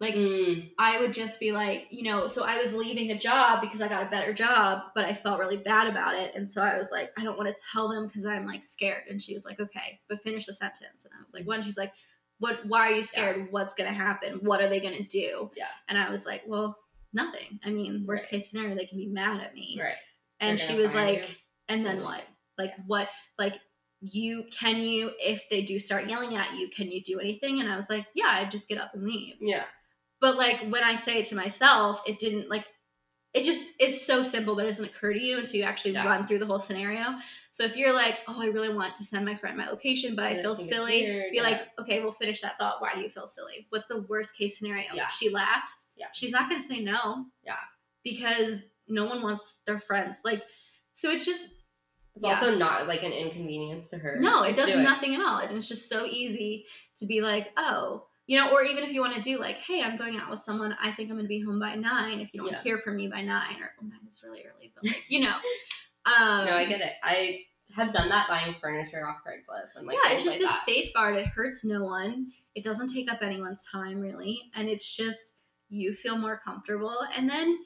Like 0.00 0.14
Mm, 0.16 0.70
I 0.78 1.00
would 1.00 1.14
just 1.14 1.38
be 1.38 1.52
like, 1.52 1.86
you 1.90 2.02
know, 2.02 2.26
so 2.26 2.44
I 2.44 2.58
was 2.58 2.74
leaving 2.74 3.12
a 3.12 3.18
job 3.18 3.60
because 3.60 3.80
I 3.80 3.88
got 3.88 4.02
a 4.06 4.10
better 4.10 4.32
job, 4.34 4.82
but 4.94 5.04
I 5.04 5.14
felt 5.14 5.38
really 5.38 5.56
bad 5.56 5.86
about 5.86 6.16
it. 6.16 6.34
And 6.34 6.50
so 6.50 6.62
I 6.62 6.76
was 6.76 6.88
like, 6.90 7.12
I 7.16 7.22
don't 7.22 7.36
want 7.38 7.48
to 7.48 7.54
tell 7.72 7.88
them 7.88 8.06
because 8.08 8.26
I'm 8.26 8.44
like 8.46 8.64
scared. 8.64 9.04
And 9.08 9.22
she 9.22 9.34
was 9.34 9.44
like, 9.44 9.60
okay, 9.60 10.00
but 10.08 10.22
finish 10.22 10.46
the 10.46 10.52
sentence. 10.52 11.04
And 11.04 11.12
I 11.18 11.22
was 11.22 11.32
like, 11.32 11.46
one, 11.46 11.62
she's 11.62 11.78
like, 11.78 11.92
what, 12.40 12.66
why 12.66 12.88
are 12.88 12.92
you 12.92 13.04
scared? 13.04 13.46
What's 13.52 13.74
going 13.74 13.88
to 13.88 13.96
happen? 13.96 14.40
What 14.42 14.60
are 14.60 14.68
they 14.68 14.80
going 14.80 14.96
to 14.96 15.04
do? 15.08 15.50
Yeah. 15.56 15.66
And 15.88 15.96
I 15.96 16.10
was 16.10 16.26
like, 16.26 16.42
well, 16.46 16.76
nothing. 17.12 17.60
I 17.64 17.70
mean, 17.70 18.04
worst 18.06 18.24
Right. 18.24 18.30
case 18.30 18.50
scenario, 18.50 18.74
they 18.74 18.86
can 18.86 18.98
be 18.98 19.06
mad 19.06 19.40
at 19.40 19.54
me. 19.54 19.78
right. 19.80 19.94
And 20.40 20.58
They're 20.58 20.66
she 20.66 20.74
was 20.74 20.92
like, 20.92 21.28
you. 21.28 21.34
and 21.68 21.86
then 21.86 21.98
Mhm. 21.98 22.04
what? 22.04 22.24
Like, 22.58 22.72
Yeah. 22.76 22.82
what, 22.88 23.08
like, 23.38 23.54
you, 24.04 24.44
can 24.50 24.76
you, 24.76 25.10
if 25.18 25.42
they 25.50 25.62
do 25.62 25.78
start 25.78 26.08
yelling 26.08 26.36
at 26.36 26.54
you, 26.54 26.68
can 26.68 26.90
you 26.90 27.02
do 27.02 27.18
anything? 27.20 27.60
And 27.60 27.70
I 27.70 27.76
was 27.76 27.88
like, 27.88 28.06
yeah, 28.14 28.28
I'd 28.28 28.50
just 28.50 28.68
get 28.68 28.78
up 28.78 28.92
and 28.94 29.04
leave. 29.04 29.36
Yeah. 29.40 29.64
But 30.20 30.36
like 30.36 30.60
when 30.68 30.82
I 30.84 30.96
say 30.96 31.18
it 31.18 31.26
to 31.26 31.36
myself, 31.36 32.00
it 32.06 32.18
didn't 32.18 32.48
like 32.48 32.64
it 33.34 33.44
just 33.44 33.72
it's 33.80 34.06
so 34.06 34.22
simple, 34.22 34.54
but 34.54 34.64
it 34.64 34.68
doesn't 34.68 34.84
occur 34.84 35.12
to 35.12 35.20
you 35.20 35.38
until 35.38 35.56
you 35.56 35.64
actually 35.64 35.92
Yeah. 35.92 36.06
run 36.06 36.26
through 36.26 36.38
the 36.38 36.46
whole 36.46 36.60
scenario. 36.60 37.04
So 37.52 37.64
if 37.64 37.76
you're 37.76 37.92
like, 37.92 38.18
oh, 38.28 38.40
I 38.40 38.46
really 38.46 38.72
want 38.72 38.94
to 38.96 39.04
send 39.04 39.24
my 39.24 39.34
friend 39.34 39.56
my 39.56 39.68
location, 39.68 40.14
but 40.14 40.24
I 40.24 40.38
I 40.38 40.42
feel 40.42 40.54
silly, 40.54 41.02
weird, 41.02 41.30
be 41.30 41.36
yeah. 41.38 41.42
like, 41.42 41.60
okay, 41.80 42.00
we'll 42.02 42.12
finish 42.12 42.40
that 42.42 42.58
thought. 42.58 42.80
Why 42.80 42.94
do 42.94 43.00
you 43.00 43.08
feel 43.08 43.26
silly? 43.28 43.66
What's 43.70 43.86
the 43.86 44.02
worst 44.02 44.36
case 44.36 44.58
scenario? 44.58 44.94
Yeah. 44.94 45.08
She 45.08 45.30
laughs. 45.30 45.72
Yeah. 45.96 46.06
She's 46.12 46.30
not 46.30 46.48
gonna 46.48 46.62
say 46.62 46.80
no. 46.80 47.26
Yeah. 47.44 47.54
Because 48.04 48.64
no 48.86 49.06
one 49.06 49.22
wants 49.22 49.58
their 49.66 49.80
friends. 49.80 50.16
Like 50.24 50.42
so 50.92 51.10
it's 51.10 51.26
just 51.26 51.48
It's 52.16 52.24
Yeah. 52.24 52.34
also 52.34 52.54
not 52.56 52.86
like 52.86 53.02
an 53.02 53.12
inconvenience 53.12 53.90
to 53.90 53.98
her. 53.98 54.16
no, 54.20 54.42
it 54.44 54.54
does 54.56 54.70
do 54.70 54.82
nothing 54.82 55.14
at 55.14 55.20
all. 55.20 55.38
And 55.38 55.56
it's 55.56 55.68
just 55.68 55.88
so 55.88 56.04
easy 56.06 56.66
to 56.96 57.06
be 57.06 57.20
like, 57.20 57.48
oh, 57.56 58.06
you 58.26 58.38
know, 58.38 58.52
or 58.52 58.62
even 58.62 58.84
if 58.84 58.92
you 58.92 59.00
want 59.00 59.14
to 59.16 59.20
do 59.20 59.38
like, 59.38 59.56
hey, 59.56 59.82
I'm 59.82 59.96
going 59.98 60.16
out 60.16 60.30
with 60.30 60.40
someone, 60.44 60.74
I 60.80 60.92
think 60.92 61.10
I'm 61.10 61.16
going 61.16 61.24
to 61.24 61.28
be 61.28 61.40
home 61.40 61.58
by 61.58 61.74
nine. 61.74 62.20
If 62.20 62.32
you 62.32 62.40
don't 62.40 62.52
Yeah. 62.52 62.62
hear 62.62 62.78
from 62.78 62.96
me 62.96 63.08
by 63.08 63.20
nine, 63.22 63.56
or 63.60 63.72
well, 63.80 63.90
nine 63.90 63.98
is 64.10 64.22
really 64.22 64.42
early, 64.44 64.72
but 64.74 64.84
like, 64.84 65.04
you 65.08 65.20
know, 65.24 65.36
um, 66.06 66.46
No, 66.46 66.52
I 66.54 66.64
get 66.66 66.80
it. 66.80 66.92
I 67.02 67.40
have 67.74 67.92
done 67.92 68.08
that 68.10 68.28
buying 68.28 68.54
furniture 68.60 69.06
off 69.08 69.16
Craigslist 69.26 69.76
and 69.76 69.86
like 69.86 69.96
yeah, 70.04 70.12
it's 70.12 70.22
just 70.22 70.38
like 70.40 70.48
a 70.48 70.52
that. 70.52 70.62
safeguard. 70.64 71.16
It 71.16 71.26
hurts 71.26 71.64
no 71.64 71.82
one. 71.82 72.30
It 72.54 72.62
doesn't 72.62 72.88
take 72.88 73.10
up 73.10 73.20
anyone's 73.22 73.66
time 73.66 73.98
really, 74.00 74.40
and 74.54 74.68
it's 74.68 74.94
just 74.96 75.34
you 75.68 75.92
feel 75.94 76.16
more 76.16 76.40
comfortable, 76.44 76.96
and 77.16 77.28
then 77.28 77.58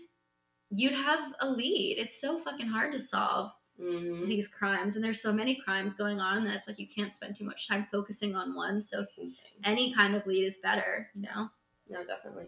you'd 0.71 0.95
have 0.95 1.33
a 1.41 1.49
lead. 1.51 1.97
It's 1.99 2.21
so 2.21 2.39
fucking 2.39 2.69
hard 2.69 2.93
to 2.95 3.01
solve 3.01 3.51
Mhm. 3.81 4.27
these 4.27 4.49
crimes, 4.49 4.97
and 4.97 5.05
there's 5.05 5.23
so 5.23 5.33
many 5.33 5.55
crimes 5.55 5.95
going 5.95 6.21
on 6.21 6.45
that 6.45 6.55
it's 6.57 6.67
like 6.69 6.79
you 6.81 6.89
can't 6.89 7.13
spend 7.13 7.37
too 7.37 7.45
much 7.45 7.69
time 7.69 7.87
focusing 7.93 8.35
on 8.35 8.55
one. 8.55 8.83
So 8.83 9.07
any 9.65 9.93
kind 9.95 10.15
of 10.17 10.27
lead 10.27 10.45
is 10.45 10.59
better, 10.59 11.11
you 11.15 11.23
know. 11.23 11.49
No, 11.89 12.05
definitely. 12.05 12.47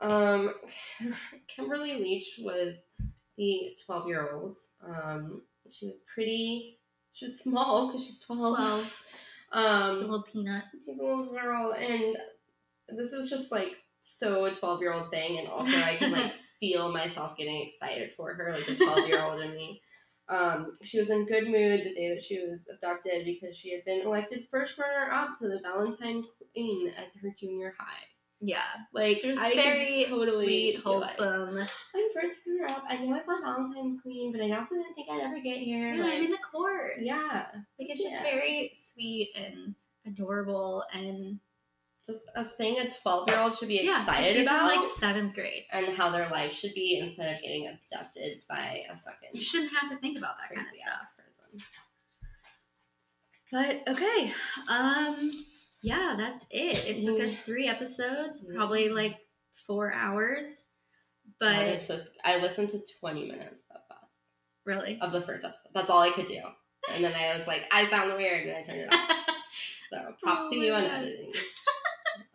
Um, 0.00 0.54
Kimberly 1.48 1.94
Leach 1.94 2.38
was 2.42 2.74
the 3.36 3.76
12 3.86 4.08
year 4.08 4.32
old. 4.32 4.58
Um, 4.86 5.42
she 5.70 5.86
was 5.86 6.02
pretty, 6.12 6.78
she 7.12 7.26
was 7.28 7.38
small 7.40 7.86
because 7.88 8.04
she's 8.06 8.20
12. 8.20 8.58
Well, 8.58 8.84
Um, 9.52 10.00
little 10.00 10.22
peanut. 10.24 10.64
she's 10.72 10.88
a 10.88 10.92
little 10.92 11.30
girl, 11.30 11.74
and 11.74 12.16
this 12.88 13.12
is 13.12 13.30
just 13.30 13.52
like 13.52 13.76
so 14.18 14.46
a 14.46 14.50
12 14.54 14.80
year 14.80 14.92
old 14.92 15.10
thing, 15.10 15.38
and 15.38 15.46
also 15.46 15.76
I 15.78 15.96
can 15.96 16.10
like 16.10 16.32
feel 16.60 16.90
myself 16.90 17.36
getting 17.36 17.68
excited 17.68 18.10
for 18.16 18.34
her, 18.34 18.52
like 18.52 18.66
the 18.66 18.74
12 18.74 19.06
year 19.06 19.22
old 19.22 19.40
in 19.40 19.54
me. 19.54 19.80
Um, 20.28 20.72
she 20.82 20.98
was 20.98 21.10
in 21.10 21.26
good 21.26 21.44
mood 21.44 21.80
the 21.84 21.94
day 21.94 22.14
that 22.14 22.22
she 22.24 22.38
was 22.40 22.60
abducted 22.72 23.24
because 23.26 23.56
she 23.56 23.72
had 23.72 23.84
been 23.84 24.00
elected 24.06 24.46
first 24.50 24.78
runner 24.78 25.12
up 25.12 25.38
to 25.38 25.48
the 25.48 25.60
Valentine 25.62 26.24
Queen 26.54 26.92
at 26.96 27.08
her 27.22 27.34
junior 27.38 27.74
high. 27.78 28.04
Yeah, 28.40 28.62
Like 28.92 29.18
she 29.20 29.28
was 29.28 29.38
I 29.38 29.54
very 29.54 30.04
totally 30.08 30.44
sweet, 30.44 30.74
like, 30.76 30.84
wholesome. 30.84 31.58
I'm 31.58 32.08
first 32.14 32.40
runner 32.46 32.74
up. 32.74 32.84
I 32.88 32.96
know 32.98 33.16
it's 33.16 33.26
not 33.26 33.42
Valentine 33.42 33.98
Queen, 34.02 34.32
but 34.32 34.40
I 34.42 34.50
also 34.58 34.74
didn't 34.74 34.94
think 34.94 35.08
I'd 35.10 35.22
ever 35.22 35.40
get 35.40 35.58
here. 35.58 35.94
Yeah, 35.94 36.02
like, 36.04 36.14
I'm 36.14 36.24
in 36.24 36.30
the 36.30 36.38
court. 36.52 36.92
yeah, 37.00 37.46
Like 37.78 37.88
it's 37.90 38.02
just 38.02 38.20
very 38.22 38.72
sweet 38.74 39.30
and 39.34 39.74
adorable, 40.06 40.84
and 40.92 41.38
just 42.06 42.20
a 42.36 42.44
thing 42.56 42.78
a 42.78 42.90
12 43.02 43.28
year 43.30 43.38
old 43.40 43.56
should 43.56 43.68
be 43.68 43.80
yeah, 43.82 44.02
excited 44.06 44.26
she's 44.36 44.46
about. 44.46 44.72
in 44.72 44.80
like 44.80 44.88
seventh 44.98 45.34
grade. 45.34 45.62
and 45.72 45.96
how 45.96 46.10
their 46.10 46.28
life 46.28 46.52
should 46.52 46.74
be 46.74 46.98
instead 47.02 47.34
of 47.34 47.40
getting 47.42 47.66
abducted 47.68 48.42
by 48.48 48.82
a 48.90 48.92
fucking 49.04 49.30
You 49.32 49.40
shouldn't 49.42 49.72
have 49.80 49.88
to 49.90 49.96
think 49.96 50.18
about 50.18 50.34
that 50.38 50.54
kind 50.54 50.66
of 50.68 50.74
stuff. 50.74 51.06
person. 51.16 51.62
But 53.52 53.94
okay, 53.94 54.32
um, 54.68 55.30
yeah, 55.82 56.14
that's 56.18 56.44
it. 56.50 56.84
It 56.96 57.00
took 57.06 57.20
us 57.20 57.40
three 57.40 57.68
episodes, 57.68 58.44
probably 58.54 58.88
like 58.88 59.16
four 59.66 59.92
hours. 59.92 60.46
But 61.40 61.56
it's 61.56 61.88
just, 61.88 62.08
I 62.24 62.38
listened 62.38 62.70
to 62.70 62.80
20 63.00 63.26
minutes 63.26 63.62
of 63.70 63.80
that, 63.88 64.08
really, 64.64 64.98
of 65.00 65.12
the 65.12 65.22
first 65.22 65.44
episode. 65.44 65.58
That's 65.74 65.88
all 65.90 66.00
I 66.00 66.12
could 66.12 66.26
do. 66.26 66.40
And 66.92 67.02
then 67.04 67.12
I 67.14 67.38
was 67.38 67.46
like, 67.46 67.62
I 67.72 67.88
sound 67.88 68.12
weird, 68.16 68.46
and 68.46 68.56
I 68.56 68.62
turned 68.62 68.80
it 68.80 68.92
off. 68.94 69.10
So 69.92 69.98
props 70.22 70.40
Oh 70.46 70.50
to 70.50 70.56
you 70.56 70.72
on 70.72 70.82
God. 70.84 70.90
editing. 71.02 71.32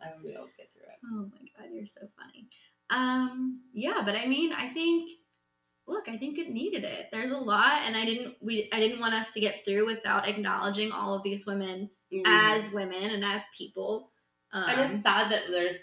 I 0.04 0.14
would 0.14 0.24
be 0.24 0.34
able 0.34 0.46
to 0.46 0.52
get 0.58 0.70
through 0.74 0.84
it. 0.84 1.00
Oh 1.06 1.30
my 1.32 1.48
god, 1.58 1.74
you're 1.74 1.86
so 1.86 2.02
funny. 2.18 2.48
Um, 2.90 3.62
yeah, 3.74 4.02
but 4.04 4.16
I 4.16 4.26
mean, 4.26 4.52
I 4.54 4.70
think 4.74 5.12
look, 5.88 6.08
I 6.08 6.18
think 6.18 6.38
it 6.38 6.50
needed 6.50 6.84
it. 6.84 7.08
There's 7.12 7.32
a 7.32 7.38
lot 7.38 7.82
and 7.86 7.98
I 7.98 8.06
didn't 8.06 8.36
we 8.42 8.70
I 8.72 8.80
didn't 8.80 9.00
want 9.00 9.14
us 9.16 9.32
to 9.34 9.40
get 9.40 9.66
through 9.66 9.86
without 9.88 10.28
acknowledging 10.28 10.92
all 10.92 11.14
of 11.16 11.24
these 11.24 11.46
women 11.46 11.90
Mhm. 12.14 12.24
as 12.56 12.72
women 12.72 13.04
and 13.04 13.24
as 13.24 13.44
people. 13.58 14.12
Um, 14.52 14.64
and 14.68 14.94
it's 14.96 15.04
sad 15.04 15.32
that 15.32 15.44
there's 15.50 15.76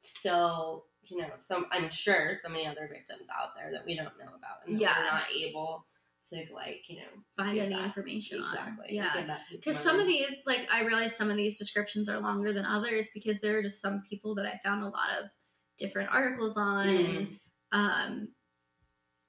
still, 0.00 0.86
you 1.02 1.18
know, 1.18 1.30
some. 1.40 1.66
I'm 1.72 1.90
sure 1.90 2.34
so 2.34 2.48
many 2.48 2.66
other 2.66 2.88
victims 2.92 3.28
out 3.36 3.54
there 3.56 3.70
that 3.72 3.84
we 3.84 3.96
don't 3.96 4.16
know 4.18 4.34
about, 4.36 4.66
and 4.66 4.80
Yeah. 4.80 4.96
we're 4.98 5.04
not 5.04 5.30
able 5.32 5.86
to 6.32 6.44
like, 6.54 6.82
you 6.88 6.96
know, 6.96 7.08
find 7.36 7.58
any 7.58 7.74
that- 7.74 7.84
information 7.84 8.40
on. 8.42 8.52
exactly. 8.54 8.86
Yeah. 8.90 9.36
Because 9.52 9.76
some 9.78 9.98
of 10.00 10.06
these, 10.06 10.32
like, 10.46 10.60
I 10.72 10.82
realize 10.82 11.16
some 11.16 11.30
of 11.30 11.36
these 11.36 11.58
descriptions 11.58 12.08
are 12.08 12.18
longer 12.20 12.52
than 12.52 12.64
others 12.64 13.10
because 13.14 13.40
there 13.40 13.58
are 13.58 13.62
just 13.62 13.80
some 13.80 14.02
people 14.08 14.34
that 14.36 14.46
I 14.46 14.60
found 14.64 14.82
a 14.82 14.88
lot 14.88 15.08
of 15.20 15.30
different 15.78 16.10
articles 16.12 16.56
on, 16.56 16.86
Mm-hmm. 16.86 17.16
and 17.16 17.28
um, 17.72 18.28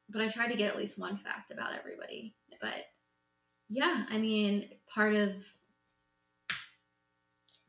but 0.10 0.22
I 0.22 0.30
tried 0.30 0.48
to 0.50 0.58
get 0.58 0.70
at 0.72 0.78
least 0.78 0.98
one 0.98 1.18
fact 1.18 1.52
about 1.52 1.74
everybody. 1.78 2.36
But 2.62 2.86
yeah, 3.70 4.06
I 4.10 4.18
mean, 4.18 4.70
part 4.94 5.16
of 5.16 5.32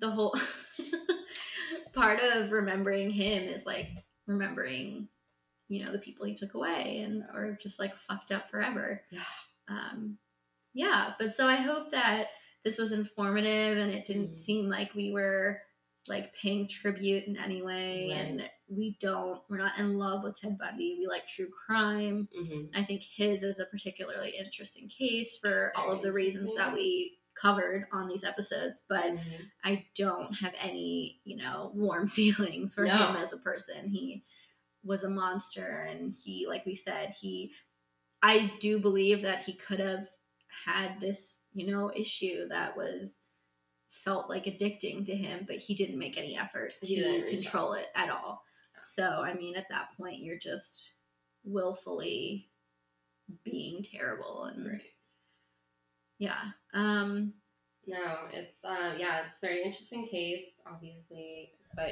the 0.01 0.11
whole 0.11 0.35
part 1.94 2.20
of 2.23 2.52
remembering 2.52 3.11
him 3.11 3.43
is 3.44 3.66
like 3.66 3.89
remembering, 4.27 5.09
you 5.70 5.84
know, 5.84 5.92
the 5.92 5.98
people 5.98 6.26
he 6.26 6.34
took 6.34 6.55
away 6.55 6.98
and 7.05 7.22
or 7.34 7.56
just 7.62 7.78
like 7.78 7.97
fucked 7.97 8.32
up 8.32 8.51
forever. 8.51 9.02
Yeah. 9.10 9.22
Um, 9.68 10.18
yeah, 10.74 11.14
but 11.18 11.34
so 11.34 11.47
I 11.47 11.56
hope 11.56 11.90
that 11.92 12.26
this 12.64 12.76
was 12.76 12.92
informative 12.92 13.78
and 13.78 13.90
it 13.90 14.05
didn't 14.05 14.32
Mhm. 14.32 14.36
seem 14.36 14.68
like 14.68 14.92
we 14.94 15.12
were 15.12 15.62
like 16.09 16.34
paying 16.34 16.66
tribute 16.66 17.24
in 17.24 17.36
any 17.36 17.62
way 17.62 18.09
Right. 18.10 18.16
and 18.26 18.51
we 18.68 18.97
don't 19.01 19.42
we're 19.48 19.59
not 19.59 19.78
in 19.78 19.97
love 19.98 20.24
with 20.24 20.40
Ted 20.40 20.59
Bundy. 20.59 20.97
We 20.98 21.06
like 21.06 21.28
true 21.28 21.48
crime. 21.51 22.28
Mhm. 22.36 22.70
I 22.74 22.84
think 22.84 23.02
his 23.02 23.42
is 23.42 23.59
a 23.60 23.66
particularly 23.66 24.30
interesting 24.36 24.88
case 24.88 25.36
for 25.36 25.72
all 25.76 25.92
of 25.92 26.02
the 26.02 26.12
reasons 26.12 26.51
that 26.56 26.72
we 26.74 27.18
covered 27.34 27.86
on 27.92 28.09
these 28.09 28.24
episodes, 28.24 28.82
but 28.88 29.05
Mhm. 29.05 29.51
I 29.62 29.86
don't 29.94 30.32
have 30.34 30.55
any, 30.59 31.20
you 31.24 31.36
know, 31.36 31.70
warm 31.74 32.09
feelings 32.64 32.74
for 32.74 32.84
No. 32.86 32.97
him 32.97 33.16
as 33.16 33.32
a 33.32 33.38
person. 33.38 33.88
He 33.90 34.24
was 34.85 35.05
a 35.05 35.09
monster 35.11 35.86
and 35.89 36.15
he 36.23 36.47
like 36.48 36.65
we 36.66 36.74
said, 36.74 37.15
he 37.20 37.52
I 38.23 38.52
do 38.61 38.78
believe 38.78 39.23
that 39.23 39.44
he 39.44 39.55
could 39.55 39.81
have 39.81 40.09
had 40.66 41.01
this, 41.01 41.40
you 41.55 41.66
know, 41.70 41.90
issue 41.94 42.48
that 42.48 42.77
was 42.77 43.12
felt 43.90 44.28
like 44.28 44.44
addicting 44.44 45.05
to 45.07 45.16
him, 45.16 45.44
but 45.47 45.57
he 45.57 45.74
didn't 45.74 45.98
make 45.98 46.16
any 46.16 46.36
effort 46.39 46.73
to 46.85 47.24
control 47.28 47.73
it 47.74 47.86
at 47.94 48.11
all. 48.11 48.43
So, 48.78 49.05
I 49.05 49.35
mean, 49.35 49.57
at 49.57 49.69
that 49.70 49.89
point 49.97 50.20
you're 50.20 50.39
just 50.39 50.94
willfully 51.44 52.51
being 53.44 53.82
terrible 53.82 54.44
and 54.44 54.66
Right. 54.66 54.82
yeah. 56.19 56.52
Um 56.74 57.35
No, 57.86 58.28
it's 58.32 58.55
uh 58.65 58.94
yeah, 58.98 59.23
it's 59.27 59.43
a 59.43 59.47
very 59.47 59.62
interesting 59.65 60.07
case, 60.09 60.47
obviously, 60.66 61.52
but 61.74 61.90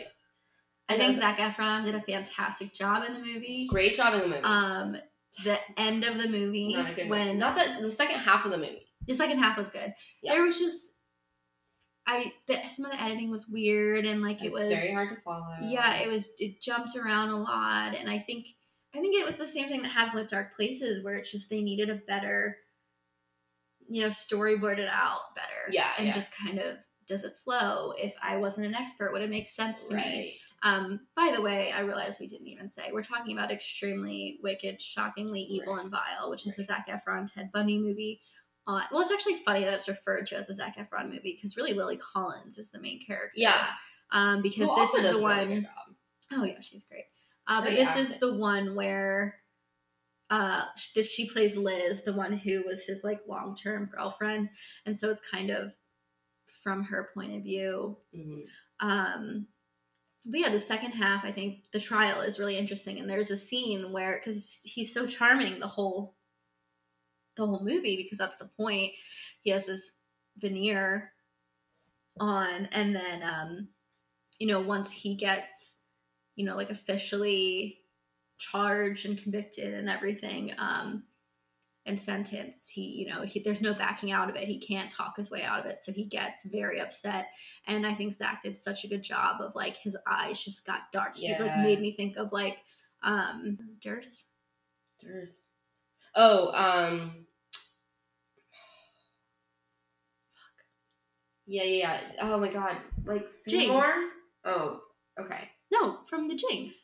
I 0.88 0.96
think 0.96 1.16
Zac 1.18 1.38
Efron 1.38 1.84
did 1.84 1.94
a 1.94 2.00
fantastic 2.02 2.72
job 2.74 3.04
in 3.06 3.12
the 3.12 3.18
movie. 3.20 3.66
great 3.68 3.96
job 3.96 4.14
in 4.14 4.20
the 4.20 4.26
movie. 4.28 4.40
Um, 4.42 4.96
the 5.44 5.58
end 5.76 6.04
of 6.04 6.16
the 6.16 6.28
movie 6.28 6.74
not 6.74 6.90
a 6.90 6.94
good 6.94 7.08
when 7.10 7.26
movie. 7.26 7.38
not 7.38 7.56
the 7.56 7.88
the 7.88 7.94
second 7.94 8.18
half 8.18 8.44
of 8.44 8.50
the 8.50 8.56
movie. 8.56 8.86
the 9.06 9.14
second 9.14 9.38
half 9.38 9.58
was 9.58 9.68
good. 9.68 9.92
Yeah. 10.22 10.32
There 10.34 10.42
was 10.44 10.58
just 10.58 10.92
I 12.06 12.32
the, 12.46 12.56
some 12.70 12.86
of 12.86 12.92
the 12.92 13.02
editing 13.02 13.30
was 13.30 13.48
weird 13.48 14.06
and 14.06 14.22
like 14.22 14.42
it 14.42 14.50
was 14.50 14.62
very 14.64 14.92
hard 14.94 15.10
to 15.14 15.20
follow. 15.22 15.56
yeah 15.60 15.96
it 15.96 16.08
was 16.08 16.32
it 16.38 16.62
jumped 16.62 16.96
around 16.96 17.28
a 17.28 17.36
lot 17.36 17.94
and 17.94 18.08
I 18.08 18.18
think 18.18 18.46
I 18.94 19.00
think 19.00 19.14
it 19.20 19.26
was 19.26 19.36
the 19.36 19.46
same 19.46 19.68
thing 19.68 19.82
that 19.82 19.90
happened 19.90 20.18
with 20.22 20.30
Dark 20.30 20.56
Places 20.56 21.04
where 21.04 21.16
it's 21.16 21.30
just 21.30 21.50
they 21.50 21.60
needed 21.60 21.90
a 21.90 21.96
better 22.08 22.56
you 23.88 24.02
know 24.02 24.08
storyboarded 24.08 24.88
out 24.90 25.34
better 25.34 25.70
Yeah, 25.70 25.90
and 25.98 26.06
yeah. 26.08 26.14
just 26.14 26.32
kind 26.34 26.58
of 26.58 26.76
does 27.06 27.24
it 27.24 27.34
flow 27.44 27.92
if 27.98 28.14
I 28.22 28.38
wasn't 28.38 28.66
an 28.66 28.74
expert 28.74 29.12
would 29.12 29.22
it 29.22 29.30
make 29.30 29.50
sense 29.50 29.84
to 29.88 29.94
me 29.94 30.02
right. 30.02 30.32
Um, 30.62 31.00
by 31.14 31.32
the 31.34 31.40
way, 31.40 31.70
I 31.72 31.80
realized 31.80 32.18
we 32.18 32.26
didn't 32.26 32.48
even 32.48 32.70
say 32.70 32.90
we're 32.92 33.02
talking 33.02 33.36
about 33.36 33.52
extremely 33.52 34.38
wicked, 34.42 34.82
shockingly 34.82 35.40
evil 35.42 35.74
Right. 35.74 35.82
and 35.82 35.90
vile, 35.90 36.30
which 36.30 36.46
is 36.46 36.56
the 36.56 36.64
Zac 36.64 36.88
Efron 36.88 37.32
Ted 37.32 37.50
Bundy 37.52 37.78
movie. 37.78 38.20
Uh, 38.66 38.82
well, 38.90 39.00
it's 39.00 39.12
actually 39.12 39.36
funny 39.36 39.64
that 39.64 39.72
it's 39.74 39.88
referred 39.88 40.26
to 40.26 40.36
as 40.36 40.50
a 40.50 40.54
Zac 40.54 40.76
Efron 40.76 41.06
movie 41.06 41.34
because 41.36 41.56
really 41.56 41.72
Lily 41.74 41.96
Collins 41.96 42.58
is 42.58 42.70
the 42.70 42.80
main 42.80 43.00
character. 43.04 43.32
Yeah. 43.36 43.66
Um, 44.10 44.42
because 44.42 44.68
Who 44.68 44.76
this 44.76 44.94
is 44.94 45.02
the 45.04 45.10
really 45.10 45.22
one 45.22 45.62
job. 45.62 45.94
oh 46.32 46.44
yeah, 46.44 46.60
she's 46.60 46.84
great. 46.84 47.04
Uh, 47.46 47.62
but 47.62 47.70
this 47.70 47.96
is 47.96 48.18
the 48.18 48.34
one 48.34 48.74
where 48.74 49.36
uh, 50.30 50.64
this 50.94 51.10
she 51.10 51.28
plays 51.30 51.56
Liz, 51.56 52.02
the 52.02 52.12
one 52.12 52.36
who 52.36 52.62
was 52.66 52.84
his 52.84 53.02
like 53.04 53.20
long 53.26 53.54
term 53.56 53.86
girlfriend, 53.94 54.50
and 54.84 54.98
so 54.98 55.08
it's 55.10 55.22
kind 55.22 55.50
of 55.50 55.72
from 56.62 56.82
her 56.84 57.08
point 57.14 57.34
of 57.36 57.42
view 57.42 57.96
Mhm. 58.14 58.42
um 58.80 59.46
but 60.26 60.40
yeah 60.40 60.50
the 60.50 60.58
second 60.58 60.90
half 60.90 61.24
i 61.24 61.30
think 61.30 61.62
the 61.72 61.80
trial 61.80 62.20
is 62.20 62.38
really 62.38 62.58
interesting 62.58 62.98
and 62.98 63.08
there's 63.08 63.30
a 63.30 63.36
scene 63.36 63.92
where 63.92 64.18
because 64.18 64.58
he's 64.64 64.92
so 64.92 65.06
charming 65.06 65.60
the 65.60 65.66
whole 65.66 66.16
the 67.38 67.46
whole 67.46 67.64
movie 67.64 67.96
because 67.96 68.18
that's 68.18 68.36
the 68.36 68.50
point. 68.58 68.92
He 69.42 69.50
has 69.50 69.64
this 69.64 69.92
veneer 70.38 71.12
on 72.20 72.68
and 72.72 72.94
then 72.94 73.22
um 73.22 73.68
you 74.38 74.46
know 74.46 74.60
once 74.60 74.90
he 74.90 75.14
gets 75.14 75.76
you 76.34 76.44
know 76.44 76.56
like 76.56 76.70
officially 76.70 77.78
charged 78.38 79.06
and 79.06 79.20
convicted 79.20 79.74
and 79.74 79.88
everything 79.88 80.52
um 80.58 81.04
and 81.88 82.00
sentenced. 82.00 82.70
He, 82.70 82.82
you 82.82 83.06
know, 83.08 83.22
he, 83.22 83.40
there's 83.40 83.62
no 83.62 83.74
backing 83.74 84.12
out 84.12 84.28
of 84.28 84.36
it. 84.36 84.46
He 84.46 84.60
can't 84.60 84.92
talk 84.92 85.16
his 85.16 85.30
way 85.30 85.42
out 85.42 85.58
of 85.58 85.66
it. 85.66 85.78
So 85.82 85.90
he 85.90 86.04
gets 86.04 86.44
very 86.44 86.80
upset. 86.80 87.28
And 87.66 87.86
I 87.86 87.94
think 87.94 88.14
Zac 88.14 88.42
did 88.42 88.56
such 88.56 88.84
a 88.84 88.88
good 88.88 89.02
job 89.02 89.40
of 89.40 89.54
like 89.54 89.76
his 89.76 89.96
eyes 90.06 90.38
just 90.38 90.66
got 90.66 90.92
dark. 90.92 91.12
Yeah. 91.16 91.36
He 91.36 91.42
like 91.42 91.56
made 91.58 91.80
me 91.80 91.96
think 91.96 92.16
of 92.16 92.30
like 92.30 92.58
um 93.02 93.58
Durst. 93.80 94.26
Durst. 95.00 95.34
Oh, 96.14 96.52
um 96.52 97.26
Fuck. 100.34 100.64
Yeah, 101.46 101.64
yeah, 101.64 102.00
yeah. 102.14 102.20
Oh 102.20 102.38
my 102.38 102.48
god. 102.48 102.76
Like 103.04 103.26
Jinx. 103.48 103.88
Oh, 104.44 104.80
okay. 105.18 105.48
No, 105.72 105.98
from 106.08 106.28
the 106.28 106.34
Jinx. 106.34 106.74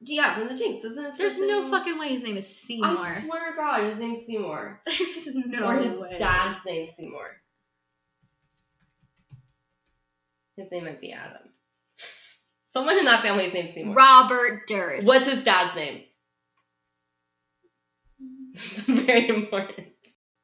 Yeah, 0.00 0.34
from 0.38 0.48
the 0.48 0.54
Jinx, 0.54 0.84
isn't 0.84 1.02
his 1.04 1.16
There's 1.16 1.36
first 1.38 1.48
no 1.48 1.62
name- 1.62 1.70
fucking 1.70 1.98
way 1.98 2.08
his 2.08 2.22
name 2.22 2.36
is 2.36 2.60
Seymour. 2.60 2.90
I 2.90 3.20
swear 3.20 3.50
to 3.52 3.56
God, 3.56 3.84
his 3.90 3.98
name's 3.98 4.26
Seymour. 4.26 4.82
There's 4.86 5.34
no 5.34 5.64
or 5.66 5.74
his 5.76 5.98
way. 5.98 6.16
dad's 6.18 6.58
name's 6.66 6.90
Seymour. 6.96 7.30
His 10.56 10.70
name 10.70 10.84
might 10.84 11.00
be 11.00 11.12
Adam. 11.12 11.48
Someone 12.72 12.98
in 12.98 13.04
that 13.06 13.22
family's 13.22 13.52
name's 13.54 13.74
Seymour. 13.74 13.94
Robert 13.94 14.66
Durst. 14.66 15.06
What's 15.06 15.24
his 15.24 15.42
dad's 15.44 15.74
name? 15.76 16.02
It's 18.56 18.80
very 18.82 19.28
important. 19.28 19.88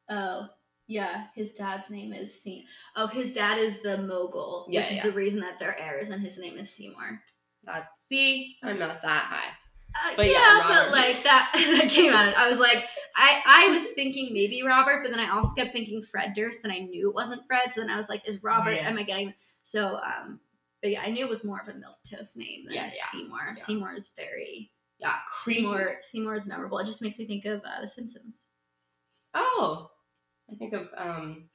Oh, 0.09 0.49
yeah. 0.89 1.27
His 1.37 1.53
dad's 1.55 1.89
name 1.91 2.13
is 2.13 2.43
Seymour. 2.43 2.65
Oh, 2.97 3.07
his 3.07 3.33
dad 3.33 3.59
is 3.59 3.77
the 3.85 3.99
mogul, 3.99 4.67
Yeah, 4.69 4.81
which 4.81 4.91
is 4.91 4.97
yeah. 4.97 5.03
the 5.05 5.13
reason 5.13 5.41
that 5.41 5.61
they're 5.61 5.79
heirs, 5.79 6.09
and 6.09 6.21
his 6.21 6.37
name 6.37 6.59
is 6.59 6.75
Seymour. 6.75 7.23
That, 7.65 7.85
see, 8.11 8.57
I'm 8.62 8.78
not 8.78 9.01
that 9.03 9.24
high. 9.24 9.49
Uh, 9.95 10.16
But 10.16 10.27
yeah, 10.27 10.32
yeah, 10.32 10.65
but 10.69 10.93
like 10.93 11.24
that, 11.24 11.51
that 11.55 11.89
came 11.91 12.12
out. 12.12 12.35
I 12.37 12.49
was 12.49 12.59
like, 12.59 12.85
I 13.16 13.43
I 13.45 13.69
was 13.70 13.87
thinking 13.93 14.32
maybe 14.32 14.62
Robert, 14.62 15.03
but 15.03 15.11
then 15.11 15.20
I 15.20 15.31
also 15.35 15.51
kept 15.57 15.73
thinking 15.73 16.03
Fred 16.03 16.32
Durst, 16.35 16.65
and 16.65 16.73
I 16.73 16.78
knew 16.78 17.09
it 17.09 17.15
wasn't 17.15 17.47
Fred. 17.47 17.73
So 17.73 17.81
then 17.81 17.91
I 17.91 17.97
was 17.97 18.09
like, 18.09 18.27
is 18.28 18.43
Robert? 18.43 18.73
Yeah. 18.74 18.89
Am 18.89 18.99
I 18.99 19.03
getting? 19.03 19.35
So 19.65 19.97
um, 19.97 20.41
but 20.82 20.91
yeah, 20.91 21.03
I 21.03 21.11
knew 21.11 21.24
it 21.24 21.31
was 21.31 21.45
more 21.45 21.61
of 21.61 21.69
a 21.69 21.78
milk 21.78 21.97
toast 22.09 22.37
name 22.37 22.65
than 22.66 22.74
Yeah. 22.74 22.89
Seymour. 22.89 23.55
Seymour 23.55 23.93
is 23.95 24.11
very 24.16 24.70
Yeah, 24.99 25.16
Seymour. 25.45 25.97
Seymour 26.03 26.37
is 26.37 26.47
memorable. 26.47 26.78
It 26.78 26.87
just 26.87 27.03
makes 27.03 27.19
me 27.19 27.27
think 27.27 27.45
of 27.45 27.61
uh, 27.65 27.81
The 27.81 27.89
Simpsons. 27.89 28.43
Oh, 29.35 29.91
I 30.51 30.55
think 30.57 30.73
of 30.73 30.89
um, 30.97 31.49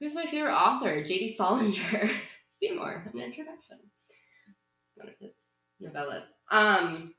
who's 0.00 0.14
my 0.14 0.24
favorite 0.26 0.54
author? 0.54 1.02
J.D. 1.02 1.34
Salinger. 1.36 2.10
Seymour, 2.62 3.10
an 3.12 3.20
introduction. 3.20 3.78
One 5.02 5.08
of 5.08 5.14
his 5.20 5.32
novellas. 5.82 6.22
Um. 6.50 7.14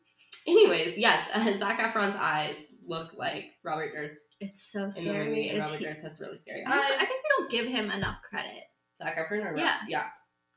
Anyways, 0.45 0.97
yes, 0.97 1.27
uh, 1.33 1.43
Zac 1.59 1.79
Efron's 1.79 2.17
eyes 2.19 2.55
look 2.85 3.13
like 3.15 3.45
Robert 3.63 3.93
Durst 3.93 4.15
It's 4.41 4.61
so 4.61 4.79
in 4.83 4.85
the 4.89 4.91
scary. 4.93 5.25
movie, 5.29 5.49
and 5.49 5.59
It's, 5.59 5.69
Robert 5.71 5.83
Durst 5.83 6.01
has 6.01 6.19
really 6.19 6.37
scary 6.37 6.63
I, 6.67 6.95
I 6.95 7.05
think 7.05 7.09
we 7.11 7.29
don't 7.37 7.49
give 7.51 7.65
him 7.67 7.89
enough 7.91 8.17
credit. 8.27 8.63
Zac 9.01 9.15
Efron, 9.17 9.45
or 9.45 9.57
Yeah. 9.57 9.77
yeah. 9.87 10.05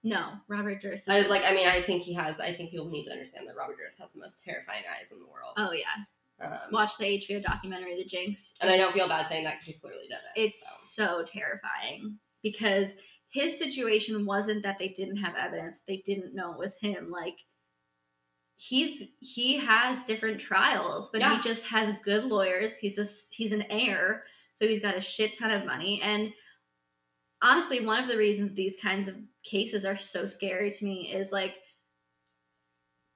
No, 0.03 0.32
Robert 0.48 0.81
Durst. 0.82 1.05
Is 1.05 1.09
I 1.09 1.19
was 1.20 1.28
like, 1.28 1.43
I 1.44 1.53
mean, 1.55 1.66
I 1.69 1.82
think 1.85 2.03
he 2.03 2.15
has. 2.15 2.39
I 2.40 2.55
think 2.55 2.70
people 2.70 2.89
need 2.89 3.05
to 3.05 3.11
understand 3.12 3.47
that 3.48 3.57
Robert 3.57 3.77
Durst 3.78 3.98
has 4.01 4.09
the 4.12 4.20
most 4.20 4.43
terrifying 4.44 4.82
eyes 4.90 5.11
in 5.12 5.19
the 5.19 5.27
world. 5.27 5.55
oh 5.57 5.73
yeah, 5.73 6.44
Um, 6.44 6.59
watch 6.73 6.97
the 6.98 7.05
HBO 7.07 7.43
documentary 7.43 7.97
The 8.03 8.09
Jinx. 8.09 8.55
and 8.61 8.70
I 8.70 8.77
don't 8.77 8.93
feel 8.93 9.09
bad 9.09 9.28
saying 9.28 9.44
that 9.44 9.55
because 9.61 9.66
he 9.66 9.81
clearly 9.81 10.07
did 10.09 10.15
it. 10.35 10.40
It's 10.48 10.93
so 10.94 11.24
terrifying 11.24 12.19
because 12.43 12.89
his 13.36 13.58
situation 13.58 14.24
wasn't 14.26 14.62
that 14.62 14.78
they 14.78 14.88
didn't 14.88 15.18
have 15.18 15.36
evidence; 15.36 15.80
they 15.86 15.98
didn't 16.06 16.34
know 16.34 16.52
it 16.52 16.58
was 16.58 16.76
him. 16.80 17.10
Like 17.10 17.38
he's 18.56 19.04
he 19.20 19.56
has 19.58 20.02
different 20.04 20.40
trials, 20.40 21.10
but 21.12 21.20
Yeah. 21.20 21.36
he 21.36 21.42
just 21.42 21.64
has 21.66 21.94
good 22.02 22.24
lawyers. 22.24 22.76
He's 22.76 22.96
this 22.96 23.28
he's 23.30 23.52
an 23.52 23.64
heir, 23.70 24.24
so 24.56 24.66
he's 24.66 24.80
got 24.80 24.96
a 24.96 25.00
shit 25.00 25.34
ton 25.34 25.50
of 25.50 25.66
money. 25.66 26.00
And 26.02 26.32
honestly, 27.42 27.84
one 27.84 28.02
of 28.02 28.08
the 28.08 28.16
reasons 28.16 28.52
these 28.54 28.76
kinds 28.80 29.08
of 29.08 29.16
cases 29.44 29.84
are 29.84 29.96
so 29.96 30.26
scary 30.26 30.70
to 30.72 30.84
me 30.84 31.12
is 31.12 31.30
like 31.32 31.54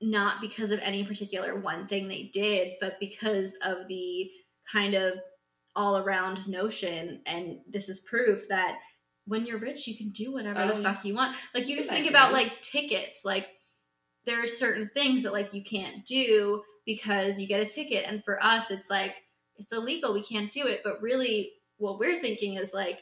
not 0.03 0.41
because 0.41 0.71
of 0.71 0.81
any 0.81 1.05
particular 1.05 1.61
one 1.61 1.87
thing 1.89 2.09
they 2.09 2.31
did, 2.33 2.75
but 2.81 2.99
because 3.01 3.55
of 3.63 3.87
the 3.89 4.31
kind 4.71 4.95
of 4.95 5.15
all 5.77 5.99
around 5.99 6.47
notion. 6.49 7.23
And 7.27 7.59
this 7.69 7.89
is 7.89 8.01
proof 8.01 8.43
that 8.49 8.77
when 9.31 9.47
you're 9.47 9.59
rich, 9.61 9.87
you 9.87 9.97
can 9.97 10.11
do 10.11 10.33
whatever 10.33 10.67
the 10.67 10.75
Oh, 10.75 10.83
fuck 10.83 11.05
you 11.05 11.15
want. 11.15 11.37
Like 11.55 11.69
you 11.69 11.77
just 11.77 11.89
think 11.89 12.11
about 12.11 12.33
like 12.33 12.61
tickets, 12.63 13.21
like 13.25 13.49
there 14.27 14.43
are 14.43 14.47
certain 14.47 14.91
things 14.93 15.23
that 15.23 15.33
like 15.33 15.55
you 15.55 15.63
can't 15.63 16.05
do 16.05 16.63
because 16.85 17.39
you 17.39 17.47
get 17.47 17.61
a 17.61 17.65
ticket. 17.67 18.05
And 18.09 18.25
for 18.25 18.43
us, 18.43 18.73
it's 18.73 18.91
like 18.91 19.15
it's 19.57 19.73
illegal. 19.73 20.13
We 20.13 20.25
can't 20.25 20.51
do 20.51 20.67
it. 20.67 20.81
But 20.83 21.01
really, 21.01 21.53
what 21.77 22.01
we're 22.01 22.21
thinking 22.21 22.57
is 22.57 22.75
like, 22.75 22.99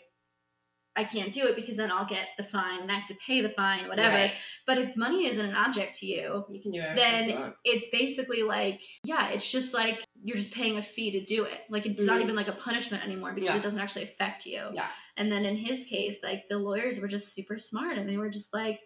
I 0.98 1.04
can't 1.04 1.32
do 1.32 1.46
it 1.46 1.54
because 1.54 1.76
then 1.76 1.90
I'll 1.92 2.06
get 2.08 2.26
the 2.36 2.42
fine 2.44 2.80
and 2.80 2.90
I 2.90 2.94
have 2.98 3.08
to 3.08 3.14
pay 3.26 3.40
the 3.40 3.50
fine, 3.50 3.86
whatever. 3.88 4.16
Right. 4.16 4.32
But 4.66 4.78
if 4.78 4.96
money 4.96 5.26
isn't 5.26 5.46
an 5.50 5.54
object 5.54 5.98
to 6.00 6.06
you, 6.06 6.44
You 6.50 6.60
can 6.60 6.72
do 6.72 6.78
whatever 6.80 6.96
then 6.96 7.54
it's 7.64 7.88
basically 7.90 8.42
like 8.42 8.80
yeah 9.04 9.28
it's 9.28 9.48
just 9.50 9.72
like 9.72 9.96
you're 10.24 10.36
just 10.36 10.52
paying 10.54 10.76
a 10.76 10.82
fee 10.82 11.12
to 11.12 11.24
do 11.24 11.44
it 11.44 11.60
like 11.70 11.86
it's 11.86 12.02
not 12.02 12.18
Mhm. 12.18 12.24
even 12.24 12.36
like 12.36 12.48
a 12.48 12.52
punishment 12.68 13.04
anymore 13.04 13.32
because 13.32 13.50
Yeah. 13.50 13.56
it 13.56 13.62
doesn't 13.62 13.78
actually 13.78 14.04
affect 14.10 14.44
you 14.46 14.62
Yeah. 14.74 14.88
and 15.16 15.30
then 15.30 15.44
in 15.44 15.56
his 15.56 15.86
case 15.86 16.16
like 16.22 16.42
the 16.50 16.58
lawyers 16.58 16.98
were 17.00 17.08
just 17.08 17.32
super 17.32 17.58
smart 17.58 17.96
and 17.98 18.08
they 18.08 18.16
were 18.16 18.28
just 18.30 18.52
like 18.52 18.80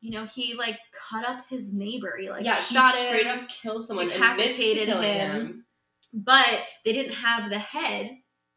you 0.00 0.10
know 0.10 0.24
he 0.24 0.54
like 0.54 0.78
cut 1.08 1.24
up 1.24 1.44
his 1.48 1.72
neighbor 1.72 2.12
he 2.20 2.28
like 2.30 2.44
yeah, 2.44 2.54
shot 2.56 2.94
he 2.96 3.06
straight 3.06 3.26
him 3.26 3.38
up 3.44 3.48
killed 3.48 3.86
someone, 3.86 4.08
decapitated 4.08 4.86
killing 4.88 5.18
him. 5.18 5.64
but 6.12 6.60
they 6.84 6.92
didn't 6.92 7.14
have 7.14 7.48
the 7.50 7.58
head 7.58 8.10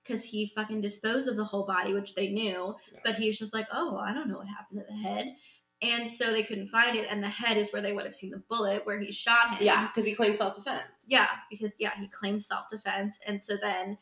because 0.08 0.24
he 0.24 0.52
fucking 0.56 0.80
disposed 0.82 1.28
of 1.28 1.36
the 1.36 1.44
whole 1.44 1.66
body 1.66 1.94
which 1.94 2.16
they 2.16 2.30
knew 2.30 2.74
Yeah. 2.94 3.00
but 3.04 3.16
he 3.16 3.28
was 3.28 3.38
just 3.38 3.54
like 3.54 3.68
oh 3.74 3.98
i 3.98 4.14
don't 4.14 4.30
know 4.30 4.38
what 4.38 4.48
happened 4.48 4.80
to 4.80 4.86
the 4.90 4.98
head 5.10 5.36
and 5.82 6.10
so 6.10 6.32
they 6.32 6.42
couldn't 6.44 6.70
find 6.70 6.96
it 6.98 7.08
and 7.10 7.22
the 7.22 7.30
head 7.30 7.56
is 7.58 7.72
where 7.72 7.82
they 7.84 7.94
would 7.94 8.06
have 8.06 8.16
seen 8.16 8.32
the 8.32 8.42
bullet 8.50 8.84
where 8.86 9.00
he 9.00 9.12
shot 9.12 9.52
him 9.58 9.66
Yeah, 9.66 9.88
because 9.94 10.08
he 10.10 10.16
claimed 10.16 10.36
self 10.38 10.56
defense. 10.56 10.84
yeah, 11.06 11.28
because 11.52 11.72
yeah, 11.80 11.92
he 12.00 12.08
claimed 12.08 12.42
self 12.42 12.66
defense, 12.72 13.20
and 13.28 13.40
so 13.42 13.58
then 13.62 13.96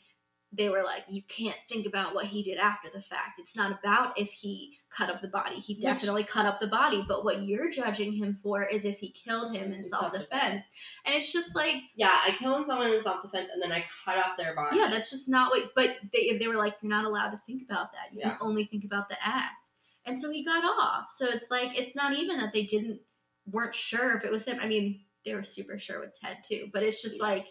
they 0.57 0.69
were 0.69 0.84
like, 0.84 1.03
you 1.10 1.22
can't 1.23 1.57
think 1.68 1.86
about 1.86 2.14
what 2.15 2.26
he 2.26 2.41
did 2.44 2.57
after 2.57 2.90
the 2.94 3.02
fact. 3.02 3.40
It's 3.40 3.56
not 3.56 3.77
about 3.80 4.19
if 4.19 4.30
he 4.30 4.77
cut 4.90 5.10
up 5.10 5.22
the 5.22 5.27
body. 5.27 5.56
He 5.57 5.73
Which- 5.76 5.82
definitely 5.84 6.23
cut 6.23 6.45
up 6.45 6.60
the 6.60 6.68
body, 6.68 7.03
but 7.07 7.23
what 7.26 7.44
you're 7.44 7.69
judging 7.69 8.14
him 8.14 8.40
for 8.41 8.64
is 8.64 8.86
if 8.86 8.99
he 8.99 9.10
killed 9.10 9.56
him 9.56 9.73
in 9.73 9.88
self 9.88 10.11
defense, 10.11 10.30
self-defense. 10.30 10.64
and 11.06 11.15
it's 11.15 11.32
just 11.34 11.56
like, 11.56 11.76
Yeah, 11.95 12.07
I 12.26 12.32
killed 12.38 12.65
someone 12.68 12.91
in 12.91 13.03
self 13.03 13.22
defense 13.22 13.49
and 13.53 13.61
then 13.61 13.72
I 13.72 13.84
cut 14.06 14.18
off 14.18 14.38
their 14.38 14.56
body. 14.56 14.77
yeah, 14.77 14.90
that's 14.90 15.10
just 15.11 15.27
not 15.30 15.52
what. 15.52 15.72
But 15.76 15.98
they 16.14 16.38
they 16.38 16.48
were 16.48 16.56
like, 16.56 16.76
you're 16.82 16.90
not 16.90 17.06
allowed 17.06 17.32
to 17.32 17.41
think 17.45 17.64
about 17.64 17.91
that. 17.91 18.14
You 18.14 18.19
Yeah. 18.22 18.30
can 18.32 18.38
only 18.41 18.65
think 18.65 18.86
about 18.86 19.10
the 19.10 19.18
act, 19.22 19.69
and 20.06 20.19
so 20.19 20.30
he 20.32 20.45
got 20.45 20.64
off. 20.64 21.11
So 21.15 21.26
it's 21.27 21.52
like 21.52 21.77
it's 21.77 21.95
not 21.95 22.14
even 22.14 22.38
that 22.38 22.53
they 22.53 22.64
didn't 22.64 23.02
weren't 23.52 23.76
sure 23.76 24.18
if 24.18 24.23
it 24.23 24.32
was 24.32 24.45
him. 24.45 24.60
I 24.61 24.68
mean, 24.68 25.02
they 25.26 25.34
were 25.36 25.44
super 25.44 25.77
sure 25.77 25.99
with 25.99 26.19
Ted 26.19 26.38
too, 26.44 26.69
but 26.72 26.84
it's 26.84 27.02
just 27.02 27.18
Yeah. 27.18 27.23
like 27.23 27.48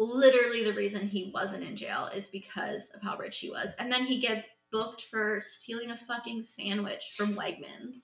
literally 0.00 0.64
the 0.64 0.72
reason 0.74 1.06
he 1.06 1.30
wasn't 1.34 1.62
in 1.62 1.76
jail 1.76 2.08
is 2.14 2.26
because 2.28 2.88
of 2.94 3.02
how 3.02 3.18
rich 3.18 3.38
he 3.38 3.50
was. 3.50 3.74
And 3.78 3.92
then 3.92 4.04
he 4.04 4.18
gets 4.18 4.48
booked 4.72 5.06
for 5.10 5.40
stealing 5.44 5.90
a 5.90 5.96
fucking 5.96 6.42
sandwich 6.42 7.12
from 7.16 7.34
Wegmans. 7.34 7.96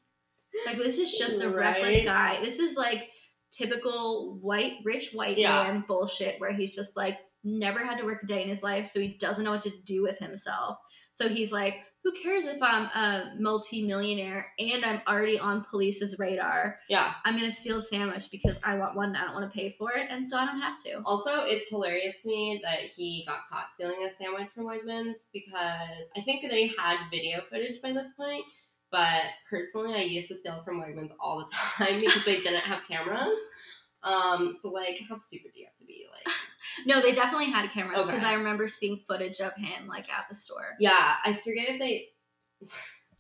Like 0.67 0.77
this 0.77 0.99
is 0.99 1.13
just 1.17 1.43
a 1.43 1.49
reckless 1.49 2.05
guy. 2.05 2.39
This 2.43 2.59
is 2.59 2.77
like 2.77 3.09
typical 3.53 4.39
white 4.43 4.75
rich 4.85 5.13
white 5.13 5.39
Yeah. 5.39 5.63
man 5.65 5.85
bullshit 5.89 6.39
where 6.41 6.53
he's 6.53 6.75
just 6.75 6.97
like 6.97 7.19
never 7.45 7.85
had 7.85 7.99
to 7.99 8.05
work 8.05 8.23
a 8.23 8.27
day 8.27 8.43
in 8.43 8.49
his 8.49 8.63
life 8.63 8.87
so 8.87 9.01
he 9.01 9.17
doesn't 9.19 9.45
know 9.45 9.53
what 9.53 9.63
to 9.63 9.73
do 9.87 10.03
with 10.03 10.19
himself. 10.19 10.77
So 11.15 11.29
he's 11.29 11.53
like 11.53 11.77
who 12.07 12.13
cares 12.13 12.45
if 12.45 12.63
I'm 12.63 12.85
a 12.85 13.33
multi-millionaire 13.37 14.47
and 14.61 14.85
I'm 14.85 15.03
already 15.09 15.41
on 15.41 15.65
police's 15.69 16.21
radar? 16.21 16.79
Yeah. 16.89 17.15
I'm 17.25 17.35
gonna 17.35 17.51
steal 17.51 17.79
a 17.79 17.83
sandwich 17.83 18.29
because 18.31 18.61
I 18.63 18.77
want 18.77 18.95
one 18.95 19.09
and 19.09 19.17
I 19.17 19.25
don't 19.25 19.35
want 19.35 19.53
to 19.53 19.59
pay 19.59 19.75
for 19.77 19.91
it, 19.91 20.07
and 20.09 20.27
so 20.27 20.37
I 20.37 20.47
don't 20.47 20.61
have 20.61 20.79
to. 20.85 21.03
Also, 21.05 21.43
it's 21.43 21.69
hilarious 21.69 22.15
to 22.23 22.29
me 22.29 22.61
that 22.63 22.89
he 22.95 23.25
got 23.27 23.41
caught 23.51 23.65
stealing 23.75 24.09
a 24.09 24.23
sandwich 24.23 24.51
from 24.55 24.67
Wegmans 24.67 25.15
because 25.33 26.07
I 26.17 26.21
think 26.25 26.49
they 26.49 26.69
had 26.79 26.99
video 27.11 27.41
footage 27.51 27.83
by 27.83 27.91
this 27.91 28.07
point. 28.17 28.45
But 28.93 29.23
personally, 29.51 29.95
I 29.95 30.03
used 30.03 30.29
to 30.29 30.37
steal 30.37 30.63
from 30.65 30.81
Wegmans 30.81 31.11
all 31.19 31.41
the 31.41 31.51
time 31.85 31.99
because 31.99 32.25
they 32.25 32.37
didn't 32.37 32.61
have 32.61 32.83
cameras. 32.89 33.37
Um, 34.05 34.59
so 34.63 34.69
like, 34.69 35.01
how 35.09 35.17
stupid 35.17 35.51
do 35.55 35.59
you 35.59 35.67
have 35.67 35.76
to 35.76 35.76
be? 35.76 35.76
Like, 35.76 35.76
No, 36.85 37.01
they 37.01 37.13
definitely 37.13 37.51
had 37.51 37.71
cameras 37.71 38.03
because 38.05 38.21
Okay. 38.21 38.27
I 38.27 38.35
remember 38.35 38.69
seeing 38.69 39.01
footage 39.09 39.41
of 39.41 39.55
him 39.55 39.87
like 39.89 40.11
at 40.11 40.27
the 40.29 40.35
store. 40.35 40.77
yeah, 40.81 41.15
I 41.25 41.33
forget 41.33 41.69
if 41.71 41.79
they 41.79 42.09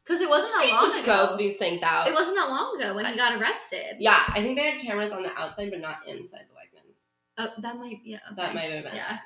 Because 0.04 0.20
it 0.22 0.28
wasn't 0.28 0.52
I 0.54 0.66
that 0.66 0.72
long 0.82 1.02
scope 1.02 1.28
ago. 1.30 1.36
these 1.36 1.56
things 1.58 1.82
out. 1.82 2.06
It 2.06 2.14
wasn't 2.14 2.36
that 2.36 2.48
long 2.48 2.76
ago 2.80 2.94
when 2.94 3.06
he 3.06 3.16
got 3.16 3.40
arrested. 3.40 3.96
yeah, 3.98 4.22
I 4.28 4.40
think 4.40 4.56
they 4.56 4.70
had 4.70 4.80
cameras 4.80 5.10
on 5.10 5.24
the 5.24 5.32
outside, 5.36 5.70
but 5.70 5.80
not 5.80 6.06
inside 6.06 6.46
the 6.48 6.54
Wegmans. 6.54 6.94
Oh, 7.38 7.48
that 7.60 7.76
might 7.76 8.04
be. 8.04 8.10
yeah. 8.10 8.18
That 8.36 8.54
might 8.54 8.70
have 8.70 8.84
been. 8.84 8.94
Yeah. 8.94 9.18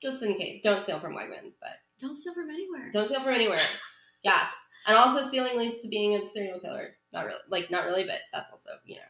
Just 0.00 0.22
in 0.22 0.34
case, 0.38 0.60
don't 0.62 0.84
steal 0.84 1.00
from 1.00 1.14
Wegmans, 1.14 1.54
but 1.60 1.70
Don't 2.00 2.16
steal 2.16 2.34
from 2.34 2.50
anywhere. 2.50 2.90
Don't 2.92 3.08
steal 3.08 3.20
from 3.24 3.34
anywhere. 3.34 3.58
yeah. 4.22 4.46
And 4.86 4.96
also 4.96 5.26
stealing 5.28 5.58
leads 5.58 5.82
to 5.82 5.88
being 5.88 6.14
a 6.14 6.20
serial 6.32 6.60
killer. 6.60 6.90
Not 7.12 7.26
really 7.26 7.38
like 7.50 7.70
not 7.72 7.86
really, 7.86 8.04
but 8.04 8.18
that's 8.32 8.46
also, 8.52 8.78
you 8.84 8.94
know. 8.94 9.00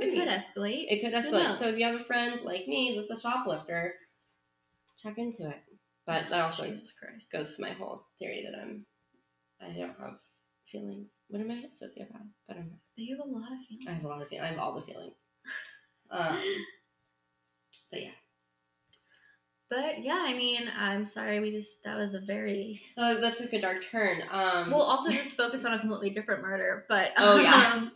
It 0.00 0.14
could 0.14 0.28
escalate. 0.28 0.86
It 0.88 1.00
could 1.00 1.12
escalate. 1.12 1.58
So 1.58 1.68
if 1.68 1.78
you 1.78 1.84
have 1.84 2.00
a 2.00 2.04
friend 2.04 2.40
like 2.42 2.66
me 2.68 2.96
that's 3.08 3.18
a 3.18 3.22
shoplifter, 3.22 3.94
check 5.02 5.18
into 5.18 5.48
it. 5.48 5.58
But 6.06 6.30
that 6.30 6.40
also 6.40 6.66
Jesus 6.66 6.92
Christ. 6.92 7.30
goes 7.30 7.56
to 7.56 7.62
my 7.62 7.72
whole 7.72 8.02
theory 8.18 8.46
that 8.50 8.58
I'm 8.58 8.86
I 9.60 9.66
don't 9.78 9.94
have 10.00 10.18
feelings. 10.70 11.08
What 11.28 11.40
am 11.40 11.50
I? 11.50 11.54
A 11.54 11.56
sociopath? 11.58 12.28
But 12.46 12.56
I'm 12.56 12.70
not. 12.70 12.78
But 12.96 13.04
you 13.04 13.16
have 13.16 13.26
a 13.26 13.30
lot 13.30 13.52
of 13.52 13.58
feelings. 13.68 13.86
I 13.86 13.92
have 13.92 14.04
a 14.04 14.08
lot 14.08 14.22
of 14.22 14.28
feelings. 14.28 14.44
I 14.46 14.50
have 14.50 14.58
all 14.58 14.74
the 14.74 14.86
feelings. 14.86 15.14
Um 16.10 16.40
but 17.90 18.02
yeah. 18.02 18.10
But 19.70 20.02
yeah, 20.02 20.24
I 20.26 20.32
mean, 20.32 20.70
I'm 20.74 21.04
sorry. 21.04 21.40
We 21.40 21.50
just 21.50 21.84
that 21.84 21.96
was 21.96 22.14
a 22.14 22.20
very 22.20 22.80
Oh, 22.96 23.20
that 23.20 23.36
took 23.36 23.52
a 23.52 23.60
dark 23.60 23.84
turn. 23.90 24.22
Um, 24.30 24.70
we'll 24.70 24.80
also 24.80 25.10
just 25.10 25.30
focus 25.36 25.64
on 25.64 25.74
a 25.74 25.78
completely 25.78 26.10
different 26.10 26.42
murder. 26.42 26.86
But 26.88 27.10
Oh, 27.18 27.38
yeah. 27.38 27.88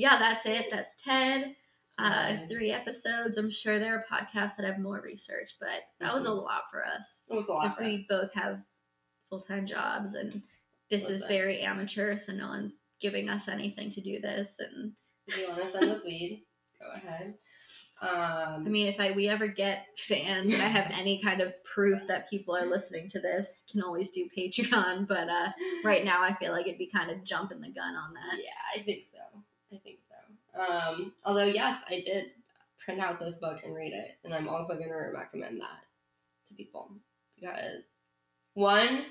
Yeah, 0.00 0.18
that's 0.18 0.46
it. 0.46 0.66
That's 0.70 0.94
Ted. 1.02 1.54
Uh, 1.98 2.38
three 2.48 2.70
episodes. 2.70 3.36
I'm 3.36 3.50
sure 3.50 3.78
there 3.78 3.94
are 3.94 4.04
podcasts 4.10 4.56
that 4.56 4.64
have 4.64 4.78
more 4.78 5.02
research, 5.04 5.56
but 5.60 5.68
that 6.00 6.14
was 6.14 6.24
a 6.24 6.32
lot 6.32 6.62
for 6.70 6.82
us. 6.82 7.20
it 7.28 7.34
was 7.34 7.46
a 7.46 7.52
lot. 7.52 7.62
Because 7.64 7.76
For 7.76 7.84
us. 7.84 7.86
we 7.86 8.06
both 8.08 8.32
have 8.32 8.60
full 9.28 9.40
time 9.42 9.66
jobs, 9.66 10.14
and 10.14 10.40
this 10.90 11.10
is 11.10 11.26
very 11.26 11.60
amateur, 11.60 12.16
so 12.16 12.32
no 12.32 12.48
one's 12.48 12.72
giving 13.02 13.28
us 13.28 13.48
anything 13.48 13.90
to 13.90 14.00
do 14.00 14.18
this. 14.18 14.56
And 14.58 14.92
If 15.26 15.38
you 15.38 15.48
want 15.48 15.60
to 15.60 15.72
send 15.78 15.90
us 15.90 16.00
weed, 16.02 16.46
go 16.80 16.86
ahead. 16.96 17.34
Um, 18.02 18.64
I 18.66 18.70
mean, 18.70 18.86
if 18.86 18.98
I 18.98 19.10
we 19.10 19.28
ever 19.28 19.46
get 19.46 19.84
fans 19.98 20.54
and 20.54 20.62
I 20.62 20.68
have 20.68 20.90
any 20.90 21.20
kind 21.22 21.42
of 21.42 21.52
proof 21.74 22.00
that 22.08 22.30
people 22.30 22.56
are 22.56 22.64
listening 22.64 23.10
to 23.10 23.20
this, 23.20 23.62
can 23.70 23.82
always 23.82 24.08
do 24.08 24.26
Patreon. 24.36 25.06
But 25.06 25.28
uh, 25.28 25.50
right 25.84 26.02
now, 26.02 26.22
I 26.22 26.34
feel 26.34 26.52
like 26.52 26.66
it'd 26.66 26.78
be 26.78 26.90
kind 26.90 27.10
of 27.10 27.24
jumping 27.24 27.60
the 27.60 27.68
gun 27.68 27.94
on 27.94 28.14
that. 28.14 28.38
Yeah, 28.38 28.80
I 28.80 28.82
think. 28.84 29.04
I 29.72 29.78
think 29.78 29.98
so. 30.08 30.60
Um, 30.60 31.12
although, 31.24 31.44
yes, 31.44 31.80
I 31.88 32.00
did 32.00 32.26
print 32.84 33.00
out 33.00 33.20
this 33.20 33.36
book 33.36 33.60
and 33.64 33.74
read 33.74 33.92
it, 33.92 34.12
and 34.24 34.34
I'm 34.34 34.48
also 34.48 34.74
going 34.74 34.88
to 34.88 35.10
recommend 35.14 35.60
that 35.60 35.80
to 36.48 36.54
people 36.54 36.90
because, 37.36 37.82
one, 38.54 39.04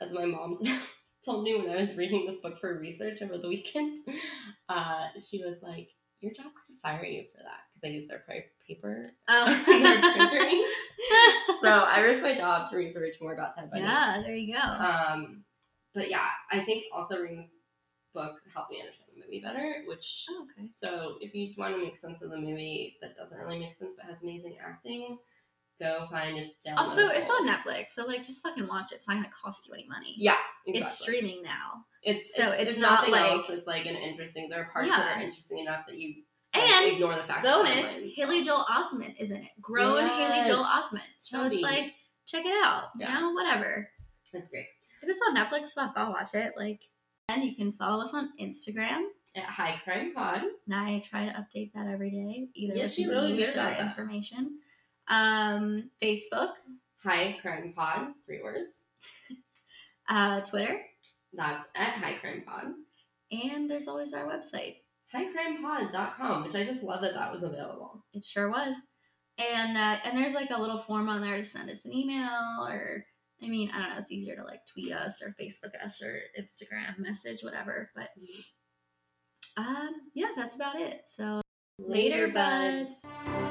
as 0.00 0.12
my 0.12 0.24
mom 0.24 0.58
told 1.24 1.44
me 1.44 1.56
when 1.56 1.70
I 1.70 1.80
was 1.80 1.96
reading 1.96 2.26
this 2.26 2.40
book 2.40 2.60
for 2.60 2.78
research 2.78 3.20
over 3.22 3.38
the 3.38 3.48
weekend, 3.48 3.98
uh, 4.68 5.08
she 5.18 5.42
was 5.44 5.56
like, 5.62 5.88
"Your 6.20 6.32
job 6.32 6.46
could 6.66 6.76
fire 6.82 7.04
you 7.04 7.24
for 7.34 7.42
that 7.42 7.60
because 7.74 7.88
I 7.88 7.92
use 7.92 8.08
their 8.08 8.24
paper 8.66 9.10
Oh, 9.28 9.62
their 9.66 10.00
printer. 10.00 10.48
So 11.62 11.68
I 11.68 12.00
risked 12.00 12.22
my 12.22 12.36
job 12.36 12.70
to 12.70 12.76
research 12.76 13.16
more 13.20 13.34
about 13.34 13.56
Ted 13.56 13.70
Bundy. 13.70 13.84
yeah, 13.84 14.22
there 14.24 14.34
you 14.34 14.54
go. 14.54 14.60
Um, 14.60 15.44
but 15.94 16.08
yeah, 16.08 16.28
I 16.50 16.60
think 16.64 16.84
also 16.94 17.18
reading 17.20 17.48
this 17.50 17.50
book 18.14 18.40
helped 18.54 18.70
me 18.70 18.80
understand 18.80 19.09
movie 19.30 19.42
better. 19.42 19.82
Which 19.86 20.26
Oh, 20.30 20.46
okay. 20.58 20.68
so 20.82 21.16
if 21.20 21.34
you 21.34 21.54
want 21.56 21.74
to 21.76 21.82
make 21.82 21.98
sense 22.00 22.22
of 22.22 22.30
the 22.30 22.36
movie 22.36 22.96
that 23.00 23.16
doesn't 23.16 23.36
really 23.38 23.60
make 23.60 23.78
sense 23.78 23.92
but 23.96 24.06
has 24.06 24.22
amazing 24.22 24.56
acting, 24.64 25.18
go 25.80 26.06
find 26.10 26.36
it. 26.38 26.52
Also, 26.76 27.06
it's 27.08 27.30
on. 27.30 27.46
Netflix, 27.48 27.92
so 27.92 28.04
like 28.06 28.22
just 28.22 28.42
fucking 28.42 28.66
watch 28.68 28.92
it. 28.92 28.96
It's 28.96 29.08
not 29.08 29.14
gonna 29.14 29.30
cost 29.42 29.66
you 29.66 29.74
any 29.74 29.86
money. 29.88 30.14
Yeah, 30.18 30.36
It's 30.66 30.98
streaming 30.98 31.42
now. 31.42 31.84
It's 32.02 32.34
so 32.34 32.50
it's, 32.50 32.72
it's 32.72 32.80
not 32.80 33.08
like- 33.10 33.30
else, 33.30 33.50
it's 33.50 33.66
like 33.66 33.86
an 33.86 33.96
interesting. 33.96 34.48
There 34.50 34.62
are 34.62 34.70
parts 34.72 34.88
that 34.90 35.16
are 35.18 35.22
interesting 35.22 35.58
enough 35.58 35.84
that 35.86 35.96
you 35.96 36.22
like, 36.54 36.62
And 36.64 36.92
ignore 36.92 37.14
the 37.16 37.22
fact. 37.24 37.44
bonus, 37.44 37.90
Haley. 38.16 38.42
Joel 38.42 38.64
Osment 38.68 39.14
is 39.20 39.30
in 39.30 39.38
it. 39.42 39.50
Grown 39.60 40.06
Haley 40.08 40.48
Joel 40.50 40.64
Osment. 40.64 41.00
So 41.18 41.44
Chubby. 41.44 41.56
it's 41.56 41.62
like, 41.62 41.92
check 42.26 42.44
it 42.44 42.52
out. 42.64 42.88
You 42.98 43.06
know, 43.06 43.32
whatever. 43.32 43.88
That's 44.32 44.48
great. 44.48 44.66
If 45.02 45.08
it's 45.08 45.20
on 45.28 45.36
Netflix, 45.36 45.72
fuck, 45.72 45.92
I'll 45.96 46.10
watch 46.10 46.34
it. 46.34 46.52
Like, 46.56 46.80
and 47.28 47.42
you 47.44 47.54
can 47.56 47.72
follow 47.72 48.02
us 48.04 48.12
on 48.14 48.30
Instagram. 48.40 49.02
At 49.36 49.44
High 49.44 49.80
Crime 49.84 50.12
Pod. 50.14 50.42
And 50.66 50.74
I 50.74 51.00
try 51.08 51.26
to 51.26 51.32
update 51.32 51.72
that 51.74 51.86
every 51.86 52.10
day, 52.10 52.48
either 52.54 52.74
Yes, 52.76 52.98
you're 52.98 53.10
really 53.10 53.36
good 53.36 53.48
about 53.50 53.78
that. 53.78 53.86
information. 53.88 54.58
Um, 55.08 55.90
Facebook, 56.02 56.52
High 57.02 57.36
Crime 57.40 57.72
Pod. 57.76 58.08
Three 58.26 58.42
words. 58.42 58.70
uh, 60.08 60.40
Twitter, 60.42 60.80
That's 61.32 61.64
at 61.76 61.92
High 61.94 62.16
Crime 62.20 62.42
Pod. 62.46 62.72
and 63.30 63.70
there's 63.70 63.86
always 63.88 64.12
our 64.12 64.26
website. 64.26 64.76
highcrimepod.com, 65.14 66.44
which 66.44 66.54
I 66.56 66.64
just 66.64 66.82
love 66.82 67.02
that 67.02 67.14
that 67.14 67.32
was 67.32 67.42
available. 67.42 68.04
It 68.12 68.24
sure 68.24 68.50
was. 68.50 68.76
And 69.38 69.76
uh, 69.78 69.96
and 70.04 70.18
there's 70.18 70.34
like 70.34 70.50
a 70.50 70.60
little 70.60 70.82
form 70.82 71.08
on 71.08 71.20
there 71.22 71.36
to 71.38 71.44
send 71.44 71.70
us 71.70 71.84
an 71.84 71.92
email 71.94 72.66
or 72.68 73.04
I 73.42 73.48
mean, 73.48 73.70
I 73.72 73.78
don't 73.78 73.88
know, 73.90 73.96
it's 73.98 74.12
easier 74.12 74.36
to 74.36 74.44
like 74.44 74.60
tweet 74.66 74.92
us 74.92 75.22
or 75.22 75.34
Facebook 75.40 75.72
us 75.82 76.02
or 76.02 76.20
Instagram 76.38 76.98
message, 76.98 77.42
whatever. 77.42 77.90
But 77.96 78.08
um 79.56 79.90
yeah, 80.14 80.28
that's 80.36 80.56
about 80.56 80.80
it. 80.80 81.02
So 81.04 81.40
later, 81.78 82.28
buds. 82.28 83.49